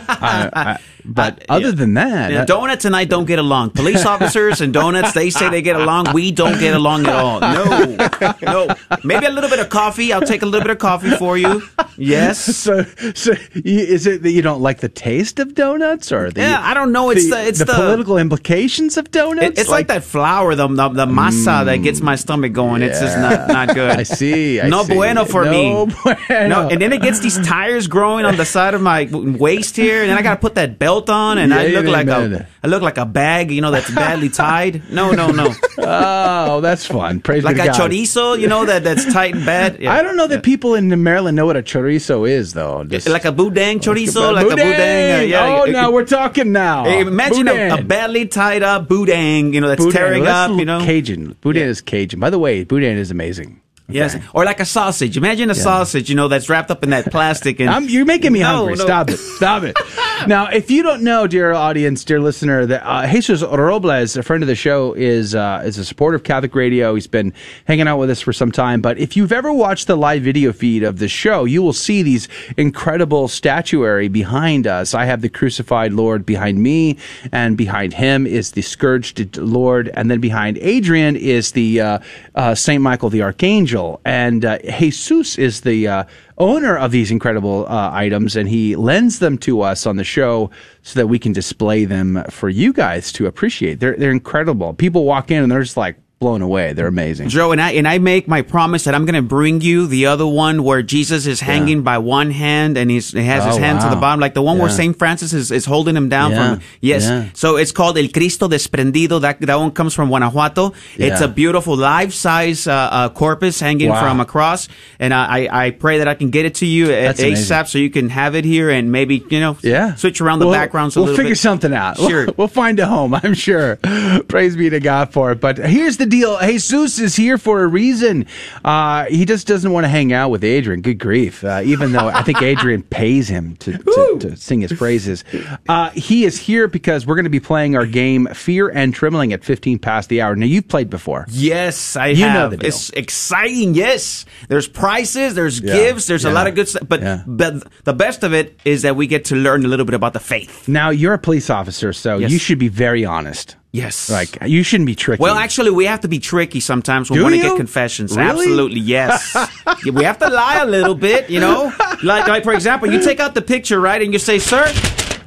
I- 0.53 0.77
but 1.07 1.43
other 1.49 1.71
than 1.71 1.93
that, 1.95 2.31
Yeah, 2.31 2.45
donuts 2.45 2.85
and 2.85 2.95
I 2.95 3.05
don't 3.05 3.25
get 3.25 3.39
along. 3.39 3.71
Police 3.71 4.05
officers 4.05 4.61
and 4.61 4.73
donuts, 4.73 5.13
they 5.13 5.29
say 5.29 5.49
they 5.49 5.61
get 5.61 5.75
along. 5.75 6.13
We 6.13 6.31
don't 6.31 6.59
get 6.59 6.75
along 6.75 7.07
at 7.07 7.15
all. 7.15 7.39
No, 7.39 7.95
no. 8.41 8.75
Maybe 9.03 9.25
a 9.25 9.31
little 9.31 9.49
bit 9.49 9.59
of 9.59 9.69
coffee. 9.69 10.11
I'll 10.13 10.21
take 10.21 10.41
a 10.41 10.45
little 10.45 10.61
bit 10.61 10.71
of 10.71 10.79
coffee 10.79 11.11
for 11.11 11.37
you. 11.37 11.63
Yes. 11.97 12.37
So, 12.67 12.83
so 13.15 13.33
is 13.53 14.07
it 14.07 14.23
that 14.23 14.31
you 14.31 14.41
don't 14.41 14.59
like 14.61 14.79
the 14.81 14.89
taste 14.89 15.39
of 15.39 15.53
donuts, 15.55 16.11
or 16.11 16.31
the, 16.31 16.41
Yeah, 16.41 16.59
I 16.61 16.73
don't 16.73 16.91
know. 16.91 17.11
It's 17.11 17.29
the- 17.29 17.47
it's 17.47 17.59
the- 17.59 17.65
political 17.65 18.17
implications 18.17 18.97
of 18.97 19.09
donuts? 19.11 19.45
It- 19.47 19.57
it's 19.59 19.69
like, 19.69 19.87
that 19.87 20.03
flour, 20.03 20.53
the 20.55 20.67
the, 20.67 20.89
the 20.89 21.05
masa 21.05 21.63
that 21.65 21.79
mm. 21.79 21.83
gets 21.83 22.01
my 22.01 22.15
stomach 22.15 22.51
going. 22.51 22.81
It's 22.81 22.99
just 22.99 23.17
not, 23.17 23.47
not 23.47 23.73
good. 23.73 23.91
I 24.03 24.03
see. 24.03 24.59
I 24.59 24.67
no 24.67 24.83
see. 24.83 24.93
bueno 24.95 25.23
for 25.25 25.45
No 25.45 25.85
me. 25.85 25.93
bueno. 26.03 26.47
No, 26.47 26.67
and 26.69 26.81
then 26.81 26.91
it 26.91 27.01
gets 27.01 27.19
these 27.19 27.37
tires 27.47 27.87
growing 27.87 28.25
on 28.25 28.35
the 28.35 28.45
side 28.45 28.73
of 28.73 28.81
my 28.81 29.07
waist 29.11 29.75
here, 29.77 30.01
and 30.01 30.09
then 30.09 30.17
I 30.17 30.21
got 30.21 30.35
to 30.35 30.41
put 30.41 30.55
that 30.55 30.77
belt 30.79 30.96
on, 31.09 31.37
and 31.37 31.53
I 31.53 31.67
look 31.67 31.85
like 31.85 32.07
a 32.07 32.47
I 32.63 32.67
look 32.67 32.81
like 32.81 32.97
a 32.97 33.05
bag, 33.05 33.51
you 33.51 33.61
know, 33.61 33.71
that's 33.71 33.89
badly 33.89 34.29
tied. 34.43 34.89
No, 34.91 35.11
no, 35.11 35.31
no. 35.31 35.53
oh, 35.77 36.61
that's 36.61 36.85
fun. 36.85 37.21
Praise 37.21 37.43
like 37.43 37.57
a 37.57 37.67
God. 37.67 37.75
chorizo, 37.75 38.39
you 38.39 38.47
know, 38.47 38.65
that 38.65 38.83
that's 38.83 39.11
tight 39.13 39.35
and 39.35 39.45
bad. 39.45 39.79
Yeah. 39.79 39.93
I 39.97 40.03
don't 40.03 40.17
know 40.17 40.27
that 40.27 40.43
people 40.43 40.75
in 40.75 41.03
Maryland 41.03 41.35
know 41.35 41.45
what 41.45 41.55
a 41.55 41.63
chorizo 41.63 42.29
is, 42.29 42.53
though. 42.53 42.83
Just, 42.83 43.07
like 43.07 43.25
a 43.25 43.31
boudin 43.31 43.79
chorizo, 43.79 44.33
like 44.33 44.45
a 44.45 44.49
Boudin! 44.49 44.65
boudin. 44.65 45.19
Uh, 45.19 45.23
yeah. 45.23 45.61
Oh, 45.61 45.71
now 45.71 45.91
we're 45.91 46.05
talking 46.05 46.51
now. 46.51 46.83
Hey, 46.83 47.01
Imagine 47.01 47.47
a, 47.47 47.79
a 47.79 47.83
badly 47.83 48.25
tied 48.27 48.63
up 48.63 48.87
boudin, 48.87 49.53
you 49.53 49.61
know, 49.61 49.67
that's 49.69 49.83
Boudin. 49.83 49.97
tearing 49.97 50.23
Well, 50.23 50.47
that's 50.47 50.53
up, 50.53 50.59
you 50.59 50.65
know. 50.65 50.79
Cajun. 50.79 51.37
Boudin 51.41 51.67
is 51.69 51.81
Cajun. 51.81 52.19
By 52.19 52.29
the 52.29 52.39
way, 52.39 52.63
boudin 52.63 52.97
is 52.97 53.11
amazing. 53.11 53.61
Yes, 53.89 54.17
or 54.33 54.43
like 54.43 54.59
a 54.59 54.65
sausage. 54.65 55.15
Imagine 55.15 55.49
a 55.49 55.55
sausage, 55.55 56.09
you 56.09 56.15
know, 56.15 56.27
that's 56.27 56.49
wrapped 56.49 56.71
up 56.71 56.83
in 56.83 56.89
that 56.89 57.09
plastic. 57.09 57.61
And 57.61 57.69
I'm, 57.69 57.87
you're 57.87 58.03
making 58.03 58.33
me 58.33 58.41
hungry. 58.41 58.75
no. 58.75 58.83
Stop 58.83 59.09
it. 59.09 59.17
Stop 59.17 59.63
it. 59.63 59.77
now, 60.27 60.47
if 60.47 60.69
you 60.69 60.83
don't 60.83 61.03
know, 61.03 61.25
dear 61.25 61.53
audience, 61.53 62.03
dear 62.03 62.19
listener, 62.19 62.65
that 62.65 62.85
uh, 62.85 63.09
Jesus 63.09 63.41
Robles, 63.43 64.17
a 64.17 64.23
friend 64.23 64.43
of 64.43 64.47
the 64.47 64.55
show, 64.55 64.91
is 64.93 65.33
uh, 65.35 65.61
is 65.63 65.77
a 65.77 65.85
supporter 65.85 66.17
of 66.17 66.23
Catholic 66.23 66.53
Radio. 66.53 66.95
He's 66.95 67.07
been 67.07 67.33
hanging 67.65 67.87
out 67.87 67.97
with 67.97 68.09
us 68.09 68.19
for 68.19 68.33
some 68.33 68.51
time. 68.51 68.81
But 68.81 68.97
if 68.97 69.15
you've 69.15 69.31
ever 69.31 69.53
watched 69.53 69.87
the 69.87 69.95
live 69.95 70.21
video 70.21 70.51
feed 70.51 70.83
of 70.83 70.99
the 70.99 71.07
show, 71.07 71.45
you 71.45 71.61
will 71.61 71.71
see 71.71 72.01
these 72.03 72.27
incredible 72.57 73.29
statuary 73.29 74.09
behind 74.09 74.67
us. 74.67 74.93
I 74.93 75.05
have 75.05 75.21
the 75.21 75.29
crucified 75.29 75.93
Lord 75.93 76.25
behind 76.25 76.61
me, 76.61 76.97
and 77.31 77.55
behind 77.55 77.93
him 77.93 78.27
is 78.27 78.51
the 78.51 78.63
scourged 78.63 79.37
Lord, 79.37 79.87
and 79.93 80.11
then 80.11 80.19
behind 80.19 80.57
Adrian 80.57 81.15
is 81.15 81.53
the 81.53 81.79
uh, 81.79 81.99
uh, 82.35 82.53
Saint 82.53 82.83
Michael 82.83 83.09
the 83.09 83.21
Archangel. 83.21 83.76
Angel, 83.77 84.01
and 84.05 84.43
uh, 84.43 84.57
Jesus 84.79 85.37
is 85.37 85.61
the 85.61 85.87
uh, 85.87 86.03
owner 86.39 86.77
of 86.77 86.91
these 86.91 87.11
incredible 87.11 87.67
uh, 87.67 87.91
items, 87.93 88.35
and 88.35 88.49
he 88.49 88.75
lends 88.75 89.19
them 89.19 89.37
to 89.39 89.61
us 89.61 89.85
on 89.85 89.97
the 89.97 90.03
show 90.03 90.49
so 90.81 90.99
that 90.99 91.07
we 91.07 91.19
can 91.19 91.31
display 91.31 91.85
them 91.85 92.23
for 92.29 92.49
you 92.49 92.73
guys 92.73 93.11
to 93.13 93.27
appreciate. 93.27 93.79
They're 93.79 93.95
they're 93.95 94.11
incredible. 94.11 94.73
People 94.73 95.05
walk 95.05 95.29
in 95.29 95.43
and 95.43 95.51
they're 95.51 95.61
just 95.61 95.77
like 95.77 95.97
blown 96.19 96.41
away. 96.41 96.73
They're 96.73 96.87
amazing. 96.87 97.29
Joe, 97.29 97.51
and 97.51 97.61
I 97.61 97.73
and 97.73 97.87
I 97.87 97.99
make 97.99 98.27
my 98.27 98.41
promise 98.41 98.85
that 98.85 98.95
I'm 98.95 99.05
going 99.05 99.15
to 99.15 99.21
bring 99.21 99.61
you 99.61 99.85
the 99.85 100.07
other 100.07 100.25
one 100.25 100.63
where 100.63 100.81
Jesus 100.81 101.27
is 101.27 101.39
hanging 101.41 101.83
by 101.83 101.99
one 101.99 102.31
hand 102.31 102.75
and 102.77 102.89
he's, 102.89 103.11
he 103.11 103.23
has 103.23 103.45
his 103.45 103.57
Oh, 103.57 103.59
hand 103.59 103.81
to 103.81 103.89
the 103.89 103.95
bottom, 103.95 104.19
like 104.19 104.33
the 104.33 104.41
one 104.41 104.57
where 104.57 104.69
Saint 104.69 104.97
Francis 104.97 105.31
is, 105.33 105.51
is 105.51 105.65
holding 105.65 105.95
him 105.95 106.09
down 106.09 106.31
Yeah. 106.31 106.55
from. 106.55 106.61
Yes, 106.81 107.03
Yeah. 107.03 107.25
so 107.33 107.57
it's 107.57 107.71
called 107.71 107.97
El 107.99 108.07
Cristo 108.07 108.47
Desprendido. 108.47 109.21
That 109.21 109.41
that 109.41 109.59
one 109.59 109.71
comes 109.71 109.93
from 109.93 110.09
Guanajuato. 110.09 110.73
It's 110.97 111.21
a 111.21 111.27
beautiful 111.27 111.77
life 111.77 112.13
size 112.13 112.65
uh, 112.67 112.71
uh, 112.73 113.09
corpus 113.09 113.59
hanging 113.59 113.89
Wow. 113.89 114.01
from 114.01 114.19
a 114.19 114.25
cross, 114.25 114.67
and 114.99 115.13
I 115.13 115.47
I 115.51 115.69
pray 115.71 115.99
that 115.99 116.07
I 116.07 116.15
can 116.15 116.31
get 116.31 116.45
it 116.45 116.55
to 116.55 116.65
you 116.65 116.85
at 116.85 117.01
That's 117.15 117.19
amazing. 117.19 117.45
ASAP 117.57 117.67
so 117.67 117.77
you 117.77 117.89
can 117.91 118.09
have 118.09 118.33
it 118.35 118.43
here 118.43 118.69
and 118.71 118.91
maybe 118.91 119.23
you 119.29 119.39
know 119.39 119.55
Yeah. 119.61 119.93
switch 119.95 120.19
around 120.19 120.39
the 120.39 120.47
We'll- 120.47 120.55
backgrounds 120.55 120.95
a 120.95 120.99
we'll 120.99 121.05
little 121.09 121.17
figure 121.17 121.31
bit. 121.33 121.37
something 121.39 121.73
out. 121.73 121.99
We'll- 121.99 122.07
Sure. 122.17 122.27
We'll, 122.37 122.47
find 122.47 122.79
a 122.79 122.87
home, 122.87 123.13
I'm 123.13 123.33
sure. 123.35 123.75
Praise 124.27 124.55
be 124.55 124.69
to 124.69 124.79
God 124.79 125.11
for 125.13 125.31
it. 125.33 125.39
But 125.41 125.57
here's 125.59 125.97
the 125.97 126.06
deal. 126.09 126.37
Jesus 126.41 126.99
is 126.99 127.15
here 127.15 127.37
for 127.37 127.63
a 127.63 127.67
reason. 127.67 128.25
Uh, 128.63 129.05
he 129.05 129.25
just 129.25 129.47
doesn't 129.47 129.71
want 129.71 129.83
to 129.85 129.89
hang 129.89 130.13
out 130.13 130.29
with 130.29 130.43
Adrian. 130.43 130.81
Good 130.81 130.99
grief. 130.99 131.43
Uh, 131.43 131.61
even 131.65 131.91
though 131.91 132.07
I 132.07 132.21
think 132.23 132.41
Adrian 132.41 132.83
pays 132.89 133.27
him 133.27 133.55
to, 133.57 133.77
to, 133.77 134.17
to 134.21 134.35
sing 134.37 134.61
his 134.61 134.73
praises. 134.73 135.23
Uh, 135.67 135.89
he 135.91 136.25
is 136.25 136.39
here 136.39 136.67
because 136.67 137.05
we're 137.05 137.15
going 137.15 137.25
to 137.25 137.29
be 137.29 137.39
playing 137.39 137.75
our 137.75 137.85
game 137.85 138.27
Fear 138.33 138.69
and 138.69 138.93
Trembling 138.93 139.33
at 139.33 139.43
15 139.43 139.79
past 139.79 140.09
the 140.09 140.21
hour. 140.21 140.35
Now, 140.35 140.45
you've 140.45 140.67
played 140.67 140.89
before. 140.89 141.25
Yes, 141.29 141.95
I 141.95 142.07
You 142.07 142.25
know 142.25 142.49
have. 142.49 142.59
deal. 142.59 142.65
It's 142.67 142.89
exciting. 142.91 143.73
Yes, 143.75 144.25
there's 144.47 144.67
prizes, 144.67 145.35
there's 145.35 145.59
Yeah, 145.59 145.73
gifts, 145.75 146.07
there's 146.07 146.25
a 146.25 146.31
lot 146.31 146.47
of 146.47 146.55
good 146.55 146.67
stuff. 146.67 146.87
But 146.87 147.01
yeah. 147.01 147.23
but 147.27 147.63
the 147.83 147.93
best 147.93 148.23
of 148.23 148.33
it 148.33 148.59
is 148.65 148.81
that 148.83 148.95
we 148.95 149.07
get 149.07 149.25
to 149.25 149.35
learn 149.35 149.65
a 149.65 149.67
little 149.67 149.85
bit 149.85 149.95
about 149.95 150.13
the 150.13 150.19
faith. 150.19 150.67
Now, 150.67 150.89
you're 150.89 151.13
a 151.13 151.19
police 151.19 151.49
officer, 151.49 151.93
so 151.93 152.17
Yes. 152.17 152.31
you 152.31 152.39
should 152.39 152.59
be 152.59 152.67
very 152.69 153.05
honest. 153.05 153.55
Yes. 153.71 154.09
Like, 154.09 154.37
you 154.45 154.63
shouldn't 154.63 154.87
be 154.87 154.95
tricky. 154.95 155.21
Well, 155.21 155.35
actually, 155.35 155.71
we 155.71 155.85
have 155.85 156.01
to 156.01 156.07
be 156.07 156.19
tricky 156.19 156.59
sometimes 156.59 157.09
when 157.09 157.17
Do 157.17 157.25
we 157.25 157.31
want 157.31 157.33
to 157.41 157.45
you? 157.45 157.49
get 157.51 157.57
confessions. 157.57 158.15
Really? 158.15 158.29
Absolutely, 158.29 158.79
yes. 158.79 159.35
Yeah, 159.85 159.91
we 159.93 160.03
have 160.05 160.17
to 160.19 160.29
lie 160.29 160.59
a 160.61 160.65
little 160.65 160.95
bit, 160.95 161.29
you 161.29 161.39
know. 161.39 161.71
Like, 162.03 162.27
like 162.27 162.43
for 162.43 162.53
example, 162.53 162.91
you 162.91 163.01
take 163.03 163.19
out 163.19 163.35
the 163.35 163.41
picture, 163.43 163.79
right, 163.79 164.01
and 164.01 164.11
you 164.11 164.17
say, 164.19 164.39
"Sir, 164.39 164.65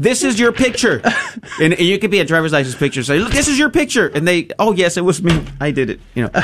this 0.00 0.24
is 0.24 0.40
your 0.40 0.52
picture," 0.52 1.02
and, 1.60 1.74
and 1.74 1.80
you 1.80 1.98
could 1.98 2.10
be 2.10 2.20
a 2.20 2.24
driver's 2.24 2.52
license 2.52 2.74
picture. 2.74 3.02
Say, 3.02 3.18
"Look, 3.18 3.32
this 3.32 3.48
is 3.48 3.58
your 3.58 3.70
picture," 3.70 4.08
and 4.08 4.26
they, 4.26 4.48
"Oh, 4.58 4.72
yes, 4.72 4.96
it 4.96 5.04
was 5.04 5.22
me. 5.22 5.44
I 5.60 5.70
did 5.70 5.90
it." 5.90 6.00
You 6.14 6.24
know. 6.24 6.30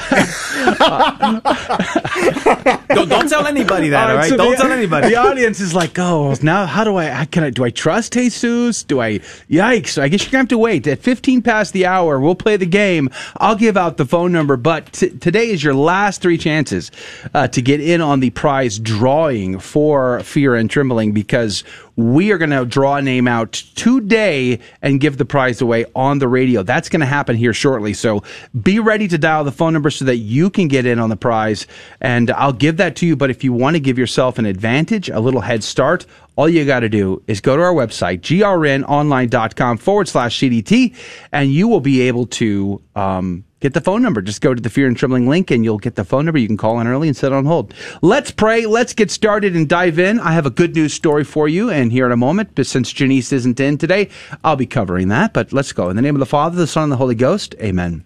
don't, 2.89 3.09
don't 3.09 3.29
tell 3.29 3.47
anybody 3.47 3.89
that. 3.91 4.11
all 4.11 4.17
right, 4.17 4.29
so 4.29 4.37
don't 4.37 4.51
the- 4.53 4.57
tell 4.57 4.73
anybody. 4.73 5.09
The 5.09 5.17
audience 5.17 5.61
is 5.61 5.75
like, 5.75 5.99
oh, 5.99 6.35
now 6.43 6.67
how 6.67 6.85
do 6.85 6.97
I? 6.97 7.07
How 7.07 7.25
can 7.25 7.45
I? 7.45 7.51
Do 7.51 7.65
I 7.65 7.71
trust 7.71 8.13
Jesus? 8.13 8.83
Do 8.83 9.01
I? 9.01 9.19
Yikes! 9.51 10.01
I 10.01 10.09
guess 10.09 10.23
you're 10.25 10.33
gonna 10.33 10.43
have 10.43 10.49
to 10.49 10.59
wait. 10.59 10.87
At 10.87 10.99
15 11.01 11.43
past 11.43 11.73
the 11.73 11.87
hour, 11.87 12.21
we'll 12.21 12.35
play 12.35 12.57
the 12.57 12.67
game. 12.67 13.11
I'll 13.39 13.57
give 13.57 13.77
out 13.77 13.97
the 13.97 14.05
phone 14.07 14.33
number, 14.33 14.57
but 14.57 14.93
t- 14.93 15.11
today 15.11 15.51
is 15.51 15.63
your 15.65 15.75
last 15.75 16.21
three 16.21 16.39
chances 16.39 16.91
uh, 17.35 17.49
to 17.49 17.63
get 17.63 17.81
in 17.81 18.01
on 18.01 18.21
the 18.21 18.31
prize 18.31 18.79
drawing 18.79 19.59
for 19.59 20.21
Fear 20.21 20.57
and 20.57 20.71
Trembling 20.71 21.13
because 21.13 21.65
we 21.97 22.31
are 22.31 22.39
going 22.39 22.51
to 22.51 22.65
draw 22.65 22.97
a 22.97 23.03
name 23.03 23.27
out 23.27 23.53
today 23.53 24.61
and 24.83 25.01
give 25.01 25.17
the 25.17 25.25
prize 25.25 25.61
away 25.61 25.87
on 25.95 26.19
the 26.19 26.29
radio. 26.29 26.63
That's 26.63 26.89
going 26.89 27.01
to 27.01 27.07
happen 27.07 27.37
here 27.37 27.55
shortly. 27.55 27.95
So 27.95 28.23
be 28.61 28.79
ready 28.79 29.09
to 29.09 29.19
dial 29.19 29.45
the 29.45 29.53
phone 29.53 29.73
number 29.73 29.91
so 29.91 30.05
that 30.05 30.17
you 30.17 30.51
can 30.51 30.69
get 30.69 30.85
in 30.85 30.99
on 30.99 31.09
the 31.09 31.17
prize. 31.17 31.67
And 32.01 32.31
I'll 32.33 32.53
give 32.53 32.77
that 32.77 32.97
to 32.97 33.07
you. 33.07 33.17
But 33.17 33.31
if 33.31 33.43
you 33.43 33.53
want 33.53 33.77
to 33.77 33.81
give 33.81 33.99
yourself 33.99 34.39
an 34.39 34.45
advantage, 34.45 35.09
a 35.09 35.21
little 35.21 35.41
head 35.41 35.65
start, 35.65 36.05
all 36.37 36.49
you 36.51 36.67
got 36.67 36.81
to 36.81 36.91
do 36.91 37.23
is 37.27 37.41
go 37.41 37.57
to 37.57 37.63
our 37.63 37.73
website, 37.73 38.21
grnonline.com 38.21 39.79
forward 39.79 40.07
slash 40.07 40.39
CDT, 40.39 40.95
and 41.33 41.51
you 41.51 41.67
will 41.67 41.81
be 41.81 42.03
able 42.03 42.27
to, 42.27 42.83
um, 42.95 43.45
Get 43.61 43.73
the 43.73 43.81
phone 43.81 44.03
number. 44.03 44.21
Just 44.21 44.43
go 44.43 44.53
to 44.53 44.61
the 44.61 44.69
Fear 44.69 44.87
and 44.87 44.97
Trembling 44.97 45.29
link 45.29 45.51
and 45.51 45.65
you'll 45.65 45.79
get 45.79 45.95
the 45.95 46.05
phone 46.05 46.27
number. 46.27 46.39
You 46.39 46.47
can 46.47 46.59
call 46.59 46.79
in 46.79 46.87
early 46.87 47.09
and 47.09 47.17
sit 47.17 47.33
on 47.33 47.47
hold. 47.47 47.73
Let's 48.03 48.31
pray. 48.31 48.67
Let's 48.67 48.93
get 48.93 49.11
started 49.11 49.57
and 49.57 49.67
dive 49.67 49.99
in. 49.99 50.21
I 50.21 50.33
have 50.33 50.45
a 50.45 50.51
good 50.51 50.75
news 50.75 50.93
story 50.93 51.25
for 51.25 51.49
you 51.49 51.71
and 51.71 51.91
here 51.91 52.05
in 52.05 52.13
a 52.13 52.19
moment. 52.19 52.51
But 52.55 52.67
since 52.67 52.93
Janice 52.93 53.33
isn't 53.33 53.59
in 53.59 53.79
today, 53.79 54.11
I'll 54.45 54.57
be 54.57 54.67
covering 54.67 55.09
that. 55.09 55.33
But 55.33 55.55
let's 55.55 55.73
go. 55.73 55.89
In 55.89 55.97
the 55.97 56.03
name 56.03 56.15
of 56.15 56.21
the 56.21 56.27
Father, 56.27 56.57
the 56.57 56.67
Son, 56.67 56.85
and 56.85 56.93
the 56.93 56.97
Holy 56.97 57.15
Ghost. 57.15 57.55
Amen. 57.61 58.05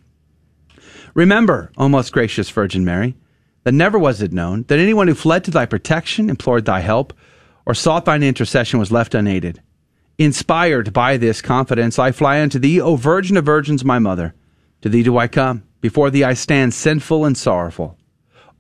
Remember, 1.15 1.73
O 1.77 1.89
most 1.89 2.13
gracious 2.13 2.49
Virgin 2.49 2.85
Mary, 2.85 3.17
that 3.65 3.73
never 3.73 3.99
was 3.99 4.23
it 4.23 4.33
known 4.33 4.63
that 4.69 4.79
anyone 4.79 5.09
who 5.09 5.15
fled 5.15 5.43
to 5.45 5.51
thy 5.51 5.67
protection, 5.67 6.31
implored 6.31 6.65
thy 6.65 6.81
help, 6.81 7.13
or 7.67 7.75
sought 7.75 8.05
thine 8.05 8.23
intercession 8.23 8.79
was 8.79 8.93
left 8.93 9.17
unaided. 9.17 9.61
Inspired 10.17 10.93
by 10.93 11.17
this 11.17 11.43
confidence, 11.43 11.99
I 11.99 12.13
fly 12.13 12.41
unto 12.41 12.61
thee, 12.61 12.81
O 12.81 12.95
Virgin 12.95 13.37
of 13.37 13.45
Virgins, 13.45 13.85
my 13.85 13.99
mother. 13.99 14.35
To 14.83 14.89
thee 14.89 15.03
do 15.03 15.19
I 15.19 15.29
come. 15.29 15.65
Before 15.81 16.11
thee 16.11 16.25
I 16.25 16.35
stand 16.35 16.75
sinful 16.75 17.25
and 17.25 17.37
sorrowful. 17.37 17.99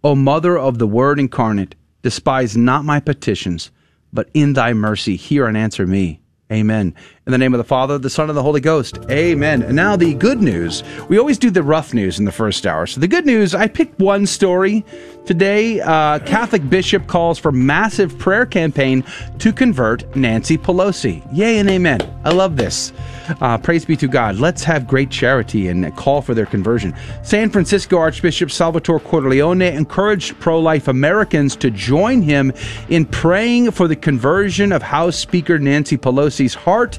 O 0.02 0.14
Mother 0.14 0.58
of 0.58 0.78
the 0.78 0.86
Word 0.86 1.20
incarnate, 1.20 1.74
despise 2.02 2.56
not 2.56 2.84
my 2.84 3.00
petitions, 3.00 3.70
but 4.12 4.30
in 4.32 4.54
thy 4.54 4.72
mercy 4.72 5.16
hear 5.16 5.46
and 5.46 5.56
answer 5.56 5.86
me. 5.86 6.20
Amen. 6.50 6.94
In 7.30 7.32
the 7.32 7.38
name 7.38 7.54
of 7.54 7.58
the 7.58 7.64
Father, 7.64 7.96
the 7.96 8.10
Son, 8.10 8.28
and 8.28 8.36
the 8.36 8.42
Holy 8.42 8.60
Ghost. 8.60 8.98
Amen. 9.08 9.62
And 9.62 9.76
now 9.76 9.94
the 9.94 10.14
good 10.14 10.42
news. 10.42 10.82
We 11.08 11.16
always 11.16 11.38
do 11.38 11.48
the 11.48 11.62
rough 11.62 11.94
news 11.94 12.18
in 12.18 12.24
the 12.24 12.32
first 12.32 12.66
hour. 12.66 12.88
So 12.88 13.00
the 13.00 13.06
good 13.06 13.24
news, 13.24 13.54
I 13.54 13.68
picked 13.68 14.00
one 14.00 14.26
story 14.26 14.84
today. 15.26 15.80
Uh, 15.80 16.18
Catholic 16.18 16.68
bishop 16.68 17.06
calls 17.06 17.38
for 17.38 17.52
massive 17.52 18.18
prayer 18.18 18.44
campaign 18.44 19.04
to 19.38 19.52
convert 19.52 20.16
Nancy 20.16 20.58
Pelosi. 20.58 21.24
Yay 21.32 21.58
and 21.58 21.70
amen. 21.70 22.00
I 22.24 22.32
love 22.32 22.56
this. 22.56 22.92
Uh, 23.40 23.56
praise 23.58 23.84
be 23.84 23.96
to 23.96 24.08
God. 24.08 24.40
Let's 24.40 24.64
have 24.64 24.88
great 24.88 25.08
charity 25.08 25.68
and 25.68 25.94
call 25.96 26.22
for 26.22 26.34
their 26.34 26.46
conversion. 26.46 26.96
San 27.22 27.48
Francisco 27.48 27.96
Archbishop 27.96 28.50
Salvatore 28.50 28.98
Cordileone 28.98 29.72
encouraged 29.72 30.36
pro 30.40 30.58
life 30.58 30.88
Americans 30.88 31.54
to 31.56 31.70
join 31.70 32.22
him 32.22 32.52
in 32.88 33.04
praying 33.04 33.70
for 33.70 33.86
the 33.86 33.94
conversion 33.94 34.72
of 34.72 34.82
House 34.82 35.16
Speaker 35.16 35.60
Nancy 35.60 35.96
Pelosi's 35.96 36.54
heart 36.54 36.98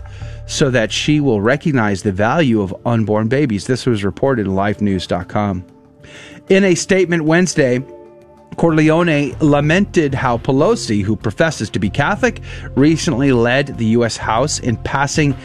so 0.52 0.70
that 0.70 0.92
she 0.92 1.22
will 1.22 1.42
recognize 1.42 2.04
the 2.04 2.12
value 2.12 2.62
of 2.62 2.76
unborn 2.86 3.30
babies. 3.30 3.68
This 3.68 3.86
was 3.86 4.04
reported 4.04 4.46
in 4.46 4.52
lifenews.com. 4.52 5.66
In 6.50 6.66
a 6.66 6.76
statement 6.76 7.24
Wednesday, 7.24 7.80
Cordileone 8.58 9.40
lamented 9.40 10.14
how 10.14 10.38
Pelosi, 10.38 11.04
who 11.04 11.16
professes 11.16 11.70
to 11.70 11.80
be 11.80 11.90
Catholic, 11.90 12.42
recently 12.76 13.32
led 13.32 13.78
the 13.78 13.86
U.S. 13.98 14.18
House 14.18 14.60
in 14.60 14.76
passing 14.78 15.36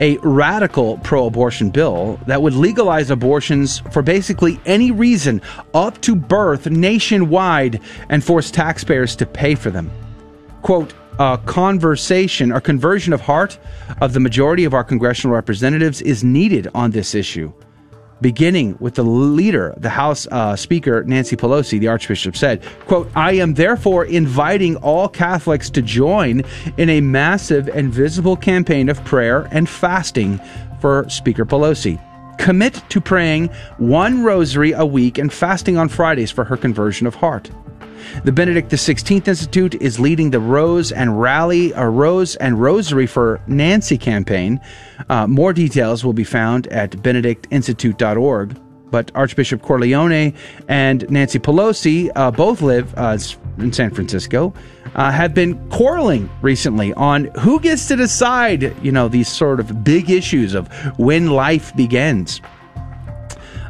a 0.00 0.16
radical 0.22 0.96
pro 0.98 1.26
abortion 1.26 1.68
bill 1.68 2.18
that 2.26 2.40
would 2.40 2.54
legalize 2.54 3.10
abortions 3.10 3.80
for 3.92 4.00
basically 4.00 4.58
any 4.64 4.90
reason 4.90 5.42
up 5.74 6.00
to 6.00 6.16
birth 6.16 6.66
nationwide 6.70 7.80
and 8.08 8.24
force 8.24 8.50
taxpayers 8.50 9.14
to 9.16 9.26
pay 9.26 9.54
for 9.54 9.70
them. 9.70 9.90
Quote, 10.62 10.94
a 11.18 11.38
conversation 11.46 12.52
or 12.52 12.60
conversion 12.60 13.12
of 13.12 13.20
heart 13.20 13.58
of 14.00 14.12
the 14.12 14.20
majority 14.20 14.64
of 14.64 14.74
our 14.74 14.84
congressional 14.84 15.34
representatives 15.34 16.02
is 16.02 16.24
needed 16.24 16.68
on 16.74 16.90
this 16.90 17.14
issue 17.14 17.52
beginning 18.24 18.74
with 18.80 18.94
the 18.94 19.02
leader, 19.02 19.74
the 19.76 19.90
House 19.90 20.26
uh, 20.30 20.56
Speaker 20.56 21.04
Nancy 21.04 21.36
Pelosi, 21.36 21.78
the 21.78 21.88
Archbishop 21.88 22.34
said, 22.34 22.62
quote, 22.86 23.10
I 23.14 23.32
am 23.32 23.52
therefore 23.52 24.06
inviting 24.06 24.76
all 24.76 25.08
Catholics 25.08 25.68
to 25.70 25.82
join 25.82 26.42
in 26.78 26.88
a 26.88 27.02
massive 27.02 27.68
and 27.68 27.92
visible 27.92 28.34
campaign 28.34 28.88
of 28.88 29.04
prayer 29.04 29.46
and 29.50 29.68
fasting 29.68 30.40
for 30.80 31.06
Speaker 31.10 31.44
Pelosi. 31.44 32.00
Commit 32.38 32.82
to 32.88 33.00
praying 33.00 33.48
one 33.76 34.22
rosary 34.22 34.72
a 34.72 34.86
week 34.86 35.18
and 35.18 35.30
fasting 35.30 35.76
on 35.76 35.90
Fridays 35.90 36.30
for 36.30 36.44
her 36.44 36.56
conversion 36.56 37.06
of 37.06 37.14
heart. 37.14 37.50
The 38.24 38.32
Benedict 38.32 38.70
XVI 38.70 39.26
Institute 39.26 39.74
is 39.76 40.00
leading 40.00 40.30
the 40.30 40.40
Rose 40.40 40.92
and 40.92 41.20
Rally, 41.20 41.72
a 41.72 41.88
Rose 41.88 42.36
and 42.36 42.60
Rosary 42.60 43.06
for 43.06 43.40
Nancy 43.46 43.98
campaign. 43.98 44.60
Uh, 45.08 45.26
more 45.26 45.52
details 45.52 46.04
will 46.04 46.12
be 46.12 46.24
found 46.24 46.66
at 46.68 46.90
benedictinstitute.org. 46.92 48.60
But 48.90 49.10
Archbishop 49.14 49.60
Cordileone 49.60 50.36
and 50.68 51.10
Nancy 51.10 51.40
Pelosi 51.40 52.10
uh, 52.14 52.30
both 52.30 52.62
live 52.62 52.94
uh, 52.96 53.18
in 53.58 53.72
San 53.72 53.90
Francisco, 53.90 54.54
uh, 54.94 55.10
have 55.10 55.34
been 55.34 55.56
quarreling 55.70 56.30
recently 56.42 56.92
on 56.94 57.24
who 57.38 57.60
gets 57.60 57.88
to 57.88 57.96
decide, 57.96 58.74
you 58.84 58.92
know, 58.92 59.08
these 59.08 59.28
sort 59.28 59.60
of 59.60 59.84
big 59.84 60.10
issues 60.10 60.54
of 60.54 60.68
when 60.98 61.30
life 61.30 61.74
begins. 61.76 62.40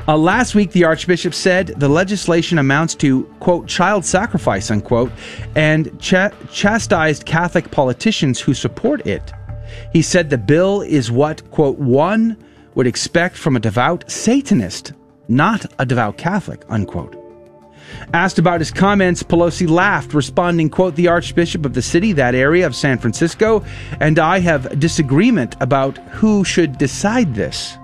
Uh, 0.07 0.19
last 0.19 0.55
week, 0.55 0.71
the 0.73 0.85
Archbishop 0.85 1.33
said 1.33 1.69
the 1.69 1.89
legislation 1.89 2.59
amounts 2.59 2.95
to, 2.95 3.25
quote, 3.41 3.67
child 3.67 4.05
sacrifice, 4.05 4.71
unquote, 4.71 5.11
and 5.55 5.99
cha- 5.99 6.31
chastised 6.53 7.25
Catholic 7.25 7.71
politicians 7.71 8.39
who 8.39 8.53
support 8.53 9.07
it. 9.07 9.33
He 9.95 10.03
said 10.03 10.29
the 10.29 10.37
bill 10.37 10.83
is 10.83 11.11
what, 11.11 11.51
quote, 11.51 11.79
one 11.79 12.37
would 12.75 12.87
expect 12.87 13.35
from 13.37 13.57
a 13.57 13.61
devout 13.61 14.11
Satanist, 14.11 14.93
not 15.29 15.65
a 15.79 15.87
devout 15.87 16.19
Catholic, 16.19 16.65
unquote. 16.69 17.17
Asked 18.13 18.39
about 18.39 18.61
his 18.61 18.71
comments, 18.71 19.23
Pelosi 19.23 19.67
laughed, 19.67 20.13
responding, 20.13 20.69
quote, 20.69 20.97
the 20.97 21.09
Archbishop 21.09 21.65
of 21.65 21.73
the 21.73 21.81
city, 21.81 22.13
that 22.13 22.35
area 22.35 22.67
of 22.67 22.77
San 22.77 22.99
Francisco, 22.99 23.65
and 24.01 24.19
I 24.19 24.41
have 24.41 24.79
disagreement 24.79 25.57
about 25.61 25.97
who 26.09 26.45
should 26.45 26.77
decide 26.77 27.35
this. 27.35 27.79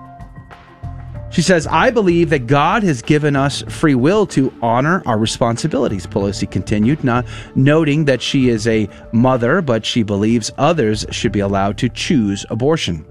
She 1.31 1.41
says, 1.41 1.65
I 1.65 1.91
believe 1.91 2.29
that 2.31 2.45
God 2.45 2.83
has 2.83 3.01
given 3.01 3.37
us 3.37 3.61
free 3.69 3.95
will 3.95 4.27
to 4.27 4.53
honor 4.61 5.01
our 5.05 5.17
responsibilities, 5.17 6.05
Pelosi 6.05 6.49
continued, 6.49 7.05
not 7.05 7.25
noting 7.55 8.03
that 8.05 8.21
she 8.21 8.49
is 8.49 8.67
a 8.67 8.89
mother, 9.13 9.61
but 9.61 9.85
she 9.85 10.03
believes 10.03 10.51
others 10.57 11.05
should 11.09 11.31
be 11.31 11.39
allowed 11.39 11.77
to 11.77 11.87
choose 11.87 12.45
abortion. 12.49 13.05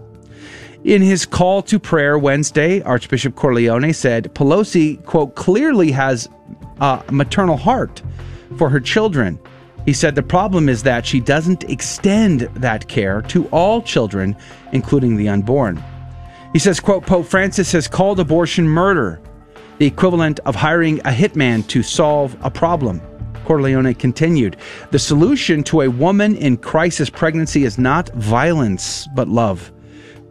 In 0.84 1.00
his 1.00 1.24
call 1.24 1.62
to 1.62 1.78
prayer 1.78 2.18
Wednesday, 2.18 2.82
Archbishop 2.82 3.34
Cordileone 3.34 3.94
said 3.94 4.34
Pelosi, 4.34 5.02
quote, 5.06 5.34
clearly 5.34 5.90
has 5.90 6.28
a 6.80 7.02
maternal 7.10 7.56
heart 7.56 8.02
for 8.58 8.68
her 8.68 8.80
children. 8.80 9.38
He 9.86 9.94
said 9.94 10.14
the 10.14 10.22
problem 10.22 10.68
is 10.68 10.82
that 10.82 11.06
she 11.06 11.20
doesn't 11.20 11.64
extend 11.64 12.40
that 12.54 12.86
care 12.86 13.22
to 13.22 13.46
all 13.48 13.80
children, 13.80 14.36
including 14.72 15.16
the 15.16 15.30
unborn. 15.30 15.82
He 16.52 16.58
says, 16.58 16.80
quote, 16.80 17.06
Pope 17.06 17.26
Francis 17.26 17.70
has 17.72 17.86
called 17.86 18.18
abortion 18.18 18.68
murder, 18.68 19.20
the 19.78 19.86
equivalent 19.86 20.40
of 20.40 20.56
hiring 20.56 20.98
a 21.00 21.12
hitman 21.12 21.66
to 21.68 21.82
solve 21.82 22.36
a 22.42 22.50
problem. 22.50 23.00
Cordileone 23.44 23.96
continued, 23.98 24.56
the 24.90 24.98
solution 24.98 25.62
to 25.64 25.82
a 25.82 25.88
woman 25.88 26.36
in 26.36 26.56
crisis 26.56 27.08
pregnancy 27.08 27.64
is 27.64 27.78
not 27.78 28.08
violence, 28.10 29.08
but 29.14 29.28
love. 29.28 29.72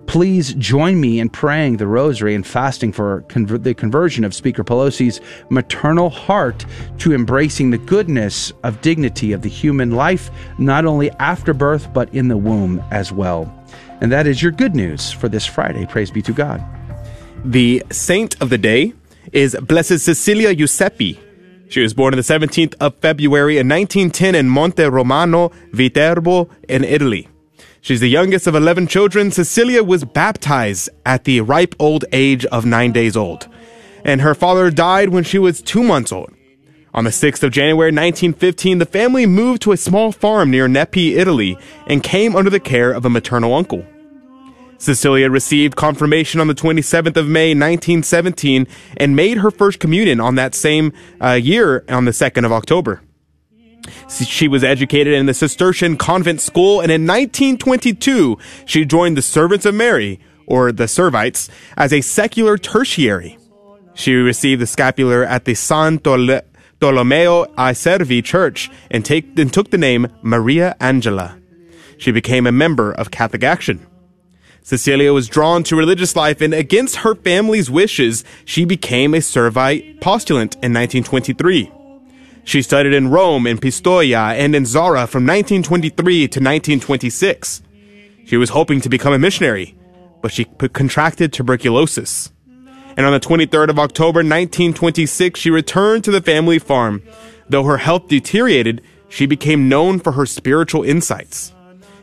Please 0.07 0.55
join 0.55 0.99
me 0.99 1.19
in 1.19 1.29
praying 1.29 1.77
the 1.77 1.87
rosary 1.87 2.33
and 2.33 2.45
fasting 2.45 2.91
for 2.91 3.21
conver- 3.27 3.61
the 3.61 3.73
conversion 3.73 4.23
of 4.23 4.33
Speaker 4.33 4.63
Pelosi's 4.63 5.21
maternal 5.49 6.09
heart 6.09 6.65
to 6.97 7.13
embracing 7.13 7.69
the 7.69 7.77
goodness 7.77 8.51
of 8.63 8.81
dignity 8.81 9.31
of 9.33 9.41
the 9.41 9.49
human 9.49 9.91
life, 9.91 10.31
not 10.57 10.85
only 10.85 11.11
after 11.19 11.53
birth, 11.53 11.93
but 11.93 12.13
in 12.13 12.27
the 12.27 12.37
womb 12.37 12.83
as 12.91 13.11
well. 13.11 13.53
And 14.01 14.11
that 14.11 14.27
is 14.27 14.41
your 14.41 14.51
good 14.51 14.75
news 14.75 15.11
for 15.11 15.27
this 15.27 15.45
Friday. 15.45 15.85
Praise 15.85 16.11
be 16.11 16.21
to 16.21 16.33
God. 16.33 16.63
The 17.43 17.83
saint 17.91 18.41
of 18.41 18.49
the 18.49 18.57
day 18.57 18.93
is 19.31 19.55
Blessed 19.61 19.99
Cecilia 19.99 20.53
Eusepi. 20.53 21.17
She 21.69 21.81
was 21.81 21.93
born 21.93 22.13
on 22.13 22.17
the 22.17 22.23
17th 22.23 22.75
of 22.79 22.95
February 22.95 23.57
in 23.57 23.67
1910 23.69 24.35
in 24.35 24.49
Monte 24.49 24.83
Romano, 24.83 25.51
Viterbo, 25.71 26.49
in 26.67 26.83
Italy. 26.83 27.27
She's 27.81 27.99
the 27.99 28.09
youngest 28.09 28.47
of 28.47 28.55
11 28.55 28.87
children. 28.87 29.31
Cecilia 29.31 29.83
was 29.83 30.03
baptized 30.03 30.89
at 31.05 31.23
the 31.23 31.41
ripe 31.41 31.75
old 31.79 32.05
age 32.11 32.45
of 32.47 32.65
nine 32.65 32.91
days 32.91 33.15
old, 33.15 33.47
and 34.03 34.21
her 34.21 34.35
father 34.35 34.71
died 34.71 35.09
when 35.09 35.23
she 35.23 35.39
was 35.39 35.61
two 35.61 35.83
months 35.83 36.11
old. 36.11 36.33
On 36.93 37.03
the 37.03 37.11
6th 37.11 37.43
of 37.43 37.51
January 37.51 37.91
1915, 37.91 38.79
the 38.79 38.85
family 38.85 39.25
moved 39.25 39.61
to 39.61 39.71
a 39.71 39.77
small 39.77 40.11
farm 40.11 40.49
near 40.49 40.67
Nepi, 40.67 41.15
Italy, 41.17 41.57
and 41.85 42.01
came 42.01 42.35
under 42.35 42.49
the 42.49 42.59
care 42.59 42.91
of 42.91 43.05
a 43.05 43.09
maternal 43.09 43.53
uncle. 43.53 43.85
Cecilia 44.79 45.29
received 45.29 45.75
confirmation 45.75 46.39
on 46.39 46.47
the 46.47 46.55
27th 46.55 47.17
of 47.17 47.27
May 47.27 47.49
1917 47.49 48.65
and 48.97 49.15
made 49.15 49.39
her 49.39 49.51
first 49.51 49.79
communion 49.79 50.19
on 50.19 50.35
that 50.35 50.55
same 50.55 50.93
uh, 51.21 51.33
year 51.33 51.83
on 51.89 52.05
the 52.05 52.11
2nd 52.11 52.45
of 52.45 52.51
October. 52.51 53.01
She 54.09 54.47
was 54.47 54.63
educated 54.63 55.13
in 55.13 55.25
the 55.25 55.33
Cistercian 55.33 55.97
convent 55.97 56.41
school, 56.41 56.79
and 56.79 56.91
in 56.91 57.05
1922, 57.05 58.37
she 58.65 58.85
joined 58.85 59.17
the 59.17 59.21
Servants 59.21 59.65
of 59.65 59.75
Mary, 59.75 60.19
or 60.47 60.71
the 60.71 60.85
Servites, 60.85 61.49
as 61.77 61.93
a 61.93 62.01
secular 62.01 62.57
tertiary. 62.57 63.37
She 63.93 64.13
received 64.13 64.61
the 64.61 64.67
scapular 64.67 65.23
at 65.23 65.45
the 65.45 65.55
San 65.55 65.97
Tolomeo 66.79 67.45
ai 67.57 67.73
Servi 67.73 68.21
Church 68.21 68.69
and, 68.89 69.03
take, 69.03 69.37
and 69.37 69.51
took 69.51 69.69
the 69.69 69.77
name 69.77 70.07
Maria 70.21 70.75
Angela. 70.79 71.37
She 71.97 72.11
became 72.11 72.47
a 72.47 72.51
member 72.51 72.91
of 72.91 73.11
Catholic 73.11 73.43
Action. 73.43 73.85
Cecilia 74.61 75.13
was 75.13 75.27
drawn 75.27 75.63
to 75.63 75.75
religious 75.75 76.15
life, 76.15 76.41
and 76.41 76.53
against 76.53 76.97
her 76.97 77.15
family's 77.15 77.69
wishes, 77.69 78.23
she 78.45 78.65
became 78.65 79.13
a 79.13 79.17
Servite 79.17 79.99
postulant 79.99 80.55
in 80.55 80.73
1923. 80.73 81.71
She 82.43 82.61
studied 82.61 82.93
in 82.93 83.09
Rome, 83.09 83.45
in 83.47 83.57
Pistoia, 83.57 84.33
and 84.35 84.55
in 84.55 84.65
Zara 84.65 85.07
from 85.07 85.25
1923 85.25 86.19
to 86.19 86.39
1926. 86.39 87.61
She 88.25 88.37
was 88.37 88.51
hoping 88.51 88.79
to 88.81 88.89
become 88.89 89.13
a 89.13 89.19
missionary, 89.19 89.77
but 90.21 90.31
she 90.31 90.45
contracted 90.45 91.33
tuberculosis. 91.33 92.31
And 92.99 93.05
on 93.05 93.13
the 93.13 93.19
23rd 93.21 93.69
of 93.69 93.79
October 93.79 94.17
1926, 94.17 95.39
she 95.39 95.49
returned 95.49 96.03
to 96.03 96.11
the 96.11 96.19
family 96.19 96.59
farm. 96.59 97.01
Though 97.47 97.63
her 97.63 97.77
health 97.77 98.09
deteriorated, 98.09 98.81
she 99.07 99.25
became 99.25 99.69
known 99.69 100.01
for 100.01 100.11
her 100.11 100.25
spiritual 100.25 100.83
insights. 100.83 101.53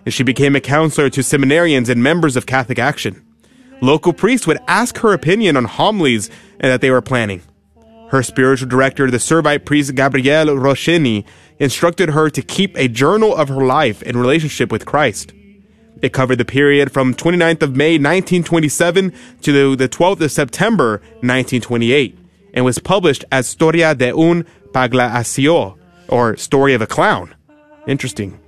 And 0.07 0.15
she 0.15 0.23
became 0.23 0.57
a 0.57 0.61
counselor 0.61 1.11
to 1.11 1.21
seminarians 1.21 1.91
and 1.91 2.03
members 2.03 2.35
of 2.35 2.47
Catholic 2.47 2.79
Action. 2.79 3.23
Local 3.83 4.15
priests 4.15 4.47
would 4.47 4.57
ask 4.69 4.97
her 5.01 5.13
opinion 5.13 5.59
on 5.59 5.67
homilies 5.67 6.31
that 6.61 6.81
they 6.81 6.91
were 6.91 7.03
planning. 7.03 7.43
Her 8.09 8.23
spiritual 8.23 8.71
director, 8.71 9.11
the 9.11 9.19
Servite 9.19 9.67
priest 9.67 9.95
Gabriele 9.97 10.47
Roschini, 10.47 11.27
instructed 11.59 12.09
her 12.09 12.31
to 12.31 12.41
keep 12.41 12.75
a 12.75 12.89
journal 12.89 13.37
of 13.37 13.51
her 13.51 13.67
life 13.67 14.01
and 14.01 14.17
relationship 14.17 14.73
with 14.73 14.87
Christ. 14.87 15.35
It 16.03 16.13
covered 16.13 16.37
the 16.37 16.45
period 16.45 16.93
from 16.93 17.15
29th 17.15 17.63
of 17.63 17.77
May 17.77 17.95
1927 17.95 19.13
to 19.43 19.77
the 19.77 19.89
12th 19.89 20.21
of 20.21 20.31
September 20.33 20.99
1928 21.21 22.19
and 22.55 22.65
was 22.65 22.79
published 22.79 23.25
as 23.31 23.47
Storia 23.47 23.95
de 23.95 24.15
un 24.17 24.45
Pagliaccio, 24.73 25.79
or 26.09 26.37
Story 26.37 26.75
of 26.75 26.83
a 26.83 26.87
Clown. 26.87 27.35
Interesting. 27.87 28.41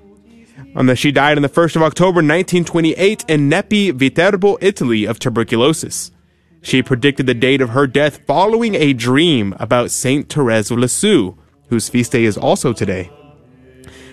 The, 0.75 0.95
she 0.95 1.11
died 1.11 1.39
on 1.39 1.43
the 1.43 1.49
1st 1.49 1.77
of 1.77 1.83
October 1.83 2.19
1928 2.19 3.25
in 3.29 3.49
Nepi, 3.49 3.91
Viterbo, 3.91 4.59
Italy 4.61 5.05
of 5.05 5.19
tuberculosis. 5.19 6.12
She 6.61 6.83
predicted 6.83 7.27
the 7.27 7.35
date 7.35 7.61
of 7.61 7.70
her 7.70 7.87
death 7.87 8.20
following 8.27 8.75
a 8.75 8.93
dream 8.93 9.55
about 9.59 9.91
Saint 9.91 10.29
Therese 10.29 10.70
of 10.70 10.79
Lisieux, 10.79 11.35
whose 11.69 11.89
feast 11.89 12.12
day 12.12 12.25
is 12.25 12.37
also 12.37 12.73
today. 12.73 13.11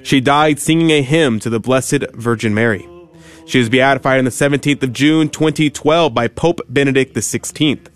She 0.04 0.22
died 0.22 0.60
singing 0.60 0.92
a 0.92 1.02
hymn 1.02 1.40
to 1.40 1.50
the 1.50 1.60
Blessed 1.60 2.12
Virgin 2.14 2.54
Mary. 2.54 2.88
She 3.48 3.60
was 3.60 3.70
beatified 3.70 4.18
on 4.18 4.26
the 4.26 4.32
17th 4.32 4.82
of 4.82 4.92
June 4.92 5.30
2012 5.30 6.14
by 6.14 6.28
Pope 6.28 6.62
Benedict 6.68 7.14
XVI. 7.16 7.88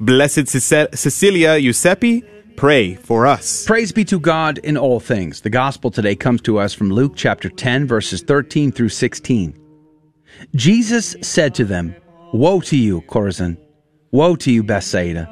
Blessed 0.00 0.48
Cecilia 0.48 1.50
Eusepi, 1.50 2.24
pray 2.56 2.96
for 2.96 3.24
us. 3.24 3.64
Praise 3.64 3.92
be 3.92 4.04
to 4.06 4.18
God 4.18 4.58
in 4.58 4.76
all 4.76 4.98
things. 4.98 5.40
The 5.40 5.50
gospel 5.50 5.92
today 5.92 6.16
comes 6.16 6.40
to 6.42 6.58
us 6.58 6.74
from 6.74 6.90
Luke 6.90 7.12
chapter 7.14 7.48
10, 7.48 7.86
verses 7.86 8.22
13 8.22 8.72
through 8.72 8.88
16. 8.88 9.56
Jesus 10.56 11.14
said 11.22 11.54
to 11.54 11.64
them, 11.64 11.94
Woe 12.32 12.60
to 12.62 12.76
you, 12.76 13.02
Chorazin! 13.02 13.56
Woe 14.10 14.34
to 14.34 14.50
you, 14.50 14.64
Bethsaida! 14.64 15.28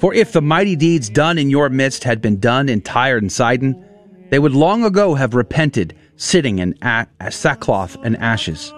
For 0.00 0.12
if 0.12 0.32
the 0.32 0.42
mighty 0.42 0.74
deeds 0.74 1.08
done 1.08 1.38
in 1.38 1.50
your 1.50 1.68
midst 1.68 2.02
had 2.02 2.20
been 2.20 2.40
done 2.40 2.68
in 2.68 2.80
Tyre 2.80 3.18
and 3.18 3.30
Sidon, 3.30 3.84
they 4.30 4.40
would 4.40 4.54
long 4.54 4.84
ago 4.84 5.14
have 5.14 5.34
repented, 5.34 5.96
sitting 6.16 6.58
in 6.58 6.74
sackcloth 7.30 7.96
and 8.02 8.16
ashes. 8.16 8.72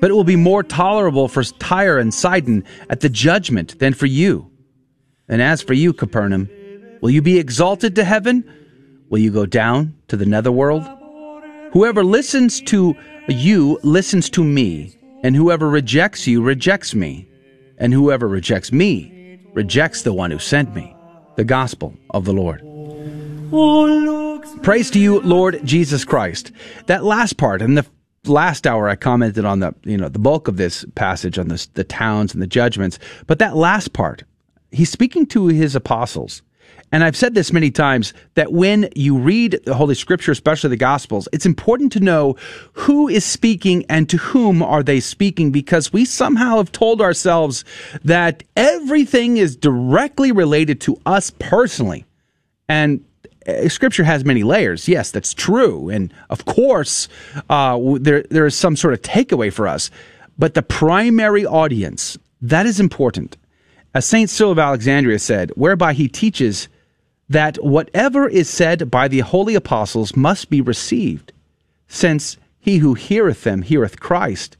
But 0.00 0.10
it 0.10 0.14
will 0.14 0.24
be 0.24 0.36
more 0.36 0.62
tolerable 0.62 1.28
for 1.28 1.44
Tyre 1.44 1.98
and 1.98 2.12
Sidon 2.12 2.64
at 2.90 3.00
the 3.00 3.08
judgment 3.08 3.78
than 3.78 3.94
for 3.94 4.06
you. 4.06 4.50
And 5.28 5.40
as 5.40 5.62
for 5.62 5.72
you, 5.72 5.92
Capernaum, 5.92 6.50
will 7.00 7.10
you 7.10 7.22
be 7.22 7.38
exalted 7.38 7.94
to 7.96 8.04
heaven? 8.04 8.44
Will 9.08 9.18
you 9.18 9.30
go 9.30 9.46
down 9.46 9.94
to 10.08 10.16
the 10.16 10.26
netherworld? 10.26 10.82
Whoever 11.72 12.04
listens 12.04 12.60
to 12.62 12.94
you 13.28 13.78
listens 13.82 14.28
to 14.30 14.44
me, 14.44 14.96
and 15.22 15.34
whoever 15.34 15.68
rejects 15.68 16.26
you 16.26 16.42
rejects 16.42 16.94
me, 16.94 17.26
and 17.78 17.92
whoever 17.92 18.28
rejects 18.28 18.70
me 18.70 19.40
rejects 19.54 20.02
the 20.02 20.12
one 20.12 20.30
who 20.30 20.38
sent 20.38 20.74
me. 20.74 20.94
The 21.36 21.44
gospel 21.44 21.94
of 22.10 22.24
the 22.24 22.32
Lord. 22.32 22.60
Praise 24.62 24.90
to 24.90 24.98
you, 24.98 25.20
Lord 25.20 25.60
Jesus 25.64 26.04
Christ. 26.04 26.52
That 26.86 27.04
last 27.04 27.36
part 27.36 27.62
and 27.62 27.76
the 27.76 27.86
last 28.26 28.66
hour 28.66 28.88
I 28.88 28.96
commented 28.96 29.44
on 29.44 29.60
the 29.60 29.74
you 29.84 29.96
know 29.96 30.08
the 30.08 30.18
bulk 30.18 30.48
of 30.48 30.56
this 30.56 30.84
passage 30.94 31.38
on 31.38 31.48
the 31.48 31.84
towns 31.84 32.32
and 32.32 32.42
the 32.42 32.46
judgments, 32.46 32.98
but 33.26 33.38
that 33.38 33.56
last 33.56 33.92
part, 33.92 34.24
he's 34.70 34.90
speaking 34.90 35.26
to 35.26 35.46
his 35.48 35.74
apostles. 35.74 36.42
And 36.92 37.02
I've 37.02 37.16
said 37.16 37.34
this 37.34 37.52
many 37.52 37.72
times 37.72 38.14
that 38.34 38.52
when 38.52 38.88
you 38.94 39.18
read 39.18 39.60
the 39.64 39.74
Holy 39.74 39.96
Scripture, 39.96 40.30
especially 40.30 40.70
the 40.70 40.76
Gospels, 40.76 41.28
it's 41.32 41.46
important 41.46 41.90
to 41.92 42.00
know 42.00 42.36
who 42.72 43.08
is 43.08 43.24
speaking 43.24 43.84
and 43.88 44.08
to 44.08 44.16
whom 44.16 44.62
are 44.62 44.82
they 44.82 45.00
speaking 45.00 45.50
because 45.50 45.92
we 45.92 46.04
somehow 46.04 46.58
have 46.58 46.70
told 46.70 47.00
ourselves 47.00 47.64
that 48.04 48.44
everything 48.56 49.38
is 49.38 49.56
directly 49.56 50.30
related 50.30 50.80
to 50.82 50.96
us 51.04 51.30
personally. 51.30 52.04
And 52.68 53.04
Scripture 53.68 54.04
has 54.04 54.24
many 54.24 54.42
layers. 54.42 54.88
Yes, 54.88 55.10
that's 55.10 55.34
true, 55.34 55.88
and 55.88 56.12
of 56.30 56.44
course, 56.44 57.08
uh, 57.50 57.78
there 58.00 58.22
there 58.30 58.46
is 58.46 58.54
some 58.56 58.76
sort 58.76 58.94
of 58.94 59.02
takeaway 59.02 59.52
for 59.52 59.68
us. 59.68 59.90
But 60.38 60.54
the 60.54 60.62
primary 60.62 61.46
audience 61.46 62.18
that 62.40 62.66
is 62.66 62.80
important, 62.80 63.36
as 63.94 64.06
Saint 64.06 64.28
Cyril 64.28 64.52
of 64.52 64.58
Alexandria 64.58 65.18
said, 65.18 65.50
whereby 65.54 65.92
he 65.92 66.08
teaches 66.08 66.68
that 67.28 67.56
whatever 67.64 68.28
is 68.28 68.50
said 68.50 68.90
by 68.90 69.08
the 69.08 69.20
holy 69.20 69.54
apostles 69.54 70.14
must 70.14 70.50
be 70.50 70.60
received, 70.60 71.32
since 71.88 72.36
he 72.58 72.78
who 72.78 72.94
heareth 72.94 73.44
them 73.44 73.62
heareth 73.62 74.00
Christ. 74.00 74.56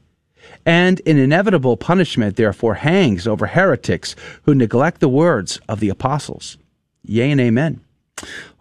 And 0.65 1.01
an 1.05 1.17
inevitable 1.17 1.77
punishment 1.77 2.37
therefore 2.37 2.75
hangs 2.75 3.27
over 3.27 3.47
heretics 3.47 4.15
who 4.43 4.55
neglect 4.55 4.99
the 4.99 5.09
words 5.09 5.59
of 5.67 5.79
the 5.79 5.89
apostles. 5.89 6.57
Yea 7.03 7.31
and 7.31 7.41
amen. 7.41 7.81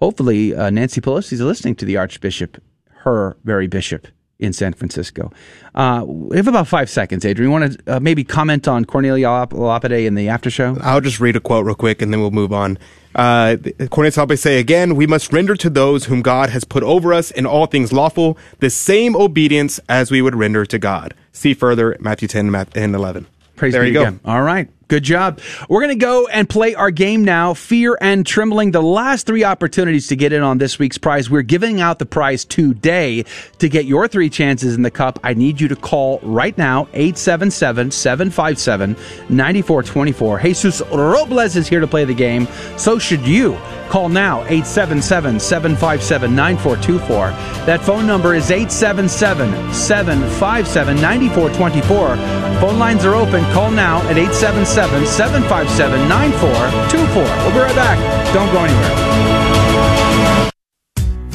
Hopefully, 0.01 0.55
uh, 0.55 0.70
Nancy 0.70 1.01
Pelosi 1.01 1.35
is 1.35 1.40
listening 1.40 1.74
to 1.76 1.85
the 1.85 1.97
Archbishop, 1.97 2.62
her 2.89 3.36
very 3.44 3.66
bishop 3.66 4.09
in 4.39 4.52
San 4.52 4.72
Francisco. 4.72 5.32
Uh, 5.74 6.05
we 6.06 6.36
have 6.36 6.48
about 6.48 6.66
five 6.66 6.90
seconds, 6.90 7.24
Adrian. 7.24 7.51
You 7.51 7.52
want 7.52 7.72
to 7.72 7.97
uh, 7.97 8.01
maybe 8.01 8.24
comment 8.24 8.66
on 8.68 8.85
Cornelia 8.85 9.28
Lapide 9.28 9.93
in 9.93 10.14
the 10.14 10.28
after 10.28 10.51
show? 10.51 10.76
I'll 10.81 11.01
just 11.01 11.20
read 11.20 11.36
a 11.36 11.40
quote 11.40 11.64
real 11.64 11.74
quick 11.74 12.02
and 12.02 12.12
then 12.12 12.20
we'll 12.20 12.31
move 12.31 12.52
on. 12.52 12.78
Uh, 13.14 13.56
Cornelius 13.90 14.16
Lapide 14.16 14.39
say 14.39 14.59
again, 14.59 14.97
we 14.97 15.06
must 15.06 15.32
render 15.32 15.55
to 15.56 15.70
those 15.70 16.06
whom 16.06 16.20
God 16.20 16.51
has 16.51 16.64
put 16.64 16.82
over 16.82 17.12
us 17.12 17.31
in 17.31 17.47
all 17.47 17.66
things 17.66 17.93
lawful 17.93 18.36
the 18.59 18.70
same 18.70 19.14
obedience 19.14 19.78
as 19.89 20.10
we 20.10 20.20
would 20.20 20.35
render 20.35 20.66
to 20.66 20.78
God. 20.78 21.14
See 21.32 21.55
further 21.55 21.97
Matthew 22.01 22.28
10 22.28 22.55
and 22.74 22.94
11. 22.94 23.26
Praise 23.56 23.72
there 23.72 23.82
be 23.82 23.89
you 23.89 23.94
go. 23.94 24.18
All 24.24 24.43
right. 24.43 24.68
Good 24.89 25.02
job. 25.02 25.40
We're 25.69 25.81
going 25.81 25.98
to 25.98 26.05
go 26.05 26.27
and 26.28 26.48
play 26.48 26.74
our 26.74 26.90
game 26.90 27.24
now. 27.24 27.55
Fear 27.55 27.97
and 28.01 28.27
Trembling. 28.27 28.73
The 28.73 28.82
last 28.82 29.27
three 29.27 29.43
opportunities 29.43 30.09
to 30.09 30.16
get 30.16 30.32
in 30.32 30.43
on 30.43 30.59
this 30.59 30.78
week's 30.78 30.98
prize. 30.98 31.31
We're 31.31 31.43
giving 31.43 31.81
out 31.81 31.98
the 31.98 32.06
prize 32.06 32.44
today. 32.44 33.24
To 33.59 33.69
get 33.69 33.86
your 33.86 34.09
three 34.09 34.28
chances 34.28 34.74
in 34.74 34.82
the 34.82 34.90
cup, 34.90 35.19
I 35.24 35.32
need 35.35 35.61
you 35.61 35.69
to 35.69 35.77
call 35.77 36.19
right 36.23 36.56
now 36.59 36.89
877 36.93 37.90
757 37.90 38.90
9424. 39.31 40.40
Jesus 40.40 40.82
Robles 40.93 41.56
is 41.56 41.66
here 41.66 41.81
to 41.81 41.86
play 41.86 42.05
the 42.05 42.15
game. 42.15 42.47
So 42.77 42.98
should 42.98 43.27
you. 43.27 43.59
Call 43.89 44.09
now 44.09 44.40
877 44.44 45.39
757 45.40 46.35
9424. 46.35 47.31
That 47.66 47.81
phone 47.82 48.06
number 48.06 48.35
is 48.35 48.51
877 48.51 49.73
757 49.73 50.97
9424. 51.01 52.16
Phone 52.61 52.78
lines 52.78 53.05
are 53.05 53.15
open. 53.15 53.44
Call 53.52 53.70
now 53.70 53.98
at 54.09 54.16
877 54.16 54.66
757 54.74 56.09
9424. 56.09 57.22
We'll 57.22 57.52
be 57.52 57.59
right 57.60 57.76
back. 57.76 57.98
Don't 58.34 58.51
go 58.51 58.64
anywhere. 58.64 60.51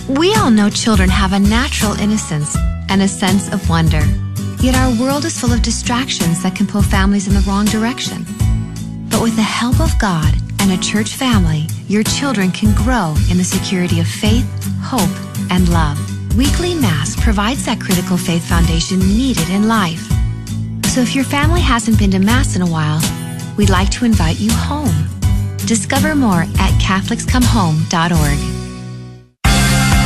We 0.09 0.35
all 0.35 0.51
know 0.51 0.69
children 0.69 1.09
have 1.09 1.31
a 1.31 1.39
natural 1.39 1.93
innocence 1.93 2.57
and 2.89 3.01
a 3.01 3.07
sense 3.07 3.47
of 3.53 3.69
wonder. 3.69 4.01
Yet 4.59 4.75
our 4.75 4.91
world 4.99 5.23
is 5.23 5.39
full 5.39 5.53
of 5.53 5.61
distractions 5.61 6.43
that 6.43 6.53
can 6.53 6.67
pull 6.67 6.81
families 6.81 7.29
in 7.29 7.33
the 7.33 7.39
wrong 7.47 7.63
direction. 7.63 8.25
But 9.09 9.21
with 9.21 9.37
the 9.37 9.41
help 9.41 9.79
of 9.79 9.97
God 9.99 10.33
and 10.59 10.71
a 10.71 10.77
church 10.83 11.15
family, 11.15 11.65
your 11.87 12.03
children 12.03 12.51
can 12.51 12.75
grow 12.75 13.15
in 13.31 13.37
the 13.37 13.45
security 13.45 14.01
of 14.01 14.07
faith, 14.07 14.45
hope, 14.81 15.15
and 15.49 15.69
love. 15.69 15.97
Weekly 16.35 16.75
Mass 16.75 17.15
provides 17.23 17.63
that 17.65 17.79
critical 17.79 18.17
faith 18.17 18.43
foundation 18.43 18.99
needed 18.99 19.47
in 19.47 19.69
life. 19.69 20.05
So 20.87 20.99
if 20.99 21.15
your 21.15 21.23
family 21.23 21.61
hasn't 21.61 21.97
been 21.97 22.11
to 22.11 22.19
Mass 22.19 22.57
in 22.57 22.61
a 22.61 22.67
while, 22.67 22.99
we'd 23.59 23.69
like 23.69 23.89
to 23.89 24.05
invite 24.05 24.39
you 24.39 24.49
home. 24.53 24.95
Discover 25.65 26.15
more 26.15 26.43
at 26.43 26.71
CatholicsComeHome.org. 26.81 28.55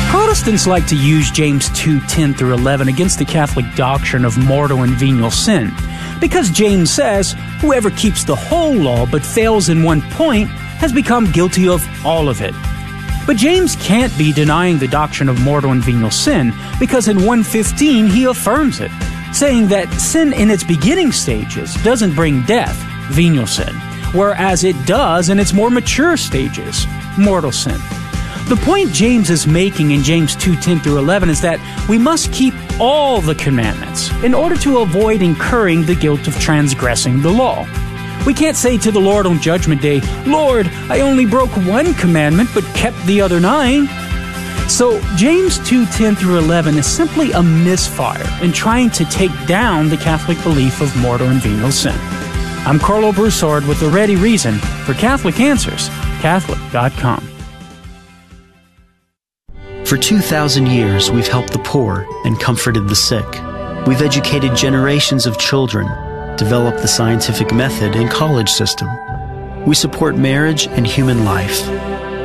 Protestants 0.10 0.66
like 0.66 0.88
to 0.88 0.96
use 0.96 1.30
James 1.30 1.70
2 1.80 2.00
10 2.02 2.34
through 2.34 2.54
11 2.56 2.88
against 2.88 3.20
the 3.20 3.26
Catholic 3.26 3.66
doctrine 3.76 4.26
of 4.26 4.36
mortal 4.40 4.82
and 4.82 4.94
venial 4.94 5.30
sin. 5.30 5.72
Because 6.20 6.50
James 6.50 6.90
says, 6.90 7.36
whoever 7.60 7.92
keeps 7.92 8.24
the 8.24 8.36
whole 8.36 8.74
law 8.74 9.06
but 9.06 9.24
fails 9.24 9.70
in 9.70 9.84
one 9.84 10.02
point 10.02 10.50
has 10.80 10.92
become 10.92 11.32
guilty 11.32 11.68
of 11.68 11.86
all 12.04 12.30
of 12.30 12.42
it. 12.42 12.56
But 13.28 13.38
James 13.38 13.76
can't 13.76 14.16
be 14.18 14.34
denying 14.34 14.80
the 14.80 14.88
doctrine 14.88 15.30
of 15.30 15.40
mortal 15.42 15.72
and 15.72 15.84
venial 15.84 16.10
sin 16.10 16.54
because 16.80 17.08
in 17.08 17.18
115 17.18 18.08
he 18.08 18.26
affirms 18.26 18.80
it, 18.80 18.92
saying 19.32 19.68
that 19.68 19.94
sin 19.94 20.34
in 20.34 20.50
its 20.50 20.64
beginning 20.64 21.12
stages 21.12 21.76
doesn't 21.84 22.16
bring 22.16 22.42
death, 22.46 22.93
venial 23.10 23.48
sin, 23.48 23.74
whereas 24.14 24.64
it 24.64 24.76
does 24.86 25.30
in 25.30 25.40
its 25.40 25.54
more 25.54 25.70
mature 25.70 26.18
stages, 26.18 26.86
mortal 27.18 27.52
sin. 27.52 27.80
The 28.50 28.58
point 28.58 28.92
James 28.92 29.30
is 29.30 29.48
making 29.48 29.92
in 29.92 30.04
James 30.04 30.36
2:10 30.36 30.82
through 30.82 30.98
11 30.98 31.30
is 31.30 31.40
that 31.42 31.60
we 31.88 31.98
must 31.98 32.32
keep 32.34 32.54
all 32.78 33.22
the 33.22 33.36
commandments 33.36 34.12
in 34.22 34.34
order 34.34 34.58
to 34.58 34.80
avoid 34.80 35.22
incurring 35.22 35.86
the 35.86 35.96
guilt 35.96 36.28
of 36.28 36.38
transgressing 36.40 37.22
the 37.22 37.32
law. 37.32 37.66
We 38.26 38.34
can't 38.34 38.58
say 38.58 38.78
to 38.80 38.92
the 38.92 39.00
Lord 39.00 39.26
on 39.26 39.40
judgment 39.40 39.82
day, 39.82 40.02
"Lord, 40.26 40.70
I 40.90 41.00
only 41.00 41.26
broke 41.26 41.56
one 41.66 41.94
commandment 41.94 42.50
but 42.54 42.66
kept 42.74 43.06
the 43.06 43.22
other 43.22 43.40
9." 43.40 43.90
So, 44.68 45.00
James 45.16 45.60
2:10 45.60 46.16
through 46.16 46.38
11 46.38 46.78
is 46.78 46.86
simply 46.86 47.32
a 47.32 47.44
misfire 47.44 48.30
in 48.42 48.52
trying 48.52 48.90
to 48.92 49.06
take 49.06 49.32
down 49.48 49.90
the 49.90 49.98
Catholic 49.98 50.42
belief 50.44 50.82
of 50.82 50.96
mortal 50.98 51.30
and 51.30 51.42
venial 51.42 51.72
sin. 51.72 51.96
I'm 52.66 52.80
Karlo 52.80 53.14
Broussard 53.14 53.66
with 53.68 53.82
the 53.82 53.90
ready 53.90 54.16
reason 54.16 54.58
for 54.86 54.94
Catholic 54.94 55.42
Answers, 55.42 55.90
catholic.com. 56.22 57.30
For 59.84 59.98
2,000 59.98 60.68
years, 60.68 61.12
we've 61.12 61.28
helped 61.28 61.52
the 61.52 61.60
poor 61.60 62.08
and 62.24 62.40
comforted 62.40 62.88
the 62.88 62.96
sick. 62.96 63.26
We've 63.86 64.02
educated 64.02 64.56
generations 64.56 65.26
of 65.26 65.38
children, 65.38 65.88
developed 66.38 66.82
the 66.82 66.88
scientific 66.88 67.54
method 67.54 67.98
and 67.98 68.10
college 68.10 68.50
system. 68.50 68.88
We 69.66 69.76
support 69.76 70.16
marriage 70.16 70.68
and 70.68 70.88
human 70.88 71.26
life. 71.26 71.68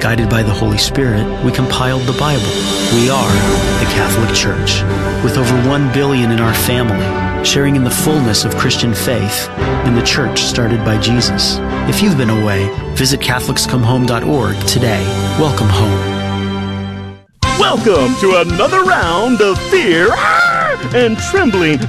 Guided 0.00 0.30
by 0.30 0.44
the 0.44 0.52
Holy 0.52 0.78
Spirit, 0.78 1.26
we 1.44 1.50
compiled 1.50 2.02
the 2.02 2.16
Bible. 2.20 2.46
We 2.94 3.10
are 3.10 3.32
the 3.80 3.90
Catholic 3.90 4.32
Church, 4.32 4.82
with 5.24 5.36
over 5.36 5.68
1 5.68 5.92
billion 5.92 6.30
in 6.30 6.38
our 6.38 6.54
family, 6.54 7.44
sharing 7.44 7.74
in 7.74 7.82
the 7.82 7.90
fullness 7.90 8.44
of 8.44 8.56
Christian 8.56 8.94
faith 8.94 9.48
in 9.86 9.96
the 9.96 10.02
church 10.02 10.42
started 10.42 10.84
by 10.84 11.00
Jesus. 11.00 11.56
If 11.88 12.00
you've 12.00 12.16
been 12.16 12.30
away, 12.30 12.68
visit 12.94 13.18
CatholicsComeHome.org 13.18 14.66
today. 14.68 15.02
Welcome 15.40 15.68
home. 15.68 17.40
Welcome 17.58 18.14
to 18.20 18.36
another 18.46 18.84
round 18.84 19.40
of 19.40 19.60
Fear 19.68 20.10
ah, 20.10 20.92
and 20.94 21.18
Trembling, 21.18 21.78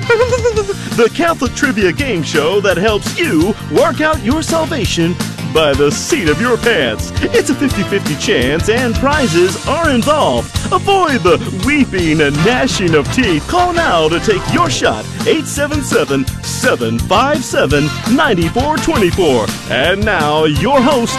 the 0.98 1.12
Catholic 1.14 1.54
trivia 1.54 1.92
game 1.92 2.24
show 2.24 2.60
that 2.62 2.76
helps 2.76 3.20
you 3.20 3.54
work 3.72 4.02
out 4.02 4.20
your 4.24 4.42
salvation 4.42 5.14
by 5.54 5.74
the 5.74 5.92
seat 5.92 6.30
of 6.30 6.40
your 6.40 6.58
pants. 6.58 7.12
It's 7.22 7.50
a 7.50 7.56
50 7.56 7.84
50 7.84 8.16
chance, 8.16 8.70
and 8.70 8.96
prizes 8.96 9.66
are 9.68 9.90
involved. 9.90 10.54
Avoid 10.72 11.22
the 11.22 11.38
weeping 11.66 12.22
and 12.22 12.36
gnashing 12.46 12.96
of 12.96 13.12
teeth. 13.14 13.48
Call 13.48 13.74
now 13.74 14.08
to 14.10 14.20
take 14.20 14.42
your 14.54 14.70
shot 14.70 15.06
877 15.28 16.26
757 16.44 17.86
9424. 18.16 19.46
And 19.72 20.06
now, 20.06 20.46
your 20.46 20.82
host, 20.82 21.18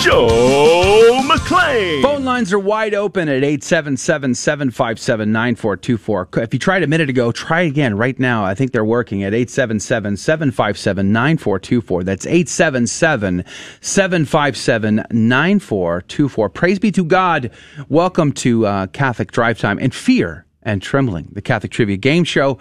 Joe 0.00 1.20
McClain. 1.24 2.00
Phone 2.00 2.24
lines 2.24 2.54
are 2.54 2.58
wide 2.58 2.94
open 2.94 3.28
at 3.28 3.44
877 3.44 4.34
757 4.34 5.30
9424. 5.30 6.28
If 6.42 6.54
you 6.54 6.58
tried 6.58 6.82
a 6.82 6.86
minute 6.86 7.10
ago, 7.10 7.30
try 7.32 7.60
again 7.60 7.94
right 7.98 8.18
now. 8.18 8.42
I 8.42 8.54
think 8.54 8.72
they're 8.72 8.82
working 8.82 9.22
at 9.24 9.34
877 9.34 10.16
757 10.16 11.12
9424. 11.12 12.04
That's 12.04 12.24
877 12.24 13.44
757 13.82 15.04
9424. 15.10 16.48
Praise 16.48 16.78
be 16.78 16.90
to 16.92 17.04
God. 17.04 17.50
Welcome 17.90 18.32
to 18.32 18.64
uh, 18.64 18.86
Catholic 18.86 19.32
Drive 19.32 19.58
Time 19.58 19.78
and 19.78 19.94
Fear 19.94 20.46
and 20.62 20.80
Trembling, 20.80 21.28
the 21.32 21.42
Catholic 21.42 21.72
Trivia 21.72 21.98
Game 21.98 22.24
Show, 22.24 22.58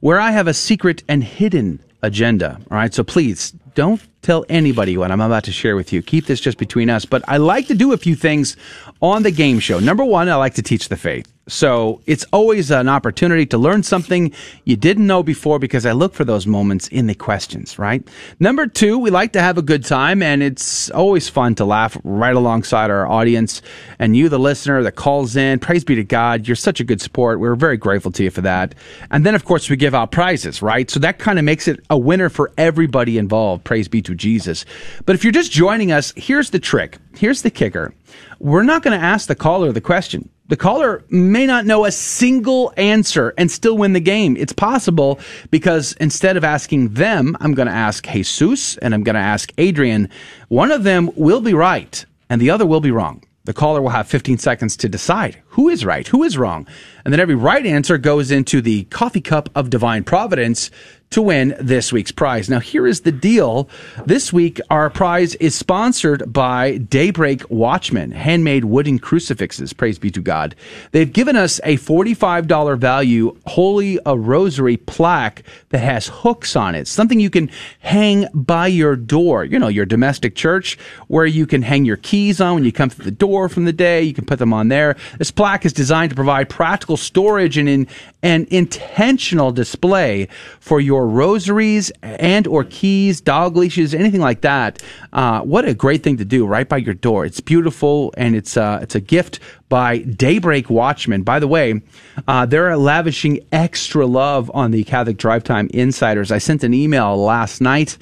where 0.00 0.20
I 0.20 0.32
have 0.32 0.46
a 0.46 0.52
secret 0.52 1.02
and 1.08 1.24
hidden 1.24 1.82
agenda. 2.02 2.58
All 2.70 2.76
right, 2.76 2.92
so 2.92 3.04
please 3.04 3.52
don't 3.74 4.00
tell 4.22 4.44
anybody 4.48 4.96
what 4.96 5.10
I'm 5.10 5.20
about 5.20 5.44
to 5.44 5.52
share 5.52 5.76
with 5.76 5.92
you. 5.92 6.02
Keep 6.02 6.26
this 6.26 6.40
just 6.40 6.58
between 6.58 6.90
us. 6.90 7.04
But 7.04 7.24
I 7.28 7.38
like 7.38 7.66
to 7.68 7.74
do 7.74 7.92
a 7.92 7.96
few 7.96 8.14
things 8.14 8.56
on 9.00 9.22
the 9.22 9.30
game 9.30 9.58
show. 9.58 9.78
Number 9.78 10.04
one, 10.04 10.28
I 10.28 10.34
like 10.36 10.54
to 10.54 10.62
teach 10.62 10.88
the 10.88 10.96
faith. 10.96 11.31
So 11.48 12.00
it's 12.06 12.24
always 12.32 12.70
an 12.70 12.88
opportunity 12.88 13.46
to 13.46 13.58
learn 13.58 13.82
something 13.82 14.32
you 14.64 14.76
didn't 14.76 15.08
know 15.08 15.24
before 15.24 15.58
because 15.58 15.84
I 15.84 15.90
look 15.90 16.14
for 16.14 16.24
those 16.24 16.46
moments 16.46 16.86
in 16.86 17.08
the 17.08 17.16
questions, 17.16 17.80
right? 17.80 18.06
Number 18.38 18.68
two, 18.68 18.96
we 18.96 19.10
like 19.10 19.32
to 19.32 19.40
have 19.40 19.58
a 19.58 19.62
good 19.62 19.84
time 19.84 20.22
and 20.22 20.40
it's 20.40 20.88
always 20.90 21.28
fun 21.28 21.56
to 21.56 21.64
laugh 21.64 21.98
right 22.04 22.36
alongside 22.36 22.90
our 22.90 23.08
audience 23.08 23.60
and 23.98 24.16
you, 24.16 24.28
the 24.28 24.38
listener 24.38 24.84
that 24.84 24.92
calls 24.92 25.34
in. 25.34 25.58
Praise 25.58 25.82
be 25.82 25.96
to 25.96 26.04
God. 26.04 26.46
You're 26.46 26.54
such 26.54 26.78
a 26.78 26.84
good 26.84 27.00
support. 27.00 27.40
We're 27.40 27.56
very 27.56 27.76
grateful 27.76 28.12
to 28.12 28.22
you 28.22 28.30
for 28.30 28.42
that. 28.42 28.76
And 29.10 29.26
then, 29.26 29.34
of 29.34 29.44
course, 29.44 29.68
we 29.68 29.74
give 29.74 29.96
out 29.96 30.12
prizes, 30.12 30.62
right? 30.62 30.88
So 30.88 31.00
that 31.00 31.18
kind 31.18 31.40
of 31.40 31.44
makes 31.44 31.66
it 31.66 31.84
a 31.90 31.98
winner 31.98 32.28
for 32.28 32.52
everybody 32.56 33.18
involved. 33.18 33.64
Praise 33.64 33.88
be 33.88 34.00
to 34.02 34.14
Jesus. 34.14 34.64
But 35.06 35.16
if 35.16 35.24
you're 35.24 35.32
just 35.32 35.50
joining 35.50 35.90
us, 35.90 36.12
here's 36.16 36.50
the 36.50 36.60
trick. 36.60 36.98
Here's 37.16 37.42
the 37.42 37.50
kicker. 37.50 37.92
We're 38.38 38.62
not 38.62 38.82
going 38.82 38.98
to 38.98 39.04
ask 39.04 39.26
the 39.26 39.34
caller 39.34 39.72
the 39.72 39.80
question. 39.80 40.28
The 40.52 40.58
caller 40.58 41.02
may 41.08 41.46
not 41.46 41.64
know 41.64 41.86
a 41.86 41.90
single 41.90 42.74
answer 42.76 43.32
and 43.38 43.50
still 43.50 43.78
win 43.78 43.94
the 43.94 44.00
game. 44.00 44.36
It's 44.36 44.52
possible 44.52 45.18
because 45.50 45.94
instead 45.94 46.36
of 46.36 46.44
asking 46.44 46.90
them, 46.90 47.38
I'm 47.40 47.54
going 47.54 47.68
to 47.68 47.72
ask 47.72 48.06
Jesus 48.06 48.76
and 48.76 48.92
I'm 48.92 49.02
going 49.02 49.14
to 49.14 49.20
ask 49.22 49.50
Adrian. 49.56 50.10
One 50.48 50.70
of 50.70 50.84
them 50.84 51.08
will 51.16 51.40
be 51.40 51.54
right 51.54 52.04
and 52.28 52.38
the 52.38 52.50
other 52.50 52.66
will 52.66 52.82
be 52.82 52.90
wrong. 52.90 53.24
The 53.44 53.54
caller 53.54 53.80
will 53.80 53.88
have 53.88 54.06
15 54.06 54.36
seconds 54.36 54.76
to 54.76 54.90
decide 54.90 55.42
who 55.46 55.70
is 55.70 55.86
right, 55.86 56.06
who 56.06 56.22
is 56.22 56.36
wrong. 56.36 56.68
And 57.06 57.14
then 57.14 57.20
every 57.20 57.34
right 57.34 57.64
answer 57.64 57.96
goes 57.96 58.30
into 58.30 58.60
the 58.60 58.84
coffee 58.84 59.22
cup 59.22 59.48
of 59.54 59.70
divine 59.70 60.04
providence 60.04 60.70
to 61.12 61.22
win 61.22 61.54
this 61.60 61.92
week's 61.92 62.12
prize. 62.12 62.48
Now, 62.48 62.60
here 62.60 62.86
is 62.86 63.02
the 63.02 63.12
deal. 63.12 63.68
This 64.04 64.32
week, 64.32 64.60
our 64.70 64.90
prize 64.90 65.34
is 65.36 65.54
sponsored 65.54 66.32
by 66.32 66.78
Daybreak 66.78 67.48
Watchmen, 67.50 68.10
handmade 68.10 68.64
wooden 68.64 68.98
crucifixes. 68.98 69.72
Praise 69.72 69.98
be 69.98 70.10
to 70.10 70.20
God. 70.20 70.54
They've 70.90 71.12
given 71.12 71.36
us 71.36 71.60
a 71.64 71.76
$45 71.76 72.78
value 72.78 73.36
Holy 73.46 73.98
a 74.06 74.16
Rosary 74.16 74.76
plaque 74.76 75.42
that 75.70 75.78
has 75.78 76.08
hooks 76.08 76.56
on 76.56 76.74
it, 76.74 76.88
something 76.88 77.20
you 77.20 77.30
can 77.30 77.50
hang 77.80 78.26
by 78.34 78.66
your 78.66 78.96
door, 78.96 79.44
you 79.44 79.58
know, 79.58 79.68
your 79.68 79.86
domestic 79.86 80.34
church, 80.34 80.78
where 81.08 81.26
you 81.26 81.46
can 81.46 81.62
hang 81.62 81.84
your 81.84 81.96
keys 81.96 82.40
on 82.40 82.54
when 82.54 82.64
you 82.64 82.72
come 82.72 82.90
through 82.90 83.04
the 83.04 83.10
door 83.10 83.48
from 83.48 83.64
the 83.64 83.72
day. 83.72 84.02
You 84.02 84.14
can 84.14 84.24
put 84.24 84.38
them 84.38 84.52
on 84.52 84.68
there. 84.68 84.96
This 85.18 85.30
plaque 85.30 85.64
is 85.64 85.72
designed 85.72 86.10
to 86.10 86.16
provide 86.16 86.48
practical 86.48 86.96
storage 86.96 87.56
and 87.58 87.86
an 88.22 88.46
intentional 88.50 89.52
display 89.52 90.28
for 90.60 90.80
your 90.80 91.01
rosaries 91.06 91.90
and 92.02 92.46
or 92.46 92.64
keys, 92.64 93.20
dog 93.20 93.56
leashes, 93.56 93.94
anything 93.94 94.20
like 94.20 94.40
that. 94.42 94.82
Uh, 95.12 95.40
what 95.42 95.66
a 95.66 95.74
great 95.74 96.02
thing 96.02 96.16
to 96.16 96.24
do 96.24 96.46
right 96.46 96.68
by 96.68 96.76
your 96.76 96.94
door. 96.94 97.24
It's 97.24 97.40
beautiful 97.40 98.12
and 98.16 98.34
it's 98.34 98.56
uh, 98.56 98.78
it's 98.82 98.94
a 98.94 99.00
gift 99.00 99.40
by 99.68 99.98
Daybreak 99.98 100.70
Watchmen. 100.70 101.22
By 101.22 101.38
the 101.38 101.48
way, 101.48 101.80
uh, 102.28 102.46
they're 102.46 102.76
lavishing 102.76 103.40
extra 103.52 104.06
love 104.06 104.50
on 104.54 104.70
the 104.70 104.84
Catholic 104.84 105.16
Drive 105.16 105.44
Time 105.44 105.68
Insiders. 105.72 106.30
I 106.30 106.38
sent 106.38 106.64
an 106.64 106.74
email 106.74 107.16
last 107.16 107.60
night 107.60 107.96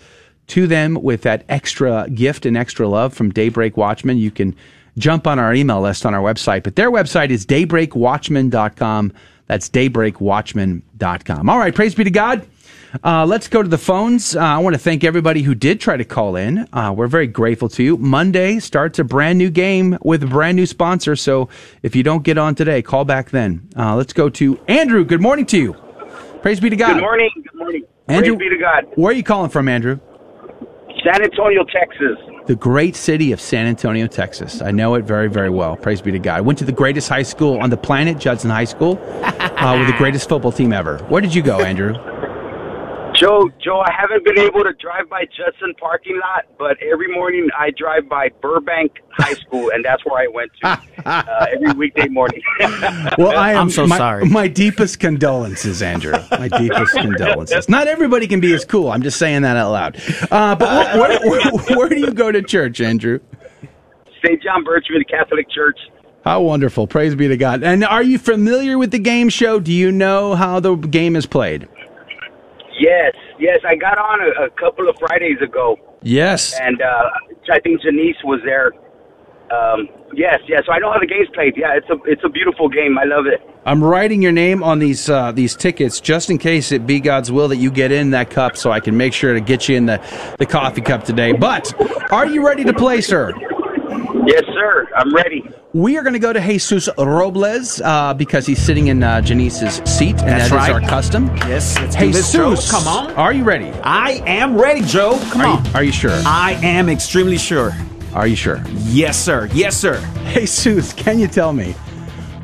to 0.48 0.66
them 0.66 0.94
with 0.94 1.22
that 1.22 1.44
extra 1.48 2.08
gift 2.10 2.44
and 2.44 2.56
extra 2.56 2.88
love 2.88 3.14
from 3.14 3.30
Daybreak 3.30 3.76
Watchmen. 3.76 4.18
You 4.18 4.32
can 4.32 4.54
jump 4.98 5.26
on 5.26 5.38
our 5.38 5.54
email 5.54 5.80
list 5.80 6.04
on 6.04 6.14
our 6.14 6.22
website, 6.22 6.64
but 6.64 6.76
their 6.76 6.90
website 6.90 7.30
is 7.30 7.46
daybreakwatchmen.com. 7.46 9.12
That's 9.46 9.68
daybreakwatchmen.com. 9.68 11.48
All 11.48 11.58
right, 11.58 11.74
praise 11.74 11.94
be 11.94 12.04
to 12.04 12.10
God. 12.10 12.46
Uh, 13.04 13.24
let's 13.24 13.48
go 13.48 13.62
to 13.62 13.68
the 13.68 13.78
phones. 13.78 14.34
Uh, 14.34 14.40
I 14.40 14.58
want 14.58 14.74
to 14.74 14.78
thank 14.78 15.04
everybody 15.04 15.42
who 15.42 15.54
did 15.54 15.80
try 15.80 15.96
to 15.96 16.04
call 16.04 16.36
in. 16.36 16.66
Uh, 16.72 16.92
we're 16.96 17.06
very 17.06 17.26
grateful 17.26 17.68
to 17.70 17.82
you. 17.82 17.96
Monday 17.96 18.58
starts 18.58 18.98
a 18.98 19.04
brand 19.04 19.38
new 19.38 19.50
game 19.50 19.96
with 20.02 20.22
a 20.22 20.26
brand 20.26 20.56
new 20.56 20.66
sponsor. 20.66 21.16
So 21.16 21.48
if 21.82 21.94
you 21.94 22.02
don't 22.02 22.24
get 22.24 22.38
on 22.38 22.54
today, 22.54 22.82
call 22.82 23.04
back 23.04 23.30
then. 23.30 23.68
Uh, 23.76 23.96
let's 23.96 24.12
go 24.12 24.28
to 24.30 24.58
Andrew. 24.68 25.04
Good 25.04 25.22
morning 25.22 25.46
to 25.46 25.58
you. 25.58 25.72
Praise 26.42 26.58
be 26.58 26.70
to 26.70 26.76
God. 26.76 26.94
Good 26.94 27.02
morning. 27.02 27.30
Good 27.34 27.54
morning. 27.54 27.84
Andrew, 28.08 28.36
Praise 28.36 28.50
be 28.50 28.56
to 28.56 28.60
God. 28.60 28.84
Where 28.96 29.10
are 29.10 29.16
you 29.16 29.22
calling 29.22 29.50
from, 29.50 29.68
Andrew? 29.68 30.00
San 31.04 31.22
Antonio, 31.22 31.64
Texas. 31.64 32.18
The 32.46 32.56
great 32.56 32.96
city 32.96 33.32
of 33.32 33.40
San 33.40 33.66
Antonio, 33.66 34.06
Texas. 34.06 34.60
I 34.60 34.70
know 34.70 34.94
it 34.96 35.04
very, 35.04 35.28
very 35.28 35.48
well. 35.48 35.76
Praise 35.76 36.00
be 36.00 36.10
to 36.10 36.18
God. 36.18 36.36
I 36.36 36.40
went 36.40 36.58
to 36.58 36.64
the 36.64 36.72
greatest 36.72 37.08
high 37.08 37.22
school 37.22 37.58
on 37.60 37.70
the 37.70 37.76
planet, 37.76 38.18
Judson 38.18 38.50
High 38.50 38.64
School, 38.64 38.98
uh, 39.22 39.76
with 39.78 39.86
the 39.86 39.94
greatest 39.98 40.28
football 40.28 40.52
team 40.52 40.72
ever. 40.72 40.98
Where 41.04 41.20
did 41.20 41.34
you 41.34 41.42
go, 41.42 41.60
Andrew? 41.60 41.94
Joe, 43.20 43.50
Joe, 43.62 43.80
I 43.80 43.92
haven't 43.92 44.24
been 44.24 44.38
able 44.38 44.64
to 44.64 44.72
drive 44.72 45.10
by 45.10 45.24
Judson 45.26 45.74
parking 45.78 46.18
lot, 46.18 46.46
but 46.58 46.78
every 46.82 47.12
morning 47.12 47.48
I 47.56 47.70
drive 47.76 48.08
by 48.08 48.30
Burbank 48.40 48.92
High 49.10 49.34
School, 49.34 49.70
and 49.74 49.84
that's 49.84 50.02
where 50.06 50.22
I 50.22 50.26
went 50.32 50.50
to 50.62 50.80
uh, 51.04 51.46
every 51.52 51.72
weekday 51.72 52.08
morning. 52.08 52.40
Well, 53.18 53.36
I 53.36 53.52
am 53.52 53.62
I'm 53.62 53.70
so 53.70 53.86
my, 53.86 53.98
sorry. 53.98 54.24
My 54.26 54.48
deepest 54.48 55.00
condolences, 55.00 55.82
Andrew. 55.82 56.14
My 56.30 56.48
deepest 56.58 56.94
condolences. 56.94 57.68
Not 57.68 57.86
everybody 57.86 58.26
can 58.26 58.40
be 58.40 58.54
as 58.54 58.64
cool. 58.64 58.90
I'm 58.90 59.02
just 59.02 59.18
saying 59.18 59.42
that 59.42 59.56
out 59.56 59.72
loud. 59.72 60.00
Uh, 60.30 60.54
but 60.54 60.96
where, 60.96 61.20
where, 61.20 61.50
where, 61.50 61.78
where 61.78 61.88
do 61.88 61.98
you 61.98 62.12
go 62.12 62.32
to 62.32 62.40
church, 62.40 62.80
Andrew? 62.80 63.18
St. 64.24 64.42
John 64.42 64.64
Berchmans 64.64 65.08
Catholic 65.10 65.50
Church. 65.50 65.78
How 66.24 66.40
wonderful. 66.42 66.86
Praise 66.86 67.14
be 67.14 67.28
to 67.28 67.36
God. 67.36 67.62
And 67.62 67.84
are 67.84 68.02
you 68.02 68.18
familiar 68.18 68.78
with 68.78 68.90
the 68.90 68.98
game 68.98 69.28
show? 69.28 69.58
Do 69.60 69.72
you 69.72 69.90
know 69.90 70.34
how 70.34 70.60
the 70.60 70.76
game 70.76 71.16
is 71.16 71.26
played? 71.26 71.68
Yes, 72.80 73.12
yes, 73.38 73.60
I 73.66 73.76
got 73.76 73.98
on 73.98 74.20
a, 74.22 74.44
a 74.46 74.50
couple 74.50 74.88
of 74.88 74.96
Fridays 74.98 75.40
ago, 75.42 75.76
Yes. 76.02 76.58
and 76.58 76.80
uh, 76.80 77.10
I 77.52 77.60
think 77.60 77.82
Janice 77.82 78.16
was 78.24 78.40
there. 78.44 78.72
Um, 79.50 79.88
yes, 80.14 80.38
yes. 80.48 80.62
So 80.64 80.72
I 80.72 80.78
know 80.78 80.90
how 80.92 80.98
the 80.98 81.06
game's 81.06 81.28
played. 81.34 81.54
Yeah, 81.56 81.74
it's 81.76 81.90
a 81.90 81.96
it's 82.04 82.22
a 82.24 82.28
beautiful 82.28 82.68
game. 82.68 82.96
I 82.96 83.04
love 83.04 83.26
it. 83.26 83.40
I'm 83.66 83.82
writing 83.84 84.22
your 84.22 84.32
name 84.32 84.62
on 84.62 84.78
these 84.78 85.10
uh, 85.10 85.32
these 85.32 85.54
tickets 85.56 86.00
just 86.00 86.30
in 86.30 86.38
case 86.38 86.72
it 86.72 86.86
be 86.86 87.00
God's 87.00 87.30
will 87.30 87.48
that 87.48 87.56
you 87.56 87.70
get 87.70 87.90
in 87.92 88.10
that 88.12 88.30
cup, 88.30 88.56
so 88.56 88.70
I 88.70 88.80
can 88.80 88.96
make 88.96 89.12
sure 89.12 89.34
to 89.34 89.40
get 89.40 89.68
you 89.68 89.76
in 89.76 89.86
the, 89.86 90.00
the 90.38 90.46
coffee 90.46 90.80
cup 90.80 91.04
today. 91.04 91.32
But 91.32 91.74
are 92.12 92.26
you 92.26 92.46
ready 92.46 92.64
to 92.64 92.72
play, 92.72 93.00
sir? 93.02 93.32
Yes, 94.24 94.44
sir. 94.54 94.88
I'm 94.96 95.12
ready. 95.14 95.42
We 95.72 95.96
are 95.96 96.02
going 96.02 96.14
to 96.14 96.18
go 96.18 96.32
to 96.32 96.40
Jesus 96.40 96.88
Robles 96.98 97.80
uh, 97.80 98.12
because 98.14 98.44
he's 98.44 98.60
sitting 98.60 98.88
in 98.88 99.04
uh, 99.04 99.20
Janice's 99.20 99.76
seat, 99.88 100.18
and 100.18 100.28
That's 100.28 100.50
that 100.50 100.68
is 100.68 100.68
right. 100.68 100.72
our 100.72 100.80
custom. 100.80 101.28
Yes, 101.46 101.78
let's 101.78 101.94
do 101.94 102.06
Jesus, 102.06 102.32
this, 102.32 102.32
Joe. 102.32 102.76
Come 102.76 102.88
on. 102.88 103.12
Are 103.12 103.32
you 103.32 103.44
ready? 103.44 103.70
I 103.84 104.20
am 104.26 104.56
ready, 104.60 104.80
Joe. 104.80 105.16
Come 105.30 105.42
are 105.42 105.46
on. 105.46 105.64
You, 105.64 105.70
are 105.74 105.84
you 105.84 105.92
sure? 105.92 106.20
I 106.26 106.58
am 106.64 106.88
extremely 106.88 107.38
sure. 107.38 107.70
Are 108.14 108.26
you 108.26 108.34
sure? 108.34 108.64
Yes, 108.86 109.16
sir. 109.16 109.48
Yes, 109.52 109.76
sir. 109.76 110.04
Jesus, 110.32 110.92
can 110.92 111.20
you 111.20 111.28
tell 111.28 111.52
me 111.52 111.76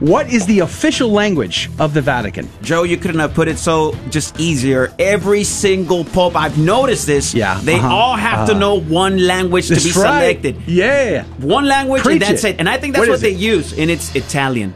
what 0.01 0.31
is 0.33 0.47
the 0.47 0.61
official 0.61 1.11
language 1.11 1.71
of 1.79 1.95
the 1.95 2.03
Vatican? 2.03 2.49
Joe, 2.63 2.83
you 2.83 2.97
couldn't 2.97 3.21
have 3.21 3.35
put 3.35 3.49
it 3.49 3.59
so 3.59 3.95
just 4.11 4.39
easier. 4.39 4.93
Every 4.99 5.45
single 5.45 6.05
pope, 6.05 6.37
I've 6.37 6.59
noticed 6.59 7.07
this. 7.07 7.35
Yeah, 7.35 7.61
They 7.63 7.77
uh-huh, 7.77 7.89
all 7.89 8.17
have 8.17 8.47
to 8.47 8.53
uh-huh. 8.53 8.61
know 8.61 8.81
one 8.81 9.19
language 9.27 9.69
to 9.69 9.75
be 9.77 9.81
right. 9.81 9.93
selected. 9.93 10.63
Yeah. 10.67 11.25
One 11.41 11.65
language, 11.67 12.03
Preach 12.03 12.15
and 12.15 12.23
that's 12.23 12.45
it. 12.45 12.57
it. 12.57 12.61
And 12.61 12.69
I 12.69 12.77
think 12.79 12.95
that's 12.95 13.03
What 13.03 13.09
what, 13.11 13.15
is 13.17 13.21
they 13.23 13.33
it? 13.33 13.39
use, 13.39 13.79
and 13.79 13.91
it's 13.91 14.15
Italian. 14.15 14.75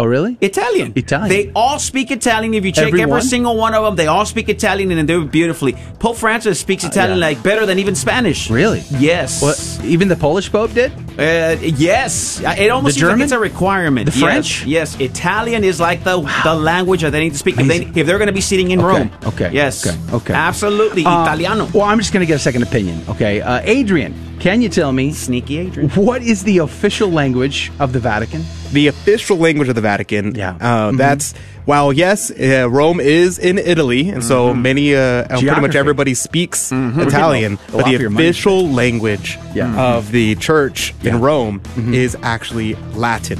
Oh, 0.00 0.04
really? 0.06 0.38
Italian. 0.40 0.92
Italian. 0.96 1.28
They 1.28 1.52
all 1.54 1.78
speak 1.78 2.10
Italian. 2.10 2.54
If 2.54 2.64
you 2.64 2.72
check 2.72 2.86
Everyone? 2.88 3.18
every 3.18 3.28
single 3.28 3.54
one 3.56 3.74
of 3.74 3.84
them, 3.84 3.96
they 3.96 4.06
all 4.06 4.24
speak 4.24 4.48
Italian 4.48 4.90
and 4.90 4.98
they 4.98 5.12
do 5.14 5.22
it 5.24 5.30
beautifully. 5.30 5.74
Pope 5.98 6.16
Francis 6.16 6.58
speaks 6.58 6.84
Italian 6.84 7.18
Uh, 7.18 7.20
yeah. 7.20 7.26
like 7.28 7.42
better 7.42 7.66
than 7.66 7.78
even 7.78 7.94
Spanish. 7.94 8.48
Really? 8.48 8.82
Yes. 8.98 9.42
What? 9.42 9.58
Even 9.84 10.08
the 10.08 10.16
Polish 10.16 10.50
Pope 10.50 10.72
did? 10.72 10.90
Uh, 11.18 11.56
yes, 11.60 12.40
Uh, 12.42 12.54
it 12.56 12.70
almost 12.70 12.94
The 12.94 13.00
seems 13.00 13.02
like 13.02 13.10
German? 13.12 13.24
it's 13.24 13.32
a 13.32 13.38
requirement. 13.38 14.06
The 14.06 14.12
French? 14.12 14.64
Yes, 14.64 14.96
Italian 14.98 15.64
is 15.64 15.78
like 15.80 16.02
the 16.02 16.16
the 16.44 16.54
language 16.54 17.02
that 17.02 17.10
they 17.12 17.20
need 17.20 17.32
to 17.32 17.38
speak 17.38 17.58
if, 17.60 17.66
they, 17.68 17.80
if 18.00 18.06
they're 18.06 18.16
going 18.22 18.32
to 18.34 18.40
be 18.42 18.46
sitting 18.52 18.70
in 18.70 18.80
Okay, 18.80 18.88
Rome. 18.98 19.10
okay, 19.26 19.50
Yes. 19.52 19.86
okay, 19.86 19.96
okay. 20.14 20.32
Absolutely, 20.32 21.04
Uh, 21.04 21.24
Italiano. 21.24 21.68
Well, 21.74 21.84
I'm 21.84 21.98
just 21.98 22.12
going 22.14 22.24
to 22.24 22.26
get 22.26 22.36
a 22.36 22.44
second 22.48 22.62
opinion. 22.62 23.02
Okay, 23.10 23.42
uh, 23.42 23.60
Adrian, 23.64 24.14
can 24.40 24.62
you 24.62 24.68
tell 24.68 24.92
me, 24.92 25.12
sneaky 25.12 25.58
Adrian, 25.58 25.90
what 25.90 26.22
is 26.22 26.42
the 26.44 26.58
official 26.58 27.10
language 27.10 27.70
of 27.78 27.92
the 27.92 28.00
Vatican? 28.00 28.42
The 28.72 28.88
official 28.88 29.36
language 29.36 29.68
of 29.68 29.74
the 29.74 29.80
Vatican. 29.80 30.34
Yeah. 30.34 30.50
Uh, 30.60 30.90
Mhm. 30.90 30.96
That's 30.98 31.34
while 31.66 31.92
yes, 31.92 32.30
uh, 32.30 32.68
Rome 32.70 33.00
is 33.00 33.38
in 33.38 33.58
Italy, 33.58 34.08
and 34.08 34.22
so 34.24 34.54
Mhm. 34.54 34.62
many, 34.62 34.94
uh, 34.94 35.00
uh, 35.00 35.38
pretty 35.40 35.60
much 35.60 35.74
everybody 35.76 36.14
speaks 36.14 36.70
Mhm. 36.70 37.06
Italian. 37.06 37.58
Go 37.70 37.78
But 37.78 37.84
the 37.86 37.90
your 37.92 38.10
money. 38.10 38.26
official 38.28 38.68
language 38.70 39.38
Yeah. 39.54 39.74
Of 39.76 40.10
the 40.12 40.34
church 40.36 40.94
Yeah. 41.02 41.14
in 41.14 41.20
Rome 41.20 41.60
Mhm. 41.76 41.94
is 41.94 42.16
actually 42.22 42.76
Latin. 42.94 43.38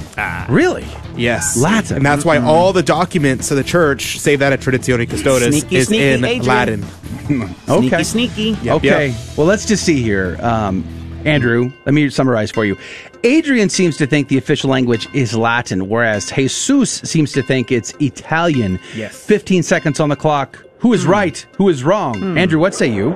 Really? 0.48 0.84
Yes, 1.16 1.56
Latin. 1.56 1.96
and 1.98 2.06
that's 2.06 2.24
why 2.24 2.38
Mhm. 2.38 2.44
all 2.44 2.72
the 2.72 2.82
documents 2.82 3.50
of 3.50 3.56
the 3.56 3.64
church, 3.64 4.18
save 4.18 4.38
that 4.38 4.52
at 4.52 4.60
Traditionis 4.60 5.08
Custodes, 5.10 5.44
Sneaky, 5.46 5.76
is 5.76 5.88
sneaky, 5.88 6.08
in 6.10 6.24
Adrian. 6.24 6.46
Latin. 6.46 6.84
Okay. 7.68 8.02
Sneaky, 8.02 8.04
sneaky. 8.04 8.56
Yep, 8.64 8.76
okay. 8.76 9.08
yep. 9.08 9.16
Well, 9.36 9.46
let's 9.46 9.64
just 9.64 9.84
see 9.84 10.02
here. 10.02 10.36
Um, 10.40 10.84
Andrew, 11.24 11.70
let 11.86 11.94
me 11.94 12.08
summarize 12.10 12.50
for 12.50 12.64
you. 12.64 12.76
Adrian 13.22 13.68
seems 13.68 13.96
to 13.98 14.06
think 14.06 14.28
the 14.28 14.38
official 14.38 14.68
language 14.70 15.06
is 15.12 15.34
Latin, 15.36 15.88
whereas 15.88 16.30
Jesus 16.30 17.02
seems 17.04 17.30
to 17.32 17.42
think 17.42 17.70
it's 17.70 17.92
Italian. 18.00 18.80
Yes. 18.96 19.14
15 19.26 19.62
seconds 19.62 20.00
on 20.00 20.08
the 20.08 20.16
clock. 20.16 20.58
Who 20.78 20.92
is 20.94 21.04
right? 21.06 21.44
Who 21.56 21.68
is 21.68 21.84
wrong? 21.84 22.18
Hmm. 22.18 22.38
Andrew, 22.38 22.58
what 22.58 22.74
say 22.74 22.88
you? 22.90 23.10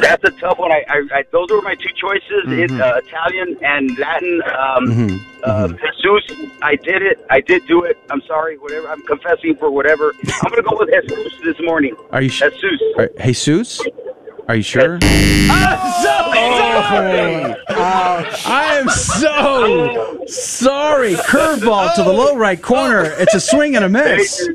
That's 0.00 0.24
a 0.24 0.30
tough 0.32 0.58
one. 0.58 0.72
I, 0.72 0.84
I, 0.88 1.02
I 1.18 1.22
those 1.32 1.48
were 1.50 1.62
my 1.62 1.74
two 1.74 1.90
choices: 1.96 2.22
it, 2.46 2.70
Mm-hmm. 2.70 2.80
uh, 2.80 3.00
Italian 3.04 3.56
and 3.62 3.98
Latin. 3.98 4.42
Um, 4.58 4.86
Mhm, 4.86 5.20
uh, 5.44 5.68
Jesus, 5.68 6.48
I 6.62 6.76
did 6.76 7.02
it. 7.02 7.24
I 7.30 7.40
did 7.40 7.66
do 7.66 7.84
it. 7.84 7.96
I'm 8.10 8.22
sorry. 8.22 8.56
Whatever. 8.58 8.88
I'm 8.88 9.02
confessing 9.02 9.56
for 9.56 9.70
whatever. 9.70 10.12
I'm 10.42 10.50
gonna 10.50 10.62
go 10.62 10.76
with 10.78 10.90
Jesus 10.90 11.34
this 11.44 11.60
morning. 11.60 11.94
Are 12.10 12.22
you 12.22 12.28
sure? 12.28 12.50
Jesus. 12.50 12.80
Jesus? 13.22 13.80
Are 14.48 14.54
you 14.56 14.62
sure? 14.62 14.98
I 17.38 18.78
am 18.80 18.88
so 18.88 20.24
sorry. 20.26 21.14
Curveball 21.14 21.94
to 21.94 22.02
the 22.02 22.12
low 22.12 22.36
right 22.36 22.60
corner. 22.60 23.04
It's 23.18 23.34
a 23.34 23.40
swing 23.40 23.76
and 23.76 23.84
a 23.84 23.88
miss. 23.88 24.48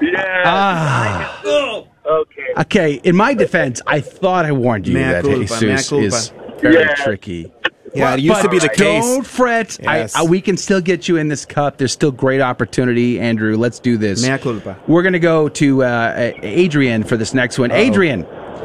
Yeah. 0.00 0.42
Ah. 0.46 1.84
Okay. 2.06 2.46
Okay, 2.58 3.00
in 3.04 3.14
my 3.16 3.34
defense, 3.34 3.80
I 3.86 4.00
thought 4.00 4.44
I 4.44 4.52
warned 4.52 4.88
you 4.88 4.94
Mea 4.94 5.00
that 5.02 5.24
culpa, 5.24 5.38
Jesus 5.60 5.92
mea 5.92 6.04
is 6.06 6.32
very 6.60 6.74
Yeah. 6.76 6.94
tricky. 6.94 7.52
Yeah, 7.94 8.14
it 8.14 8.20
used 8.20 8.42
to 8.42 8.48
be 8.48 8.60
the 8.60 8.68
But 8.68 8.76
case. 8.76 9.04
Don't 9.04 9.26
fret. 9.26 9.76
Yes. 9.82 10.14
I, 10.14 10.20
I, 10.20 10.22
we 10.22 10.40
can 10.40 10.56
still 10.56 10.80
get 10.80 11.08
you 11.08 11.16
in 11.16 11.26
this 11.26 11.44
cup. 11.44 11.76
There's 11.78 11.92
still 11.92 12.12
great 12.12 12.40
opportunity, 12.40 13.18
Andrew. 13.18 13.56
Let's 13.56 13.80
do 13.80 13.96
this. 13.96 14.22
Mea 14.26 14.38
culpa. 14.38 14.78
We're 14.86 15.02
going 15.02 15.14
to 15.14 15.18
go 15.18 15.48
to 15.48 15.82
uh, 15.82 16.32
Adrian 16.42 17.02
for 17.02 17.16
this 17.16 17.34
next 17.34 17.58
one. 17.58 17.72
Adrian, 17.72 18.20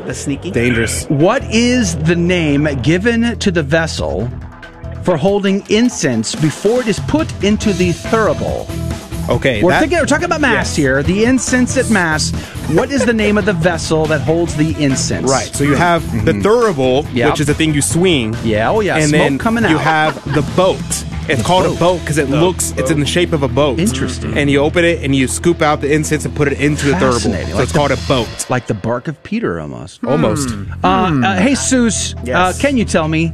The 0.06 0.14
sneaky. 0.14 0.52
Dangerous. 0.52 1.06
what 1.08 1.44
is 1.52 1.98
the 2.04 2.16
name 2.16 2.66
given 2.84 3.38
to 3.40 3.50
the 3.50 3.64
vessel 3.64 4.30
for 5.04 5.18
holding 5.18 5.64
incense 5.72 6.36
before 6.36 6.82
it 6.82 6.88
is 6.88 7.00
put 7.02 7.32
into 7.44 7.74
the 7.74 7.90
thurible? 7.92 8.68
Okay, 9.30 9.64
We're 9.64 9.72
that- 9.72 9.80
thinking. 9.82 10.00
We're 10.00 10.06
talking 10.06 10.26
about 10.26 10.42
mass 10.42 10.76
here. 10.76 11.02
The 11.02 11.26
incense 11.26 11.78
at 11.78 11.90
mass. 11.90 12.32
What 12.70 12.92
is 12.92 13.06
the 13.06 13.14
name 13.14 13.38
of 13.38 13.46
the 13.46 13.54
vessel 13.54 14.06
that 14.08 14.22
holds 14.22 14.56
the 14.56 14.76
incense? 14.84 15.30
Right. 15.30 15.50
So 15.54 15.64
you 15.64 15.76
have 15.76 16.04
the 16.26 16.34
thurible, 16.34 17.08
Yep. 17.14 17.32
which 17.32 17.40
is 17.40 17.48
the 17.48 17.54
thing 17.54 17.74
you 17.74 17.82
swing. 17.82 18.36
Yeah. 18.44 18.70
Oh 18.70 18.82
yeah. 18.82 18.98
and 18.98 19.10
Smoke 19.10 19.20
then 19.20 19.38
coming 19.38 19.64
out. 19.66 19.72
you 19.72 19.78
have 19.78 20.14
the 20.34 20.42
boat. 20.56 20.80
It's 21.28 21.42
called 21.42 21.66
a 21.66 21.80
boat 21.80 22.02
because 22.02 22.20
it 22.20 22.30
looks, 22.30 22.72
it's 22.78 22.92
in 22.92 23.00
the 23.00 23.06
shape 23.08 23.34
of 23.34 23.42
a 23.42 23.48
boat. 23.48 23.80
Interesting. 23.80 24.38
And 24.38 24.48
you 24.48 24.60
open 24.60 24.86
it 24.86 25.04
and 25.04 25.16
you 25.16 25.28
scoop 25.28 25.64
out 25.64 25.82
the 25.82 25.92
incense 25.92 26.24
and 26.24 26.36
put 26.36 26.48
it 26.48 26.60
into 26.62 26.86
the 26.86 26.92
thurible. 26.94 27.14
Fascinating. 27.14 27.48
So 27.48 27.54
Like 27.56 27.64
it's 27.64 27.72
the- 27.72 27.78
called 27.80 27.92
a 27.92 27.98
boat. 28.08 28.28
like 28.52 28.68
the 28.68 28.76
bark 28.76 29.08
of 29.08 29.22
Peter, 29.24 29.60
almost. 29.60 30.04
Almost. 30.04 30.50
Uh, 30.84 30.88
uh, 30.88 31.42
Jesus, 31.44 32.14
uh, 32.14 32.22
Yes. 32.26 32.62
can 32.62 32.78
you 32.78 32.86
tell 32.86 33.08
me 33.08 33.30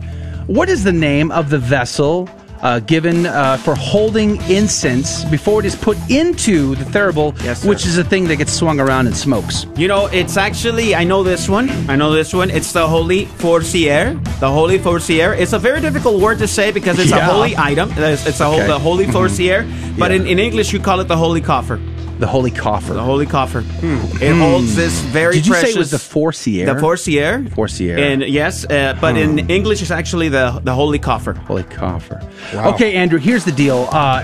what 0.47 0.69
is 0.69 0.85
the 0.85 0.93
name 0.93 1.31
of 1.31 1.49
the 1.49 1.57
vessel 1.57 2.30
uh, 2.64 2.80
given 2.80 3.26
uh, 3.26 3.58
for 3.58 3.76
holding 3.76 4.38
incense 4.50 5.24
before 5.26 5.60
it 5.62 5.66
is 5.66 5.76
put 5.76 5.98
into 6.10 6.76
the 6.76 6.84
thurible, 6.86 7.34
Yes, 7.44 7.66
which 7.66 7.86
is 7.86 7.98
a 7.98 8.04
thing 8.04 8.28
that 8.28 8.36
gets 8.38 8.54
swung 8.54 8.80
around 8.80 9.08
and 9.08 9.16
smokes? 9.16 9.66
You 9.76 9.88
know, 9.88 10.08
it's 10.08 10.38
actually 10.38 10.94
I 10.96 11.04
know 11.04 11.24
this 11.24 11.50
one. 11.50 11.70
I 11.90 11.96
know 11.96 12.12
this 12.14 12.34
one. 12.34 12.50
It's 12.50 12.72
the 12.74 12.88
holy 12.88 13.26
forcier. 13.26 14.14
The 14.40 14.50
holy 14.52 14.78
forcier. 14.80 15.34
It's 15.34 15.54
a 15.54 15.60
very 15.60 15.82
difficult 15.82 16.22
word 16.22 16.38
to 16.40 16.48
say 16.48 16.72
because 16.72 17.00
it's 17.00 17.12
a 17.12 17.24
holy 17.24 17.56
item. 17.58 17.92
It's, 17.98 18.26
it's 18.28 18.40
a 18.42 18.46
Okay. 18.52 18.68
the 18.68 18.80
holy 18.80 19.06
Mhm. 19.06 19.12
forcier. 19.14 19.66
But 19.98 20.12
Yeah. 20.12 20.18
in, 20.18 20.28
in 20.28 20.40
English, 20.40 20.74
you 20.74 20.80
call 20.80 21.00
it 21.00 21.08
the 21.08 21.18
holy 21.18 21.42
coffer. 21.42 21.80
The 22.22 22.27
holy 22.27 22.52
coffer. 22.52 22.93
The 22.93 23.02
holy 23.02 23.26
coffer. 23.26 23.64
It 23.81 24.38
holds 24.38 24.76
this 24.76 25.02
very 25.02 25.34
Did 25.34 25.48
you 25.48 25.53
precious. 25.53 25.69
say 25.72 25.76
it 25.76 25.80
was 25.80 25.89
the 25.89 25.98
forcier? 25.98 26.72
The 26.72 26.80
forcier. 26.80 27.43
Forcier. 27.49 27.98
And 27.98 28.22
yes, 28.22 28.64
uh, 28.65 28.95
but 29.02 29.18
in 29.18 29.49
English, 29.49 29.81
it's 29.81 29.89
actually 29.89 30.30
the 30.30 30.61
the 30.64 30.72
holy 30.72 30.99
coffer. 30.99 31.34
Holy 31.34 31.64
coffer. 31.64 32.22
Okay, 32.53 32.93
Andrew, 32.93 33.18
here's 33.18 33.43
the 33.43 33.52
deal. 33.52 33.89
Uh, 33.91 34.22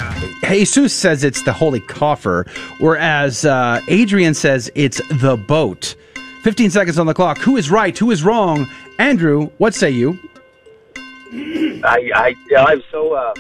Jesus 0.48 0.94
says 0.94 1.24
it's 1.24 1.42
the 1.42 1.52
holy 1.52 1.80
coffer, 1.80 2.46
whereas 2.80 3.46
uh, 3.46 3.82
Adrian 3.88 4.36
says 4.36 4.70
it's 4.76 5.02
the 5.20 5.36
boat. 5.36 5.96
15 6.44 6.70
seconds 6.70 7.00
on 7.00 7.08
the 7.08 7.16
clock. 7.16 7.40
Who 7.40 7.58
is 7.58 7.72
right? 7.72 7.98
Who 7.98 8.12
is 8.12 8.24
wrong? 8.24 8.68
Andrew, 9.00 9.48
what 9.58 9.74
say 9.74 9.90
you? 9.90 10.20
I, 11.84 12.12
I, 12.14 12.36
I'm 12.56 12.84
so. 12.92 13.14
Uh, 13.14 13.34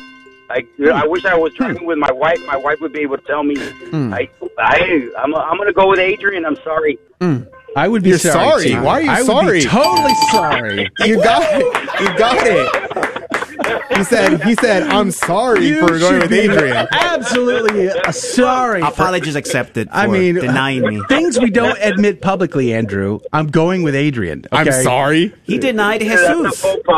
I, 0.49 0.65
I 0.93 1.05
wish 1.07 1.25
I 1.25 1.35
was 1.35 1.53
driving 1.53 1.85
with 1.85 1.97
my 1.97 2.11
wife. 2.11 2.39
My 2.47 2.55
wife 2.57 2.79
would 2.81 2.93
be 2.93 2.99
able 3.01 3.17
to 3.17 3.23
tell 3.25 3.43
me. 3.43 3.55
Hmm. 3.57 4.13
I, 4.13 4.29
I, 4.57 5.09
I'm, 5.17 5.35
I'm 5.35 5.57
going 5.57 5.67
to 5.67 5.73
go 5.73 5.89
with 5.89 5.99
Adrian. 5.99 6.45
I'm 6.45 6.55
sorry. 6.63 6.97
Hmm. 7.21 7.39
I 7.75 7.87
would 7.87 8.01
be 8.03 8.09
You're 8.09 8.17
sorry. 8.19 8.69
sorry. 8.69 8.83
Why 8.83 8.93
are 8.93 9.01
you 9.01 9.07
sorry? 9.07 9.17
I 9.17 9.21
Would 9.21 9.27
sorry? 9.27 9.59
be 9.59 9.65
totally 9.65 10.13
sorry. 10.31 10.89
You 11.05 11.21
got 11.21 11.43
it. 11.61 11.99
You 12.01 12.17
got 12.17 12.37
it. 12.47 13.46
He 13.95 14.03
said, 14.03 14.43
he 14.43 14.55
said, 14.55 14.83
I'm 14.83 15.11
sorry 15.11 15.65
You 15.67 15.79
for 15.87 15.97
going 15.99 16.19
with 16.19 16.31
Adrian. 16.31 16.87
Absolutely 16.91 17.89
uh, 17.89 18.11
sorry. 18.11 18.81
for- 18.81 18.87
Apologies 18.87 19.35
accepted. 19.35 19.87
I 19.91 20.07
mean, 20.07 20.35
denying 20.35 20.83
me. 20.83 21.01
things 21.09 21.39
we 21.39 21.49
don't 21.49 21.77
admit 21.81 22.21
publicly, 22.21 22.73
Andrew. 22.73 23.19
I'm 23.33 23.47
going 23.47 23.83
with 23.83 23.95
Adrian. 23.95 24.45
I'm 24.51 24.71
sorry. 24.71 25.33
He 25.43 25.57
denied 25.57 26.01
Jesus. 26.01 26.63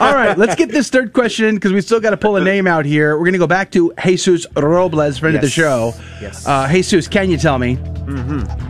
All 0.00 0.14
right, 0.14 0.34
let's 0.36 0.54
get 0.54 0.70
this 0.70 0.88
third 0.90 1.12
question 1.12 1.46
in 1.46 1.54
because 1.56 1.72
we 1.72 1.80
still 1.80 2.00
got 2.00 2.10
to 2.10 2.16
pull 2.16 2.36
a 2.36 2.44
name 2.44 2.66
out 2.66 2.84
here. 2.84 3.16
We're 3.16 3.24
going 3.24 3.32
to 3.32 3.38
go 3.38 3.46
back 3.46 3.70
to 3.72 3.92
Jesus 4.04 4.46
Robles, 4.56 5.18
friend 5.18 5.36
of 5.36 5.42
the 5.42 5.48
show. 5.50 5.94
Yes. 6.20 6.46
Uh, 6.46 6.68
Jesus, 6.70 7.08
can 7.08 7.30
you 7.30 7.36
tell 7.36 7.58
me 7.58 7.74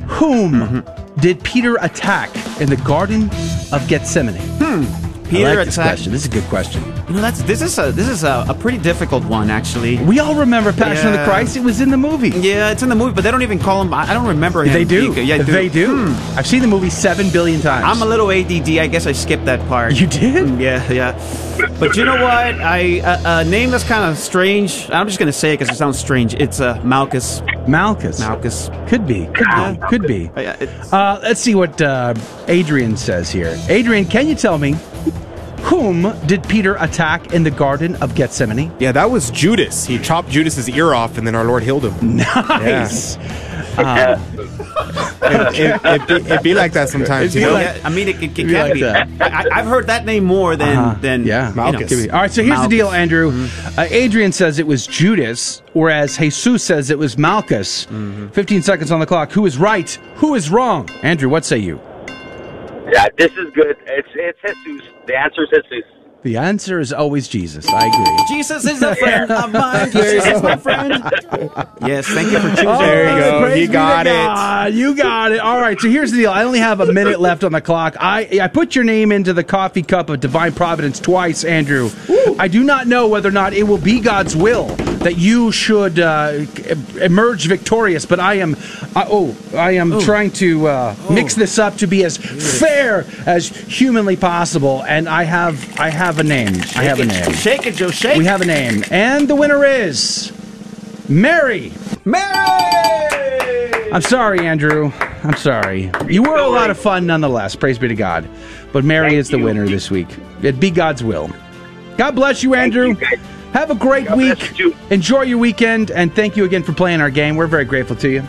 whom 0.06 0.82
did 1.20 1.42
Peter 1.42 1.76
attack 1.80 2.30
in 2.60 2.68
the 2.68 2.80
Garden 2.84 3.24
of 3.72 3.84
Gethsemane? 3.88 4.36
Hmm. 4.60 5.07
Peter 5.28 5.46
I 5.48 5.54
like 5.54 5.66
this 5.66 5.74
attacked- 5.76 5.88
question. 5.90 6.12
This 6.12 6.22
is 6.22 6.28
a 6.28 6.32
good 6.32 6.44
question. 6.44 6.82
You 7.08 7.14
know, 7.14 7.20
that's 7.20 7.42
this 7.42 7.62
is 7.62 7.78
a 7.78 7.90
this 7.92 8.08
is 8.08 8.24
a, 8.24 8.44
a 8.48 8.54
pretty 8.54 8.78
difficult 8.78 9.24
one 9.24 9.50
actually. 9.50 9.96
We 10.04 10.18
all 10.18 10.34
remember 10.34 10.72
Passion 10.72 11.06
of 11.08 11.12
the 11.14 11.24
Christ. 11.24 11.56
It 11.56 11.62
was 11.62 11.80
in 11.80 11.90
the 11.90 11.96
movie. 11.96 12.28
Yeah, 12.30 12.70
it's 12.70 12.82
in 12.82 12.88
the 12.88 12.94
movie, 12.94 13.14
but 13.14 13.24
they 13.24 13.30
don't 13.30 13.42
even 13.42 13.58
call 13.58 13.80
him. 13.82 13.92
I 13.94 14.12
don't 14.12 14.26
remember 14.26 14.64
him. 14.64 14.72
They 14.72 14.84
do. 14.84 15.12
being- 15.14 15.26
Yeah, 15.26 15.38
they 15.42 15.68
do. 15.68 16.08
I've 16.36 16.46
seen 16.46 16.60
the 16.62 16.66
movie 16.68 16.90
seven 16.90 17.30
billion 17.30 17.60
times. 17.60 17.84
I'm 17.86 18.02
a 18.02 18.06
little 18.08 18.30
ADD. 18.30 18.78
I 18.78 18.86
guess 18.86 19.06
I 19.06 19.12
skipped 19.12 19.44
that 19.46 19.66
part. 19.68 19.94
You 19.94 20.06
did? 20.06 20.46
Mm, 20.46 20.60
Yeah, 20.60 20.92
yeah. 20.92 21.12
But 21.80 21.96
you 21.96 22.04
know 22.04 22.14
what? 22.22 22.60
I 22.60 22.78
a, 23.02 23.40
a 23.40 23.44
name 23.44 23.70
that's 23.70 23.84
kind 23.84 24.04
of 24.10 24.16
strange. 24.18 24.88
I'm 24.90 25.06
just 25.06 25.18
gonna 25.18 25.32
say 25.32 25.52
it 25.52 25.58
because 25.58 25.74
it 25.74 25.76
sounds 25.78 25.98
strange. 25.98 26.34
It's 26.34 26.60
uh, 26.60 26.80
Malchus. 26.84 27.42
Malchus. 27.66 28.20
Malchus. 28.20 28.70
Could 28.86 29.06
be. 29.06 29.26
Could 29.34 29.46
be. 29.80 29.86
Could 29.88 30.02
be. 30.06 30.30
Uh, 30.36 30.40
yeah, 30.40 30.88
Uh, 30.92 31.18
let's 31.22 31.40
see 31.40 31.54
what 31.54 31.80
uh, 31.82 32.14
Adrian 32.46 32.96
says 32.96 33.30
here. 33.30 33.56
Adrian, 33.68 34.04
can 34.04 34.26
you 34.28 34.34
tell 34.34 34.56
me 34.58 34.74
whom 35.62 36.12
did 36.26 36.46
Peter 36.48 36.76
attack 36.80 37.32
in 37.34 37.42
the 37.42 37.50
Garden 37.50 37.96
of 37.96 38.14
Gethsemane? 38.14 38.72
Yeah, 38.78 38.92
that 38.92 39.10
was 39.10 39.30
Judas. 39.30 39.84
He 39.86 39.98
chopped 39.98 40.28
Judas's 40.30 40.68
ear 40.68 40.94
off, 40.94 41.18
and 41.18 41.26
then 41.26 41.34
our 41.34 41.44
Lord 41.44 41.62
healed 41.62 41.84
him. 41.84 42.16
Nice. 42.16 43.16
Uh, 43.76 44.18
It, 45.20 45.54
it, 45.60 45.80
it, 45.84 46.08
be, 46.08 46.30
it 46.32 46.42
be 46.42 46.54
like 46.54 46.72
that 46.72 46.88
sometimes, 46.88 47.34
you 47.34 47.42
know. 47.42 47.58
yeah, 47.58 47.78
I 47.84 47.90
mean, 47.90 48.08
it, 48.08 48.16
it, 48.22 48.30
it 48.30 48.34
be 48.34 48.44
can 48.44 48.52
like 48.52 48.72
be. 48.74 48.84
I, 48.84 49.46
I've 49.52 49.66
heard 49.66 49.88
that 49.88 50.04
name 50.06 50.24
more 50.24 50.56
than 50.56 50.76
Uh-huh. 50.78 51.00
than 51.00 51.24
yeah, 51.26 51.50
you 51.50 51.54
know. 51.56 51.70
Malchus. 51.72 52.08
All 52.08 52.20
right, 52.20 52.30
so 52.30 52.42
here's 52.42 52.62
the 52.62 52.68
deal, 52.68 52.88
Andrew. 52.90 53.30
Mm-hmm. 53.30 53.78
Uh, 53.78 53.86
Adrian 53.90 54.32
says 54.32 54.58
it 54.58 54.66
was 54.66 54.86
Judas, 54.86 55.60
whereas 55.74 56.16
Jesus 56.16 56.62
says 56.64 56.88
it 56.90 56.98
was 56.98 57.18
Malchus. 57.18 57.84
Mm-hmm. 57.86 58.28
15 58.28 58.62
seconds 58.62 58.90
on 58.90 59.00
the 59.00 59.06
clock. 59.06 59.32
Who 59.32 59.44
is 59.44 59.58
right? 59.58 59.90
Who 60.16 60.34
is 60.34 60.50
wrong? 60.50 60.88
Andrew, 61.02 61.28
what 61.28 61.44
say 61.44 61.58
you? 61.58 61.78
Yeah, 62.90 63.08
this 63.16 63.32
is 63.32 63.50
good. 63.54 63.76
It's, 63.86 64.08
it's 64.14 64.64
Jesus. 64.64 64.88
The 65.06 65.16
answer 65.16 65.42
is 65.42 65.64
Jesus. 65.70 65.98
The 66.22 66.36
answer 66.36 66.80
is 66.80 66.92
always 66.92 67.28
Jesus. 67.28 67.66
I 67.68 67.86
agree. 67.86 68.24
Jesus 68.28 68.66
is 68.66 68.82
a 68.82 68.96
friend 68.96 69.30
of 69.30 69.52
mine. 69.52 69.90
Jesus 69.92 70.26
is 70.26 70.42
my 70.42 70.56
friend. 70.56 70.92
Yes, 71.86 72.08
thank 72.08 72.32
you 72.32 72.40
for 72.40 72.48
oh, 72.48 72.54
choosing. 72.54 72.78
There 72.78 73.14
you 73.14 73.20
go. 73.20 73.40
Praise 73.40 73.68
He 73.68 73.72
got 73.72 74.06
it. 74.06 74.10
God. 74.10 74.74
You 74.74 74.96
got 74.96 75.32
it. 75.32 75.38
All 75.38 75.60
right. 75.60 75.80
So 75.80 75.88
here's 75.88 76.10
the 76.10 76.18
deal. 76.18 76.30
I 76.30 76.42
only 76.42 76.58
have 76.58 76.80
a 76.80 76.92
minute 76.92 77.20
left 77.20 77.44
on 77.44 77.52
the 77.52 77.60
clock. 77.60 77.94
I 78.00 78.40
I 78.42 78.48
put 78.48 78.74
your 78.74 78.84
name 78.84 79.12
into 79.12 79.32
the 79.32 79.44
coffee 79.44 79.82
cup 79.82 80.10
of 80.10 80.18
divine 80.18 80.54
providence 80.54 80.98
twice, 80.98 81.44
Andrew. 81.44 81.90
I 82.38 82.48
do 82.48 82.64
not 82.64 82.88
know 82.88 83.06
whether 83.06 83.28
or 83.28 83.32
not 83.32 83.52
it 83.52 83.62
will 83.62 83.78
be 83.78 84.00
God's 84.00 84.34
will 84.34 84.76
that 85.00 85.16
you 85.16 85.52
should 85.52 85.98
uh, 85.98 86.44
emerge 87.00 87.46
victorious, 87.46 88.06
but 88.06 88.20
I 88.20 88.34
am. 88.34 88.56
I 88.96 89.06
oh, 89.08 89.36
I 89.54 89.72
am 89.72 90.00
trying 90.00 90.30
to 90.32 90.66
uh, 90.66 90.96
mix 91.10 91.34
this 91.34 91.58
up 91.58 91.76
to 91.76 91.86
be 91.86 92.04
as 92.04 92.16
fair 92.16 93.04
as 93.26 93.48
humanly 93.48 94.16
possible, 94.16 94.82
and 94.84 95.08
I 95.08 95.24
have 95.24 95.78
I 95.78 95.90
have 95.90 96.18
a 96.18 96.24
name. 96.24 96.54
I 96.76 96.84
have 96.84 97.00
a 97.00 97.04
name. 97.04 97.32
Shake 97.32 97.66
it, 97.66 97.74
Joe. 97.74 97.90
Shake. 97.90 98.18
We 98.18 98.24
have 98.24 98.40
a 98.40 98.46
name, 98.46 98.82
and 98.90 99.28
the 99.28 99.36
winner 99.36 99.64
is 99.64 100.32
Mary. 101.08 101.72
Mary. 102.04 103.92
I'm 103.92 104.02
sorry, 104.02 104.40
Andrew. 104.40 104.92
I'm 105.24 105.36
sorry. 105.36 105.90
You 106.06 106.22
were 106.22 106.36
a 106.36 106.48
lot 106.48 106.70
of 106.70 106.78
fun 106.78 107.06
nonetheless. 107.06 107.56
Praise 107.56 107.78
be 107.78 107.88
to 107.88 107.94
God. 107.94 108.28
But 108.72 108.84
Mary 108.84 109.14
is 109.14 109.28
the 109.30 109.38
winner 109.38 109.66
this 109.66 109.90
week. 109.90 110.08
It 110.42 110.60
be 110.60 110.70
God's 110.70 111.02
will. 111.02 111.30
God 111.96 112.14
bless 112.14 112.42
you, 112.42 112.54
Andrew. 112.54 112.96
Have 113.58 113.72
a 113.72 113.74
great 113.74 114.08
week. 114.12 114.54
Enjoy 114.90 115.22
your 115.22 115.38
weekend, 115.38 115.90
and 115.90 116.14
thank 116.14 116.36
you 116.36 116.44
again 116.44 116.62
for 116.62 116.72
playing 116.72 117.00
our 117.00 117.10
game. 117.10 117.34
We're 117.34 117.48
very 117.48 117.64
grateful 117.64 117.96
to 117.96 118.08
you. 118.08 118.22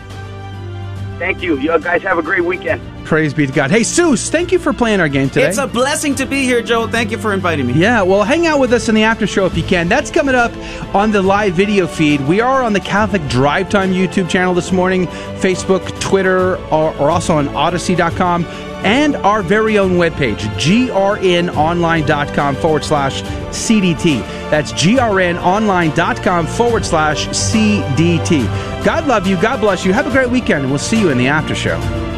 Thank 1.20 1.40
you. 1.40 1.56
You 1.56 1.78
guys 1.78 2.02
have 2.02 2.18
a 2.18 2.22
great 2.22 2.44
weekend. 2.44 2.82
Praise 3.10 3.34
be 3.34 3.44
to 3.44 3.52
God. 3.52 3.72
Hey, 3.72 3.80
Seuss, 3.80 4.30
thank 4.30 4.52
you 4.52 4.60
for 4.60 4.72
playing 4.72 5.00
our 5.00 5.08
game 5.08 5.28
today. 5.28 5.48
It's 5.48 5.58
a 5.58 5.66
blessing 5.66 6.14
to 6.14 6.26
be 6.26 6.44
here, 6.44 6.62
Joe. 6.62 6.86
Thank 6.86 7.10
you 7.10 7.18
for 7.18 7.34
inviting 7.34 7.66
me. 7.66 7.72
Yeah, 7.72 8.02
well, 8.02 8.22
hang 8.22 8.46
out 8.46 8.60
with 8.60 8.72
us 8.72 8.88
in 8.88 8.94
the 8.94 9.02
after 9.02 9.26
show 9.26 9.46
if 9.46 9.56
you 9.56 9.64
can. 9.64 9.88
That's 9.88 10.12
coming 10.12 10.36
up 10.36 10.56
on 10.94 11.10
the 11.10 11.20
live 11.20 11.54
video 11.54 11.88
feed. 11.88 12.20
We 12.28 12.40
are 12.40 12.62
on 12.62 12.72
the 12.72 12.78
Catholic 12.78 13.26
Drive 13.26 13.68
Time 13.68 13.90
YouTube 13.90 14.30
channel 14.30 14.54
this 14.54 14.70
morning, 14.70 15.08
Facebook, 15.40 15.98
Twitter, 15.98 16.54
or, 16.68 16.96
or 16.98 17.10
also 17.10 17.36
on 17.36 17.48
Odysee.com, 17.48 18.44
and 18.84 19.16
our 19.16 19.42
very 19.42 19.76
own 19.76 19.96
webpage, 19.96 20.42
grnonline.com 20.54 22.54
forward 22.54 22.84
slash 22.84 23.22
CDT. 23.22 24.20
That's 24.52 24.72
grnonline.com 24.72 26.46
forward 26.46 26.84
slash 26.84 27.26
CDT. 27.26 28.84
God 28.84 29.08
love 29.08 29.26
you. 29.26 29.34
God 29.42 29.60
bless 29.60 29.84
you. 29.84 29.92
Have 29.92 30.06
a 30.06 30.12
great 30.12 30.30
weekend, 30.30 30.60
and 30.60 30.70
we'll 30.70 30.78
see 30.78 31.00
you 31.00 31.10
in 31.10 31.18
the 31.18 31.26
after 31.26 31.56
show. 31.56 32.09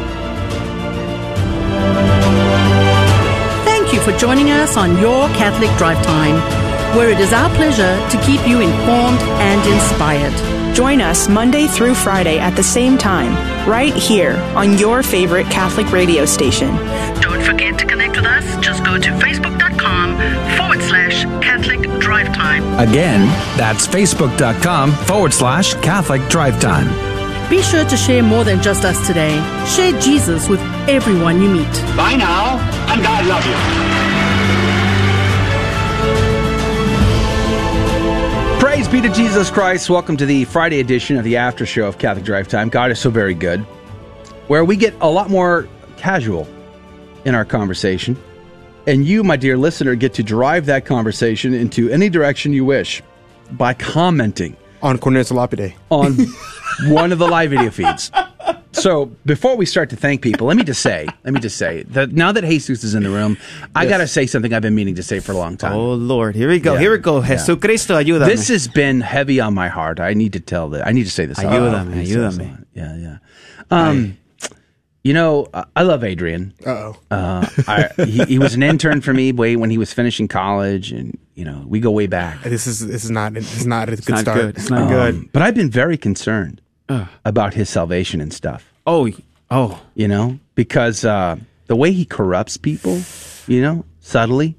For 4.03 4.11
joining 4.17 4.51
us 4.51 4.75
on 4.75 4.97
Your 4.99 5.29
Catholic 5.29 5.69
Drive 5.77 6.03
Time, 6.05 6.35
where 6.97 7.09
it 7.09 7.19
is 7.19 7.31
our 7.31 7.49
pleasure 7.55 7.95
to 8.09 8.25
keep 8.25 8.45
you 8.45 8.59
informed 8.59 9.19
and 9.39 9.73
inspired. 9.73 10.75
Join 10.75 10.99
us 10.99 11.29
Monday 11.29 11.67
through 11.67 11.95
Friday 11.95 12.37
at 12.37 12.55
the 12.57 12.63
same 12.63 12.97
time, 12.97 13.31
right 13.69 13.93
here 13.93 14.35
on 14.55 14.77
your 14.77 15.03
favorite 15.03 15.45
Catholic 15.45 15.89
radio 15.91 16.25
station. 16.25 16.75
Don't 17.21 17.41
forget 17.43 17.79
to 17.79 17.85
connect 17.85 18.17
with 18.17 18.25
us. 18.25 18.43
Just 18.59 18.83
go 18.83 18.97
to 18.97 19.09
facebook.com 19.09 20.17
forward 20.57 20.81
slash 20.81 21.23
Catholic 21.41 21.81
Drive 22.01 22.27
Time. 22.33 22.63
Again, 22.79 23.27
that's 23.57 23.87
facebook.com 23.87 24.91
forward 24.91 25.33
slash 25.33 25.75
Catholic 25.75 26.27
Drive 26.27 26.59
Time. 26.59 26.89
Be 27.49 27.61
sure 27.61 27.85
to 27.85 27.95
share 27.95 28.23
more 28.23 28.43
than 28.43 28.61
just 28.61 28.83
us 28.83 29.07
today. 29.07 29.35
Share 29.65 29.97
Jesus 30.01 30.49
with 30.49 30.59
everyone 30.89 31.41
you 31.41 31.49
meet. 31.49 31.71
Bye 31.95 32.15
now, 32.15 32.57
and 32.91 33.01
God 33.01 33.25
love 33.25 33.45
you. 33.45 33.53
Praise 38.59 38.87
be 38.87 39.01
to 39.01 39.09
Jesus 39.09 39.49
Christ. 39.49 39.89
Welcome 39.89 40.17
to 40.17 40.25
the 40.25 40.43
Friday 40.45 40.81
edition 40.81 41.17
of 41.17 41.23
the 41.23 41.37
after 41.37 41.65
show 41.65 41.87
of 41.87 41.97
Catholic 41.97 42.25
Drive 42.25 42.49
Time. 42.49 42.67
God 42.67 42.91
is 42.91 42.99
so 42.99 43.09
very 43.09 43.33
good, 43.33 43.61
where 44.47 44.65
we 44.65 44.75
get 44.75 44.93
a 44.99 45.09
lot 45.09 45.29
more 45.29 45.69
casual 45.95 46.47
in 47.23 47.33
our 47.33 47.45
conversation. 47.45 48.21
And 48.85 49.05
you, 49.05 49.23
my 49.23 49.37
dear 49.37 49.57
listener, 49.57 49.95
get 49.95 50.13
to 50.15 50.23
drive 50.23 50.65
that 50.65 50.85
conversation 50.85 51.53
into 51.53 51.89
any 51.89 52.09
direction 52.09 52.51
you 52.51 52.65
wish 52.65 53.01
by 53.51 53.73
commenting 53.73 54.57
on 54.81 54.97
Cornelius 54.97 55.31
Lapide 55.31 55.73
on 55.89 56.17
one 56.87 57.13
of 57.13 57.19
the 57.19 57.27
live 57.27 57.51
video 57.51 57.71
feeds. 57.71 58.11
So 58.83 59.05
before 59.25 59.55
we 59.55 59.65
start 59.65 59.89
to 59.91 59.95
thank 59.95 60.21
people, 60.21 60.47
let 60.47 60.57
me 60.57 60.63
just 60.65 60.81
say, 60.81 61.07
let 61.23 61.33
me 61.33 61.39
just 61.39 61.55
say 61.57 61.83
that 61.95 62.11
now 62.11 62.33
that 62.33 62.43
Jesus 62.43 62.83
is 62.83 62.95
in 62.95 63.03
the 63.03 63.09
room, 63.09 63.37
I 63.73 63.83
Yes. 63.83 63.89
got 63.91 63.97
to 63.99 64.07
say 64.07 64.25
something 64.27 64.53
I've 64.53 64.61
been 64.61 64.75
meaning 64.75 64.95
to 64.95 65.03
say 65.03 65.19
for 65.21 65.31
a 65.31 65.37
long 65.37 65.55
time. 65.55 65.71
Oh 65.71 65.93
Lord, 65.93 66.35
here 66.35 66.49
we 66.49 66.59
go. 66.59 66.75
Here 66.75 66.91
we 66.91 66.97
go. 66.97 67.21
Jesucristo, 67.21 67.95
ayúdame. 67.95 68.25
This 68.25 68.49
has 68.49 68.67
been 68.67 68.99
heavy 68.99 69.39
on 69.39 69.53
my 69.53 69.69
heart. 69.69 70.01
I 70.01 70.13
need 70.13 70.33
to 70.33 70.41
tell 70.41 70.67
that. 70.71 70.85
I 70.85 70.91
need 70.91 71.05
to 71.05 71.11
say 71.11 71.25
this. 71.25 71.39
Ayúdame, 71.39 71.91
I 71.91 71.93
need 71.95 72.05
to 72.07 72.13
say 72.13 72.19
this 72.19 72.37
ayúdame. 72.37 72.65
Yeah, 72.73 72.97
yeah. 72.97 73.17
Um, 73.71 74.17
you 75.01 75.13
know, 75.13 75.47
I 75.77 75.83
love 75.83 76.03
Adrian. 76.03 76.53
Uh-oh. 76.65 76.97
Uh 77.09 77.47
I, 77.67 77.89
he, 78.03 78.23
he 78.25 78.37
was 78.39 78.53
an 78.53 78.63
intern 78.63 78.99
for 78.99 79.13
me 79.13 79.31
way 79.31 79.55
when 79.55 79.69
he 79.69 79.77
was 79.77 79.93
finishing 79.93 80.27
college, 80.27 80.91
and 80.91 81.17
you 81.35 81.45
know, 81.45 81.63
we 81.67 81.79
go 81.79 81.91
way 81.91 82.07
back. 82.07 82.43
This 82.43 82.67
is 82.67 82.85
this 82.85 83.05
is 83.05 83.11
not 83.11 83.33
this 83.33 83.55
is 83.55 83.65
not 83.65 83.87
a 83.87 83.95
good 83.95 84.09
not 84.09 84.19
start. 84.19 84.37
good. 84.37 84.57
It's 84.57 84.69
not 84.69 84.81
Um, 84.83 84.89
good. 84.89 85.31
But 85.31 85.41
I've 85.41 85.55
been 85.55 85.71
very 85.71 85.97
concerned 85.97 86.59
about 87.25 87.53
his 87.53 87.69
salvation 87.69 88.19
and 88.19 88.33
stuff. 88.33 88.72
Oh, 88.85 89.09
oh, 89.49 89.81
you 89.95 90.07
know, 90.07 90.39
because 90.55 91.05
uh, 91.05 91.37
the 91.67 91.75
way 91.75 91.91
he 91.91 92.05
corrupts 92.05 92.57
people, 92.57 93.01
you 93.47 93.61
know, 93.61 93.85
subtly, 94.01 94.55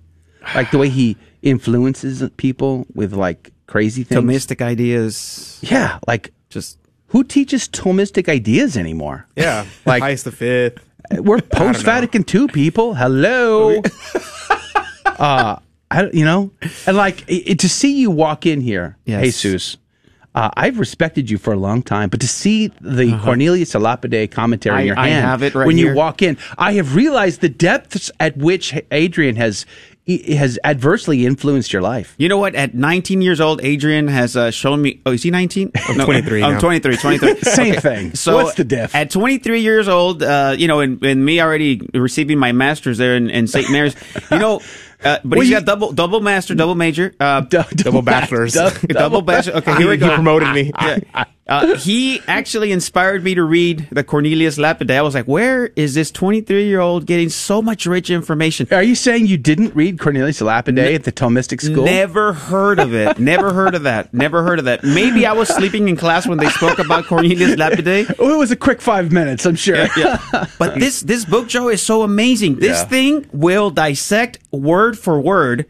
like 0.54 0.70
the 0.70 0.78
way 0.78 0.88
he 0.88 1.16
influences 1.42 2.22
people 2.36 2.86
with 2.94 3.12
like 3.12 3.52
crazy 3.66 4.02
things. 4.04 4.22
Thomistic 4.22 4.62
ideas. 4.62 5.58
Yeah, 5.62 5.98
like 6.06 6.32
just 6.48 6.78
who 7.08 7.22
teaches 7.24 7.68
Thomistic 7.68 8.28
ideas 8.28 8.76
anymore? 8.76 9.26
Yeah, 9.36 9.66
Like- 9.86 10.00
Pius 10.02 10.22
the 10.22 10.32
Fifth. 10.32 10.78
We're 11.18 11.42
post 11.42 11.82
Vatican 11.84 12.24
II 12.34 12.46
people. 12.48 12.94
Hello. 12.94 13.82
uh, 15.06 15.56
I, 15.90 16.10
you 16.12 16.24
know, 16.24 16.50
and 16.86 16.96
like 16.96 17.24
i 17.30 17.42
i- 17.50 17.54
to 17.54 17.68
see 17.68 17.98
you 18.00 18.10
walk 18.10 18.46
in 18.46 18.62
here, 18.62 18.96
Yes. 19.04 19.22
Jesus. 19.42 19.76
Uh, 20.34 20.50
I've 20.56 20.80
respected 20.80 21.30
you 21.30 21.38
for 21.38 21.52
a 21.52 21.56
long 21.56 21.80
time, 21.82 22.08
but 22.08 22.20
to 22.20 22.26
see 22.28 22.68
the 22.80 23.16
Cornelius 23.22 23.74
Lapide 23.74 24.30
commentary 24.32 24.74
Uh-huh. 24.74 24.78
I- 24.78 24.82
in 24.82 24.86
your 24.88 24.98
I 24.98 25.08
hand 25.08 25.24
have 25.26 25.42
it 25.44 25.54
right 25.54 25.66
when 25.66 25.76
here. 25.76 25.90
you 25.90 25.94
walk 25.96 26.22
in, 26.22 26.36
I 26.58 26.72
have 26.72 26.96
realized 26.96 27.40
the 27.40 27.48
depths 27.48 28.10
at 28.18 28.36
which 28.36 28.74
Adrian 28.90 29.36
has 29.36 29.64
has 30.06 30.58
adversely 30.64 31.24
influenced 31.24 31.72
your 31.72 31.80
life. 31.80 32.14
You 32.18 32.28
know 32.28 32.36
what? 32.36 32.54
At 32.54 32.74
19 32.74 33.22
years 33.22 33.40
old, 33.40 33.64
Adrian 33.64 34.08
has 34.08 34.36
uh, 34.36 34.50
shown 34.50 34.82
me. 34.82 35.00
Oh, 35.06 35.12
is 35.12 35.22
he 35.22 35.30
19? 35.30 35.70
I'm 35.88 35.98
23 35.98 36.42
I'm 36.42 36.52
now. 36.54 36.60
23. 36.60 36.96
23. 36.98 37.34
Same 37.40 37.74
thing. 37.76 38.14
So 38.14 38.34
What's 38.34 38.54
the 38.54 38.64
diff? 38.64 38.94
At 38.94 39.10
23 39.10 39.60
years 39.62 39.88
old, 39.88 40.22
uh, 40.22 40.56
you 40.58 40.68
know, 40.68 40.80
and, 40.80 41.02
and 41.02 41.24
me 41.24 41.40
already 41.40 41.80
receiving 41.94 42.38
my 42.38 42.52
master's 42.52 42.98
there 42.98 43.16
in, 43.16 43.30
in 43.30 43.46
St. 43.46 43.70
Mary's, 43.70 43.96
you 44.30 44.38
know. 44.38 44.60
Uh, 45.04 45.18
but 45.24 45.36
Well, 45.36 45.40
he's 45.40 45.50
you- 45.50 45.56
got 45.56 45.66
double 45.66 45.92
double 45.92 46.20
master, 46.20 46.54
double 46.54 46.74
major, 46.74 47.14
uh, 47.20 47.40
Double 47.76 48.02
bachelors. 48.02 48.54
double 48.88 49.22
bachelor. 49.22 49.56
Okay, 49.58 49.76
here 49.76 49.88
we 49.88 49.96
go. 49.98 50.08
He 50.08 50.14
promoted 50.14 50.48
me. 50.54 50.72
Yeah. 50.80 51.24
Uh, 51.46 51.76
he 51.76 52.20
actually 52.26 52.72
inspired 52.72 53.22
me 53.22 53.34
to 53.34 53.42
read 53.44 53.86
the 53.90 54.02
Cornelius 54.02 54.56
Lapide. 54.56 54.90
I 54.92 55.02
was 55.02 55.14
like, 55.14 55.26
where 55.26 55.66
is 55.76 55.92
this 55.94 56.10
23 56.10 56.66
year 56.66 56.80
old 56.80 57.04
getting 57.04 57.28
so 57.28 57.60
much 57.60 57.84
rich 57.84 58.08
information? 58.08 58.66
Are 58.70 58.82
you 58.82 58.94
saying 58.94 59.26
you 59.26 59.36
didn't 59.36 59.74
read 59.74 59.98
Cornelius 59.98 60.40
Lapide 60.40 60.78
at 60.78 61.04
the 61.04 61.12
Thomistic 61.12 61.60
school? 61.60 61.84
Never 61.84 62.32
heard 62.32 62.78
of 62.78 62.94
it. 62.94 63.18
Never 63.18 63.52
heard 63.52 63.74
of 63.74 63.82
that. 63.82 64.14
Never 64.14 64.42
heard 64.42 64.58
of 64.58 64.64
that. 64.64 64.84
Maybe 64.84 65.26
I 65.26 65.32
was 65.34 65.48
sleeping 65.48 65.88
in 65.90 65.96
class 65.96 66.26
when 66.26 66.38
they 66.38 66.48
spoke 66.48 66.78
about 66.78 67.04
Cornelius 67.04 67.56
Lapide. 67.58 68.06
Oh, 68.18 68.34
it 68.34 68.38
was 68.38 68.50
a 68.50 68.56
quick 68.56 68.80
five 68.80 69.12
minutes, 69.12 69.44
I'm 69.44 69.56
sure. 69.56 69.86
Yeah. 69.98 70.46
But 70.58 70.74
this 70.80 71.00
this 71.00 71.26
book, 71.26 71.48
Joe, 71.48 71.68
is 71.68 71.82
so 71.82 72.02
amazing. 72.02 72.56
This 72.58 72.78
Yeah. 72.78 72.84
thing 72.86 73.26
will 73.32 73.68
dissect 73.70 74.38
word 74.50 74.98
for 74.98 75.20
word 75.20 75.66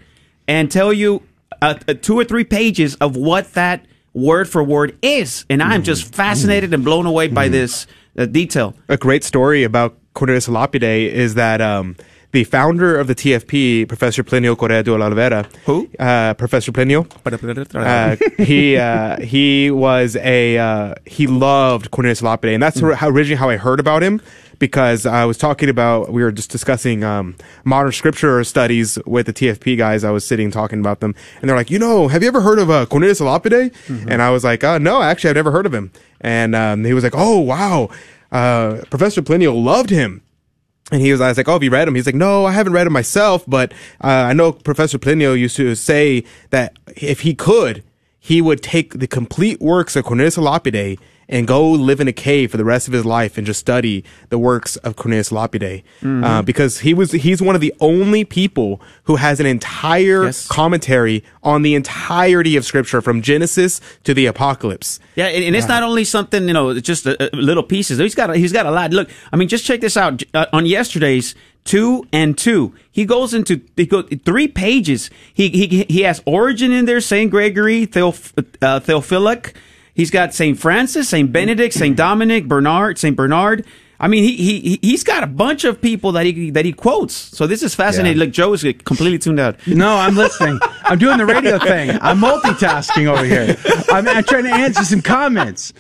and 0.47 0.71
tell 0.71 0.93
you 0.93 1.23
uh, 1.61 1.75
uh, 1.89 1.95
two 1.95 2.17
or 2.17 2.25
three 2.25 2.45
pages 2.45 2.95
of 2.97 3.17
what 3.17 3.55
that 3.55 3.85
word 4.15 4.49
for 4.49 4.63
word 4.65 4.97
is, 5.03 5.45
and 5.51 5.63
I'm 5.63 5.83
just 5.83 6.15
fascinated 6.15 6.73
and 6.73 6.85
blown 6.85 7.07
away 7.07 7.29
by 7.29 7.49
this 7.49 7.87
uh, 8.17 8.27
detail. 8.27 8.75
A 8.89 8.97
great 8.97 9.25
story 9.25 9.65
about 9.65 9.99
Cornelius 10.15 10.49
Lapide 10.49 10.85
is 10.85 11.35
that 11.35 11.61
um, 11.61 11.97
the 12.31 12.45
founder 12.45 12.99
of 12.99 13.07
the 13.09 13.15
TFP, 13.15 13.87
Professor 13.89 14.23
Plinio 14.25 14.57
Correa 14.57 14.83
de 14.83 14.93
Oliveira, 14.93 15.47
who? 15.67 15.89
uh, 15.99 16.35
Professor 16.35 16.73
Plinio, 16.73 17.07
uh, 17.75 18.17
he 18.45 18.77
uh, 18.77 19.21
he 19.21 19.71
was 19.71 20.17
a 20.17 20.59
uh, 20.59 20.95
he 21.07 21.27
loved 21.27 21.91
Cornelius 21.91 22.23
Lapide, 22.23 22.55
and 22.55 22.63
that's 22.63 22.81
how 22.81 23.09
originally 23.09 23.39
how 23.39 23.51
I 23.51 23.57
heard 23.57 23.81
about 23.81 24.03
him 24.03 24.21
because 24.65 25.05
I 25.05 25.27
was 25.27 25.37
talking 25.37 25.69
about 25.69 26.11
we 26.11 26.23
were 26.23 26.33
just 26.33 26.51
discussing 26.51 27.05
um, 27.05 27.37
modern 27.65 27.93
scripture 27.93 28.43
studies 28.45 28.99
with 29.05 29.27
the 29.27 29.33
TFP 29.35 29.77
guys. 29.77 30.05
I 30.05 30.11
was 30.11 30.27
sitting 30.27 30.51
talking 30.51 30.81
about 30.81 31.01
them, 31.01 31.15
and 31.43 31.51
they're 31.51 31.57
like, 31.57 31.71
you 31.71 31.79
know, 31.79 32.09
have 32.09 32.23
you 32.23 32.29
ever 32.29 32.41
heard 32.41 32.59
of 32.59 32.71
uh, 32.71 32.87
Cornelius 32.87 33.21
Lapide? 33.21 33.73
And 34.09 34.23
I 34.23 34.31
was 34.31 34.43
like, 34.43 34.65
uh, 34.65 34.79
no, 34.79 35.03
actually, 35.03 35.29
I've 35.29 35.37
never 35.37 35.51
heard 35.51 35.67
of 35.67 35.75
him. 35.75 35.93
And 36.23 36.55
um, 36.55 36.83
he 36.83 36.95
was 36.95 37.05
like, 37.05 37.13
oh 37.15 37.41
wow, 37.41 37.91
uh, 38.33 38.81
Professor 38.89 39.21
Plinio 39.21 39.55
loved 39.55 39.91
him. 39.91 40.23
And 40.91 41.03
he 41.03 41.13
was, 41.13 41.21
I 41.21 41.29
was 41.29 41.37
like, 41.37 41.47
oh, 41.49 41.53
have 41.53 41.63
you 41.63 41.71
read 41.71 41.87
him? 41.87 41.95
He's 41.95 42.07
like, 42.07 42.15
no, 42.15 42.47
I 42.47 42.53
haven't 42.53 42.73
read 42.73 42.87
him 42.87 42.95
myself, 42.95 43.45
but 43.47 43.73
uh, 44.03 44.09
I 44.31 44.33
know 44.33 44.53
Professor 44.53 44.99
Plinio 44.99 45.39
used 45.39 45.57
to 45.57 45.75
say 45.75 46.25
that 46.49 46.75
if 46.97 47.21
he 47.21 47.35
could, 47.35 47.85
he 48.19 48.41
would 48.41 48.63
take 48.63 48.95
the 48.95 49.07
complete 49.07 49.61
works 49.61 49.95
of 49.95 50.05
Cornelius 50.07 50.39
Lapide 50.39 50.99
and 51.29 51.47
go 51.47 51.71
live 51.71 52.01
in 52.01 52.09
a 52.09 52.13
cave 52.13 52.51
for 52.51 52.57
the 52.57 52.65
rest 52.65 52.89
of 52.89 52.95
his 52.95 53.05
life 53.05 53.37
and 53.39 53.47
just 53.47 53.61
study 53.61 54.05
the 54.29 54.39
works 54.39 54.77
of 54.79 54.97
Cornelius 54.97 55.33
Lapide. 55.33 55.83
Mm-hmm. 56.01 56.25
Uh, 56.25 56.43
because 56.43 56.81
he 56.81 56.95
was, 56.95 57.13
he's 57.13 57.41
one 57.41 57.55
of 57.55 57.61
the 57.61 57.75
only 57.81 58.25
people 58.25 58.81
who 59.05 59.17
has 59.17 59.41
an 59.41 59.47
entire 59.47 60.33
commentary 60.49 61.25
on 61.43 61.63
the 61.63 61.75
entirety 61.75 62.57
of 62.57 62.65
scripture 62.65 63.01
from 63.01 63.23
Genesis 63.23 63.81
to 64.05 64.15
the 64.15 64.27
apocalypse. 64.27 65.01
Yeah, 65.15 65.27
and, 65.27 65.45
and 65.45 65.57
it's 65.57 65.69
not 65.69 65.83
only 65.83 66.05
something 66.05 66.47
you 66.47 66.53
know, 66.53 66.79
just 66.81 67.07
uh, 67.07 67.17
little 67.33 67.63
pieces. 67.63 67.99
He's 67.99 68.15
got 68.15 68.31
a, 68.31 68.37
he's 68.37 68.53
got 68.53 68.67
a 68.67 68.71
lot. 68.71 68.93
Look, 68.93 69.11
I 69.33 69.37
mean, 69.37 69.49
just 69.49 69.65
check 69.65 69.81
this 69.81 69.97
out. 69.97 70.23
Uh, 70.33 70.47
on 70.53 70.67
yesterday's 70.67 71.35
two 71.65 72.07
and 72.13 72.37
two, 72.37 72.75
he 72.91 73.05
goes 73.05 73.33
into 73.35 73.61
he 73.77 73.87
go 73.87 74.03
three 74.03 74.49
pages. 74.49 75.11
He 75.33 75.49
he 75.49 75.85
he 75.85 76.03
has 76.03 76.23
Origen 76.27 76.73
in 76.73 76.85
there, 76.85 77.01
Saint 77.01 77.31
Gregory, 77.31 77.87
Theoph- 77.87 78.33
uh, 78.61 78.81
Theophilus. 78.81 79.53
He's 79.95 80.11
got 80.11 80.35
Saint 80.35 80.59
Francis, 80.59 81.09
Saint 81.09 81.33
Benedict, 81.33 81.73
Saint 81.75 81.97
Dominic, 81.97 82.47
Bernard, 82.49 82.99
Saint 82.99 83.17
Bernard. 83.17 83.65
I 84.01 84.09
mean, 84.09 84.25
he 84.25 84.37
he 84.37 84.79
he's 84.83 85.05
got 85.05 85.23
a 85.23 85.27
bunch 85.27 85.65
of 85.65 85.81
people 85.81 86.13
that 86.13 86.27
he 86.27 86.51
that 86.51 86.65
he 86.65 86.73
quotes. 86.73 87.15
So 87.15 87.47
this 87.47 87.63
is 87.63 87.75
fascinating. 87.77 88.19
Yeah. 88.19 88.25
Look, 88.25 88.33
Joe 88.35 88.53
is 88.53 88.63
completely 88.85 89.19
tuned 89.19 89.39
out. 89.39 89.65
No, 89.69 89.95
I'm 89.95 90.17
listening. 90.17 90.59
I'm 90.83 90.99
doing 90.99 91.17
the 91.19 91.27
radio 91.27 91.59
thing. 91.65 91.91
I'm 92.03 92.19
multitasking 92.21 93.07
over 93.07 93.25
here. 93.25 93.57
I'm, 93.89 94.07
I'm 94.09 94.25
trying 94.25 94.45
to 94.45 94.53
answer 94.53 94.85
some 94.85 95.01
comments. 95.01 95.73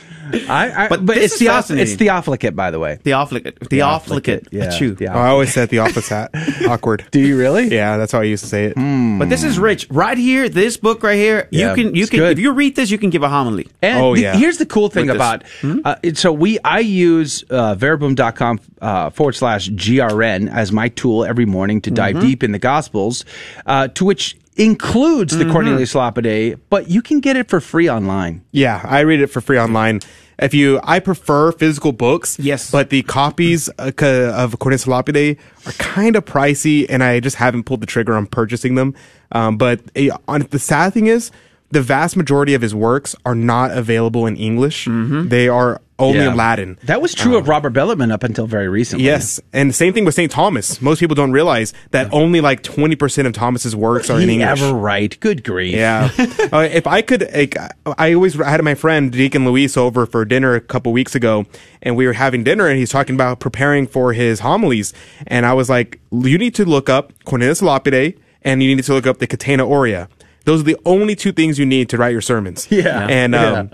I, 0.48 0.84
I, 0.84 0.88
but, 0.88 1.04
But 1.04 1.16
it's 1.18 1.34
is 1.34 1.40
the 1.40 1.46
fascinating. 1.46 1.92
it's 1.92 2.00
Theophylact, 2.00 2.54
by 2.56 2.70
the 2.70 2.78
way. 2.78 2.96
Theophilus, 3.02 3.42
Theophilus, 3.68 4.42
Yeah, 4.50 4.66
Achoo. 4.66 4.96
the 4.96 5.08
Oh, 5.08 5.12
I 5.18 5.28
always 5.28 5.52
said 5.52 5.68
the 5.68 5.80
opposite 5.80 6.30
hat. 6.32 6.62
Awkward. 6.68 7.04
Do 7.10 7.20
you 7.20 7.38
really? 7.38 7.68
Yeah, 7.68 7.96
that's 7.96 8.12
how 8.12 8.20
I 8.20 8.24
used 8.24 8.44
to 8.44 8.48
say 8.48 8.64
it. 8.66 8.74
But 8.74 9.28
this 9.28 9.42
is 9.44 9.58
rich. 9.58 9.86
Right 9.90 10.16
here, 10.18 10.48
this 10.48 10.76
book 10.76 11.02
right 11.02 11.16
here, 11.16 11.48
Yeah, 11.50 11.70
you 11.70 11.74
can 11.84 11.94
you 11.94 12.06
can 12.06 12.18
good. 12.20 12.32
if 12.32 12.38
you 12.38 12.52
read 12.52 12.76
this, 12.76 12.90
you 12.90 12.98
can 12.98 13.10
give 13.10 13.22
a 13.22 13.28
homily. 13.28 13.68
And 13.82 13.98
Oh, 14.02 14.14
the- 14.14 14.22
yeah. 14.22 14.36
here's 14.36 14.58
the 14.58 14.66
cool 14.66 14.88
thing 14.88 15.06
With 15.08 15.18
this. 15.18 15.82
about 15.82 15.84
uh, 15.84 16.12
so 16.14 16.32
we 16.32 16.58
I 16.64 16.78
use 16.80 17.42
uh, 17.50 17.74
verbum.com 17.74 18.60
uh, 18.80 19.10
forward 19.10 19.34
slash 19.34 19.68
grn 19.70 20.48
as 20.48 20.72
my 20.72 20.88
tool 20.88 21.24
every 21.24 21.46
morning 21.46 21.80
to 21.82 21.90
dive 21.90 22.14
Mm-hmm. 22.16 22.26
deep 22.26 22.42
in 22.44 22.52
the 22.52 22.58
Gospels, 22.58 23.24
uh, 23.66 23.88
to 23.88 24.04
which 24.04 24.36
includes 24.56 25.34
Mm-hmm. 25.34 25.46
the 25.46 25.52
Cornelius 25.52 25.94
Lapide, 25.94 26.58
but 26.70 26.88
you 26.88 27.02
can 27.02 27.20
get 27.20 27.36
it 27.36 27.48
for 27.48 27.60
free 27.60 27.88
online. 27.90 28.44
Yeah, 28.52 28.80
I 28.84 29.00
read 29.00 29.20
it 29.20 29.28
for 29.28 29.40
free 29.40 29.58
online. 29.58 30.00
If 30.38 30.52
you, 30.52 30.80
I 30.82 30.98
prefer 30.98 31.52
physical 31.52 31.92
books. 31.92 32.38
Yes. 32.40 32.70
but 32.70 32.90
the 32.90 33.02
copies 33.02 33.68
uh, 33.78 33.92
of 34.34 34.58
Cornelius 34.58 34.86
Lapide 34.86 35.38
are 35.66 35.72
kind 35.72 36.16
of 36.16 36.24
pricey, 36.24 36.86
and 36.88 37.02
I 37.04 37.20
just 37.20 37.36
haven't 37.36 37.64
pulled 37.64 37.80
the 37.80 37.86
trigger 37.86 38.14
on 38.16 38.26
purchasing 38.26 38.74
them. 38.74 38.94
Um, 39.32 39.56
but 39.56 39.80
uh, 39.96 40.16
on, 40.26 40.42
the 40.50 40.58
sad 40.58 40.92
thing 40.92 41.06
is, 41.06 41.30
the 41.70 41.82
vast 41.82 42.16
majority 42.16 42.54
of 42.54 42.62
his 42.62 42.74
works 42.74 43.16
are 43.24 43.34
not 43.34 43.70
available 43.76 44.26
in 44.26 44.36
English. 44.36 44.86
They 44.88 45.48
are 45.48 45.80
only 45.98 46.18
Yeah. 46.18 46.30
in 46.30 46.36
Latin. 46.36 46.78
That 46.84 47.00
was 47.00 47.14
true 47.14 47.36
of 47.36 47.46
Robert 47.46 47.70
Bellarmine 47.70 48.10
up 48.10 48.24
until 48.24 48.46
very 48.46 48.68
recently. 48.68 49.04
Yes, 49.04 49.38
and 49.52 49.70
the 49.70 49.74
same 49.74 49.92
thing 49.92 50.04
with 50.04 50.14
St. 50.14 50.30
Thomas. 50.30 50.82
Most 50.82 50.98
people 50.98 51.14
don't 51.14 51.30
realize 51.32 51.72
that 51.92 52.08
only 52.12 52.40
like 52.40 52.62
20% 52.64 53.26
of 53.26 53.32
Thomas's 53.32 53.76
works 53.76 54.10
are 54.10 54.20
in 54.20 54.28
He 54.28 54.34
English. 54.40 54.60
ever 54.60 54.74
write? 54.74 55.18
Good 55.20 55.44
grief. 55.44 55.74
Yeah. 55.74 56.10
uh, 56.52 56.68
if 56.70 56.86
I 56.88 57.00
could, 57.00 57.28
like, 57.32 57.56
I 57.98 58.12
always 58.14 58.40
I 58.40 58.50
had 58.50 58.62
my 58.64 58.74
friend 58.74 59.12
Deacon 59.12 59.44
Luis 59.44 59.76
over 59.76 60.04
for 60.06 60.24
dinner 60.24 60.54
a 60.56 60.60
couple 60.60 60.92
weeks 60.92 61.14
ago, 61.14 61.46
and 61.82 61.94
we 61.96 62.06
were 62.06 62.12
having 62.14 62.42
dinner, 62.42 62.66
and 62.66 62.76
he's 62.78 62.90
talking 62.90 63.14
about 63.14 63.38
preparing 63.38 63.86
for 63.86 64.12
his 64.12 64.40
homilies, 64.40 64.92
and 65.28 65.46
I 65.46 65.52
was 65.52 65.70
like, 65.70 66.00
you 66.10 66.38
need 66.38 66.54
to 66.56 66.64
look 66.64 66.88
up 66.88 67.12
Cornelius 67.24 67.62
Lapide, 67.62 68.18
and 68.42 68.62
you 68.62 68.74
need 68.74 68.84
to 68.84 68.92
look 68.94 69.06
up 69.06 69.18
the 69.18 69.26
Catena 69.28 69.64
Aurea. 69.64 70.08
Those 70.44 70.60
are 70.60 70.64
the 70.64 70.76
only 70.84 71.14
two 71.16 71.32
things 71.32 71.58
you 71.58 71.66
need 71.66 71.88
to 71.90 71.96
write 71.98 72.12
your 72.12 72.20
sermons. 72.20 72.68
Yeah. 72.70 73.06
and 73.08 73.34
um, 73.34 73.70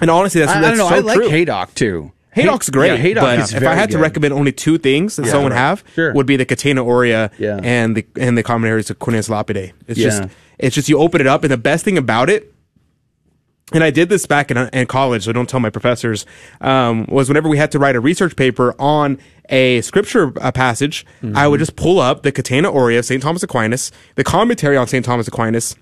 and 0.00 0.10
honestly, 0.10 0.40
that's, 0.40 0.52
I, 0.52 0.58
I 0.58 0.60
that's 0.60 0.78
don't 0.78 0.78
know. 0.78 0.88
so 0.88 0.94
I 0.96 0.98
like 1.00 1.16
true. 1.16 1.28
Haydock 1.28 1.74
too. 1.74 2.12
Haydock's 2.32 2.70
great, 2.70 2.88
Yeah, 2.92 2.96
Haydock 2.96 3.22
but 3.22 3.38
is 3.40 3.52
if 3.54 3.64
I 3.64 3.74
had 3.74 3.90
to 3.90 3.98
recommend 3.98 4.32
only 4.34 4.52
two 4.52 4.78
things 4.78 5.16
that 5.16 5.26
Yeah. 5.26 5.32
someone 5.32 5.50
have, 5.52 5.82
Sure. 5.94 6.12
would 6.12 6.26
be 6.26 6.36
the 6.36 6.44
Catena 6.44 6.84
Aurea 6.84 7.30
Yeah. 7.38 7.58
and 7.62 7.96
the 7.96 8.06
and 8.20 8.36
the 8.38 8.42
commentaries 8.42 8.90
of 8.90 8.98
Cornelius 8.98 9.28
Lapide. 9.28 9.72
It's 9.88 9.98
Yeah. 9.98 10.08
just 10.10 10.22
it's 10.58 10.74
just 10.74 10.88
you 10.88 10.98
open 10.98 11.20
it 11.20 11.26
up, 11.26 11.42
and 11.44 11.50
the 11.52 11.56
best 11.56 11.84
thing 11.84 11.98
about 11.98 12.30
it 12.30 12.52
and 13.72 13.84
I 13.84 13.90
did 13.90 14.08
this 14.08 14.24
back 14.24 14.50
in, 14.50 14.56
in 14.56 14.86
college, 14.86 15.24
so 15.24 15.32
don't 15.32 15.46
tell 15.48 15.60
my 15.60 15.68
professors, 15.68 16.24
um, 16.62 17.04
was 17.06 17.28
whenever 17.28 17.50
we 17.50 17.58
had 17.58 17.70
to 17.72 17.78
write 17.78 17.96
a 17.96 18.00
research 18.00 18.34
paper 18.34 18.74
on 18.78 19.18
a 19.50 19.82
scripture 19.82 20.32
uh, 20.40 20.50
passage, 20.52 21.04
I 21.34 21.46
would 21.48 21.60
just 21.60 21.76
pull 21.76 22.00
up 22.00 22.22
the 22.22 22.32
Catena 22.32 22.70
Aurea 22.72 23.00
of 23.00 23.04
St. 23.04 23.22
Thomas 23.22 23.42
Aquinas, 23.42 23.92
the 24.14 24.24
commentary 24.24 24.78
on 24.78 24.86
St. 24.86 25.04
Thomas 25.04 25.28
Aquinas, 25.28 25.76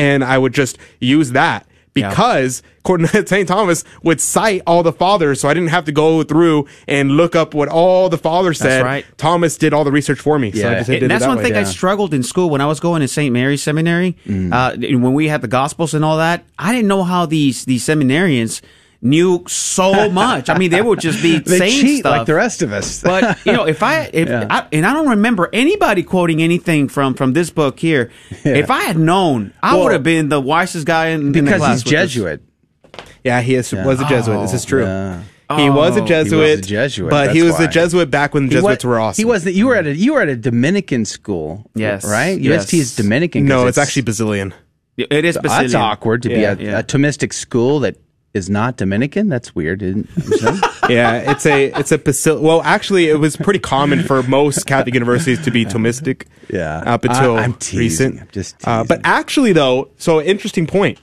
and 0.00 0.24
I 0.24 0.38
would 0.38 0.54
just 0.54 0.78
use 0.98 1.32
that 1.32 1.66
because 1.92 2.62
St. 3.26 3.46
Thomas 3.48 3.84
would 4.02 4.20
cite 4.20 4.62
all 4.66 4.82
the 4.82 4.92
fathers, 4.92 5.40
so 5.40 5.48
I 5.48 5.54
didn't 5.54 5.70
have 5.70 5.84
to 5.84 5.92
go 5.92 6.22
through 6.22 6.66
and 6.88 7.12
look 7.12 7.36
up 7.36 7.52
what 7.54 7.68
all 7.68 8.08
the 8.08 8.18
fathers 8.18 8.58
That's 8.58 8.76
said. 8.76 8.84
right. 8.84 9.04
Thomas 9.18 9.56
did 9.56 9.74
all 9.74 9.84
the 9.84 9.92
research 9.92 10.20
for 10.20 10.38
me. 10.38 10.52
So 10.52 10.70
I 10.70 10.74
just 10.76 10.86
did 10.88 11.02
and 11.02 11.04
it 11.04 11.08
that's 11.08 11.24
that 11.24 11.28
one 11.28 11.38
way. 11.38 11.44
thing 11.44 11.56
I 11.56 11.64
struggled 11.64 12.14
in 12.14 12.22
school 12.22 12.48
when 12.50 12.60
I 12.60 12.66
was 12.66 12.80
going 12.80 13.00
to 13.00 13.08
St. 13.08 13.32
Mary's 13.32 13.62
Seminary. 13.62 14.16
Mm. 14.26 14.52
Uh, 14.52 14.98
when 14.98 15.12
we 15.12 15.28
had 15.28 15.42
the 15.42 15.48
Gospels 15.48 15.94
and 15.94 16.04
all 16.04 16.16
that, 16.18 16.44
I 16.58 16.72
didn't 16.72 16.88
know 16.88 17.04
how 17.04 17.26
these 17.26 17.64
these 17.64 17.84
seminarians 17.84 18.62
knew 19.02 19.44
so 19.48 20.10
much. 20.22 20.48
I 20.50 20.58
mean, 20.58 20.70
they 20.70 20.82
would 20.82 21.00
just 21.00 21.22
be 21.22 21.38
They 21.38 21.58
saying 21.58 21.80
cheat 21.80 21.98
stuff 22.00 22.18
like 22.18 22.26
the 22.26 22.34
rest 22.34 22.62
of 22.62 22.72
us. 22.72 23.02
But 23.02 23.38
you 23.46 23.52
know, 23.52 23.66
if 23.66 23.82
I 23.82 24.02
if 24.12 24.28
Yeah. 24.28 24.46
I, 24.50 24.66
and 24.72 24.84
I 24.86 24.92
don't 24.92 25.08
remember 25.08 25.48
anybody 25.52 26.02
quoting 26.02 26.42
anything 26.42 26.88
from 26.88 27.14
from 27.14 27.32
this 27.32 27.50
book 27.50 27.78
here. 27.80 28.10
If 28.44 28.70
I 28.70 28.82
had 28.82 28.98
known, 28.98 29.52
I 29.62 29.74
Well, 29.74 29.84
would 29.84 29.92
have 29.92 30.02
been 30.02 30.28
the 30.28 30.40
wisest 30.40 30.86
guy 30.86 31.08
in, 31.08 31.20
in 31.20 31.32
the 31.32 31.42
because 31.42 31.58
class 31.60 31.82
he's. 31.82 31.90
Jesuit. 31.90 32.42
Yeah, 33.24 33.40
he 33.40 33.54
is, 33.54 33.72
Yeah. 33.72 33.84
was 33.86 34.00
a 34.00 34.04
Jesuit. 34.08 34.40
this 34.40 34.54
is 34.54 34.64
true. 34.64 34.84
yeah. 34.84 35.22
He 35.56 35.68
was 35.68 35.96
a 35.96 36.02
Oh. 36.02 36.06
Jesuit, 36.06 36.30
He 36.46 36.50
was 36.52 36.58
a 36.60 36.62
Jesuit, 36.62 37.10
but 37.10 37.34
he 37.34 37.42
was 37.42 37.58
a. 37.58 37.66
Jesuit 37.66 38.08
back 38.08 38.34
when 38.34 38.48
He 38.48 38.54
wa- 38.56 38.62
Jesuits 38.70 38.84
were 38.84 39.00
awesome. 39.00 39.20
He 39.20 39.24
wasn't. 39.24 39.56
You 39.56 39.66
were 39.66 39.74
at 39.76 39.86
a 39.86 39.96
you 39.96 40.14
were 40.14 40.20
at 40.22 40.28
a 40.28 40.36
Dominican 40.36 41.04
school. 41.04 41.68
Yes. 41.74 42.04
right. 42.08 42.38
Yes. 42.40 42.62
UST 42.64 42.74
is 42.74 42.94
Dominican. 42.96 43.46
No, 43.46 43.66
it's 43.66 43.76
actually 43.78 44.02
Basilian. 44.02 44.54
It 44.96 45.24
is 45.24 45.36
That's 45.42 45.74
awkward 45.74 46.22
to 46.22 46.28
be 46.28 46.36
Yeah, 46.36 46.52
a, 46.52 46.56
yeah. 46.62 46.78
a 46.78 46.82
Thomistic 46.84 47.32
school 47.32 47.80
that 47.80 47.96
is 48.32 48.48
not 48.48 48.76
Dominican. 48.76 49.28
That's 49.28 49.54
weird. 49.54 49.82
Isn't 49.82 50.08
yeah, 50.88 51.30
it's 51.32 51.46
a 51.46 51.66
it's 51.78 51.90
a 51.92 51.98
Basil. 51.98 52.40
Well, 52.40 52.62
actually, 52.62 53.08
it 53.08 53.18
was 53.18 53.36
pretty 53.36 53.58
common 53.58 54.02
for 54.02 54.22
most 54.22 54.66
Catholic 54.66 54.94
universities 54.94 55.42
to 55.44 55.50
be 55.50 55.64
Thomistic. 55.64 56.26
Yeah. 56.48 56.78
up 56.86 57.04
until 57.04 57.36
I- 57.36 57.42
I'm 57.42 57.54
teasing. 57.54 57.78
recent. 58.12 58.20
I'm 58.20 58.28
just 58.32 58.56
Uh, 58.68 58.84
but 58.84 59.00
actually, 59.04 59.52
though, 59.52 59.90
so 59.98 60.20
interesting 60.22 60.66
point. 60.66 60.98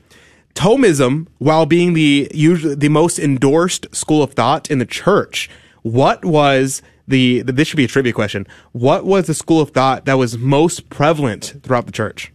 Thomism, 0.55 1.27
while 1.37 1.65
being 1.65 1.93
the 1.93 2.29
usually 2.33 2.75
the 2.75 2.89
most 2.89 3.19
endorsed 3.19 3.93
school 3.95 4.23
of 4.23 4.33
thought 4.33 4.71
in 4.71 4.79
the 4.79 4.85
church, 4.85 5.49
what 5.83 6.25
was 6.25 6.81
the 7.07 7.41
this 7.43 7.67
should 7.67 7.77
be 7.77 7.83
a 7.85 7.87
trivia 7.87 8.11
question? 8.13 8.47
What 8.71 9.05
was 9.05 9.27
the 9.27 9.33
school 9.35 9.61
of 9.61 9.69
thought 9.71 10.05
that 10.05 10.17
was 10.17 10.37
most 10.37 10.89
prevalent 10.89 11.55
throughout 11.61 11.85
the 11.85 11.91
church? 11.91 12.31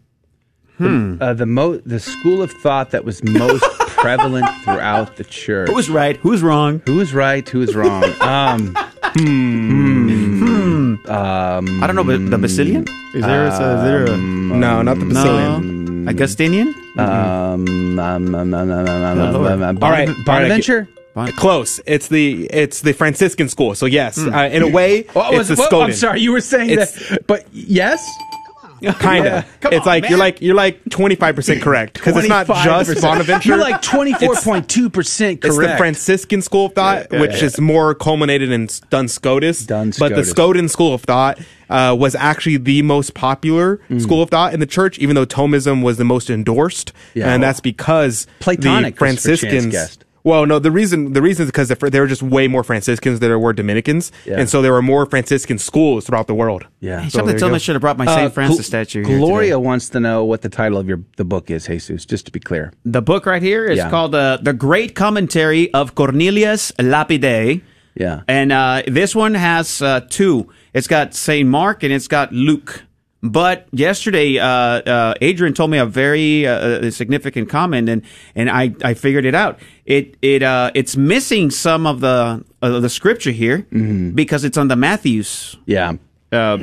Hmm. 0.78 1.16
Uh, 1.20 1.34
the 1.34 1.46
mo- 1.46 1.78
the 1.84 1.98
school 2.00 2.42
of 2.42 2.50
thought 2.52 2.90
that 2.92 3.04
was 3.04 3.22
most 3.24 3.64
prevalent 4.02 4.46
throughout 4.64 5.16
the 5.16 5.24
church. 5.24 5.70
Who's 5.70 5.88
right? 5.88 6.16
Who's 6.18 6.42
wrong? 6.42 6.82
Who's 6.86 7.14
right? 7.14 7.48
Who's 7.48 7.74
wrong? 7.74 8.02
Um, 8.22 8.74
hmm. 9.16 10.38
Hmm. 10.42 11.10
Um, 11.10 11.82
I 11.82 11.86
don't 11.86 11.96
know, 11.96 12.04
but 12.04 12.30
the 12.30 12.38
Basilian? 12.38 12.86
Is 13.14 13.22
there, 13.24 13.44
a, 13.46 13.52
is 13.52 13.58
there 13.58 14.04
a. 14.06 14.12
Um, 14.14 14.60
no, 14.60 14.82
not 14.82 14.98
the 14.98 15.04
Basilian. 15.06 16.08
Augustinian? 16.08 16.74
All 16.98 17.56
right, 19.90 20.08
Bonaventure. 20.24 20.88
Bon- 21.14 21.30
Close. 21.32 21.78
It's 21.86 22.08
the 22.08 22.46
it's 22.46 22.80
the 22.80 22.94
Franciscan 22.94 23.48
school. 23.50 23.74
So 23.74 23.84
yes, 23.86 24.16
hmm. 24.16 24.32
uh, 24.32 24.44
in 24.46 24.62
a 24.62 24.68
way, 24.68 25.04
Oh, 25.14 25.28
it's 25.38 25.50
was- 25.50 25.58
the 25.58 25.68
well, 25.70 25.82
I'm 25.82 25.92
sorry, 25.92 26.20
you 26.20 26.32
were 26.32 26.40
saying 26.40 26.70
It's- 26.70 27.08
that, 27.10 27.26
but 27.26 27.44
yes, 27.52 28.02
Kind 28.98 29.26
of. 29.26 29.44
It's 29.64 29.86
like 29.86 30.08
you're 30.08 30.18
like 30.18 30.40
you're 30.40 30.54
like 30.54 30.80
25 30.90 31.36
percent 31.36 31.62
correct 31.62 31.94
because 31.94 32.16
it's 32.16 32.28
not 32.28 32.46
just 32.46 32.90
25%. 32.90 33.00
Bonaventure. 33.02 33.48
You're 33.48 33.58
like 33.58 33.80
24.2 33.82 34.92
percent 34.92 35.40
correct. 35.42 35.54
It's 35.58 35.72
the 35.72 35.76
Franciscan 35.76 36.42
school 36.42 36.66
of 36.66 36.74
thought, 36.74 37.06
Yeah, 37.10 37.16
yeah, 37.16 37.20
which 37.20 37.38
yeah. 37.38 37.44
is 37.44 37.60
more 37.60 37.94
culminated 37.94 38.50
in 38.50 38.68
Duns 38.90 39.12
Scotus. 39.12 39.64
Duns 39.66 39.98
But 39.98 40.14
the 40.14 40.24
Scotus. 40.24 40.62
Scotin 40.62 40.70
school 40.70 40.94
of 40.94 41.02
thought 41.02 41.38
uh, 41.70 41.96
was 41.98 42.14
actually 42.14 42.56
the 42.58 42.82
most 42.82 43.14
popular 43.14 43.78
Mm. 43.90 44.00
school 44.00 44.22
of 44.22 44.30
thought 44.30 44.52
in 44.54 44.60
the 44.60 44.66
church, 44.66 44.98
even 44.98 45.14
though 45.16 45.26
Thomism 45.26 45.82
was 45.82 45.96
the 45.96 46.04
most 46.04 46.28
endorsed. 46.30 46.92
And 47.14 47.42
that's 47.42 47.60
because 47.60 48.26
Platonic, 48.40 48.94
the 48.94 48.98
Franciscans. 48.98 49.98
Guessed. 50.22 50.24
Well, 50.24 50.46
no, 50.46 50.58
the 50.58 50.70
reason 50.70 51.12
the 51.12 51.22
reason 51.22 51.44
is 51.44 51.48
because 51.50 51.68
there 51.68 52.02
were 52.02 52.06
just 52.08 52.22
way 52.22 52.48
more 52.48 52.62
Franciscans 52.62 53.20
than 53.20 53.28
there 53.28 53.38
were 53.38 53.52
Dominicans, 53.52 54.12
Yeah. 54.24 54.38
and 54.40 54.48
so 54.48 54.62
there 54.62 54.72
were 54.72 54.82
more 54.82 55.06
Franciscan 55.06 55.58
schools 55.58 56.06
throughout 56.06 56.26
the 56.26 56.34
world. 56.34 56.66
Yeah. 56.80 57.00
Hey, 57.00 57.08
So 57.10 57.18
something 57.18 57.36
told 57.38 57.52
me 57.52 57.56
I 57.56 57.58
should 57.58 57.74
have 57.74 57.80
brought 57.82 57.98
my 57.98 58.06
Uh, 58.06 58.16
St. 58.16 58.32
Francis 58.34 58.60
Gl- 58.60 58.64
statue 58.64 59.04
here 59.04 59.18
Gloria 59.18 59.54
today. 59.54 59.56
wants 59.66 59.88
to 59.90 60.00
know 60.00 60.24
what 60.24 60.42
the 60.42 60.48
title 60.48 60.78
of 60.78 60.86
your 60.88 61.00
the 61.16 61.24
book 61.24 61.50
is, 61.50 61.66
Jesus. 61.66 62.04
Just 62.04 62.26
to 62.26 62.32
be 62.32 62.40
clear. 62.40 62.72
The 62.84 63.02
book 63.02 63.26
right 63.26 63.42
here 63.42 63.64
is 63.66 63.78
Yeah. 63.78 63.90
called 63.90 64.14
uh, 64.14 64.38
The 64.42 64.52
Great 64.52 64.94
Commentary 64.94 65.72
of 65.74 65.94
Cornelius 65.94 66.72
Lapide. 66.78 67.62
Yeah. 67.94 68.20
And 68.26 68.52
uh, 68.52 68.82
this 68.86 69.14
one 69.14 69.34
has 69.34 69.82
uh, 69.82 70.00
two. 70.08 70.48
It's 70.72 70.86
got 70.86 71.14
St. 71.14 71.46
Mark 71.48 71.82
and 71.82 71.92
it's 71.92 72.08
got 72.08 72.32
Luke. 72.32 72.84
But 73.22 73.68
yesterday, 73.70 74.38
uh, 74.38 74.46
uh, 74.46 75.14
Adrian 75.20 75.54
told 75.54 75.70
me 75.70 75.78
a 75.78 75.86
very 75.86 76.44
uh, 76.44 76.90
significant 76.90 77.48
comment, 77.48 77.88
and, 77.88 78.02
and 78.34 78.50
I, 78.50 78.74
I 78.82 78.94
figured 78.94 79.24
it 79.24 79.34
out. 79.34 79.60
It 79.86 80.16
it 80.22 80.42
uh, 80.42 80.72
it's 80.74 80.96
missing 80.96 81.50
some 81.50 81.86
of 81.86 82.00
the 82.00 82.44
uh, 82.62 82.80
the 82.80 82.88
scripture 82.88 83.30
here 83.30 83.58
because 84.14 84.42
it's 84.44 84.56
on 84.58 84.66
the 84.68 84.74
Matthew's 84.76 85.56
Yeah. 85.66 85.92
uh, 86.32 86.58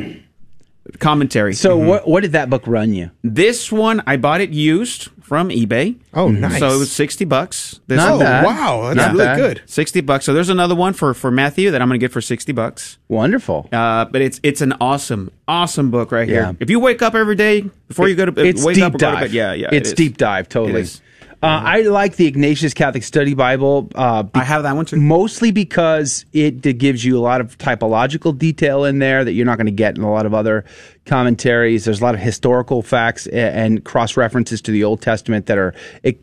commentary. 1.00 1.54
So 1.54 1.78
what 1.78 2.08
what 2.08 2.24
did 2.24 2.34
that 2.34 2.50
book 2.50 2.64
run 2.68 2.94
you? 2.94 3.12
This 3.24 3.72
one 3.72 4.02
I 4.06 4.18
bought 4.18 4.42
it 4.42 4.50
used 4.50 5.08
from 5.30 5.50
eBay. 5.50 5.96
Oh, 6.14 6.28
nice. 6.30 6.58
So 6.58 6.68
it 6.70 6.78
was 6.80 6.92
sixty 6.92 7.24
bucks. 7.24 7.80
This 7.86 7.98
Not 7.98 8.20
bad. 8.20 8.44
wow, 8.46 8.86
that's 8.88 8.98
Not 8.98 9.12
really 9.14 9.26
bad. 9.26 9.38
good. 9.38 9.62
Sixty 9.68 10.02
bucks. 10.02 10.26
So 10.26 10.34
there's 10.34 10.50
another 10.50 10.74
one 10.76 10.94
for 10.94 11.14
for 11.14 11.30
Matthew 11.30 11.70
that 11.70 11.82
I'm 11.84 11.88
going 11.88 12.00
to 12.00 12.04
get 12.04 12.12
for 12.12 12.20
sixty 12.20 12.52
bucks. 12.52 12.98
Wonderful. 13.08 13.70
Uh, 13.72 14.06
but 14.06 14.22
it's 14.24 14.40
it's 14.42 14.62
an 14.62 14.74
awesome 14.82 15.32
awesome 15.48 15.92
book 15.92 16.12
right 16.12 16.28
Yeah. 16.28 16.48
here. 16.48 16.58
If 16.60 16.72
you 16.72 16.80
wake 16.80 17.04
up 17.04 17.14
every 17.14 17.36
day 17.36 17.62
before 17.88 18.10
you 18.10 18.16
go 18.16 18.26
to 18.26 18.44
It's 18.44 18.66
wake 18.66 18.76
deep 18.76 18.84
up 18.86 18.94
dive. 18.98 19.20
bed, 19.20 19.32
yeah, 19.32 19.54
yeah, 19.54 19.70
It's 19.72 19.90
is. 19.90 19.94
deep 19.96 20.18
dive. 20.18 20.50
Totally. 20.50 20.82
It. 20.82 21.02
Uh, 21.42 21.46
I 21.64 21.82
like 21.84 22.18
the 22.18 22.28
Ignatius 22.28 22.74
Catholic 22.74 23.02
Study 23.04 23.34
Bible. 23.34 23.90
Uh, 23.96 24.24
be- 24.24 24.32
I 24.42 24.44
have 24.44 24.64
that 24.64 24.76
one 24.76 24.84
too. 24.86 24.98
mostly 24.98 25.52
because 25.52 26.26
it, 26.34 26.66
it 26.66 26.74
gives 26.80 27.06
you 27.06 27.18
a 27.18 27.22
lot 27.22 27.40
of 27.40 27.58
typological 27.58 28.38
detail 28.38 28.84
in 28.84 29.00
there 29.00 29.24
that 29.24 29.32
you're 29.32 29.46
not 29.46 29.56
going 29.58 29.68
to 29.68 29.72
get 29.72 29.96
in 29.98 30.04
a 30.04 30.12
lot 30.12 30.26
of 30.26 30.34
other 30.34 30.66
commentaries. 31.10 31.84
There's 31.86 32.00
a 32.00 32.04
lot 32.04 32.16
of 32.16 32.22
historical 32.22 32.82
facts 32.82 33.28
and 33.28 33.84
cross 33.84 34.16
references 34.16 34.62
to 34.62 34.72
the 34.72 34.84
Old 34.86 35.02
Testament 35.02 35.48
that 35.48 35.58
are 35.58 35.74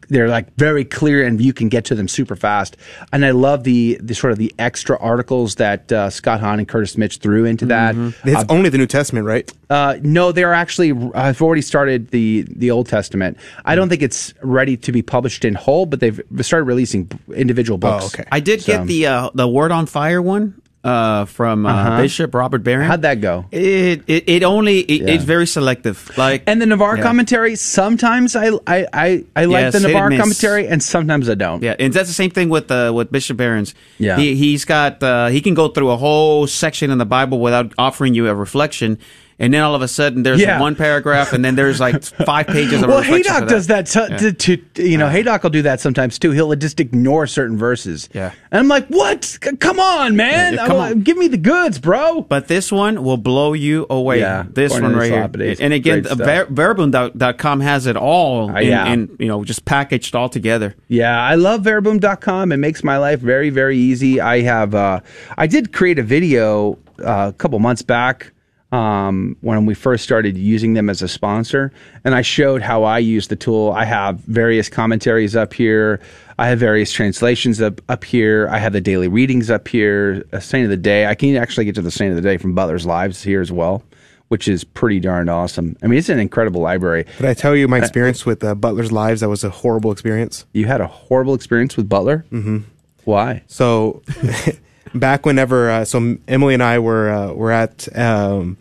they're 0.08 0.28
like 0.28 0.54
very 0.56 0.84
clear 0.84 1.26
and 1.26 1.40
you 1.40 1.52
can 1.52 1.68
get 1.68 1.84
to 1.86 1.94
them 1.94 2.08
super 2.08 2.36
fast. 2.36 2.76
And 3.12 3.24
I 3.26 3.32
love 3.32 3.64
the 3.64 3.98
the 4.02 4.14
sort 4.14 4.32
of 4.32 4.38
the 4.38 4.54
extra 4.58 4.98
articles 4.98 5.56
that 5.56 5.90
uh, 5.92 6.08
Scott 6.10 6.40
Hahn 6.40 6.58
and 6.58 6.68
Curtis 6.68 6.96
Mitch 6.96 7.18
threw 7.18 7.44
into 7.44 7.66
that. 7.66 7.94
It's 8.24 8.42
Uh, 8.42 8.44
only 8.48 8.70
the 8.70 8.78
New 8.78 8.86
Testament, 8.86 9.26
right? 9.26 9.52
uh, 9.68 9.96
no, 10.02 10.32
they're 10.32 10.54
actually. 10.54 10.92
I've 11.14 11.42
already 11.42 11.62
started 11.62 12.08
the 12.10 12.46
the 12.48 12.70
Old 12.70 12.86
Testament. 12.88 13.36
I 13.64 13.74
don't 13.74 13.88
think 13.88 14.02
it's 14.02 14.32
ready 14.42 14.76
to 14.78 14.92
be 14.92 15.02
published 15.02 15.44
in 15.44 15.54
whole, 15.54 15.86
but 15.86 16.00
they've 16.00 16.20
started 16.40 16.64
releasing 16.64 17.10
individual 17.34 17.76
books. 17.78 18.14
okay. 18.14 18.24
I 18.30 18.40
did 18.40 18.62
So- 18.62 18.72
get 18.78 18.86
the 18.86 19.06
uh, 19.06 19.30
the 19.34 19.48
Word 19.48 19.72
on 19.72 19.86
Fire 19.86 20.22
one 20.22 20.54
uh, 20.86 21.24
from 21.26 21.66
uh, 21.66 21.72
Uh-huh. 21.74 22.02
Bishop 22.02 22.30
Robert 22.34 22.62
Barron. 22.62 22.86
How'd 22.86 23.02
that 23.02 23.20
go? 23.20 23.46
It 23.50 24.02
it, 24.06 24.24
it 24.28 24.42
only 24.44 24.80
it, 24.80 25.02
Yeah. 25.02 25.14
it's 25.14 25.24
very 25.24 25.46
selective. 25.46 25.98
Like 26.16 26.44
And 26.46 26.62
the 26.62 26.66
Navarre 26.66 26.96
Yeah. 26.96 27.02
commentary. 27.02 27.56
Sometimes 27.56 28.36
I 28.36 28.50
I 28.66 28.86
I, 28.92 29.24
I 29.34 29.44
like 29.46 29.62
Yes, 29.62 29.72
the 29.74 29.80
Navarre 29.88 30.10
commentary, 30.16 30.68
and 30.68 30.80
sometimes 30.82 31.28
I 31.28 31.34
don't. 31.34 31.62
Yeah, 31.62 31.74
and 31.78 31.92
that's 31.92 32.08
the 32.08 32.14
same 32.14 32.30
thing 32.30 32.48
with 32.48 32.70
uh, 32.70 32.92
with 32.94 33.10
Bishop 33.10 33.36
Barron's. 33.36 33.74
Yeah. 33.98 34.16
he, 34.16 34.36
he's 34.36 34.64
got 34.64 35.02
uh, 35.02 35.26
he 35.34 35.40
can 35.40 35.54
go 35.54 35.68
through 35.68 35.90
a 35.90 35.96
whole 35.96 36.46
section 36.46 36.90
in 36.90 36.98
the 36.98 37.06
Bible 37.18 37.40
without 37.40 37.72
offering 37.78 38.14
you 38.14 38.28
a 38.28 38.34
reflection, 38.34 38.98
and 39.38 39.52
then 39.52 39.62
all 39.62 39.74
of 39.74 39.82
a 39.82 39.88
sudden 39.88 40.22
there's 40.22 40.40
Yeah. 40.40 40.60
one 40.60 40.74
paragraph, 40.76 41.32
and 41.32 41.44
then 41.44 41.54
there's 41.56 41.78
like 41.80 42.02
five 42.24 42.46
pages 42.46 42.82
of 42.82 42.88
Well. 42.88 43.02
Haydock 43.02 43.48
does 43.48 43.66
that 43.68 43.86
to, 43.86 44.32
to, 44.32 44.56
to 44.56 44.82
you 44.88 44.98
know 44.98 45.08
Haydock 45.08 45.42
will 45.42 45.50
do 45.50 45.62
that 45.62 45.80
sometimes 45.80 46.18
too. 46.18 46.30
He'll 46.32 46.54
just 46.54 46.80
ignore 46.80 47.26
certain 47.26 47.56
verses. 47.56 48.08
Yeah. 48.12 48.32
and 48.50 48.60
I'm 48.60 48.68
like, 48.68 48.86
what? 48.88 49.24
C- 49.24 49.38
Come 49.56 49.78
on, 49.80 50.16
man! 50.16 50.54
Yeah, 50.54 50.66
come 50.66 50.76
I- 50.78 50.90
on. 50.90 51.00
give 51.00 51.16
me 51.16 51.28
the 51.28 51.36
goods, 51.38 51.78
bro. 51.78 52.22
But 52.22 52.48
this 52.48 52.70
one 52.72 53.02
will 53.04 53.16
blow 53.18 53.52
you 53.52 53.86
away. 53.90 54.20
Yeah, 54.20 54.44
this 54.48 54.72
one 54.72 54.94
right 54.96 55.10
here. 55.10 55.30
is 55.42 55.60
And 55.60 55.72
again. 55.72 56.02
Ver- 56.02 56.46
Verbum.com 56.50 57.60
has 57.60 57.86
it 57.86 57.96
all 57.96 58.50
Uh, 58.50 58.60
in, 58.60 58.68
yeah. 58.68 58.86
in, 58.92 59.16
you 59.18 59.28
know, 59.28 59.44
just 59.44 59.64
packaged 59.64 60.14
all 60.14 60.28
together. 60.28 60.74
Yeah, 60.88 61.20
I 61.20 61.34
love 61.34 61.62
Verbum.com. 61.62 62.52
It 62.52 62.56
makes 62.58 62.82
my 62.84 62.96
life 62.98 63.20
very, 63.20 63.50
very 63.50 63.76
easy. 63.76 64.20
I 64.20 64.40
have, 64.42 64.74
uh, 64.74 65.00
I 65.36 65.46
did 65.46 65.72
create 65.72 65.98
a 65.98 66.02
video 66.02 66.78
uh, 67.04 67.28
a 67.28 67.32
couple 67.34 67.58
months 67.58 67.82
back 67.82 68.32
um, 68.72 69.36
when 69.40 69.64
we 69.66 69.74
first 69.74 70.02
started 70.02 70.36
using 70.36 70.74
them 70.74 70.90
as 70.90 71.02
a 71.02 71.08
sponsor, 71.08 71.72
and 72.04 72.14
I 72.14 72.22
showed 72.22 72.62
how 72.62 72.82
I 72.82 72.98
use 72.98 73.28
the 73.28 73.36
tool. 73.36 73.72
I 73.72 73.84
have 73.84 74.18
various 74.20 74.68
commentaries 74.68 75.36
up 75.36 75.54
here. 75.54 76.00
I 76.38 76.48
have 76.48 76.58
various 76.58 76.92
translations 76.92 77.60
up 77.60 77.80
up 77.88 78.04
here. 78.04 78.48
I 78.50 78.58
have 78.58 78.72
the 78.72 78.80
daily 78.80 79.08
readings 79.08 79.50
up 79.50 79.68
here. 79.68 80.24
A 80.32 80.40
saint 80.40 80.64
of 80.64 80.70
the 80.70 80.76
day. 80.76 81.06
I 81.06 81.14
can 81.14 81.36
actually 81.36 81.64
get 81.64 81.74
to 81.76 81.82
the 81.82 81.90
saint 81.90 82.10
of 82.10 82.16
the 82.16 82.28
day 82.28 82.36
from 82.36 82.54
Butler's 82.54 82.86
Lives 82.86 83.22
here 83.22 83.40
as 83.40 83.52
well, 83.52 83.82
which 84.28 84.48
is 84.48 84.64
pretty 84.64 85.00
darn 85.00 85.28
awesome. 85.28 85.76
I 85.82 85.86
mean, 85.86 85.98
it's 85.98 86.08
an 86.08 86.18
incredible 86.18 86.60
library. 86.60 87.06
Did 87.18 87.26
I 87.26 87.34
tell 87.34 87.54
you 87.54 87.68
my 87.68 87.78
experience 87.78 88.26
with 88.26 88.42
uh, 88.42 88.54
Butler's 88.54 88.92
Lives? 88.92 89.20
That 89.20 89.28
was 89.28 89.44
a 89.44 89.50
horrible 89.50 89.92
experience. 89.92 90.44
You 90.52 90.66
had 90.66 90.80
a 90.80 90.88
horrible 90.88 91.34
experience 91.34 91.76
with 91.76 91.88
Butler. 91.88 92.26
Mm-hmm. 92.32 92.58
Why? 93.04 93.44
So, 93.46 94.02
back 94.94 95.26
whenever, 95.26 95.70
uh, 95.70 95.84
so 95.84 96.16
Emily 96.28 96.54
and 96.54 96.62
I 96.62 96.78
were 96.78 97.10
uh, 97.10 97.32
were 97.32 97.50
at 97.52 97.88
um, 97.96 98.56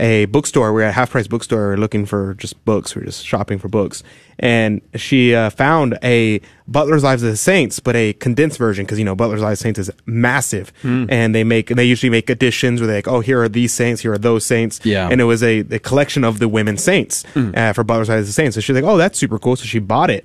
a 0.00 0.24
bookstore. 0.26 0.72
We 0.72 0.82
are 0.82 0.86
at 0.86 0.94
Half 0.94 1.10
Price 1.10 1.26
Bookstore. 1.28 1.76
Looking 1.76 2.06
for 2.06 2.34
just 2.34 2.62
books. 2.64 2.94
We 2.94 3.02
are 3.02 3.04
just 3.06 3.24
shopping 3.26 3.58
for 3.58 3.68
books, 3.68 4.02
and 4.38 4.80
she 4.94 5.34
uh, 5.34 5.50
found 5.50 5.98
a 6.02 6.40
Butler's 6.66 7.04
Lives 7.04 7.22
of 7.22 7.30
the 7.30 7.36
Saints, 7.36 7.78
but 7.80 7.94
a 7.94 8.12
condensed 8.14 8.58
version 8.58 8.84
because 8.84 8.98
you 8.98 9.04
know 9.04 9.14
Butler's 9.14 9.40
Lives 9.42 9.60
of 9.60 9.62
the 9.62 9.74
Saints 9.74 9.78
is 9.78 9.90
massive, 10.06 10.72
Hmm. 10.82 11.06
and 11.08 11.34
they 11.34 11.44
make 11.44 11.70
and 11.70 11.78
they 11.78 11.84
usually 11.84 12.10
make 12.10 12.28
editions 12.30 12.80
where 12.80 12.88
they 12.88 12.96
like, 12.96 13.08
oh, 13.08 13.20
here 13.20 13.40
are 13.42 13.48
these 13.48 13.72
saints, 13.72 14.02
here 14.02 14.12
are 14.12 14.18
those 14.18 14.44
saints, 14.44 14.80
Yeah. 14.84 15.08
and 15.10 15.20
it 15.20 15.24
was 15.24 15.42
a, 15.42 15.60
a 15.60 15.78
collection 15.78 16.24
of 16.24 16.38
the 16.40 16.48
women 16.48 16.76
saints 16.76 17.24
uh, 17.36 17.72
for 17.72 17.84
Butler's 17.84 18.08
Lives 18.08 18.22
of 18.22 18.26
the 18.26 18.32
Saints. 18.32 18.54
So 18.56 18.60
she's 18.60 18.74
like, 18.74 18.84
oh, 18.84 18.96
that's 18.96 19.18
super 19.18 19.38
cool. 19.38 19.56
So 19.56 19.64
she 19.64 19.78
bought 19.78 20.10
it. 20.10 20.24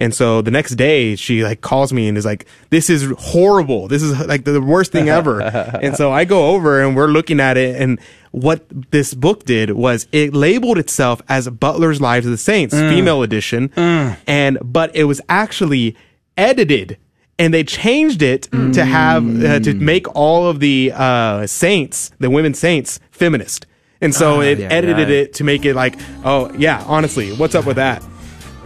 And 0.00 0.14
so 0.14 0.40
the 0.42 0.50
next 0.52 0.76
day 0.76 1.16
she 1.16 1.42
like 1.42 1.60
calls 1.60 1.92
me 1.92 2.06
and 2.08 2.16
is 2.16 2.24
like, 2.24 2.46
this 2.70 2.88
is 2.88 3.12
horrible. 3.18 3.88
This 3.88 4.02
is 4.02 4.26
like 4.26 4.44
the 4.44 4.60
worst 4.62 4.92
thing 4.92 5.08
ever. 5.08 5.40
and 5.82 5.96
so 5.96 6.12
I 6.12 6.24
go 6.24 6.50
over 6.54 6.80
and 6.80 6.94
we're 6.96 7.08
looking 7.08 7.40
at 7.40 7.56
it 7.56 7.80
and 7.80 7.98
what 8.30 8.64
this 8.92 9.12
book 9.12 9.44
did 9.44 9.70
was 9.72 10.06
it 10.12 10.34
labeled 10.34 10.78
itself 10.78 11.20
as 11.28 11.48
Butler's 11.48 12.00
Lives 12.00 12.26
of 12.26 12.30
the 12.32 12.38
Saints, 12.38 12.74
Mm. 12.74 12.88
female 12.90 13.22
edition. 13.22 13.72
And, 13.76 14.58
but 14.62 14.94
it 14.94 15.04
was 15.04 15.20
actually 15.28 15.96
edited 16.36 16.96
and 17.38 17.52
they 17.54 17.64
changed 17.64 18.22
it 18.22 18.42
to 18.52 18.84
have, 18.84 19.44
uh, 19.44 19.60
to 19.60 19.74
make 19.74 20.06
all 20.14 20.48
of 20.48 20.60
the, 20.60 20.92
uh, 20.94 21.46
saints, 21.46 22.10
the 22.18 22.30
women 22.30 22.52
saints, 22.54 23.00
feminist. 23.10 23.66
And 24.00 24.14
so 24.14 24.38
Ah, 24.38 24.40
it 24.44 24.58
yeah, 24.60 24.68
edited 24.70 25.08
yeah. 25.08 25.14
it 25.22 25.32
to 25.34 25.44
make 25.44 25.64
it 25.64 25.74
like, 25.74 25.96
oh 26.24 26.52
yeah, 26.56 26.84
honestly, 26.86 27.32
what's 27.32 27.54
up 27.56 27.64
with 27.66 27.76
that? 27.76 28.02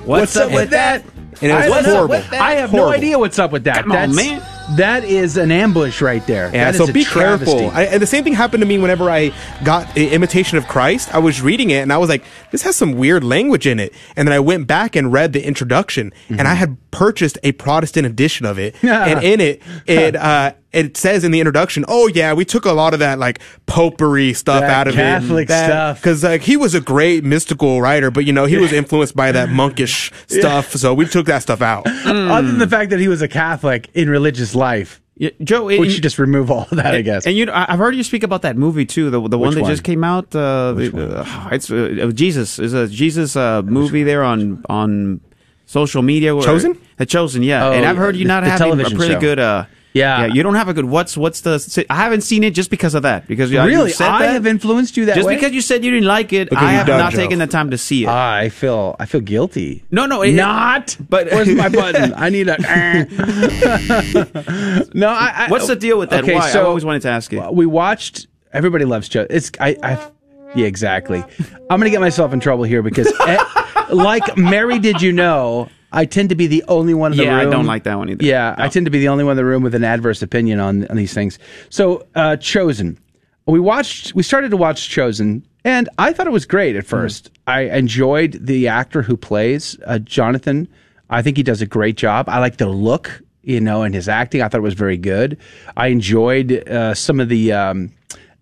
What's, 0.05 0.37
up 0.37 0.53
with 0.53 0.71
that? 0.71 1.05
And 1.41 1.51
it 1.51 1.55
was 1.55 1.65
I 1.65 1.69
don't 1.69 1.83
know. 1.85 2.07
horrible. 2.07 2.37
I 2.37 2.55
have 2.55 2.73
no 2.73 2.89
idea 2.89 3.19
what's 3.19 3.39
up 3.39 3.51
with 3.53 3.65
that. 3.65 3.83
Come 3.83 3.93
on, 3.93 4.13
That's, 4.13 4.17
man. 4.17 4.43
That 4.77 5.05
is 5.05 5.37
an 5.37 5.51
ambush 5.51 6.01
right 6.01 6.25
there. 6.27 6.51
Yeah, 6.55 6.71
That 6.71 6.79
so 6.79 6.93
be 6.93 7.05
travesty. 7.05 7.53
careful. 7.53 7.77
I, 7.77 7.85
and 7.85 8.01
the 8.01 8.07
same 8.07 8.23
thing 8.23 8.33
happened 8.33 8.63
to 8.63 8.67
me 8.67 8.79
whenever 8.79 9.11
I 9.11 9.33
got 9.65 9.97
Imitation 9.97 10.57
of 10.57 10.69
Christ. 10.69 11.13
I 11.15 11.19
was 11.19 11.43
reading 11.43 11.71
it 11.71 11.79
and 11.83 11.93
I 11.93 11.99
was 11.99 12.09
like, 12.09 12.25
this 12.53 12.63
has 12.63 12.77
some 12.77 12.93
weird 12.93 13.25
language 13.25 13.67
in 13.67 13.81
it. 13.81 13.93
And 14.15 14.29
then 14.29 14.33
I 14.33 14.39
went 14.39 14.69
back 14.69 14.95
and 14.95 15.13
read 15.13 15.33
the 15.33 15.45
introduction 15.45 16.13
and 16.29 16.43
I 16.43 16.55
had 16.55 16.77
purchased 16.93 17.39
a 17.43 17.53
Protestant 17.53 18.07
edition 18.07 18.47
of 18.47 18.59
it. 18.59 18.77
and 18.85 19.23
in 19.25 19.41
it, 19.41 19.63
it, 19.87 20.15
uh, 20.31 20.53
it 20.73 20.97
says 20.97 21.25
in 21.25 21.33
the 21.33 21.41
introduction, 21.41 21.85
oh 21.89 22.07
yeah, 22.09 22.33
we 22.33 22.45
took 22.45 22.65
a 22.65 22.73
lot 22.73 22.93
of 22.93 23.01
that 23.01 23.19
like 23.19 23.41
popery 23.67 24.33
stuff 24.33 24.61
That 24.61 24.71
out 24.71 24.89
of 24.89 24.95
Catholic 24.95 25.45
it. 25.45 25.49
Catholic 25.49 25.71
stuff. 25.71 26.03
Cause 26.03 26.25
like 26.25 26.43
he 26.43 26.57
was 26.57 26.75
a 26.75 26.81
great 26.81 27.25
mystical 27.25 27.81
writer, 27.81 28.11
but 28.11 28.25
you 28.25 28.33
know, 28.33 28.45
he 28.45 28.59
was 28.59 28.73
influenced 28.73 29.17
by 29.17 29.33
that 29.33 29.49
monkish 29.49 30.13
stuff. 30.29 30.73
So 30.73 30.95
we 30.95 31.07
took 31.07 31.27
that 31.27 31.43
stuff 31.43 31.63
out. 31.63 31.87
Other 31.87 32.47
than 32.47 32.59
the 32.59 32.69
fact 32.69 32.91
that 32.91 33.01
he 33.01 33.09
was 33.09 33.23
a 33.23 33.29
Catholic 33.29 33.91
in 33.95 34.09
religious 34.09 34.55
life. 34.55 35.01
Joe, 35.43 35.65
we 35.65 35.89
should 35.89 36.03
just 36.03 36.19
remove 36.19 36.51
all 36.51 36.63
of 36.63 36.71
that, 36.71 36.95
I 36.95 37.03
guess. 37.03 37.27
And 37.27 37.37
you, 37.37 37.47
know, 37.47 37.53
I've 37.55 37.79
heard 37.79 37.95
you 37.95 38.03
speak 38.03 38.23
about 38.23 38.43
that 38.43 38.57
movie 38.57 38.85
too. 38.85 39.11
The 39.11 39.29
the 39.29 39.39
one 39.39 39.49
Which 39.49 39.55
that 39.57 39.63
one? 39.63 39.71
just 39.71 39.85
came 39.85 40.03
out. 40.03 40.35
Uh, 40.35 40.73
the, 40.73 41.21
uh, 41.21 41.49
it's 41.53 41.71
uh, 41.71 42.11
Jesus. 42.13 42.59
Is 42.59 42.75
a 42.75 42.89
Jesus 42.89 43.37
uh, 43.37 43.63
movie 43.63 44.03
there 44.03 44.25
on 44.25 44.65
on 44.69 45.21
social 45.67 46.03
media. 46.03 46.35
Where, 46.35 46.45
Chosen? 46.45 46.79
The 46.97 47.07
Chosen, 47.07 47.43
yeah. 47.43 47.69
Oh, 47.69 47.73
and 47.73 47.87
I've 47.87 47.97
heard 47.97 48.17
you 48.17 48.25
not 48.25 48.43
the 48.43 48.51
having 48.51 48.81
a 48.81 48.91
pretty 48.91 49.15
show. 49.15 49.21
good. 49.21 49.67
Uh, 49.95 49.99
Yeah. 49.99 50.27
you 50.27 50.43
don't 50.43 50.55
have 50.55 50.69
a 50.69 50.75
good. 50.75 50.87
What's 50.87 51.17
what's 51.17 51.43
the? 51.43 51.85
I 51.91 51.97
haven't 51.97 52.23
seen 52.23 52.45
it 52.45 52.55
just 52.55 52.71
because 52.71 52.95
of 52.95 53.03
that. 53.03 53.27
Because 53.29 53.53
you, 53.53 53.61
Really? 53.61 53.89
you 53.91 53.95
said 53.95 54.09
I 54.09 54.27
that. 54.27 54.33
have 54.33 54.47
influenced 54.47 54.97
you 54.97 55.05
that 55.07 55.17
just 55.17 55.27
way? 55.27 55.35
because 55.35 55.53
you 55.53 55.61
said 55.61 55.85
you 55.85 55.91
didn't 55.91 56.07
like 56.07 56.33
it. 56.33 56.51
Look 56.51 56.61
I 56.63 56.73
have 56.73 56.87
done, 56.87 56.99
not 56.99 57.13
Joe. 57.13 57.19
taken 57.19 57.39
the 57.39 57.47
time 57.47 57.71
to 57.71 57.79
see 57.79 58.05
it. 58.05 58.09
I 58.09 58.49
feel 58.49 58.97
I 58.99 59.07
feel 59.07 59.21
guilty. 59.21 59.85
no, 59.91 60.07
no, 60.07 60.23
it, 60.23 60.33
Not. 60.33 60.97
But 61.09 61.27
Where's 61.31 61.49
my 61.49 61.69
button? 61.81 62.15
I 62.17 62.31
need 62.31 62.49
a. 62.49 62.57
no, 64.95 65.09
I, 65.09 65.33
I. 65.35 65.47
What's 65.49 65.67
the 65.67 65.77
deal 65.77 65.99
with 65.99 66.11
that? 66.11 66.25
Okay, 66.25 66.35
Why? 66.35 66.51
I 66.53 66.61
always 66.61 66.85
wanted 66.85 67.03
to 67.03 67.09
ask 67.11 67.33
you. 67.33 67.43
we 67.53 67.67
watched. 67.67 68.27
Everybody 68.53 68.85
loves 68.85 69.09
Joe. 69.09 69.27
It's 69.29 69.51
I. 69.61 69.77
I 69.83 70.11
yeah, 70.55 70.67
exactly. 70.67 71.25
I'm 71.71 71.81
gonna 71.81 71.89
get 71.91 72.01
myself 72.03 72.33
in 72.35 72.41
trouble 72.41 72.65
here 72.65 72.83
because, 72.83 73.11
eh, 73.27 73.43
like 73.91 74.37
Mary, 74.37 74.79
did 74.79 75.01
you 75.01 75.11
know? 75.13 75.69
I 75.93 76.07
tend 76.07 76.31
to 76.31 76.35
be 76.35 76.47
the 76.47 76.65
only 76.69 76.95
one 76.95 77.13
in 77.13 77.19
the 77.19 77.25
room. 77.25 77.33
Yeah, 77.33 77.41
I 77.41 77.45
don't 77.51 77.67
like 77.67 77.85
that 77.85 77.99
one 77.99 78.09
either. 78.09 78.25
Yeah, 78.25 78.55
I 78.59 78.69
tend 78.69 78.87
to 78.87 78.91
be 78.91 78.99
the 78.99 79.09
only 79.09 79.25
one 79.25 79.33
in 79.33 79.37
the 79.37 79.45
room 79.45 79.63
with 79.63 79.75
an 79.75 79.85
adverse 79.85 80.23
opinion 80.23 80.59
on 80.59 80.87
on 80.89 80.97
these 80.97 81.15
things. 81.15 81.39
So, 81.71 82.07
uh, 82.15 82.37
Chosen. 82.37 82.99
We 83.47 83.61
watched. 83.61 84.15
We 84.15 84.23
started 84.23 84.51
to 84.51 84.57
watch 84.57 84.89
Chosen, 84.89 85.45
and 85.65 85.89
I 85.99 86.13
thought 86.13 86.27
it 86.27 86.33
was 86.33 86.47
great 86.47 86.77
at 86.77 86.85
1st 86.85 87.29
I 87.47 87.63
enjoyed 87.63 88.39
the 88.41 88.69
actor 88.69 89.03
who 89.03 89.17
plays 89.17 89.77
uh, 89.87 89.99
Jonathan. 89.99 90.69
I 91.11 91.23
think 91.23 91.37
he 91.37 91.43
does 91.43 91.61
a 91.61 91.67
great 91.67 91.97
job. 91.97 92.29
I 92.29 92.39
like 92.39 92.57
the 92.57 92.69
look, 92.69 93.23
you 93.43 93.61
know, 93.61 93.83
and 93.83 93.95
his 93.95 94.09
acting. 94.09 94.43
I 94.43 94.49
thought 94.49 94.59
it 94.59 94.63
was 94.63 94.75
very 94.75 94.97
good. 94.97 95.37
I 95.77 95.89
enjoyed 95.89 96.67
uh, 96.69 96.95
some 96.95 97.21
of 97.21 97.29
the 97.29 97.53
um, 97.53 97.93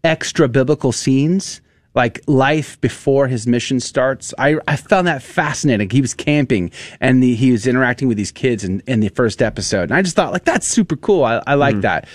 extra 0.05 0.49
biblical 0.49 0.93
scenes 0.93 1.61
like 1.95 2.21
life 2.27 2.81
before 2.81 3.27
his 3.27 3.47
mission 3.47 3.81
starts. 3.81 4.33
I, 4.39 4.57
I 4.69 4.77
found 4.77 5.07
that 5.07 5.23
fascinating. 5.23 5.91
He 5.91 6.01
was 6.01 6.15
camping 6.15 6.71
and 7.01 7.23
the, 7.23 7.35
he 7.35 7.51
was 7.51 7.67
interacting 7.67 8.09
with 8.09 8.17
these 8.17 8.33
kids 8.33 8.63
in, 8.65 8.81
in 8.87 9.01
the 9.01 9.09
first 9.09 9.43
episode. 9.43 9.85
And 9.85 9.95
I 9.95 10.03
just 10.03 10.15
thought 10.17 10.33
like, 10.33 10.45
that's 10.45 10.67
super 10.67 10.97
cool. 10.97 11.25
I, 11.25 11.43
I 11.47 11.55
like 11.55 11.81
that. 11.81 12.07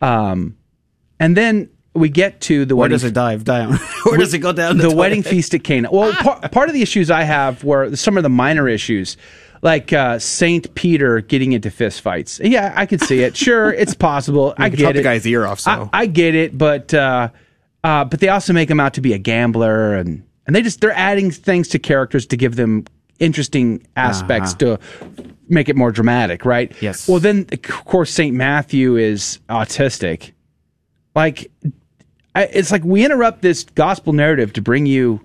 Um, 0.00 0.56
and 1.18 1.36
then 1.36 1.70
we 1.94 2.08
get 2.08 2.40
to 2.42 2.64
the 2.64 2.76
Where 2.76 2.88
does 2.88 3.04
it 3.04 3.14
dive 3.14 3.44
down? 3.44 3.76
Where 4.04 4.18
does 4.18 4.34
it 4.34 4.40
go 4.40 4.52
down? 4.52 4.76
the 4.78 4.88
the 4.88 4.94
wedding 4.94 5.22
feast 5.22 5.54
at 5.54 5.64
Cana. 5.64 5.88
Well, 5.90 6.12
par- 6.12 6.40
part 6.50 6.68
of 6.68 6.74
the 6.74 6.82
issues 6.82 7.10
I 7.10 7.22
have 7.22 7.64
were 7.64 7.94
some 7.96 8.16
of 8.16 8.22
the 8.24 8.28
minor 8.28 8.68
issues, 8.68 9.16
like 9.62 9.92
uh, 9.92 10.18
Saint 10.18 10.74
Peter 10.74 11.20
getting 11.20 11.52
into 11.52 11.70
fistfights. 11.70 12.40
Yeah, 12.42 12.72
I 12.74 12.86
could 12.86 13.00
see 13.00 13.20
it. 13.20 13.36
Sure, 13.36 13.72
it's 13.72 13.94
possible. 13.94 14.54
I 14.58 14.70
could 14.70 14.78
get 14.80 14.90
it. 14.90 14.98
the 14.98 15.02
guy's 15.04 15.26
ear 15.26 15.46
off, 15.46 15.60
so. 15.60 15.88
I, 15.92 16.00
I 16.02 16.06
get 16.06 16.34
it, 16.34 16.58
but 16.58 16.92
uh, 16.92 17.28
uh, 17.84 18.04
but 18.04 18.18
they 18.20 18.28
also 18.28 18.52
make 18.52 18.68
him 18.68 18.80
out 18.80 18.94
to 18.94 19.00
be 19.00 19.12
a 19.12 19.18
gambler, 19.18 19.94
and 19.94 20.24
and 20.46 20.56
they 20.56 20.62
just 20.62 20.80
they're 20.80 20.92
adding 20.92 21.30
things 21.30 21.68
to 21.68 21.78
characters 21.78 22.26
to 22.26 22.36
give 22.36 22.56
them 22.56 22.86
interesting 23.20 23.86
aspects 23.94 24.54
to 24.54 24.78
make 25.48 25.68
it 25.68 25.76
more 25.76 25.92
dramatic, 25.92 26.44
right? 26.44 26.72
Yes. 26.80 27.06
Well, 27.08 27.20
then 27.20 27.46
of 27.52 27.62
course 27.62 28.10
Saint 28.10 28.34
Matthew 28.34 28.96
is 28.96 29.38
autistic. 29.48 30.32
Like 31.14 31.50
I, 32.34 32.44
it's 32.44 32.72
like 32.72 32.84
we 32.84 33.04
interrupt 33.04 33.42
this 33.42 33.64
gospel 33.64 34.12
narrative 34.12 34.52
to 34.54 34.62
bring 34.62 34.86
you 34.86 35.23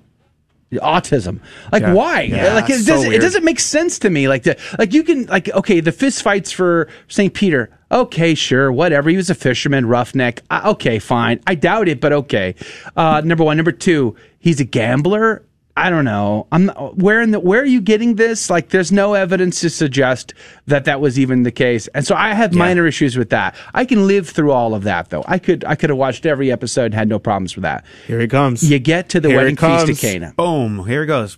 autism. 0.73 1.39
Like 1.71 1.81
Yeah. 1.81 1.93
why? 1.93 2.21
Yeah, 2.21 2.53
like 2.53 2.69
it 2.69 2.79
so 2.81 2.93
doesn't 2.93 3.13
it 3.13 3.21
doesn't 3.21 3.43
make 3.43 3.59
sense 3.59 3.99
to 3.99 4.09
me. 4.09 4.27
Like 4.27 4.43
the 4.43 4.57
like 4.77 4.93
you 4.93 5.03
can 5.03 5.25
like 5.25 5.49
okay 5.53 5.79
the 5.79 5.91
fist 5.91 6.21
fights 6.21 6.51
for 6.51 6.87
Saint 7.07 7.33
Peter. 7.33 7.69
Okay, 7.91 8.35
sure, 8.35 8.71
whatever. 8.71 9.09
He 9.09 9.17
was 9.17 9.31
a 9.31 9.35
fisherman, 9.35 9.87
roughneck. 9.87 10.41
Uh, 10.51 10.61
okay, 10.73 10.99
fine. 10.99 11.41
I 11.47 11.55
doubt 11.55 11.87
it, 11.87 11.99
but 11.99 12.13
okay. 12.13 12.53
Uh, 12.95 13.21
number 13.25 13.43
one, 13.43 13.57
number 13.57 13.71
two, 13.71 14.15
he's 14.37 14.59
a 14.59 14.63
gambler. 14.63 15.43
I 15.79 15.89
don't 15.89 16.03
know. 16.03 16.45
I'm 16.51 16.65
not, 16.65 16.97
where 16.97 17.21
in 17.21 17.31
the 17.31 17.39
where 17.39 17.61
are 17.61 17.65
you 17.65 17.79
getting 17.79 18.15
this? 18.15 18.49
Like, 18.49 18.69
there's 18.69 18.91
no 18.91 19.13
evidence 19.13 19.61
to 19.61 19.69
suggest 19.69 20.33
that 20.67 20.83
that 20.85 20.99
was 20.99 21.17
even 21.17 21.43
the 21.43 21.51
case, 21.51 21.87
and 21.89 22.05
so 22.05 22.15
I 22.15 22.33
have 22.33 22.53
minor 22.53 22.85
issues 22.85 23.17
with 23.17 23.29
that. 23.29 23.55
I 23.73 23.85
can 23.85 24.05
live 24.05 24.27
through 24.27 24.51
all 24.51 24.75
of 24.75 24.83
that, 24.83 25.09
though. 25.09 25.23
I 25.25 25.39
could 25.39 25.63
I 25.63 25.75
could 25.75 25.89
have 25.89 25.97
watched 25.97 26.25
every 26.25 26.51
episode 26.51 26.85
and 26.85 26.93
had 26.95 27.07
no 27.07 27.17
problems 27.17 27.55
with 27.55 27.63
that. 27.63 27.85
Here 28.07 28.19
he 28.19 28.27
comes. 28.27 28.69
You 28.69 28.77
get 28.79 29.07
to 29.09 29.21
the 29.21 29.29
Here 29.29 29.37
wedding 29.37 29.55
feast 29.55 29.89
of 29.89 29.97
Cana, 29.97 30.33
Boom. 30.35 30.85
Here 30.85 31.03
it 31.03 31.07
goes. 31.07 31.37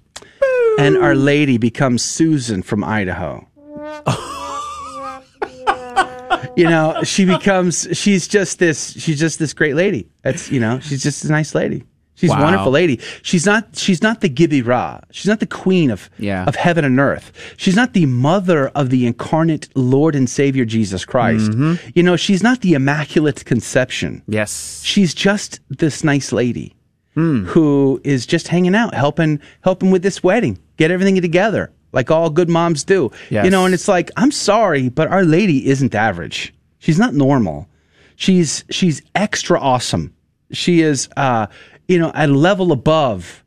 and 0.80 0.98
Our 0.98 1.14
Lady 1.14 1.60
becomes 1.60 2.04
Susan 2.04 2.64
from 2.64 2.84
Idaho. 2.84 3.48
you 6.56 6.68
know, 6.68 7.04
she 7.04 7.26
becomes 7.26 7.88
she's 7.94 8.28
just 8.28 8.58
this 8.58 8.94
she's 8.94 9.20
just 9.20 9.38
this 9.38 9.54
great 9.54 9.76
lady. 9.76 10.10
That's 10.24 10.50
you 10.50 10.60
know, 10.60 10.80
she's 10.80 11.04
just 11.04 11.24
a 11.26 11.30
nice 11.30 11.54
lady. 11.54 11.84
She's 12.22 12.30
a 12.32 12.38
wonderful 12.40 12.72
lady. 12.72 13.00
She's 13.24 13.46
not 13.46 13.76
she's 13.76 14.02
not 14.02 14.22
the 14.22 14.30
Gebirah. 14.30 15.04
She's 15.12 15.28
not 15.28 15.40
the 15.40 15.48
queen 15.48 15.90
of 15.92 16.10
Yeah. 16.20 16.46
of 16.46 16.56
heaven 16.56 16.86
and 16.86 17.00
earth. 17.00 17.32
She's 17.58 17.76
not 17.76 17.94
the 17.94 18.06
mother 18.06 18.70
of 18.70 18.90
the 18.92 19.06
incarnate 19.08 19.68
Lord 19.76 20.16
and 20.16 20.30
Savior 20.30 20.64
Jesus 20.66 21.04
Christ. 21.04 21.52
You 21.96 22.04
know, 22.04 22.16
she's 22.16 22.44
not 22.44 22.62
the 22.62 22.74
immaculate 22.74 23.44
conception. 23.46 24.22
Yes. 24.28 24.82
She's 24.84 25.14
just 25.14 25.60
this 25.70 26.04
nice 26.04 26.32
lady 26.32 26.76
who 27.16 28.00
is 28.04 28.26
just 28.26 28.48
hanging 28.48 28.76
out, 28.76 28.94
helping 28.94 29.40
helping 29.62 29.92
with 29.92 30.04
this 30.04 30.24
wedding, 30.24 30.58
get 30.78 30.92
everything 30.92 31.20
together, 31.22 31.72
like 31.92 32.10
all 32.12 32.30
good 32.30 32.50
moms 32.50 32.84
do. 32.84 33.12
Yes. 33.30 33.44
You 33.46 33.52
know, 33.52 33.66
and 33.66 33.74
it's 33.74 33.88
like, 33.88 34.12
I'm 34.16 34.32
sorry, 34.32 34.90
but 34.90 35.08
Our 35.10 35.26
Lady 35.26 35.68
isn't 35.68 35.94
average. 35.94 36.54
She's 36.80 36.98
not 37.00 37.14
normal. 37.14 37.68
She's 38.16 38.64
she's 38.70 39.02
extra 39.16 39.60
awesome. 39.60 40.14
She 40.52 40.82
is 40.82 41.10
uh 41.18 41.48
you 41.92 42.00
know, 42.00 42.12
at 42.16 42.30
a 42.30 42.34
level 42.34 42.72
above 42.72 43.44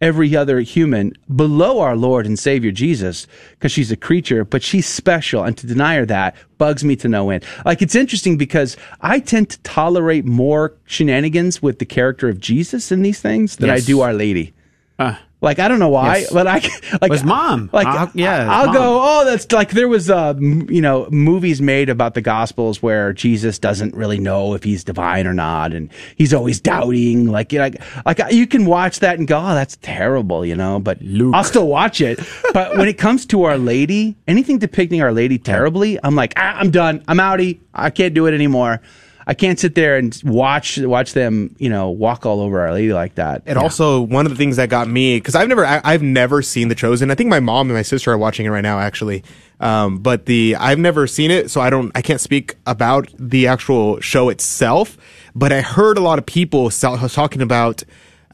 every 0.00 0.34
other 0.34 0.60
human, 0.60 1.12
below 1.34 1.80
our 1.80 1.96
Lord 1.96 2.26
and 2.26 2.38
Savior 2.38 2.70
Jesus, 2.70 3.26
because 3.50 3.72
she's 3.72 3.92
a 3.92 3.96
creature, 3.96 4.44
but 4.44 4.62
she's 4.62 4.86
special. 4.86 5.44
And 5.44 5.56
to 5.58 5.66
deny 5.66 5.96
her 5.96 6.06
that 6.06 6.34
bugs 6.58 6.82
me 6.82 6.96
to 6.96 7.08
no 7.08 7.30
end. 7.30 7.44
Like, 7.64 7.82
it's 7.82 7.94
interesting 7.94 8.36
because 8.38 8.76
I 9.00 9.20
tend 9.20 9.50
to 9.50 9.58
tolerate 9.60 10.24
more 10.24 10.74
shenanigans 10.84 11.62
with 11.62 11.78
the 11.78 11.84
character 11.84 12.28
of 12.28 12.40
Jesus 12.40 12.90
in 12.90 13.02
these 13.02 13.20
things 13.20 13.56
than 13.56 13.70
I 13.70 13.80
do 13.80 14.00
Our 14.00 14.14
Lady. 14.14 14.54
Uh, 14.98 15.16
Like 15.44 15.58
I 15.58 15.68
don't 15.68 15.78
know 15.78 15.88
why, 15.90 16.18
Yes. 16.18 16.32
but 16.32 16.46
I 16.46 16.62
like 17.00 17.12
His 17.12 17.22
mom. 17.24 17.70
Like 17.72 17.86
yeah, 18.14 18.50
I'll 18.50 18.66
mom. 18.66 18.74
go. 18.74 19.00
Oh, 19.02 19.24
that's 19.24 19.50
like 19.52 19.70
there 19.70 19.88
was 19.88 20.10
uh 20.10 20.30
m- 20.30 20.68
you 20.70 20.80
know 20.80 21.06
movies 21.10 21.60
made 21.62 21.88
about 21.88 22.14
the 22.14 22.20
Gospels 22.20 22.82
where 22.82 23.12
Jesus 23.12 23.58
doesn't 23.58 23.94
really 23.94 24.18
know 24.18 24.54
if 24.54 24.64
he's 24.64 24.82
divine 24.82 25.26
or 25.26 25.34
not, 25.34 25.72
and 25.72 25.90
he's 26.16 26.32
always 26.34 26.60
doubting. 26.60 27.28
Like 27.28 27.52
you 27.52 27.58
know, 27.58 27.64
like 28.06 28.18
like 28.18 28.32
you 28.32 28.46
can 28.46 28.64
watch 28.66 29.00
that 29.00 29.18
and 29.18 29.28
go, 29.28 29.38
oh, 29.38 29.54
that's 29.54 29.76
terrible, 29.82 30.44
you 30.44 30.56
know. 30.56 30.80
But 30.80 30.98
I'll 31.32 31.44
still 31.44 31.68
watch 31.68 32.00
it. 32.00 32.18
But 32.52 32.76
when 32.76 32.88
it 32.88 32.98
comes 32.98 33.26
to 33.26 33.44
Our 33.44 33.58
Lady, 33.58 34.16
anything 34.26 34.58
depicting 34.58 35.02
Our 35.02 35.12
Lady 35.12 35.38
terribly, 35.38 35.98
I'm 36.02 36.14
like, 36.16 36.32
ah, 36.36 36.56
I'm 36.58 36.70
done. 36.70 37.04
I'm 37.06 37.18
outie. 37.18 37.60
I 37.74 37.90
can't 37.90 38.14
do 38.14 38.26
it 38.26 38.34
anymore. 38.34 38.80
I 39.26 39.34
can't 39.34 39.58
sit 39.58 39.74
there 39.74 39.96
and 39.96 40.20
watch 40.24 40.78
watch 40.78 41.12
them, 41.14 41.56
you 41.58 41.70
know, 41.70 41.90
walk 41.90 42.26
all 42.26 42.40
over 42.40 42.60
Our 42.60 42.72
Lady 42.72 42.92
like 42.92 43.14
that. 43.14 43.42
And 43.46 43.58
also 43.58 44.00
one 44.00 44.26
of 44.26 44.30
the 44.30 44.36
things 44.36 44.56
that 44.56 44.68
got 44.68 44.88
me 44.88 45.16
because 45.16 45.34
I've 45.34 45.48
never 45.48 45.64
I, 45.64 45.80
I've 45.82 46.02
never 46.02 46.42
seen 46.42 46.68
The 46.68 46.74
Chosen. 46.74 47.10
I 47.10 47.14
think 47.14 47.30
my 47.30 47.40
mom 47.40 47.68
and 47.68 47.76
my 47.76 47.82
sister 47.82 48.12
are 48.12 48.18
watching 48.18 48.46
it 48.46 48.50
right 48.50 48.60
now 48.60 48.78
actually. 48.80 49.24
Um, 49.60 49.98
but 49.98 50.26
the 50.26 50.56
I've 50.56 50.78
never 50.78 51.06
seen 51.06 51.30
it, 51.30 51.50
so 51.50 51.60
I 51.60 51.70
don't 51.70 51.90
I 51.94 52.02
can't 52.02 52.20
speak 52.20 52.56
about 52.66 53.08
the 53.18 53.46
actual 53.46 54.00
show 54.00 54.28
itself. 54.28 54.98
But 55.34 55.52
I 55.52 55.62
heard 55.62 55.96
a 55.96 56.00
lot 56.00 56.18
of 56.18 56.26
people 56.26 56.70
talking 56.70 57.42
about 57.42 57.82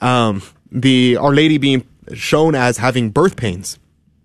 um, 0.00 0.42
the 0.72 1.16
Our 1.16 1.34
Lady 1.34 1.58
being 1.58 1.86
shown 2.14 2.54
as 2.54 2.78
having 2.78 3.10
birth 3.10 3.36
pains. 3.36 3.78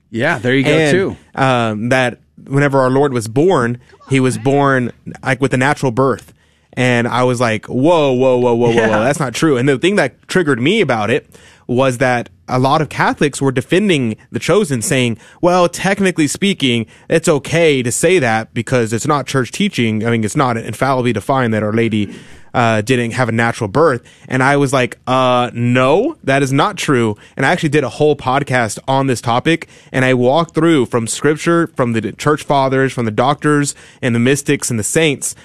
Yeah, 0.09 0.39
there 0.39 0.55
you 0.55 0.63
go 0.63 0.71
And, 0.71 0.91
too. 0.91 1.17
Um, 1.35 1.89
that 1.89 2.19
whenever 2.47 2.79
our 2.79 2.89
Lord 2.89 3.13
was 3.13 3.27
born, 3.27 3.79
he 4.09 4.19
was 4.19 4.37
born 4.37 4.91
like 5.23 5.41
with 5.41 5.53
a 5.53 5.57
natural 5.57 5.91
birth. 5.91 6.33
And 6.75 7.07
I 7.07 7.23
was 7.23 7.39
like, 7.39 7.65
whoa, 7.67 8.11
whoa, 8.11 8.37
whoa, 8.37 8.53
whoa, 8.53 8.53
whoa, 8.55 8.69
Yeah. 8.71 8.89
whoa. 8.89 9.03
That's 9.03 9.19
not 9.19 9.33
true. 9.33 9.57
And 9.57 9.67
the 9.67 9.77
thing 9.77 9.95
that 9.95 10.27
triggered 10.27 10.61
me 10.61 10.81
about 10.81 11.09
it 11.09 11.29
was 11.67 11.97
that 11.97 12.29
a 12.47 12.59
lot 12.59 12.79
of 12.81 12.89
Catholics 12.89 13.41
were 13.41 13.51
defending 13.51 14.17
the 14.31 14.39
chosen 14.39 14.81
saying, 14.81 15.17
well, 15.41 15.67
technically 15.67 16.27
speaking, 16.27 16.85
it's 17.09 17.27
okay 17.27 17.81
to 17.81 17.91
say 17.91 18.19
that 18.19 18.53
because 18.53 18.93
it's 18.93 19.07
not 19.07 19.25
church 19.25 19.51
teaching. 19.51 20.05
I 20.05 20.11
mean, 20.11 20.23
it's 20.23 20.35
not 20.35 20.57
infallibly 20.57 21.11
defined 21.13 21.53
that 21.55 21.63
Our 21.63 21.73
Lady 21.73 22.13
uh, 22.53 22.81
didn't 22.81 23.11
have 23.11 23.29
a 23.29 23.31
natural 23.33 23.67
birth. 23.67 24.03
And 24.27 24.43
I 24.43 24.57
was 24.57 24.71
like, 24.71 24.97
uh, 25.07 25.49
no, 25.53 26.17
that 26.23 26.43
is 26.43 26.53
not 26.53 26.77
true. 26.77 27.17
And 27.35 27.45
I 27.45 27.51
actually 27.51 27.69
did 27.69 27.83
a 27.83 27.89
whole 27.89 28.15
podcast 28.15 28.77
on 28.87 29.07
this 29.07 29.19
topic 29.21 29.67
and 29.91 30.05
I 30.05 30.13
walked 30.13 30.53
through 30.53 30.85
from 30.85 31.07
scripture, 31.07 31.67
from 31.75 31.93
the 31.93 32.11
church 32.13 32.43
fathers, 32.43 32.93
from 32.93 33.05
the 33.05 33.11
doctors 33.11 33.73
and 34.01 34.13
the 34.13 34.19
mystics 34.19 34.69
and 34.69 34.79
the 34.79 34.83
saints, 34.83 35.35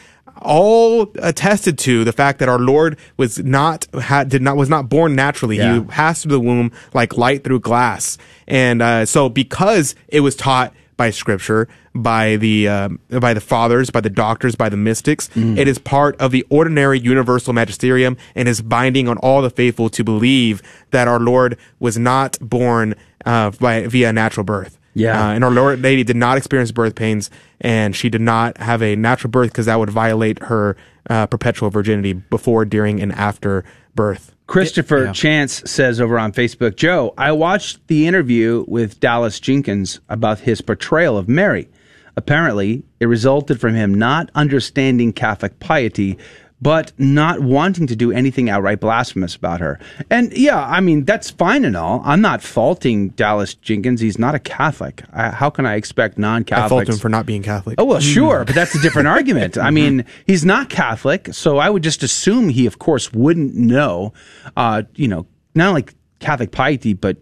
all 0.43 1.11
attested 1.23 1.79
to 1.79 2.05
the 2.05 2.12
fact 2.12 2.39
that 2.39 2.49
our 2.49 2.59
Lord 2.59 2.99
was 3.17 3.39
not, 3.39 3.87
had, 3.95 4.29
did 4.29 4.43
not, 4.43 4.57
was 4.57 4.69
not 4.69 4.89
born 4.89 5.15
naturally. 5.15 5.57
Yeah. 5.57 5.75
He 5.75 5.81
passed 5.81 6.23
through 6.23 6.33
the 6.33 6.41
womb 6.41 6.73
like 6.95 7.17
light 7.17 7.45
through 7.45 7.61
glass. 7.61 8.19
And, 8.47 8.83
uh, 8.83 9.07
so 9.07 9.29
because 9.29 9.95
it 10.09 10.21
was 10.21 10.37
taught 10.37 10.75
by 10.97 11.11
scripture, 11.11 11.67
by 11.95 12.37
the 12.37 12.69
um, 12.69 13.01
by 13.09 13.35
the 13.35 13.41
fathers, 13.41 13.91
by 13.91 14.01
the 14.01 14.11
doctors, 14.11 14.55
by 14.55 14.69
the 14.69 14.77
mystics. 14.77 15.29
Mm. 15.31 15.59
It 15.59 15.67
is 15.67 15.79
part 15.79 16.15
of 16.21 16.31
the 16.31 16.47
ordinary 16.51 17.01
universal 17.01 17.53
magisterium 17.53 18.17
and 18.35 18.49
is 18.49 18.61
binding 18.61 19.09
on 19.09 19.19
all 19.19 19.43
the 19.43 19.51
faithful 19.51 19.89
to 19.91 20.05
believe 20.05 20.62
that 20.91 21.09
our 21.09 21.19
Lord 21.19 21.57
was 21.79 21.99
not 21.99 22.39
born 22.41 22.95
uh, 23.25 23.51
by 23.51 23.87
via 23.87 24.12
natural 24.12 24.45
birth. 24.45 24.79
Yeah. 25.01 25.28
uh, 25.28 25.32
and 25.32 25.44
our 25.44 25.51
Lord 25.51 25.82
Lady 25.82 26.05
did 26.05 26.16
not 26.16 26.36
experience 26.36 26.72
birth 26.72 26.94
pains, 26.94 27.31
and 27.60 27.94
she 27.94 28.09
did 28.09 28.20
not 28.20 28.59
have 28.59 28.82
a 28.82 28.97
natural 28.97 29.31
birth 29.31 29.51
because 29.51 29.66
that 29.66 29.78
would 29.78 29.90
violate 29.90 30.43
her 30.44 30.77
uh, 31.09 31.27
perpetual 31.27 31.70
virginity 31.70 32.12
before, 32.12 32.64
during, 32.64 33.01
and 33.01 33.12
after 33.12 33.64
birth. 33.94 34.35
Christopher 34.47 35.12
Chance 35.12 35.70
says 35.70 36.01
over 36.01 36.18
on 36.18 36.32
Facebook, 36.32 36.74
Joe, 36.74 37.14
I 37.16 37.31
watched 37.31 37.86
the 37.86 38.09
interview 38.09 38.64
with 38.66 38.98
Dallas 38.98 39.39
Jenkins 39.39 40.01
about 40.09 40.40
his 40.40 40.60
portrayal 40.60 41.16
of 41.16 41.28
Mary. 41.28 41.68
Apparently, 42.16 42.82
it 42.98 43.06
resulted 43.06 43.60
from 43.60 43.74
him 43.74 43.94
not 43.94 44.28
understanding 44.35 45.12
Catholic 45.12 45.60
piety, 45.60 46.18
but 46.62 46.93
not 46.99 47.41
wanting 47.41 47.87
to 47.87 47.97
do 47.97 48.12
anything 48.12 48.51
outright 48.51 48.81
blasphemous 48.81 49.35
about 49.35 49.61
her. 49.61 49.78
And 50.11 50.32
yeah, 50.32 50.62
I 50.62 50.81
mean, 50.81 51.05
that's 51.05 51.31
fine 51.31 51.65
and 51.65 51.77
all. 51.77 52.03
I'm 52.05 52.20
not 52.20 52.43
faulting 52.43 53.09
Dallas 53.11 53.55
Jenkins. 53.55 54.01
He's 54.01 54.19
not 54.19 54.35
a 54.35 54.39
Catholic. 54.39 55.03
I, 55.12 55.31
how 55.31 55.49
can 55.51 55.65
I 55.65 55.77
expect 55.77 56.19
non 56.19 56.43
I 56.43 56.45
Catholics? 56.45 56.70
fault 56.70 56.89
him 56.89 56.97
for 56.97 57.09
not 57.09 57.24
being 57.27 57.43
Catholic. 57.43 57.77
Oh, 57.78 57.85
well, 57.85 58.01
sure, 58.01 58.45
but 58.45 58.55
that's 58.55 58.74
a 58.74 58.81
different 58.81 59.09
argument. 59.16 59.57
I 59.57 59.70
mean, 59.70 60.05
he's 60.27 60.45
not 60.45 60.69
Catholic, 60.69 61.32
so 61.32 61.59
I 61.59 61.70
would 61.70 61.82
just 61.82 62.03
assume 62.03 62.51
he, 62.51 62.66
of 62.66 62.78
course, 62.78 63.12
wouldn't 63.12 63.55
know, 63.55 64.12
uh, 64.57 64.82
you 64.95 65.09
know, 65.09 65.27
not 65.55 65.69
only 65.69 65.87
Catholic 66.19 66.53
piety, 66.53 66.93
but 66.93 67.16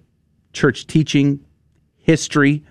church 0.52 0.86
teaching, 0.86 1.44
history, 1.97 2.65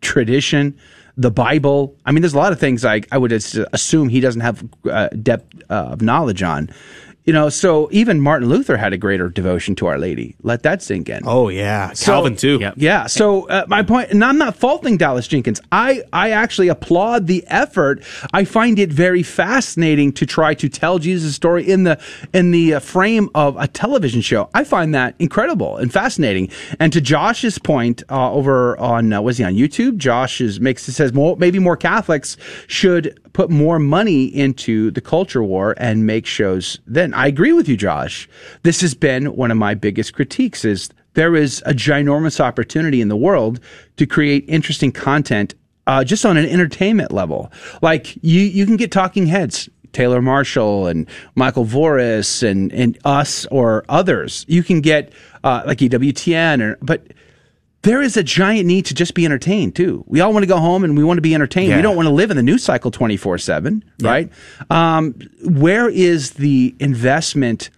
tradition, 0.00 0.76
the 1.18 1.30
Bible. 1.32 1.96
I 2.06 2.12
mean, 2.12 2.22
there's 2.22 2.32
a 2.32 2.38
lot 2.38 2.52
of 2.52 2.60
things 2.60 2.84
I, 2.84 3.02
I 3.10 3.18
would 3.18 3.32
assume 3.32 4.08
he 4.08 4.20
doesn't 4.20 4.40
have 4.40 4.64
uh, 4.88 5.08
depth 5.08 5.62
uh, 5.68 5.88
of 5.92 6.00
knowledge 6.00 6.42
on. 6.42 6.70
You 7.28 7.34
know, 7.34 7.50
so 7.50 7.90
even 7.92 8.22
Martin 8.22 8.48
Luther 8.48 8.78
had 8.78 8.94
a 8.94 8.96
greater 8.96 9.28
devotion 9.28 9.74
to 9.74 9.86
Our 9.86 9.98
Lady. 9.98 10.34
Let 10.42 10.62
that 10.62 10.80
sink 10.82 11.10
in. 11.10 11.24
Oh 11.26 11.50
yeah, 11.50 11.92
So- 11.92 12.06
Calvin 12.12 12.36
too. 12.36 12.58
Yeah. 12.74 13.06
So 13.06 13.46
uh, 13.50 13.66
my 13.68 13.82
point, 13.82 14.08
and 14.12 14.24
I'm 14.24 14.38
not 14.38 14.56
faulting 14.56 14.96
Dallas 14.96 15.28
Jenkins. 15.28 15.60
I 15.70 16.04
I 16.10 16.30
actually 16.30 16.68
applaud 16.68 17.26
the 17.26 17.44
effort. 17.48 18.02
I 18.32 18.46
find 18.46 18.78
it 18.78 18.90
very 18.90 19.22
fascinating 19.22 20.10
to 20.12 20.24
try 20.24 20.54
to 20.54 20.70
tell 20.70 20.98
Jesus' 20.98 21.34
story 21.34 21.68
in 21.68 21.84
the 21.84 22.00
in 22.32 22.50
the 22.50 22.72
uh, 22.76 22.80
frame 22.80 23.28
of 23.34 23.58
a 23.58 23.68
television 23.68 24.22
show. 24.22 24.48
I 24.54 24.64
find 24.64 24.94
that 24.94 25.14
incredible 25.18 25.76
and 25.76 25.92
fascinating. 25.92 26.48
And 26.80 26.94
to 26.94 27.00
Josh's 27.02 27.58
point 27.58 28.02
uh, 28.08 28.32
over 28.32 28.78
on 28.78 29.12
uh, 29.12 29.20
was 29.20 29.36
he 29.36 29.44
on 29.44 29.52
YouTube? 29.52 29.98
Josh 29.98 30.40
is 30.40 30.60
makes 30.60 30.84
says 30.84 31.12
more 31.12 31.36
maybe 31.36 31.58
more 31.58 31.76
Catholics 31.76 32.38
should 32.68 33.20
put 33.38 33.50
more 33.50 33.78
money 33.78 34.24
into 34.24 34.90
the 34.90 35.00
culture 35.00 35.44
war 35.44 35.72
and 35.78 36.04
make 36.04 36.26
shows 36.26 36.80
then 36.88 37.14
i 37.14 37.28
agree 37.28 37.52
with 37.52 37.68
you 37.68 37.76
josh 37.76 38.28
this 38.64 38.80
has 38.80 38.94
been 38.94 39.26
one 39.36 39.52
of 39.52 39.56
my 39.56 39.74
biggest 39.74 40.12
critiques 40.12 40.64
is 40.64 40.90
there 41.14 41.36
is 41.36 41.62
a 41.64 41.72
ginormous 41.72 42.40
opportunity 42.40 43.00
in 43.00 43.06
the 43.06 43.16
world 43.16 43.60
to 43.96 44.06
create 44.06 44.44
interesting 44.48 44.90
content 44.90 45.54
uh, 45.86 46.02
just 46.02 46.26
on 46.26 46.36
an 46.36 46.46
entertainment 46.46 47.12
level 47.12 47.48
like 47.80 48.16
you 48.24 48.40
you 48.40 48.66
can 48.66 48.76
get 48.76 48.90
talking 48.90 49.28
heads 49.28 49.68
Taylor 49.92 50.20
Marshall 50.20 50.88
and 50.88 51.08
Michael 51.34 51.64
Voris 51.64 52.46
and, 52.46 52.70
and 52.72 52.98
us 53.04 53.46
or 53.46 53.84
others. 53.88 54.44
You 54.46 54.62
can 54.62 54.82
get 54.82 55.12
uh, 55.44 55.62
like 55.64 55.78
EWTN 55.78 56.60
or 56.60 56.78
but 56.82 57.06
there 57.82 58.02
is 58.02 58.16
a 58.16 58.22
giant 58.22 58.66
need 58.66 58.86
to 58.86 58.94
just 58.94 59.14
be 59.14 59.24
entertained 59.24 59.76
too. 59.76 60.04
We 60.06 60.20
all 60.20 60.32
want 60.32 60.42
to 60.42 60.48
go 60.48 60.58
home 60.58 60.84
and 60.84 60.96
we 60.96 61.04
want 61.04 61.18
to 61.18 61.22
be 61.22 61.34
entertained. 61.34 61.68
Yeah. 61.68 61.76
We 61.76 61.82
don't 61.82 61.96
want 61.96 62.08
to 62.08 62.14
live 62.14 62.30
in 62.30 62.36
the 62.36 62.42
news 62.42 62.64
cycle 62.64 62.90
24 62.90 63.38
seven, 63.38 63.84
right? 64.02 64.30
Um, 64.70 65.14
where 65.44 65.88
is 65.88 66.32
the 66.32 66.74
investment 66.80 67.70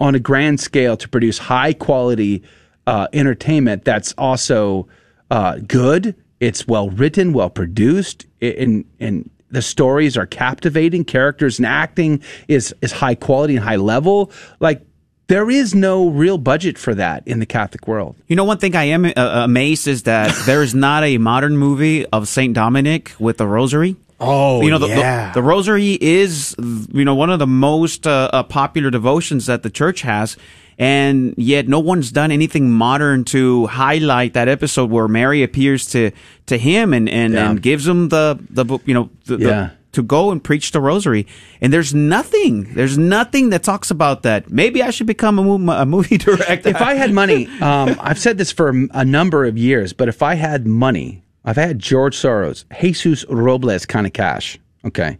on 0.00 0.14
a 0.14 0.18
grand 0.18 0.60
scale 0.60 0.96
to 0.96 1.08
produce 1.08 1.38
high 1.38 1.74
quality 1.74 2.42
uh, 2.86 3.08
entertainment 3.12 3.84
that's 3.84 4.12
also 4.16 4.88
uh, 5.30 5.58
good? 5.66 6.14
It's 6.40 6.66
well 6.66 6.90
written, 6.90 7.32
well 7.32 7.50
produced, 7.50 8.26
and 8.40 8.84
and 8.98 9.30
the 9.50 9.62
stories 9.62 10.16
are 10.16 10.26
captivating. 10.26 11.04
Characters 11.04 11.58
and 11.58 11.66
acting 11.66 12.22
is 12.48 12.74
is 12.80 12.90
high 12.90 13.14
quality 13.14 13.54
and 13.54 13.64
high 13.64 13.76
level. 13.76 14.32
Like 14.58 14.84
there 15.28 15.48
is 15.50 15.74
no 15.74 16.08
real 16.08 16.36
budget 16.38 16.76
for 16.78 16.94
that 16.94 17.22
in 17.26 17.38
the 17.38 17.46
Catholic 17.46 17.86
world. 17.86 18.16
You 18.26 18.36
know, 18.36 18.44
one 18.44 18.58
thing 18.58 18.74
I 18.76 18.84
am 18.84 19.04
uh, 19.06 19.10
amazed 19.16 19.86
is 19.88 20.02
that 20.04 20.34
there 20.46 20.62
is 20.62 20.74
not 20.74 21.04
a 21.04 21.18
modern 21.18 21.56
movie 21.56 22.04
of 22.06 22.28
Saint 22.28 22.54
Dominic 22.54 23.12
with 23.18 23.38
the 23.38 23.46
Rosary. 23.46 23.96
Oh, 24.20 24.62
you 24.62 24.70
know, 24.70 24.78
the, 24.78 24.88
yeah. 24.88 25.32
the, 25.32 25.40
the 25.40 25.42
Rosary 25.42 25.98
is, 26.00 26.54
you 26.58 27.04
know, 27.04 27.14
one 27.14 27.30
of 27.30 27.38
the 27.40 27.46
most 27.46 28.06
uh, 28.06 28.30
uh, 28.32 28.42
popular 28.44 28.90
devotions 28.90 29.46
that 29.46 29.62
the 29.64 29.70
church 29.70 30.02
has. 30.02 30.36
And 30.78 31.34
yet 31.36 31.68
no 31.68 31.80
one's 31.80 32.10
done 32.12 32.30
anything 32.30 32.70
modern 32.70 33.24
to 33.26 33.66
highlight 33.66 34.34
that 34.34 34.48
episode 34.48 34.90
where 34.90 35.06
Mary 35.08 35.42
appears 35.42 35.86
to, 35.90 36.12
to 36.46 36.56
him 36.56 36.92
and, 36.94 37.08
and, 37.08 37.34
Yeah. 37.34 37.50
and 37.50 37.62
gives 37.62 37.86
him 37.86 38.08
the, 38.08 38.38
the, 38.50 38.78
you 38.86 38.94
know, 38.94 39.10
the, 39.26 39.36
the- 39.36 39.44
Yeah. 39.48 39.70
To 39.92 40.02
go 40.02 40.30
and 40.30 40.42
preach 40.42 40.72
the 40.72 40.80
rosary. 40.80 41.26
And 41.60 41.72
there's 41.72 41.94
nothing, 41.94 42.74
there's 42.74 42.98
nothing 42.98 43.50
that 43.50 43.62
talks 43.62 43.90
about 43.90 44.22
that. 44.22 44.50
Maybe 44.50 44.82
I 44.82 44.90
should 44.90 45.06
become 45.06 45.38
a, 45.38 45.58
mo- 45.58 45.80
a 45.80 45.86
movie 45.86 46.18
director. 46.18 46.68
if 46.68 46.80
I 46.80 46.94
had 46.94 47.12
money, 47.12 47.46
um, 47.60 47.96
I've 48.00 48.18
said 48.18 48.38
this 48.38 48.50
for 48.50 48.70
a 48.70 49.04
number 49.04 49.44
of 49.44 49.56
years, 49.56 49.92
but 49.92 50.08
if 50.08 50.22
I 50.22 50.34
had 50.34 50.66
money, 50.66 51.22
I've 51.44 51.56
had 51.56 51.78
George 51.78 52.16
Soros, 52.16 52.64
Jesus 52.80 53.24
Robles 53.28 53.86
kind 53.86 54.06
of 54.06 54.12
cash. 54.12 54.58
Okay. 54.84 55.18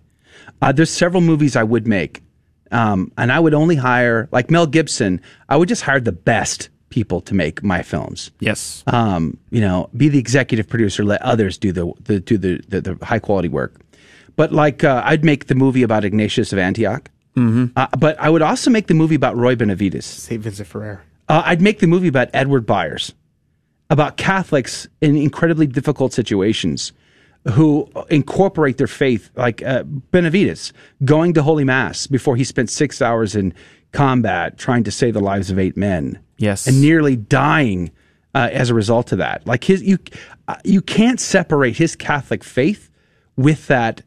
Uh, 0.61 0.73
there's 0.73 0.90
several 0.90 1.20
movies 1.20 1.57
I 1.57 1.62
would 1.62 1.86
make. 1.86 2.23
Um, 2.70 3.12
and 3.19 3.31
I 3.31 3.39
would 3.39 3.53
only 3.53 3.77
hire, 3.77 4.28
like 4.32 4.51
Mel 4.51 4.66
Gibson, 4.66 5.20
I 5.49 5.57
would 5.57 5.69
just 5.69 5.82
hire 5.82 6.01
the 6.01 6.12
best 6.12 6.70
people 6.89 7.20
to 7.23 7.35
make 7.35 7.62
my 7.62 7.82
films. 7.82 8.31
Yes. 8.40 8.82
Um, 8.86 9.36
you 9.51 9.61
know, 9.61 9.90
be 9.97 10.09
the 10.09 10.19
executive 10.19 10.69
producer, 10.69 11.05
let 11.05 11.20
others 11.23 11.59
do 11.59 11.73
the, 11.73 11.93
the 12.01 12.20
do 12.20 12.39
the, 12.39 12.61
the, 12.69 12.81
the 12.81 13.05
high 13.05 13.19
quality 13.19 13.49
work. 13.49 13.81
But 14.37 14.53
like, 14.53 14.85
uh, 14.85 15.03
I'd 15.05 15.25
make 15.25 15.47
the 15.47 15.55
movie 15.55 15.83
about 15.83 16.05
Ignatius 16.05 16.53
of 16.53 16.59
Antioch. 16.59 17.11
Mm-hmm. 17.37 17.67
Uh, 17.77 17.87
but 17.99 18.19
I 18.21 18.29
would 18.29 18.43
also 18.43 18.71
make 18.71 18.87
the 18.89 18.95
movie 18.95 19.15
about 19.15 19.37
Roy 19.37 19.55
Benavidez. 19.55 20.03
St. 20.03 20.41
Vincent 20.41 20.69
Ferrer. 20.69 21.03
Uh, 21.29 21.43
I'd 21.47 21.63
make 21.63 21.79
the 21.79 21.87
movie 21.87 22.09
about 22.09 22.29
Edward 22.35 22.67
Byers, 22.67 23.15
about 23.89 24.17
Catholics 24.17 24.87
in 25.01 25.17
incredibly 25.17 25.67
difficult 25.67 26.13
situations 26.13 26.93
who 27.55 27.91
incorporate 28.09 28.79
their 28.79 28.87
faith, 28.87 29.31
like 29.35 29.63
uh, 29.63 29.83
Benavidez, 30.13 30.73
going 31.05 31.35
to 31.35 31.43
Holy 31.43 31.65
Mass 31.65 32.07
before 32.07 32.37
he 32.37 32.45
spent 32.45 32.71
six 32.71 33.03
hours 33.03 33.35
in 33.35 33.53
combat 33.93 34.59
trying 34.59 34.85
to 34.85 34.91
save 34.91 35.15
the 35.15 35.21
lives 35.21 35.51
of 35.51 35.59
eight 35.59 35.77
men. 35.77 36.19
Yes. 36.39 36.67
And 36.67 36.81
nearly 36.81 37.17
dying 37.17 37.91
uh, 38.35 38.49
as 38.53 38.71
a 38.71 38.75
result 38.75 39.13
of 39.13 39.19
that. 39.19 39.47
Like 39.47 39.65
his, 39.65 39.83
you, 39.83 39.99
uh, 40.49 40.57
you 40.65 40.81
can't 40.81 41.21
separate 41.21 41.77
his 41.77 41.97
Catholic 41.97 42.45
faith 42.45 42.91
with 43.37 43.67
that 43.67 44.03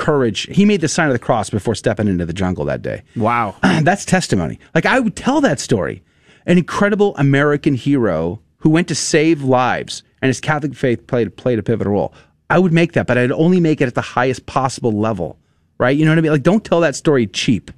courage. 0.00 0.48
He 0.50 0.64
made 0.64 0.80
the 0.80 0.88
sign 0.88 1.06
of 1.08 1.12
the 1.12 1.18
cross 1.18 1.50
before 1.50 1.74
stepping 1.74 2.08
into 2.08 2.26
the 2.26 2.32
jungle 2.32 2.64
that 2.64 2.82
day. 2.82 3.02
Wow. 3.14 3.54
That's 3.62 4.04
testimony. 4.04 4.58
Like 4.74 4.86
I 4.86 4.98
would 4.98 5.14
tell 5.14 5.40
that 5.42 5.60
story. 5.60 6.02
An 6.46 6.58
incredible 6.58 7.14
American 7.16 7.74
hero 7.74 8.40
who 8.58 8.70
went 8.70 8.88
to 8.88 8.94
save 8.94 9.42
lives 9.42 10.02
and 10.22 10.28
his 10.28 10.40
Catholic 10.40 10.74
faith 10.74 11.06
played 11.06 11.36
played 11.36 11.58
a 11.58 11.62
pivotal 11.62 11.92
role. 11.92 12.14
I 12.48 12.58
would 12.58 12.72
make 12.72 12.94
that, 12.94 13.06
but 13.06 13.18
I'd 13.18 13.30
only 13.30 13.60
make 13.60 13.80
it 13.80 13.86
at 13.86 13.94
the 13.94 14.00
highest 14.00 14.46
possible 14.46 14.92
level. 14.92 15.38
Right? 15.78 15.96
You 15.96 16.04
know 16.04 16.10
what 16.10 16.18
I 16.18 16.22
mean? 16.22 16.32
Like 16.32 16.42
don't 16.42 16.64
tell 16.64 16.80
that 16.80 16.96
story 16.96 17.26
cheap. 17.26 17.70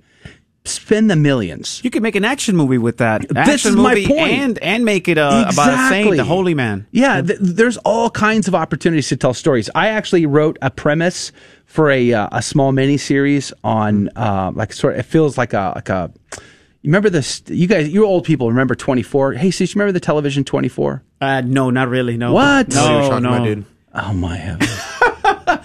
Spend 0.65 1.11
the 1.11 1.17
millions. 1.17 1.81
You 1.83 1.91
could 1.91 2.05
make 2.05 2.15
an 2.15 2.25
action 2.25 2.57
movie 2.57 2.79
with 2.79 2.99
that. 2.99 3.23
This 3.29 3.37
action 3.37 3.71
is 3.71 3.77
my 3.77 4.05
point. 4.07 4.21
and 4.33 4.59
and 4.61 4.85
make 4.85 5.09
it 5.09 5.19
uh, 5.19 5.47
about 5.53 5.75
a 5.75 5.89
saint, 5.89 6.17
the 6.17 6.25
holy 6.25 6.55
man. 6.55 6.87
Yeah, 6.93 7.21
th- 7.21 7.39
there's 7.41 7.79
all 7.79 8.11
kinds 8.11 8.47
of 8.47 8.55
opportunities 8.55 9.09
to 9.09 9.17
tell 9.17 9.35
stories. 9.35 9.69
I 9.75 9.89
actually 9.89 10.25
wrote 10.25 10.59
a 10.63 10.71
premise 10.71 11.33
for 11.67 11.91
a 11.91 12.13
uh, 12.13 12.29
a 12.31 12.43
small 12.43 12.71
mini 12.71 12.97
series 12.97 13.53
on 13.65 14.09
uh, 14.15 14.53
like 14.55 14.73
sort. 14.73 14.95
Of, 14.95 15.01
it 15.01 15.03
feels 15.05 15.37
like 15.37 15.53
a 15.53 15.73
like 15.75 15.89
a. 15.89 16.13
You 16.83 16.89
remember 16.89 17.11
this? 17.11 17.43
You 17.49 17.67
guys, 17.67 17.89
you 17.93 18.05
old 18.07 18.25
people 18.25 18.49
remember 18.49 18.75
24. 18.75 19.35
Hey, 19.35 19.51
sis, 19.53 19.73
you 19.75 19.79
remember 19.79 19.93
the 19.93 20.01
television 20.01 20.43
24? 20.43 21.03
Uh, 21.21 21.41
no, 21.41 21.71
not 21.71 21.89
really. 21.89 22.17
No. 22.17 22.33
What? 22.33 22.69
No, 22.75 23.19
no. 23.19 23.65
Oh 23.95 24.13
my 24.13 24.37
heavens! 24.37 24.71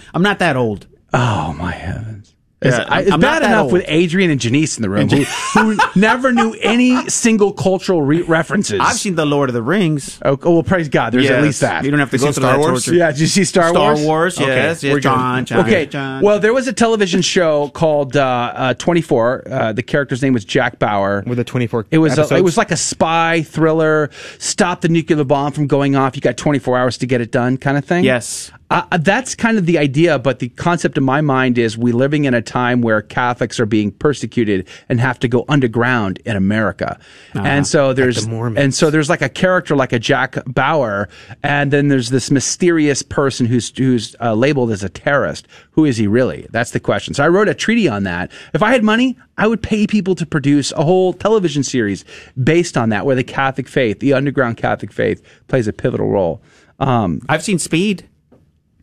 I'm 0.14 0.22
not 0.22 0.38
that 0.40 0.56
old. 0.56 0.86
Oh 1.12 1.54
my 1.54 1.72
heavens! 1.72 2.17
Yeah, 2.60 2.84
I- 2.88 3.02
it's 3.02 3.12
I'm 3.12 3.20
bad 3.20 3.42
not 3.42 3.50
enough 3.50 3.62
old. 3.64 3.72
with 3.74 3.84
Adrian 3.86 4.32
and 4.32 4.40
Janice 4.40 4.76
in 4.78 4.82
the 4.82 4.90
room, 4.90 5.08
who, 5.08 5.22
who 5.22 5.78
never 6.00 6.32
knew 6.32 6.54
any 6.60 7.08
single 7.08 7.52
cultural 7.52 8.02
re- 8.02 8.22
references. 8.22 8.80
I've 8.82 8.96
seen 8.96 9.14
the 9.14 9.24
Lord 9.26 9.48
of 9.48 9.54
the 9.54 9.62
Rings. 9.62 10.18
Oh, 10.24 10.36
oh, 10.42 10.54
well, 10.54 10.62
praise 10.64 10.88
God. 10.88 11.12
There's 11.12 11.30
at 11.30 11.40
least 11.42 11.60
that. 11.60 11.84
You 11.84 11.92
don't 11.92 12.00
have 12.00 12.10
to 12.10 12.16
You 12.16 12.20
go 12.24 12.26
through 12.32 12.42
Star 12.42 12.52
that 12.54 12.58
Wars? 12.58 12.84
torture. 12.84 12.98
Yeah, 12.98 13.12
did 13.12 13.20
you 13.20 13.26
see 13.28 13.44
Star, 13.44 13.68
Star 13.68 13.94
Wars? 13.94 13.98
Star 14.00 14.06
Wars, 14.08 14.38
yes, 14.40 14.82
yes, 14.82 14.92
we're. 14.92 14.98
John, 14.98 15.44
John, 15.44 15.60
okay. 15.60 15.86
John. 15.86 16.20
Well, 16.22 16.40
there 16.40 16.52
was 16.52 16.66
a 16.66 16.72
television 16.72 17.22
show 17.22 17.68
called 17.68 18.16
uh, 18.16 18.52
uh, 18.54 18.74
24. 18.74 19.42
Uh, 19.48 19.72
the 19.72 19.82
character's 19.84 20.20
name 20.20 20.32
was 20.32 20.44
Jack 20.44 20.80
Bauer. 20.80 21.22
With 21.28 21.38
a 21.38 21.44
24 21.44 21.86
It 21.92 21.98
was 21.98 22.18
a, 22.18 22.34
it 22.34 22.42
was 22.42 22.56
like 22.56 22.72
a 22.72 22.76
spy 22.76 23.42
thriller. 23.42 24.10
Stop 24.38 24.80
the 24.80 24.88
nuclear 24.88 25.22
bomb 25.22 25.52
from 25.52 25.68
going 25.68 25.94
off. 25.94 26.16
You 26.16 26.22
got 26.22 26.36
24 26.36 26.76
hours 26.76 26.98
to 26.98 27.06
get 27.06 27.20
it 27.20 27.30
done, 27.30 27.56
kind 27.56 27.78
of 27.78 27.84
thing. 27.84 28.02
Yes. 28.04 28.50
Uh, 28.70 28.98
that's 28.98 29.34
kind 29.34 29.56
of 29.56 29.64
the 29.64 29.78
idea, 29.78 30.18
but 30.18 30.40
the 30.40 30.50
concept 30.50 30.98
in 30.98 31.04
my 31.04 31.22
mind 31.22 31.56
is 31.56 31.78
we 31.78 31.90
living 31.90 32.26
in 32.26 32.34
a 32.34 32.42
time 32.42 32.82
where 32.82 33.00
Catholics 33.00 33.58
are 33.58 33.64
being 33.64 33.90
persecuted 33.90 34.68
and 34.90 35.00
have 35.00 35.18
to 35.20 35.28
go 35.28 35.46
underground 35.48 36.18
in 36.26 36.36
America, 36.36 36.98
and 37.34 37.66
so 37.66 37.94
there's 37.94 38.26
and 38.58 38.74
so 38.74 38.90
there's 38.90 39.08
like 39.08 39.22
a 39.22 39.28
character 39.30 39.74
like 39.74 39.94
a 39.94 39.98
Jack 39.98 40.36
Bauer, 40.46 41.08
and 41.42 41.70
then 41.70 41.88
there's 41.88 42.10
this 42.10 42.30
mysterious 42.30 43.02
person 43.02 43.46
who's 43.46 43.72
who's 43.76 44.14
uh, 44.20 44.34
labeled 44.34 44.70
as 44.70 44.82
a 44.82 44.90
terrorist. 44.90 45.48
Who 45.70 45.86
is 45.86 45.96
he 45.96 46.06
really? 46.06 46.46
That's 46.50 46.72
the 46.72 46.80
question. 46.80 47.14
So 47.14 47.24
I 47.24 47.28
wrote 47.28 47.48
a 47.48 47.54
treaty 47.54 47.88
on 47.88 48.02
that. 48.02 48.30
If 48.52 48.62
I 48.62 48.72
had 48.72 48.84
money, 48.84 49.16
I 49.38 49.46
would 49.46 49.62
pay 49.62 49.86
people 49.86 50.14
to 50.16 50.26
produce 50.26 50.72
a 50.72 50.84
whole 50.84 51.14
television 51.14 51.62
series 51.62 52.04
based 52.42 52.76
on 52.76 52.90
that, 52.90 53.06
where 53.06 53.16
the 53.16 53.24
Catholic 53.24 53.66
faith, 53.66 54.00
the 54.00 54.12
underground 54.12 54.58
Catholic 54.58 54.92
faith, 54.92 55.22
plays 55.46 55.66
a 55.68 55.72
pivotal 55.72 56.08
role. 56.08 56.42
Um, 56.80 57.22
I've 57.30 57.42
seen 57.42 57.58
Speed. 57.58 58.06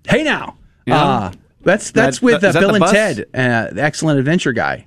Hey 0.07 0.23
now, 0.23 0.57
Yeah. 0.85 1.03
uh, 1.03 1.31
that's 1.63 1.91
that's 1.91 2.19
That- 2.19 2.25
with 2.25 2.35
uh, 2.43 2.51
that 2.51 2.59
Bill 2.59 2.75
and? 2.75 2.85
Ted, 2.85 3.19
uh, 3.33 3.73
the 3.73 3.81
excellent 3.83 4.19
adventure 4.19 4.53
guy, 4.53 4.85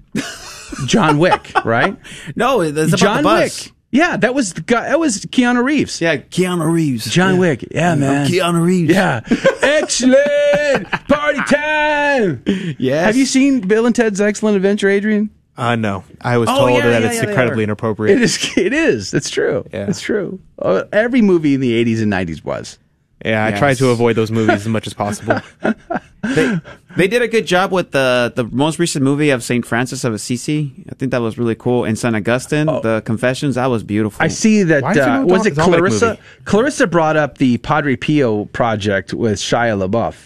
John 0.87 1.19
Wick, 1.19 1.53
right? 1.65 1.97
No, 2.37 2.61
it's 2.61 2.93
John. 2.95 3.25
Wick. 3.25 3.53
Yeah, 3.91 4.19
that 4.19 4.35
was 4.35 4.53
the 4.53 4.61
guy. 4.61 4.89
That 4.91 5.01
was 5.01 5.25
Keanu 5.25 5.65
Reeves. 5.65 6.01
Yeah, 6.03 6.19
Keanu 6.19 6.71
Reeves. 6.71 7.07
John 7.11 7.35
Yeah. 7.35 7.41
Wick. 7.41 7.65
Yeah, 7.71 7.93
I'm 7.93 8.01
man. 8.01 8.29
Keanu 8.29 8.63
Reeves. 8.65 8.93
Yeah, 8.93 9.21
excellent 9.63 10.91
party 11.09 11.41
time. 11.49 12.43
Yes. 12.79 13.07
Have 13.07 13.17
you 13.17 13.25
seen 13.27 13.61
Bill 13.67 13.87
and 13.87 13.95
Ted's 13.95 14.21
Excellent 14.21 14.57
Adventure, 14.57 14.89
Adrian? 14.89 15.31
Uh, 15.57 15.75
no. 15.75 16.05
I 16.21 16.37
was 16.39 16.49
Oh, 16.49 16.57
told 16.67 16.71
yeah, 16.73 16.89
that 16.91 17.03
yeah, 17.03 17.09
it's 17.09 17.23
yeah, 17.23 17.29
incredibly 17.31 17.65
inappropriate. 17.65 18.19
It 18.19 18.23
is. 18.23 18.53
It 18.59 18.73
is. 18.73 19.15
It's 19.15 19.31
true. 19.31 19.65
It's 19.73 20.01
true. 20.01 20.39
Uh, 20.61 20.85
every 20.93 21.23
movie 21.23 21.55
in 21.55 21.61
the 21.61 21.83
'80s 21.85 22.03
and 22.03 22.13
'90s 22.13 22.45
was. 22.45 22.79
Yeah, 23.25 23.45
I 23.47 23.51
try 23.53 23.75
to 23.75 23.89
avoid 23.89 24.15
those 24.17 24.31
movies 24.31 24.61
as 24.63 24.69
much 24.69 24.87
as 24.87 24.95
possible. 24.95 25.41
They, 26.21 26.61
they 26.97 27.07
did 27.09 27.23
a 27.23 27.29
good 27.29 27.47
job 27.47 27.71
with 27.71 27.93
the 27.93 28.33
the 28.35 28.43
most 28.45 28.81
recent 28.81 29.05
movie 29.05 29.31
of 29.31 29.45
Saint 29.45 29.65
Francis 29.65 30.03
of 30.03 30.13
Assisi. 30.13 30.73
I 30.91 30.95
think 30.97 31.13
that 31.13 31.21
was 31.23 31.39
really 31.39 31.55
cool. 31.55 31.85
And 31.85 31.97
Saint 31.97 32.17
Augustine, 32.17 32.67
the 32.67 33.03
Confessions, 33.05 33.55
that 33.55 33.67
was 33.67 33.85
beautiful. 33.85 34.19
Oh. 34.21 34.25
I 34.25 34.29
see 34.29 34.65
that. 34.65 34.83
Why 34.83 34.95
did 34.95 35.07
you 35.07 35.13
Uh, 35.13 35.19
know 35.21 35.27
was 35.27 35.47
it 35.47 35.55
Clarissa? 35.55 36.07
movie? 36.09 36.21
Clarissa 36.45 36.87
brought 36.89 37.17
up 37.17 37.39
the 37.39 37.59
Padre 37.59 37.95
Pio 37.95 38.47
project 38.47 39.15
with 39.15 39.39
Shia 39.39 39.79
LaBeouf. 39.89 40.17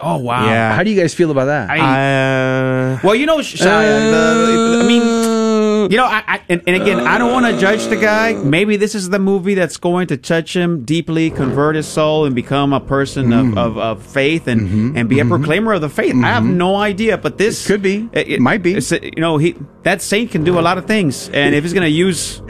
Oh 0.00 0.18
wow! 0.18 0.44
Yeah. 0.44 0.76
How 0.76 0.82
do 0.84 0.90
you 0.90 1.00
guys 1.00 1.14
feel 1.14 1.30
about 1.30 1.46
that? 1.46 1.70
uh, 1.70 3.00
Well, 3.02 3.14
you 3.14 3.24
know, 3.26 3.38
Shia. 3.38 3.64
the, 3.64 4.80
I 4.84 4.86
mean, 4.86 5.02
you 5.88 5.96
know, 5.96 6.04
I, 6.04 6.22
I 6.26 6.42
and, 6.48 6.62
and 6.66 6.82
again, 6.82 7.00
I 7.00 7.18
don't 7.18 7.32
want 7.32 7.46
to 7.46 7.58
judge 7.60 7.86
the 7.86 7.96
guy. 7.96 8.32
Maybe 8.34 8.76
this 8.76 8.94
is 8.94 9.08
the 9.08 9.18
movie 9.18 9.54
that's 9.54 9.76
going 9.76 10.08
to 10.08 10.16
touch 10.16 10.54
him 10.54 10.84
deeply, 10.84 11.30
convert 11.30 11.76
his 11.76 11.86
soul, 11.86 12.24
and 12.24 12.34
become 12.34 12.72
a 12.72 12.80
person 12.80 13.32
of, 13.32 13.46
mm-hmm. 13.46 13.58
of, 13.58 13.78
of 13.78 14.02
faith 14.06 14.46
and 14.46 14.62
mm-hmm. 14.62 14.96
and 14.96 15.08
be 15.08 15.18
a 15.18 15.22
mm-hmm. 15.22 15.30
proclaimer 15.30 15.72
of 15.72 15.80
the 15.80 15.88
faith. 15.88 16.14
I 16.16 16.28
have 16.28 16.44
no 16.44 16.76
idea, 16.76 17.18
but 17.18 17.38
this 17.38 17.66
could 17.66 17.82
be, 17.82 18.08
it, 18.12 18.40
might 18.40 18.62
be. 18.62 18.72
You 18.72 19.20
know, 19.20 19.38
he 19.38 19.56
that 19.82 20.02
saint 20.02 20.30
can 20.30 20.44
do 20.44 20.58
a 20.58 20.62
lot 20.62 20.78
of 20.78 20.86
things, 20.86 21.28
and 21.30 21.54
if 21.54 21.64
he's 21.64 21.72
going 21.72 21.84
to 21.84 21.90
use 21.90 22.40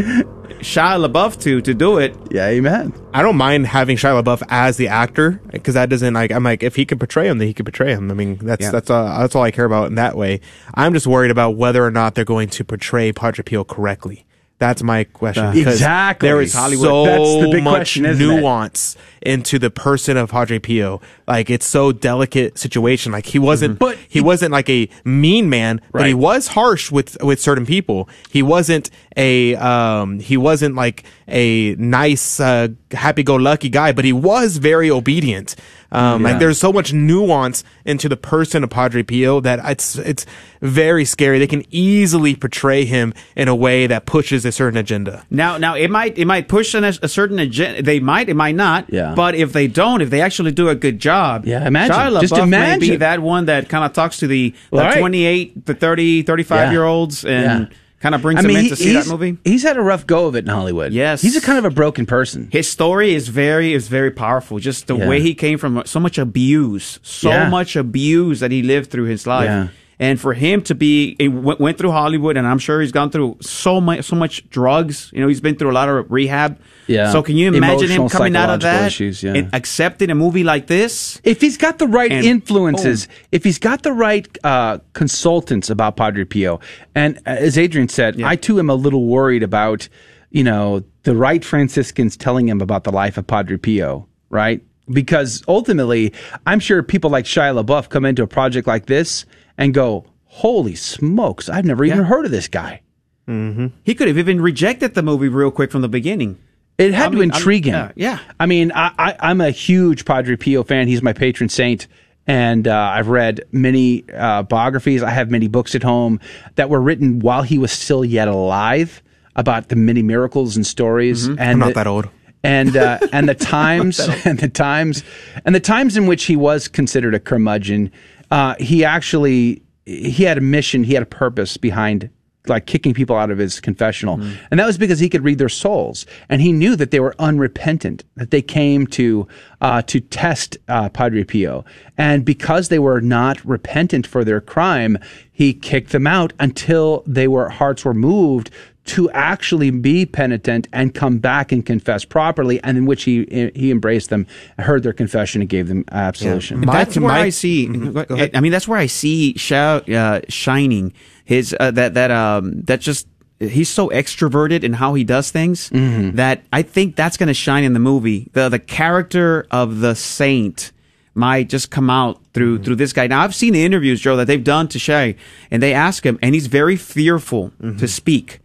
Shia 0.60 1.06
LaBeouf 1.06 1.40
to 1.43 1.60
to 1.62 1.74
do 1.74 1.98
it, 1.98 2.16
yeah, 2.30 2.48
amen. 2.48 2.93
I 3.14 3.22
don't 3.22 3.36
mind 3.36 3.66
having 3.66 3.97
Shia 3.97 4.22
LaBeouf 4.22 4.43
as 4.48 4.76
the 4.76 4.89
actor 4.89 5.40
because 5.52 5.74
that 5.74 5.89
doesn't 5.89 6.14
like 6.14 6.30
I'm 6.32 6.43
like 6.44 6.62
if 6.62 6.76
he 6.76 6.85
could 6.85 6.98
portray 6.98 7.28
him 7.28 7.39
then 7.39 7.48
he 7.48 7.55
could 7.55 7.66
portray 7.66 7.93
him. 7.93 8.10
I 8.10 8.14
mean 8.14 8.39
that's 8.39 8.62
Yeah. 8.62 8.70
that's 8.70 8.90
all, 8.90 9.05
that's 9.20 9.35
all 9.35 9.43
I 9.43 9.51
care 9.51 9.64
about 9.64 9.86
in 9.89 9.94
that 9.97 10.16
way. 10.16 10.40
I'm 10.74 10.93
just 10.93 11.06
worried 11.06 11.30
about 11.30 11.51
whether 11.56 11.85
or 11.85 11.90
not 11.90 12.14
they're 12.14 12.24
going 12.24 12.48
to 12.51 12.64
portray 12.64 13.12
Padre 13.12 13.43
Pio 13.43 13.64
correctly. 13.64 14.24
That's 14.59 14.82
my 14.82 15.05
question. 15.05 15.56
Exactly. 15.56 16.28
There 16.28 16.40
is 16.40 16.52
Hollywood. 16.52 16.85
so 16.85 17.05
That's 17.05 17.44
the 17.47 17.51
big 17.52 17.62
much 17.62 17.74
question, 17.76 18.06
isn't 18.06 18.20
it? 18.30 18.40
nuance 18.40 18.97
into 19.22 19.59
the 19.59 19.70
person 19.70 20.16
of 20.16 20.30
Padre 20.30 20.59
Pio. 20.59 21.01
Like 21.28 21.48
it's 21.48 21.64
so 21.66 21.93
delicate 21.93 22.59
situation. 22.59 23.12
Like 23.12 23.26
he 23.26 23.39
wasn't, 23.39 23.78
but 23.78 23.97
he, 24.09 24.20
wasn't 24.20 24.51
like 24.52 24.68
a 24.68 24.89
mean 25.05 25.48
man, 25.48 25.80
but 25.93 26.06
he 26.06 26.12
Right. 26.12 26.18
was 26.20 26.48
harsh 26.48 26.90
with 26.90 27.16
with 27.22 27.40
certain 27.40 27.66
people. 27.66 28.09
He 28.30 28.43
wasn't 28.43 28.90
a 29.16 29.55
um 29.56 30.18
he 30.18 30.36
wasn't 30.36 30.74
like 30.74 31.05
a 31.28 31.74
nice 31.76 32.40
uh, 32.40 32.68
happy 32.90 33.22
go 33.22 33.36
lucky 33.36 33.68
guy, 33.68 33.93
but 33.93 34.05
he 34.05 34.12
was 34.12 34.56
very 34.56 34.90
obedient. 34.90 35.55
Um, 35.90 36.20
Yeah. 36.23 36.28
like 36.32 36.39
there's 36.39 36.59
so 36.59 36.70
much 36.73 36.93
nuance 36.93 37.65
into 37.86 38.09
the 38.10 38.16
person 38.16 38.62
of 38.62 38.69
Padre 38.70 39.02
Pio 39.02 39.40
that 39.40 39.59
it's 39.65 39.97
it's 39.97 40.27
very 40.60 41.05
scary. 41.06 41.39
They 41.39 41.47
can 41.47 41.65
easily 41.70 42.35
portray 42.35 42.85
him 42.85 43.15
in 43.36 43.48
a 43.48 43.55
way 43.55 43.86
that 43.86 44.05
pushes 44.05 44.44
a 44.44 44.52
certain 44.52 44.77
agenda. 44.78 45.24
Now, 45.31 45.56
now 45.56 45.74
it 45.77 45.90
might 45.90 46.19
it 46.19 46.27
might 46.27 46.47
push 46.48 46.74
an, 46.74 46.85
a 46.85 47.09
certain 47.09 47.39
agenda. 47.39 47.81
They 47.82 48.01
might, 48.01 48.28
it 48.28 48.35
might 48.35 48.55
not. 48.55 48.85
Yeah. 48.93 49.15
But 49.15 49.35
if 49.35 49.52
they 49.55 49.66
don't, 49.66 50.02
if 50.02 50.10
they 50.10 50.20
actually 50.20 50.52
do 50.52 50.69
a 50.69 50.74
good 50.74 50.98
job, 50.98 51.47
Yeah, 51.47 51.66
imagine. 51.66 51.97
Shia 51.97 52.20
Just 52.20 52.35
LaBeouf 52.35 52.48
may 52.48 52.59
be 52.78 52.86
imagine. 52.89 52.98
that 53.01 53.20
one 53.23 53.47
that 53.47 53.69
kind 53.70 53.85
of 53.85 53.93
talks 53.94 54.19
to 54.19 54.27
the, 54.27 54.55
the 54.70 54.77
right. 54.77 54.98
28, 54.98 55.65
the 55.66 55.74
30, 55.74 56.23
35 56.23 56.59
Yeah. 56.66 56.70
year 56.73 56.85
olds 56.85 57.24
and 57.24 57.69
Yeah. 57.70 57.77
Kind 58.01 58.15
of 58.15 58.23
brings 58.23 58.39
I 58.39 58.43
mean, 58.43 58.49
them 58.49 58.57
in 58.59 58.62
he- 58.65 58.69
to 58.70 58.77
see 58.77 58.93
that 58.93 59.07
movie. 59.09 59.39
He's 59.45 59.62
had 59.62 59.77
a 59.77 59.83
rough 59.83 60.07
go 60.07 60.27
of 60.27 60.37
it 60.37 60.45
in 60.45 60.51
Hollywood. 60.51 60.93
Yes. 60.93 61.20
he's 61.23 61.37
a 61.37 61.41
kind 61.41 61.59
of 61.59 61.65
a 61.65 61.70
broken 61.70 62.07
person. 62.07 62.49
His 62.53 62.69
story 62.70 63.15
is 63.15 63.29
very 63.29 63.75
is 63.75 63.89
very 63.89 64.11
powerful. 64.11 64.59
Just 64.59 64.87
the 64.87 64.97
Yeah. 64.97 65.09
way 65.09 65.20
he 65.20 65.35
came 65.35 65.59
from 65.59 65.83
so 65.87 65.99
much 66.01 66.19
abuse, 66.19 66.99
so 67.03 67.31
Yeah. 67.31 67.49
much 67.49 67.75
abuse 67.77 68.41
that 68.41 68.51
he 68.53 68.62
lived 68.62 68.91
through 68.91 69.05
his 69.07 69.27
life. 69.27 69.47
Yeah. 69.47 69.69
And 70.01 70.20
for 70.20 70.33
him 70.33 70.62
to 70.62 70.77
be, 70.77 71.16
he 71.19 71.27
went, 71.27 71.59
went 71.59 71.77
through 71.77 71.91
Hollywood, 71.91 72.37
and 72.37 72.47
I'm 72.47 72.61
sure 72.61 72.81
he's 72.81 72.93
gone 72.93 73.11
through 73.11 73.39
so 73.41 73.81
much, 73.81 74.05
so 74.05 74.15
much 74.15 74.49
drugs. 74.49 75.11
You 75.12 75.20
know, 75.20 75.27
he's 75.27 75.41
been 75.41 75.57
through 75.57 75.73
a 75.73 75.73
lot 75.73 75.89
of 75.89 76.09
rehab. 76.11 76.61
Yeah. 76.87 77.11
So 77.11 77.20
can 77.20 77.37
you 77.37 77.53
imagine 77.53 77.89
him 77.89 78.09
coming 78.09 78.37
out 78.37 78.49
of 78.49 78.61
that 78.61 78.87
issues, 78.87 79.23
yeah. 79.25 79.35
and 79.35 79.53
accepting 79.53 80.11
a 80.11 80.15
movie 80.15 80.45
like 80.45 80.69
this? 80.69 81.20
If 81.25 81.41
he's 81.41 81.57
got 81.57 81.79
the 81.79 81.89
right 81.89 82.12
And 82.12 82.25
influences, 82.25 83.09
if 83.33 83.43
he's 83.43 83.59
got 83.59 83.83
the 83.83 83.93
right 83.93 84.27
uh, 84.45 84.79
consultants 84.93 85.69
about 85.69 85.97
Padre 85.97 86.25
Pio, 86.25 86.61
and 86.95 87.19
uh, 87.19 87.31
as 87.31 87.59
Adrian 87.59 87.89
said, 87.89 88.23
I 88.23 88.37
too 88.37 88.61
am 88.61 88.70
a 88.70 88.75
little 88.75 89.07
worried 89.07 89.43
about, 89.43 89.89
you 90.31 90.45
know, 90.45 90.85
the 91.03 91.16
right 91.16 91.45
Franciscans 91.45 92.16
telling 92.16 92.49
him 92.49 92.61
about 92.61 92.85
the 92.85 92.93
life 92.93 93.19
of 93.19 93.27
Padre 93.27 93.57
Pio, 93.57 94.07
right? 94.31 94.62
Because 94.91 95.43
ultimately, 95.49 96.15
I'm 96.47 96.61
sure 96.61 96.83
people 96.83 97.11
like 97.11 97.25
Shia 97.25 97.62
LaBeouf 97.62 97.89
come 97.89 98.05
into 98.05 98.23
a 98.23 98.27
project 98.27 98.69
like 98.69 98.87
this 98.87 99.27
and 99.59 99.74
go, 99.74 100.06
"Holy 100.24 100.74
smokes, 100.74 101.48
I've 101.51 101.66
never 101.66 101.85
even 101.85 102.05
heard 102.05 102.24
of 102.24 102.30
this 102.30 102.48
guy." 102.48 102.80
Mm-hmm. 103.28 103.66
He 103.85 103.94
could 103.94 104.09
have 104.09 104.16
even 104.16 104.40
rejected 104.40 104.94
the 104.94 105.02
movie 105.02 105.28
real 105.28 105.51
quick 105.51 105.70
from 105.70 105.82
the 105.82 105.89
beginning. 105.89 106.39
It 106.78 106.94
had 106.94 107.09
I 107.09 107.10
to 107.10 107.16
mean, 107.16 107.30
I'm- 107.32 107.36
intrigue 107.39 107.64
him. 107.66 107.74
yeah, 107.74 107.93
yeah. 107.97 108.18
I 108.40 108.47
mean, 108.47 108.72
I, 108.72 108.93
I, 108.98 109.16
I'm 109.20 109.40
a 109.43 109.51
huge 109.51 110.05
Padre 110.06 110.36
Pio 110.36 110.62
fan. 110.62 110.89
He's 110.89 111.02
my 111.02 111.12
patron 111.12 111.48
saint. 111.51 111.86
And 112.26 112.68
uh, 112.68 112.74
I've 112.94 113.09
read 113.09 113.40
many 113.52 114.05
uh, 114.14 114.43
biographies. 114.43 115.02
I 115.02 115.09
have 115.10 115.30
many 115.30 115.48
books 115.48 115.74
at 115.74 115.82
home 115.82 116.20
that 116.56 116.68
were 116.68 116.80
written 116.80 117.20
while 117.20 117.43
he 117.43 117.56
was 117.56 117.72
still 117.72 118.05
yet 118.05 118.28
alive 118.28 119.02
about 119.35 119.68
the 119.70 119.76
many 119.76 120.02
miracles 120.02 120.55
and 120.55 120.66
stories. 120.66 121.26
And 121.26 121.40
I'm 121.40 121.59
not 121.59 121.68
the- 121.68 121.74
that 121.74 121.86
old. 121.86 122.09
And 122.44 122.76
uh, 122.76 122.98
and 123.12 123.28
the 123.28 123.35
times 123.56 123.98
and 124.24 124.39
the 124.39 124.48
times 124.48 125.02
and 125.44 125.55
the 125.55 125.60
times 125.60 125.97
in 125.97 126.06
which 126.06 126.24
he 126.24 126.36
was 126.36 126.68
considered 126.68 127.14
a 127.14 127.18
curmudgeon. 127.20 127.90
Uh, 128.30 128.55
he 128.59 128.84
actually 128.84 129.62
he 129.84 130.24
had 130.24 130.38
a 130.38 130.42
mission. 130.42 130.84
He 130.84 130.94
had 130.94 131.02
a 131.02 131.06
purpose 131.06 131.56
behind 131.56 132.10
like 132.48 132.66
kicking 132.66 132.94
people 132.94 133.16
out 133.16 133.30
of 133.30 133.38
his 133.38 133.60
confessional. 133.60 134.20
And 134.50 134.59
that 134.59 134.66
was 134.66 134.78
because 134.78 134.98
he 134.98 135.09
could 135.09 135.22
read 135.22 135.38
their 135.38 135.48
souls. 135.48 136.06
And 136.28 136.40
he 136.40 136.52
knew 136.52 136.76
that 136.76 136.90
they 136.90 137.00
were 137.00 137.14
unrepentant, 137.18 138.05
that 138.16 138.30
they 138.30 138.42
came 138.42 138.86
to, 138.88 139.28
uh, 139.60 139.82
to 139.82 140.00
test, 140.00 140.56
uh, 140.68 140.88
Padre 140.88 141.24
Pio. 141.24 141.64
And 141.96 142.24
because 142.24 142.68
they 142.68 142.78
were 142.78 143.00
not 143.00 143.44
repentant 143.44 144.06
for 144.06 144.24
their 144.24 144.40
crime, 144.40 144.98
he 145.30 145.52
kicked 145.52 145.90
them 145.90 146.06
out 146.06 146.32
until 146.40 147.02
they 147.06 147.28
were, 147.28 147.48
hearts 147.48 147.84
were 147.84 147.94
moved 147.94 148.50
to 148.89 149.10
actually 149.12 149.70
be 149.70 150.05
penitent 150.06 150.66
and 150.73 150.94
come 150.94 151.19
back 151.19 151.52
and 151.52 151.65
confess 151.65 152.05
properly, 152.05 152.60
and 152.62 152.77
in 152.78 152.86
which 152.86 153.05
he 153.05 153.24
he 153.55 153.70
embraced 153.70 154.10
them, 154.10 154.27
heard 154.59 154.82
their 154.82 154.93
confession, 154.93 155.40
and 155.43 155.48
gave 155.48 155.69
them 155.69 155.85
absolution. 155.93 156.60
that's 156.62 156.97
where 156.98 157.12
I 157.12 157.31
see. 157.31 157.69
Mm-hmm. 157.69 158.15
I 158.15 158.31
I 158.35 158.40
mean, 158.40 158.52
that's 158.52 158.66
where 158.69 158.78
I 158.78 158.86
see 158.86 159.35
Shia 159.35 159.89
uh, 159.94 160.20
shining. 160.28 160.93
His 161.24 161.55
uh, 161.60 161.70
that 161.73 161.94
that 161.94 162.10
um 162.10 162.62
that 162.62 162.81
just 162.81 163.06
he's 163.39 163.69
so 163.69 163.89
extroverted 163.90 164.65
in 164.65 164.73
how 164.73 164.94
he 164.94 165.05
does 165.05 165.31
things 165.31 165.70
Mm-hmm. 165.70 166.16
that 166.16 166.43
I 166.52 166.62
think 166.62 166.97
that's 166.97 167.16
going 167.16 167.28
to 167.28 167.35
shine 167.35 167.65
in 167.65 167.73
the 167.74 167.78
movie. 167.81 168.28
The 168.32 168.48
the 168.48 168.59
character 168.59 169.47
of 169.51 169.81
the 169.81 169.94
saint 169.94 170.73
might 171.15 171.48
just 171.48 171.70
come 171.70 171.90
out 171.90 172.16
Mm-hmm. 172.16 172.32
through 172.32 172.62
through 172.65 172.77
this 172.77 172.93
guy. 172.93 173.06
Now 173.09 173.23
I've 173.24 173.35
seen 173.35 173.52
the 173.52 173.65
interviews, 173.65 174.01
Joe, 174.01 174.16
that 174.16 174.27
they've 174.27 174.43
done 174.44 174.69
to 174.69 174.78
Shia, 174.78 175.16
and 175.51 175.60
they 175.62 175.74
ask 175.74 176.06
him, 176.06 176.19
and 176.23 176.35
he's 176.35 176.47
very 176.47 176.77
fearful 176.77 177.51
Mm-hmm. 177.60 177.77
to 177.78 177.89
speak. 177.89 178.40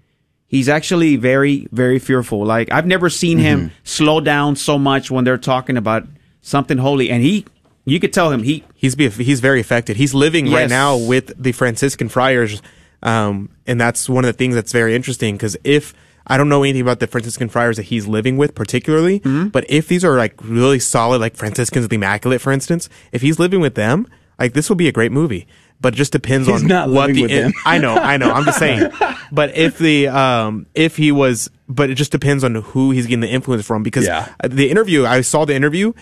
He's 0.53 0.69
actually 0.69 1.15
very, 1.17 1.67
very 1.71 1.99
fearful. 1.99 2.45
Like 2.45 2.71
I've 2.71 2.85
never 2.95 3.09
seen 3.09 3.37
him 3.39 3.59
Mm-hmm. 3.59 3.75
slow 3.83 4.19
down 4.21 4.55
so 4.55 4.77
much 4.77 5.09
when 5.09 5.23
they're 5.25 5.37
talking 5.53 5.77
about 5.77 6.03
something 6.41 6.77
holy, 6.77 7.09
and 7.09 7.23
he, 7.23 7.45
you 7.85 7.99
could 7.99 8.13
tell 8.13 8.29
him 8.31 8.43
he 8.43 8.63
he's 8.75 8.95
be, 8.95 9.09
he's 9.09 9.39
very 9.39 9.59
affected. 9.59 9.97
He's 9.97 10.13
living 10.13 10.45
right 10.51 10.69
now 10.69 10.97
with 10.97 11.33
the 11.41 11.51
Franciscan 11.53 12.07
friars, 12.09 12.61
um, 13.01 13.49
and 13.65 13.81
that's 13.81 14.07
one 14.07 14.23
of 14.25 14.29
the 14.29 14.37
things 14.37 14.55
that's 14.55 14.71
very 14.71 14.93
interesting 14.95 15.35
because 15.35 15.57
if 15.63 15.93
I 16.27 16.37
don't 16.37 16.47
know 16.49 16.63
anything 16.63 16.81
about 16.81 16.99
the 16.99 17.07
Franciscan 17.07 17.49
friars 17.49 17.75
that 17.77 17.83
he's 17.91 18.07
living 18.07 18.37
with 18.37 18.55
particularly, 18.55 19.19
Mm-hmm. 19.21 19.47
but 19.49 19.65
if 19.69 19.87
these 19.87 20.05
are 20.05 20.17
like 20.17 20.35
really 20.43 20.79
solid, 20.79 21.19
like 21.19 21.35
Franciscans 21.35 21.83
of 21.85 21.89
the 21.89 21.95
Immaculate, 21.97 22.41
for 22.41 22.51
instance, 22.53 22.87
if 23.11 23.21
he's 23.21 23.39
living 23.39 23.59
with 23.59 23.75
them, 23.75 24.07
like 24.39 24.53
this 24.53 24.69
will 24.69 24.77
be 24.77 24.87
a 24.87 24.91
great 24.93 25.11
movie. 25.11 25.47
But 25.83 25.93
it 25.93 25.97
just 25.97 26.11
depends 26.13 26.47
He's 26.47 26.61
on 26.63 26.67
not 26.67 26.89
what 26.89 27.13
the 27.13 27.25
in- 27.25 27.53
I 27.65 27.77
know, 27.77 27.93
I 27.93 28.17
know. 28.17 28.31
I'm 28.31 28.45
just 28.45 28.57
saying. 28.57 28.89
but 29.31 29.55
if 29.55 29.77
the 29.77 30.07
um 30.07 30.65
if 30.73 30.97
he 30.97 31.11
was, 31.11 31.51
but 31.69 31.91
it 31.91 31.95
just 31.95 32.11
depends 32.11 32.43
on 32.43 32.55
who 32.55 32.89
he's 32.89 33.05
getting 33.05 33.19
the 33.19 33.29
influence 33.29 33.65
from 33.67 33.83
because 33.83 34.05
Yeah. 34.07 34.29
the 34.43 34.71
interview 34.71 35.05
I 35.05 35.21
saw 35.21 35.45
the 35.45 35.53
interview. 35.53 35.93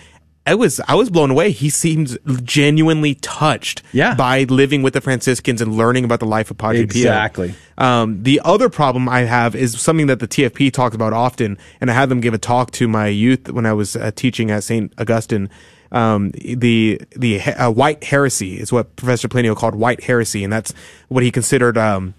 I 0.44 0.56
was 0.56 0.80
I 0.88 0.94
was 0.96 1.08
blown 1.08 1.30
away. 1.30 1.52
He 1.52 1.68
seems 1.68 2.18
genuinely 2.42 3.14
touched 3.16 3.82
Yeah. 3.92 4.14
by 4.16 4.42
living 4.44 4.82
with 4.82 4.92
the 4.94 5.00
Franciscans 5.00 5.60
and 5.60 5.76
learning 5.76 6.04
about 6.04 6.18
the 6.20 6.26
life 6.26 6.50
of 6.50 6.58
Padre 6.58 6.86
Pio. 6.86 7.02
Exactly. 7.02 7.54
Um, 7.78 8.22
the 8.24 8.40
other 8.44 8.68
problem 8.68 9.08
I 9.08 9.20
have 9.20 9.54
is 9.54 9.80
something 9.80 10.06
that 10.08 10.18
the 10.18 10.26
TFP 10.26 10.72
talks 10.72 10.94
about 10.96 11.12
often, 11.12 11.58
and 11.80 11.90
I 11.90 11.94
had 11.94 12.08
them 12.08 12.20
give 12.20 12.34
a 12.34 12.38
talk 12.38 12.72
to 12.72 12.88
my 12.88 13.06
youth 13.06 13.50
when 13.50 13.66
I 13.66 13.72
was 13.72 13.94
uh, 13.94 14.10
teaching 14.16 14.50
at 14.50 14.64
St. 14.64 14.92
Augustine. 14.98 15.48
Um, 15.92 16.30
the 16.30 17.00
the 17.14 17.40
uh, 17.40 17.70
white 17.70 18.02
heresy 18.02 18.58
is 18.58 18.72
what 18.72 18.96
Professor 18.96 19.28
Plinio 19.28 19.54
called 19.54 19.74
white 19.74 20.02
heresy, 20.02 20.42
and 20.42 20.52
that's 20.52 20.74
what 21.08 21.22
he 21.22 21.30
considered. 21.30 21.78
Um, 21.78 22.14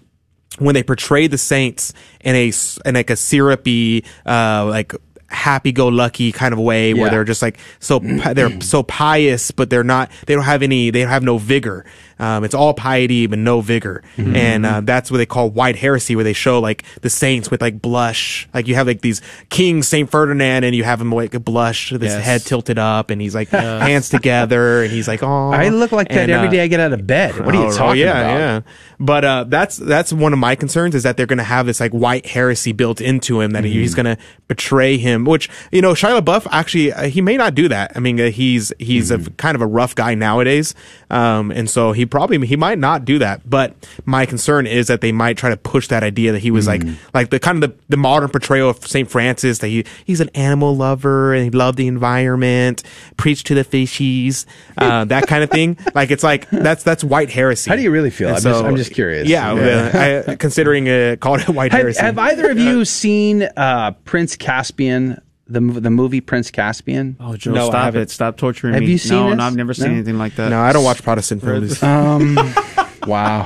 when 0.58 0.74
they 0.74 0.84
portray 0.84 1.26
the 1.26 1.38
saints 1.38 1.92
in 2.20 2.36
a 2.36 2.52
in 2.86 2.94
like 2.94 3.10
a 3.10 3.16
syrupy, 3.16 4.04
uh, 4.24 4.64
like 4.66 4.92
happy-go-lucky 5.26 6.30
kind 6.30 6.54
of 6.54 6.60
way, 6.60 6.94
where 6.94 7.10
they're 7.10 7.24
just 7.24 7.42
like 7.42 7.58
so 7.80 7.98
they're 7.98 8.60
so 8.62 8.82
pious, 8.84 9.50
but 9.50 9.68
they're 9.70 9.84
not. 9.84 10.10
They 10.26 10.34
don't 10.34 10.44
have 10.44 10.62
any. 10.62 10.90
They 10.90 11.00
have 11.00 11.24
no 11.24 11.38
vigor. 11.38 11.84
Um, 12.18 12.44
it's 12.44 12.54
all 12.54 12.74
piety 12.74 13.26
but 13.26 13.38
no 13.38 13.60
vigor, 13.60 14.02
Mm-hmm. 14.16 14.36
and 14.36 14.66
uh, 14.66 14.80
that's 14.82 15.10
what 15.10 15.18
they 15.18 15.26
call 15.26 15.50
white 15.50 15.76
heresy, 15.76 16.14
where 16.14 16.24
they 16.24 16.32
show 16.32 16.60
like 16.60 16.84
the 17.02 17.10
saints 17.10 17.50
with 17.50 17.60
like 17.60 17.82
blush. 17.82 18.48
Like 18.54 18.68
you 18.68 18.74
have 18.76 18.86
like 18.86 19.00
these 19.00 19.20
kings, 19.50 19.88
Saint 19.88 20.10
Ferdinand, 20.10 20.64
and 20.64 20.74
you 20.76 20.84
have 20.84 21.00
him 21.00 21.10
like 21.12 21.34
a 21.34 21.40
blush, 21.40 21.90
with 21.92 22.02
his 22.02 22.12
Yes. 22.12 22.24
head 22.24 22.40
tilted 22.42 22.78
up, 22.78 23.10
and 23.10 23.20
he's 23.20 23.34
like 23.34 23.48
hands 23.50 24.08
together, 24.08 24.82
and 24.82 24.92
he's 24.92 25.08
like, 25.08 25.22
oh, 25.22 25.50
I 25.50 25.68
look 25.70 25.92
like 25.92 26.08
that 26.10 26.30
every 26.30 26.48
day 26.48 26.60
I 26.62 26.66
get 26.68 26.80
out 26.80 26.92
of 26.92 27.06
bed. 27.06 27.38
What 27.44 27.54
are 27.54 27.58
you 27.60 27.68
oh, 27.68 27.76
talking 27.76 28.00
yeah, 28.02 28.18
about? 28.20 28.38
Yeah, 28.38 28.60
But 29.00 29.24
uh, 29.24 29.44
that's 29.48 29.76
that's 29.76 30.12
one 30.12 30.32
of 30.32 30.38
my 30.38 30.54
concerns 30.54 30.94
is 30.94 31.02
that 31.02 31.16
they're 31.16 31.26
going 31.26 31.38
to 31.38 31.44
have 31.44 31.66
this 31.66 31.80
like 31.80 31.92
white 31.92 32.26
heresy 32.26 32.72
built 32.72 33.00
into 33.00 33.40
him 33.40 33.50
that 33.52 33.64
Mm-hmm. 33.64 33.72
he's 33.72 33.94
going 33.94 34.06
to 34.06 34.18
betray 34.48 34.96
him. 34.98 35.24
Which 35.24 35.48
you 35.72 35.82
know, 35.82 35.92
Shia 35.94 36.20
LaBeouf 36.20 36.46
actually 36.50 36.92
uh, 36.92 37.04
he 37.08 37.20
may 37.20 37.36
not 37.36 37.54
do 37.54 37.68
that. 37.68 37.92
I 37.96 38.00
mean, 38.00 38.20
uh, 38.20 38.30
he's 38.30 38.72
he's 38.78 39.10
Mm-hmm. 39.10 39.26
a 39.26 39.30
kind 39.32 39.54
of 39.56 39.62
a 39.62 39.66
rough 39.66 39.94
guy 39.94 40.14
nowadays, 40.14 40.74
um, 41.14 41.50
and 41.50 41.70
so 41.70 41.92
he 41.92 42.04
probably 42.06 42.44
he 42.46 42.56
might 42.56 42.78
not 42.78 43.04
do 43.04 43.18
that. 43.20 43.48
But 43.48 43.74
my 44.04 44.26
concern 44.26 44.66
is 44.66 44.88
that 44.88 45.00
they 45.00 45.12
might 45.12 45.36
try 45.38 45.50
to 45.50 45.56
push 45.56 45.88
that 45.88 46.02
idea 46.02 46.32
that 46.32 46.40
he 46.40 46.50
was 46.50 46.66
Mm-hmm. 46.66 46.88
like 46.88 46.98
like 47.14 47.30
the 47.30 47.38
kind 47.38 47.62
of 47.62 47.70
the, 47.70 47.76
the 47.90 47.96
modern 47.96 48.28
portrayal 48.30 48.68
of 48.70 48.86
Saint 48.86 49.10
Francis 49.10 49.58
that 49.58 49.68
he 49.68 49.84
he's 50.04 50.20
an 50.20 50.30
animal 50.34 50.74
lover 50.76 51.32
and 51.34 51.44
he 51.44 51.50
loved 51.50 51.78
the 51.78 51.86
environment, 51.86 52.82
preached 53.16 53.46
to 53.48 53.54
the 53.54 53.64
fishies, 53.64 54.46
uh, 54.78 55.04
that 55.14 55.26
kind 55.26 55.44
of 55.44 55.50
thing. 55.50 55.76
Like 55.94 56.10
it's 56.10 56.24
like 56.24 56.48
that's 56.50 56.82
that's 56.82 57.04
white 57.04 57.30
heresy. 57.30 57.70
How 57.70 57.76
do 57.76 57.82
you 57.82 57.90
really 57.90 58.10
feel? 58.10 58.28
I'm 58.30 58.34
just- 58.40 58.46
I'm 58.64 58.76
just 58.76 58.92
curious. 58.94 59.28
Yeah, 59.28 59.54
Yeah. 59.54 60.24
uh, 60.26 60.32
I, 60.32 60.36
considering 60.36 60.88
uh, 60.88 61.16
call 61.20 61.36
it 61.38 61.48
white 61.48 61.72
Have, 61.72 61.80
heresy. 61.82 62.00
have 62.00 62.18
either 62.18 62.50
of 62.50 62.58
you 62.58 62.84
seen 62.84 63.42
uh, 63.42 63.92
Prince 64.04 64.36
Caspian, 64.36 65.20
the 65.46 65.60
the 65.60 65.90
movie 65.90 66.20
Prince 66.20 66.50
Caspian? 66.50 67.16
Oh, 67.20 67.36
Joe, 67.36 67.54
stop 67.68 67.94
it! 67.94 68.10
Stop 68.10 68.36
torturing 68.36 68.74
Have 68.74 68.82
me. 68.82 68.92
you 68.92 68.98
seen 68.98 69.12
No, 69.18 69.28
this? 69.30 69.38
no, 69.38 69.44
I've 69.44 69.56
never 69.56 69.74
seen 69.74 69.88
No? 69.88 69.92
anything 69.94 70.18
like 70.18 70.36
that. 70.36 70.48
No, 70.50 70.60
I 70.60 70.72
don't 70.72 70.84
watch 70.84 71.02
Protestant 71.02 71.42
films. 71.42 71.82
Um, 71.82 72.36
wow, 73.06 73.44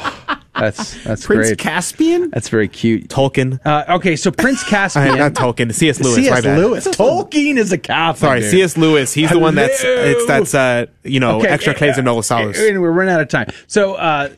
that's 0.54 1.02
that's 1.04 1.26
Prince 1.26 1.48
great. 1.48 1.58
Caspian. 1.58 2.30
That's 2.30 2.48
very 2.48 2.68
cute. 2.68 3.08
Tolkien. 3.08 3.58
Uh, 3.64 3.96
okay, 3.96 4.14
so 4.16 4.30
Prince 4.30 4.62
Caspian, 4.68 5.18
not 5.18 5.32
Tolkien. 5.34 5.72
C.S. 5.74 6.00
Lewis. 6.00 6.14
C.S. 6.16 6.42
bad. 6.42 6.58
Lewis. 6.58 6.86
Tolkien 6.88 7.56
is 7.56 7.72
a 7.72 7.78
Catholic. 7.78 8.18
Sorry, 8.20 8.40
dude. 8.40 8.50
C.S. 8.50 8.76
Lewis. 8.76 9.12
He's 9.12 9.30
the 9.30 9.38
one 9.38 9.54
that's 9.56 9.80
it's 9.82 10.26
that's 10.26 10.54
uh 10.54 10.86
you 11.04 11.20
know 11.20 11.38
Okay, 11.38 11.48
extra 11.48 11.74
claims 11.74 11.96
uh, 11.96 12.00
of 12.00 12.04
Novus 12.04 12.28
Salus. 12.28 12.58
uh, 12.58 12.80
We're 12.80 12.90
running 12.92 13.14
out 13.14 13.20
of 13.20 13.28
time. 13.28 13.48
So, 13.66 13.94
uh, 13.94 14.30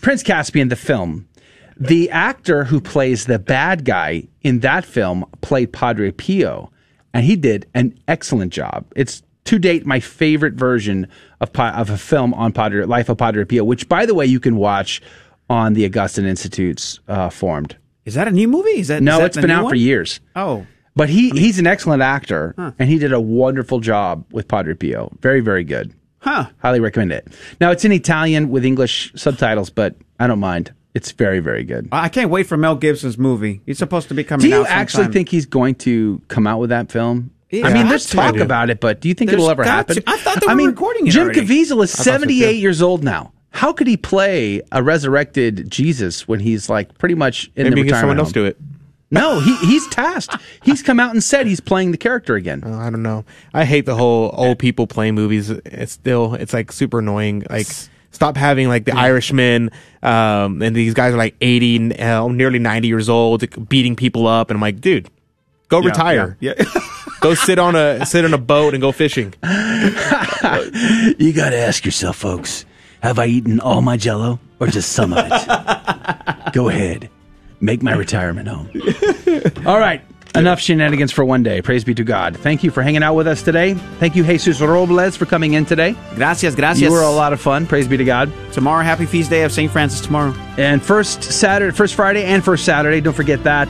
Prince 0.00 0.22
Caspian, 0.22 0.68
the 0.68 0.76
film, 0.76 1.28
the 1.76 2.10
actor 2.10 2.64
who 2.64 2.80
plays 2.80 3.26
the 3.26 3.38
bad 3.38 3.84
guy 3.84 4.24
in 4.42 4.60
that 4.60 4.84
film 4.84 5.24
played 5.40 5.72
Padre 5.72 6.10
Pio, 6.12 6.70
and 7.14 7.24
he 7.24 7.36
did 7.36 7.66
an 7.72 7.98
excellent 8.06 8.52
job. 8.52 8.84
It's 8.94 9.22
to 9.44 9.58
date 9.58 9.86
my 9.86 10.00
favorite 10.00 10.54
version 10.54 11.06
of 11.40 11.50
of 11.58 11.88
a 11.90 11.96
film 11.96 12.34
on 12.34 12.52
Padre 12.52 12.84
Life 12.84 13.08
of 13.08 13.16
Padre 13.18 13.44
Pio, 13.44 13.64
which, 13.64 13.88
by 13.88 14.04
the 14.04 14.14
way, 14.14 14.26
you 14.26 14.40
can 14.40 14.56
watch 14.56 15.00
on 15.48 15.74
the 15.74 15.84
Augustine 15.86 16.24
Institute's 16.26 17.00
uh, 17.08 17.28
formed. 17.30 17.76
Is 18.04 18.14
that 18.14 18.28
a 18.28 18.30
new 18.30 18.48
movie? 18.48 18.80
Is 18.80 18.88
that 18.88 19.02
No, 19.02 19.12
is 19.14 19.18
that 19.18 19.26
it's 19.26 19.36
been 19.38 19.50
out 19.50 19.64
one? 19.64 19.70
for 19.70 19.76
years. 19.76 20.20
Oh, 20.36 20.66
But 20.96 21.08
he 21.08 21.30
he's 21.30 21.58
an 21.58 21.66
excellent 21.66 22.02
actor, 22.02 22.54
and 22.78 22.88
he 22.88 22.98
did 22.98 23.12
a 23.12 23.20
wonderful 23.20 23.80
job 23.80 24.24
with 24.32 24.48
Padre 24.48 24.74
Pio. 24.74 25.10
Very 25.20 25.40
very 25.40 25.64
good. 25.64 25.92
Huh. 26.18 26.46
Highly 26.62 26.80
recommend 26.80 27.12
it. 27.12 27.28
Now 27.60 27.70
it's 27.70 27.84
in 27.84 27.92
Italian 27.92 28.48
with 28.48 28.64
English 28.64 29.12
subtitles, 29.14 29.68
but 29.70 29.94
I 30.18 30.26
don't 30.26 30.40
mind. 30.40 30.72
It's 30.94 31.10
very 31.12 31.40
very 31.40 31.64
good. 31.64 31.88
I 31.92 32.08
can't 32.08 32.30
wait 32.30 32.46
for 32.46 32.56
Mel 32.56 32.76
Gibson's 32.76 33.18
movie. 33.18 33.60
He's 33.66 33.78
supposed 33.78 34.08
to 34.08 34.14
be 34.14 34.24
coming 34.24 34.42
Do 34.44 34.48
you 34.48 34.60
out. 34.62 34.68
actually 34.68 35.04
sometime. 35.04 35.12
think 35.12 35.28
he's 35.28 35.46
going 35.46 35.74
to 35.76 36.22
come 36.28 36.46
out 36.46 36.60
with 36.60 36.70
that 36.70 36.90
film? 36.92 37.30
Yeah, 37.50 37.66
I 37.66 37.72
mean, 37.72 37.84
got 37.84 37.88
there's 37.90 38.06
talk 38.08 38.36
about 38.36 38.70
it, 38.70 38.80
but 38.80 39.00
do 39.00 39.08
you 39.08 39.14
think 39.14 39.30
There's 39.30 39.40
it'll 39.42 39.50
ever 39.50 39.62
got 39.64 39.88
happen? 39.88 39.96
to. 39.96 40.02
I 40.06 40.16
thought 40.18 40.40
they 40.40 40.46
I 40.48 40.52
were 40.52 40.56
mean, 40.56 40.66
recording 40.68 41.06
it 41.06 41.10
Jim 41.10 41.24
already. 41.24 41.40
Caviezel 41.42 41.82
is 41.84 41.94
I 41.94 41.96
thought 41.96 42.04
so, 42.04 42.10
78 42.12 42.56
years 42.56 42.82
old 42.82 43.04
now. 43.04 43.32
How 43.50 43.72
could 43.72 43.86
he 43.86 43.96
play 43.96 44.60
a 44.72 44.82
resurrected 44.82 45.70
Jesus 45.70 46.26
when 46.26 46.40
he's 46.40 46.68
like 46.68 46.96
pretty 46.98 47.14
much 47.14 47.50
in 47.54 47.64
Maybe 47.64 47.74
the 47.76 47.82
he 47.82 47.88
get 47.88 48.00
someone 48.00 48.16
retirement 48.16 48.20
else 48.20 48.32
do 48.32 48.44
it. 48.46 48.56
No, 49.12 49.38
he 49.38 49.54
he's 49.58 49.86
tasked. 49.88 50.36
He's 50.64 50.82
come 50.82 50.98
out 50.98 51.12
and 51.12 51.22
said 51.22 51.46
he's 51.46 51.60
playing 51.60 51.92
the 51.92 51.96
character 51.98 52.34
again. 52.34 52.62
Oh, 52.66 52.74
I 52.76 52.90
don't 52.90 53.02
know. 53.04 53.24
I 53.52 53.64
hate 53.64 53.86
the 53.86 53.94
whole 53.94 54.30
old 54.32 54.58
people 54.58 54.88
playing 54.88 55.14
movies. 55.14 55.50
It's 55.50 55.92
still 55.92 56.34
it's 56.34 56.52
like 56.52 56.72
super 56.72 56.98
annoying. 56.98 57.44
Like 57.48 57.68
stop 58.14 58.36
having 58.36 58.68
like 58.68 58.84
the 58.86 58.96
Irishman, 58.96 59.70
um, 60.02 60.62
and 60.62 60.74
these 60.74 60.94
guys 60.94 61.12
are 61.12 61.18
like 61.18 61.34
eighty, 61.40 61.94
uh, 61.98 62.28
nearly 62.28 62.58
ninety 62.58 62.88
years 62.88 63.08
old, 63.08 63.44
beating 63.68 63.96
people 63.96 64.26
up, 64.26 64.50
and 64.50 64.56
I'm 64.56 64.60
like, 64.62 64.80
dude, 64.80 65.08
go 65.68 65.80
Yeah, 65.80 65.88
retire. 65.88 66.36
yeah, 66.40 66.54
go 67.20 67.34
sit 67.34 67.58
on 67.58 67.74
a 67.76 68.06
sit 68.06 68.24
on 68.24 68.32
a 68.34 68.38
boat 68.38 68.74
and 68.74 68.80
go 68.80 68.92
fishing. 68.92 69.34
You 71.18 71.32
got 71.32 71.50
to 71.50 71.56
ask 71.58 71.84
yourself, 71.84 72.16
folks, 72.16 72.64
have 73.00 73.18
I 73.18 73.26
eaten 73.26 73.60
all 73.60 73.80
my 73.80 73.96
jello 73.96 74.38
or 74.60 74.66
just 74.66 74.92
some 74.92 75.12
of 75.12 75.24
it? 75.30 76.52
Go 76.52 76.68
ahead. 76.68 77.08
Make 77.60 77.82
my 77.82 77.94
retirement 77.94 78.48
home. 78.48 78.68
All 79.66 79.78
right. 79.78 80.02
Enough 80.36 80.58
shenanigans 80.58 81.12
for 81.12 81.24
one 81.24 81.44
day. 81.44 81.62
Praise 81.62 81.84
be 81.84 81.94
to 81.94 82.02
God. 82.02 82.36
Thank 82.36 82.64
you 82.64 82.72
for 82.72 82.82
hanging 82.82 83.04
out 83.04 83.14
with 83.14 83.28
us 83.28 83.40
today. 83.40 83.74
Thank 83.74 84.16
you, 84.16 84.24
Jesus 84.24 84.60
Robles, 84.60 85.16
for 85.16 85.26
coming 85.26 85.52
in 85.54 85.64
today. 85.64 85.94
Gracias, 86.16 86.56
gracias. 86.56 86.82
You 86.82 86.90
were 86.90 87.02
a 87.02 87.10
lot 87.10 87.32
of 87.32 87.40
fun. 87.40 87.66
Praise 87.66 87.86
be 87.86 87.96
to 87.96 88.04
God. 88.04 88.32
Tomorrow, 88.52 88.82
happy 88.82 89.06
feast 89.06 89.30
day 89.30 89.44
of 89.44 89.52
St. 89.52 89.70
Francis 89.70 90.00
tomorrow. 90.00 90.34
And 90.58 90.82
first 90.82 91.22
Saturday, 91.22 91.72
first 91.76 91.94
Friday, 91.94 92.24
and 92.24 92.44
first 92.44 92.64
Saturday. 92.64 93.00
Don't 93.00 93.14
forget 93.14 93.44
that. 93.44 93.68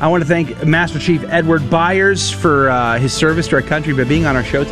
I 0.00 0.06
want 0.06 0.22
to 0.22 0.28
thank 0.28 0.64
Master 0.64 1.00
Chief 1.00 1.24
Edward 1.30 1.68
Byers 1.68 2.30
for 2.30 2.68
uh, 2.68 2.98
his 2.98 3.12
service 3.12 3.48
to 3.48 3.56
our 3.56 3.62
country 3.62 3.92
by 3.92 4.04
being 4.04 4.24
on 4.26 4.36
our 4.36 4.44
show 4.44 4.60
today. 4.60 4.62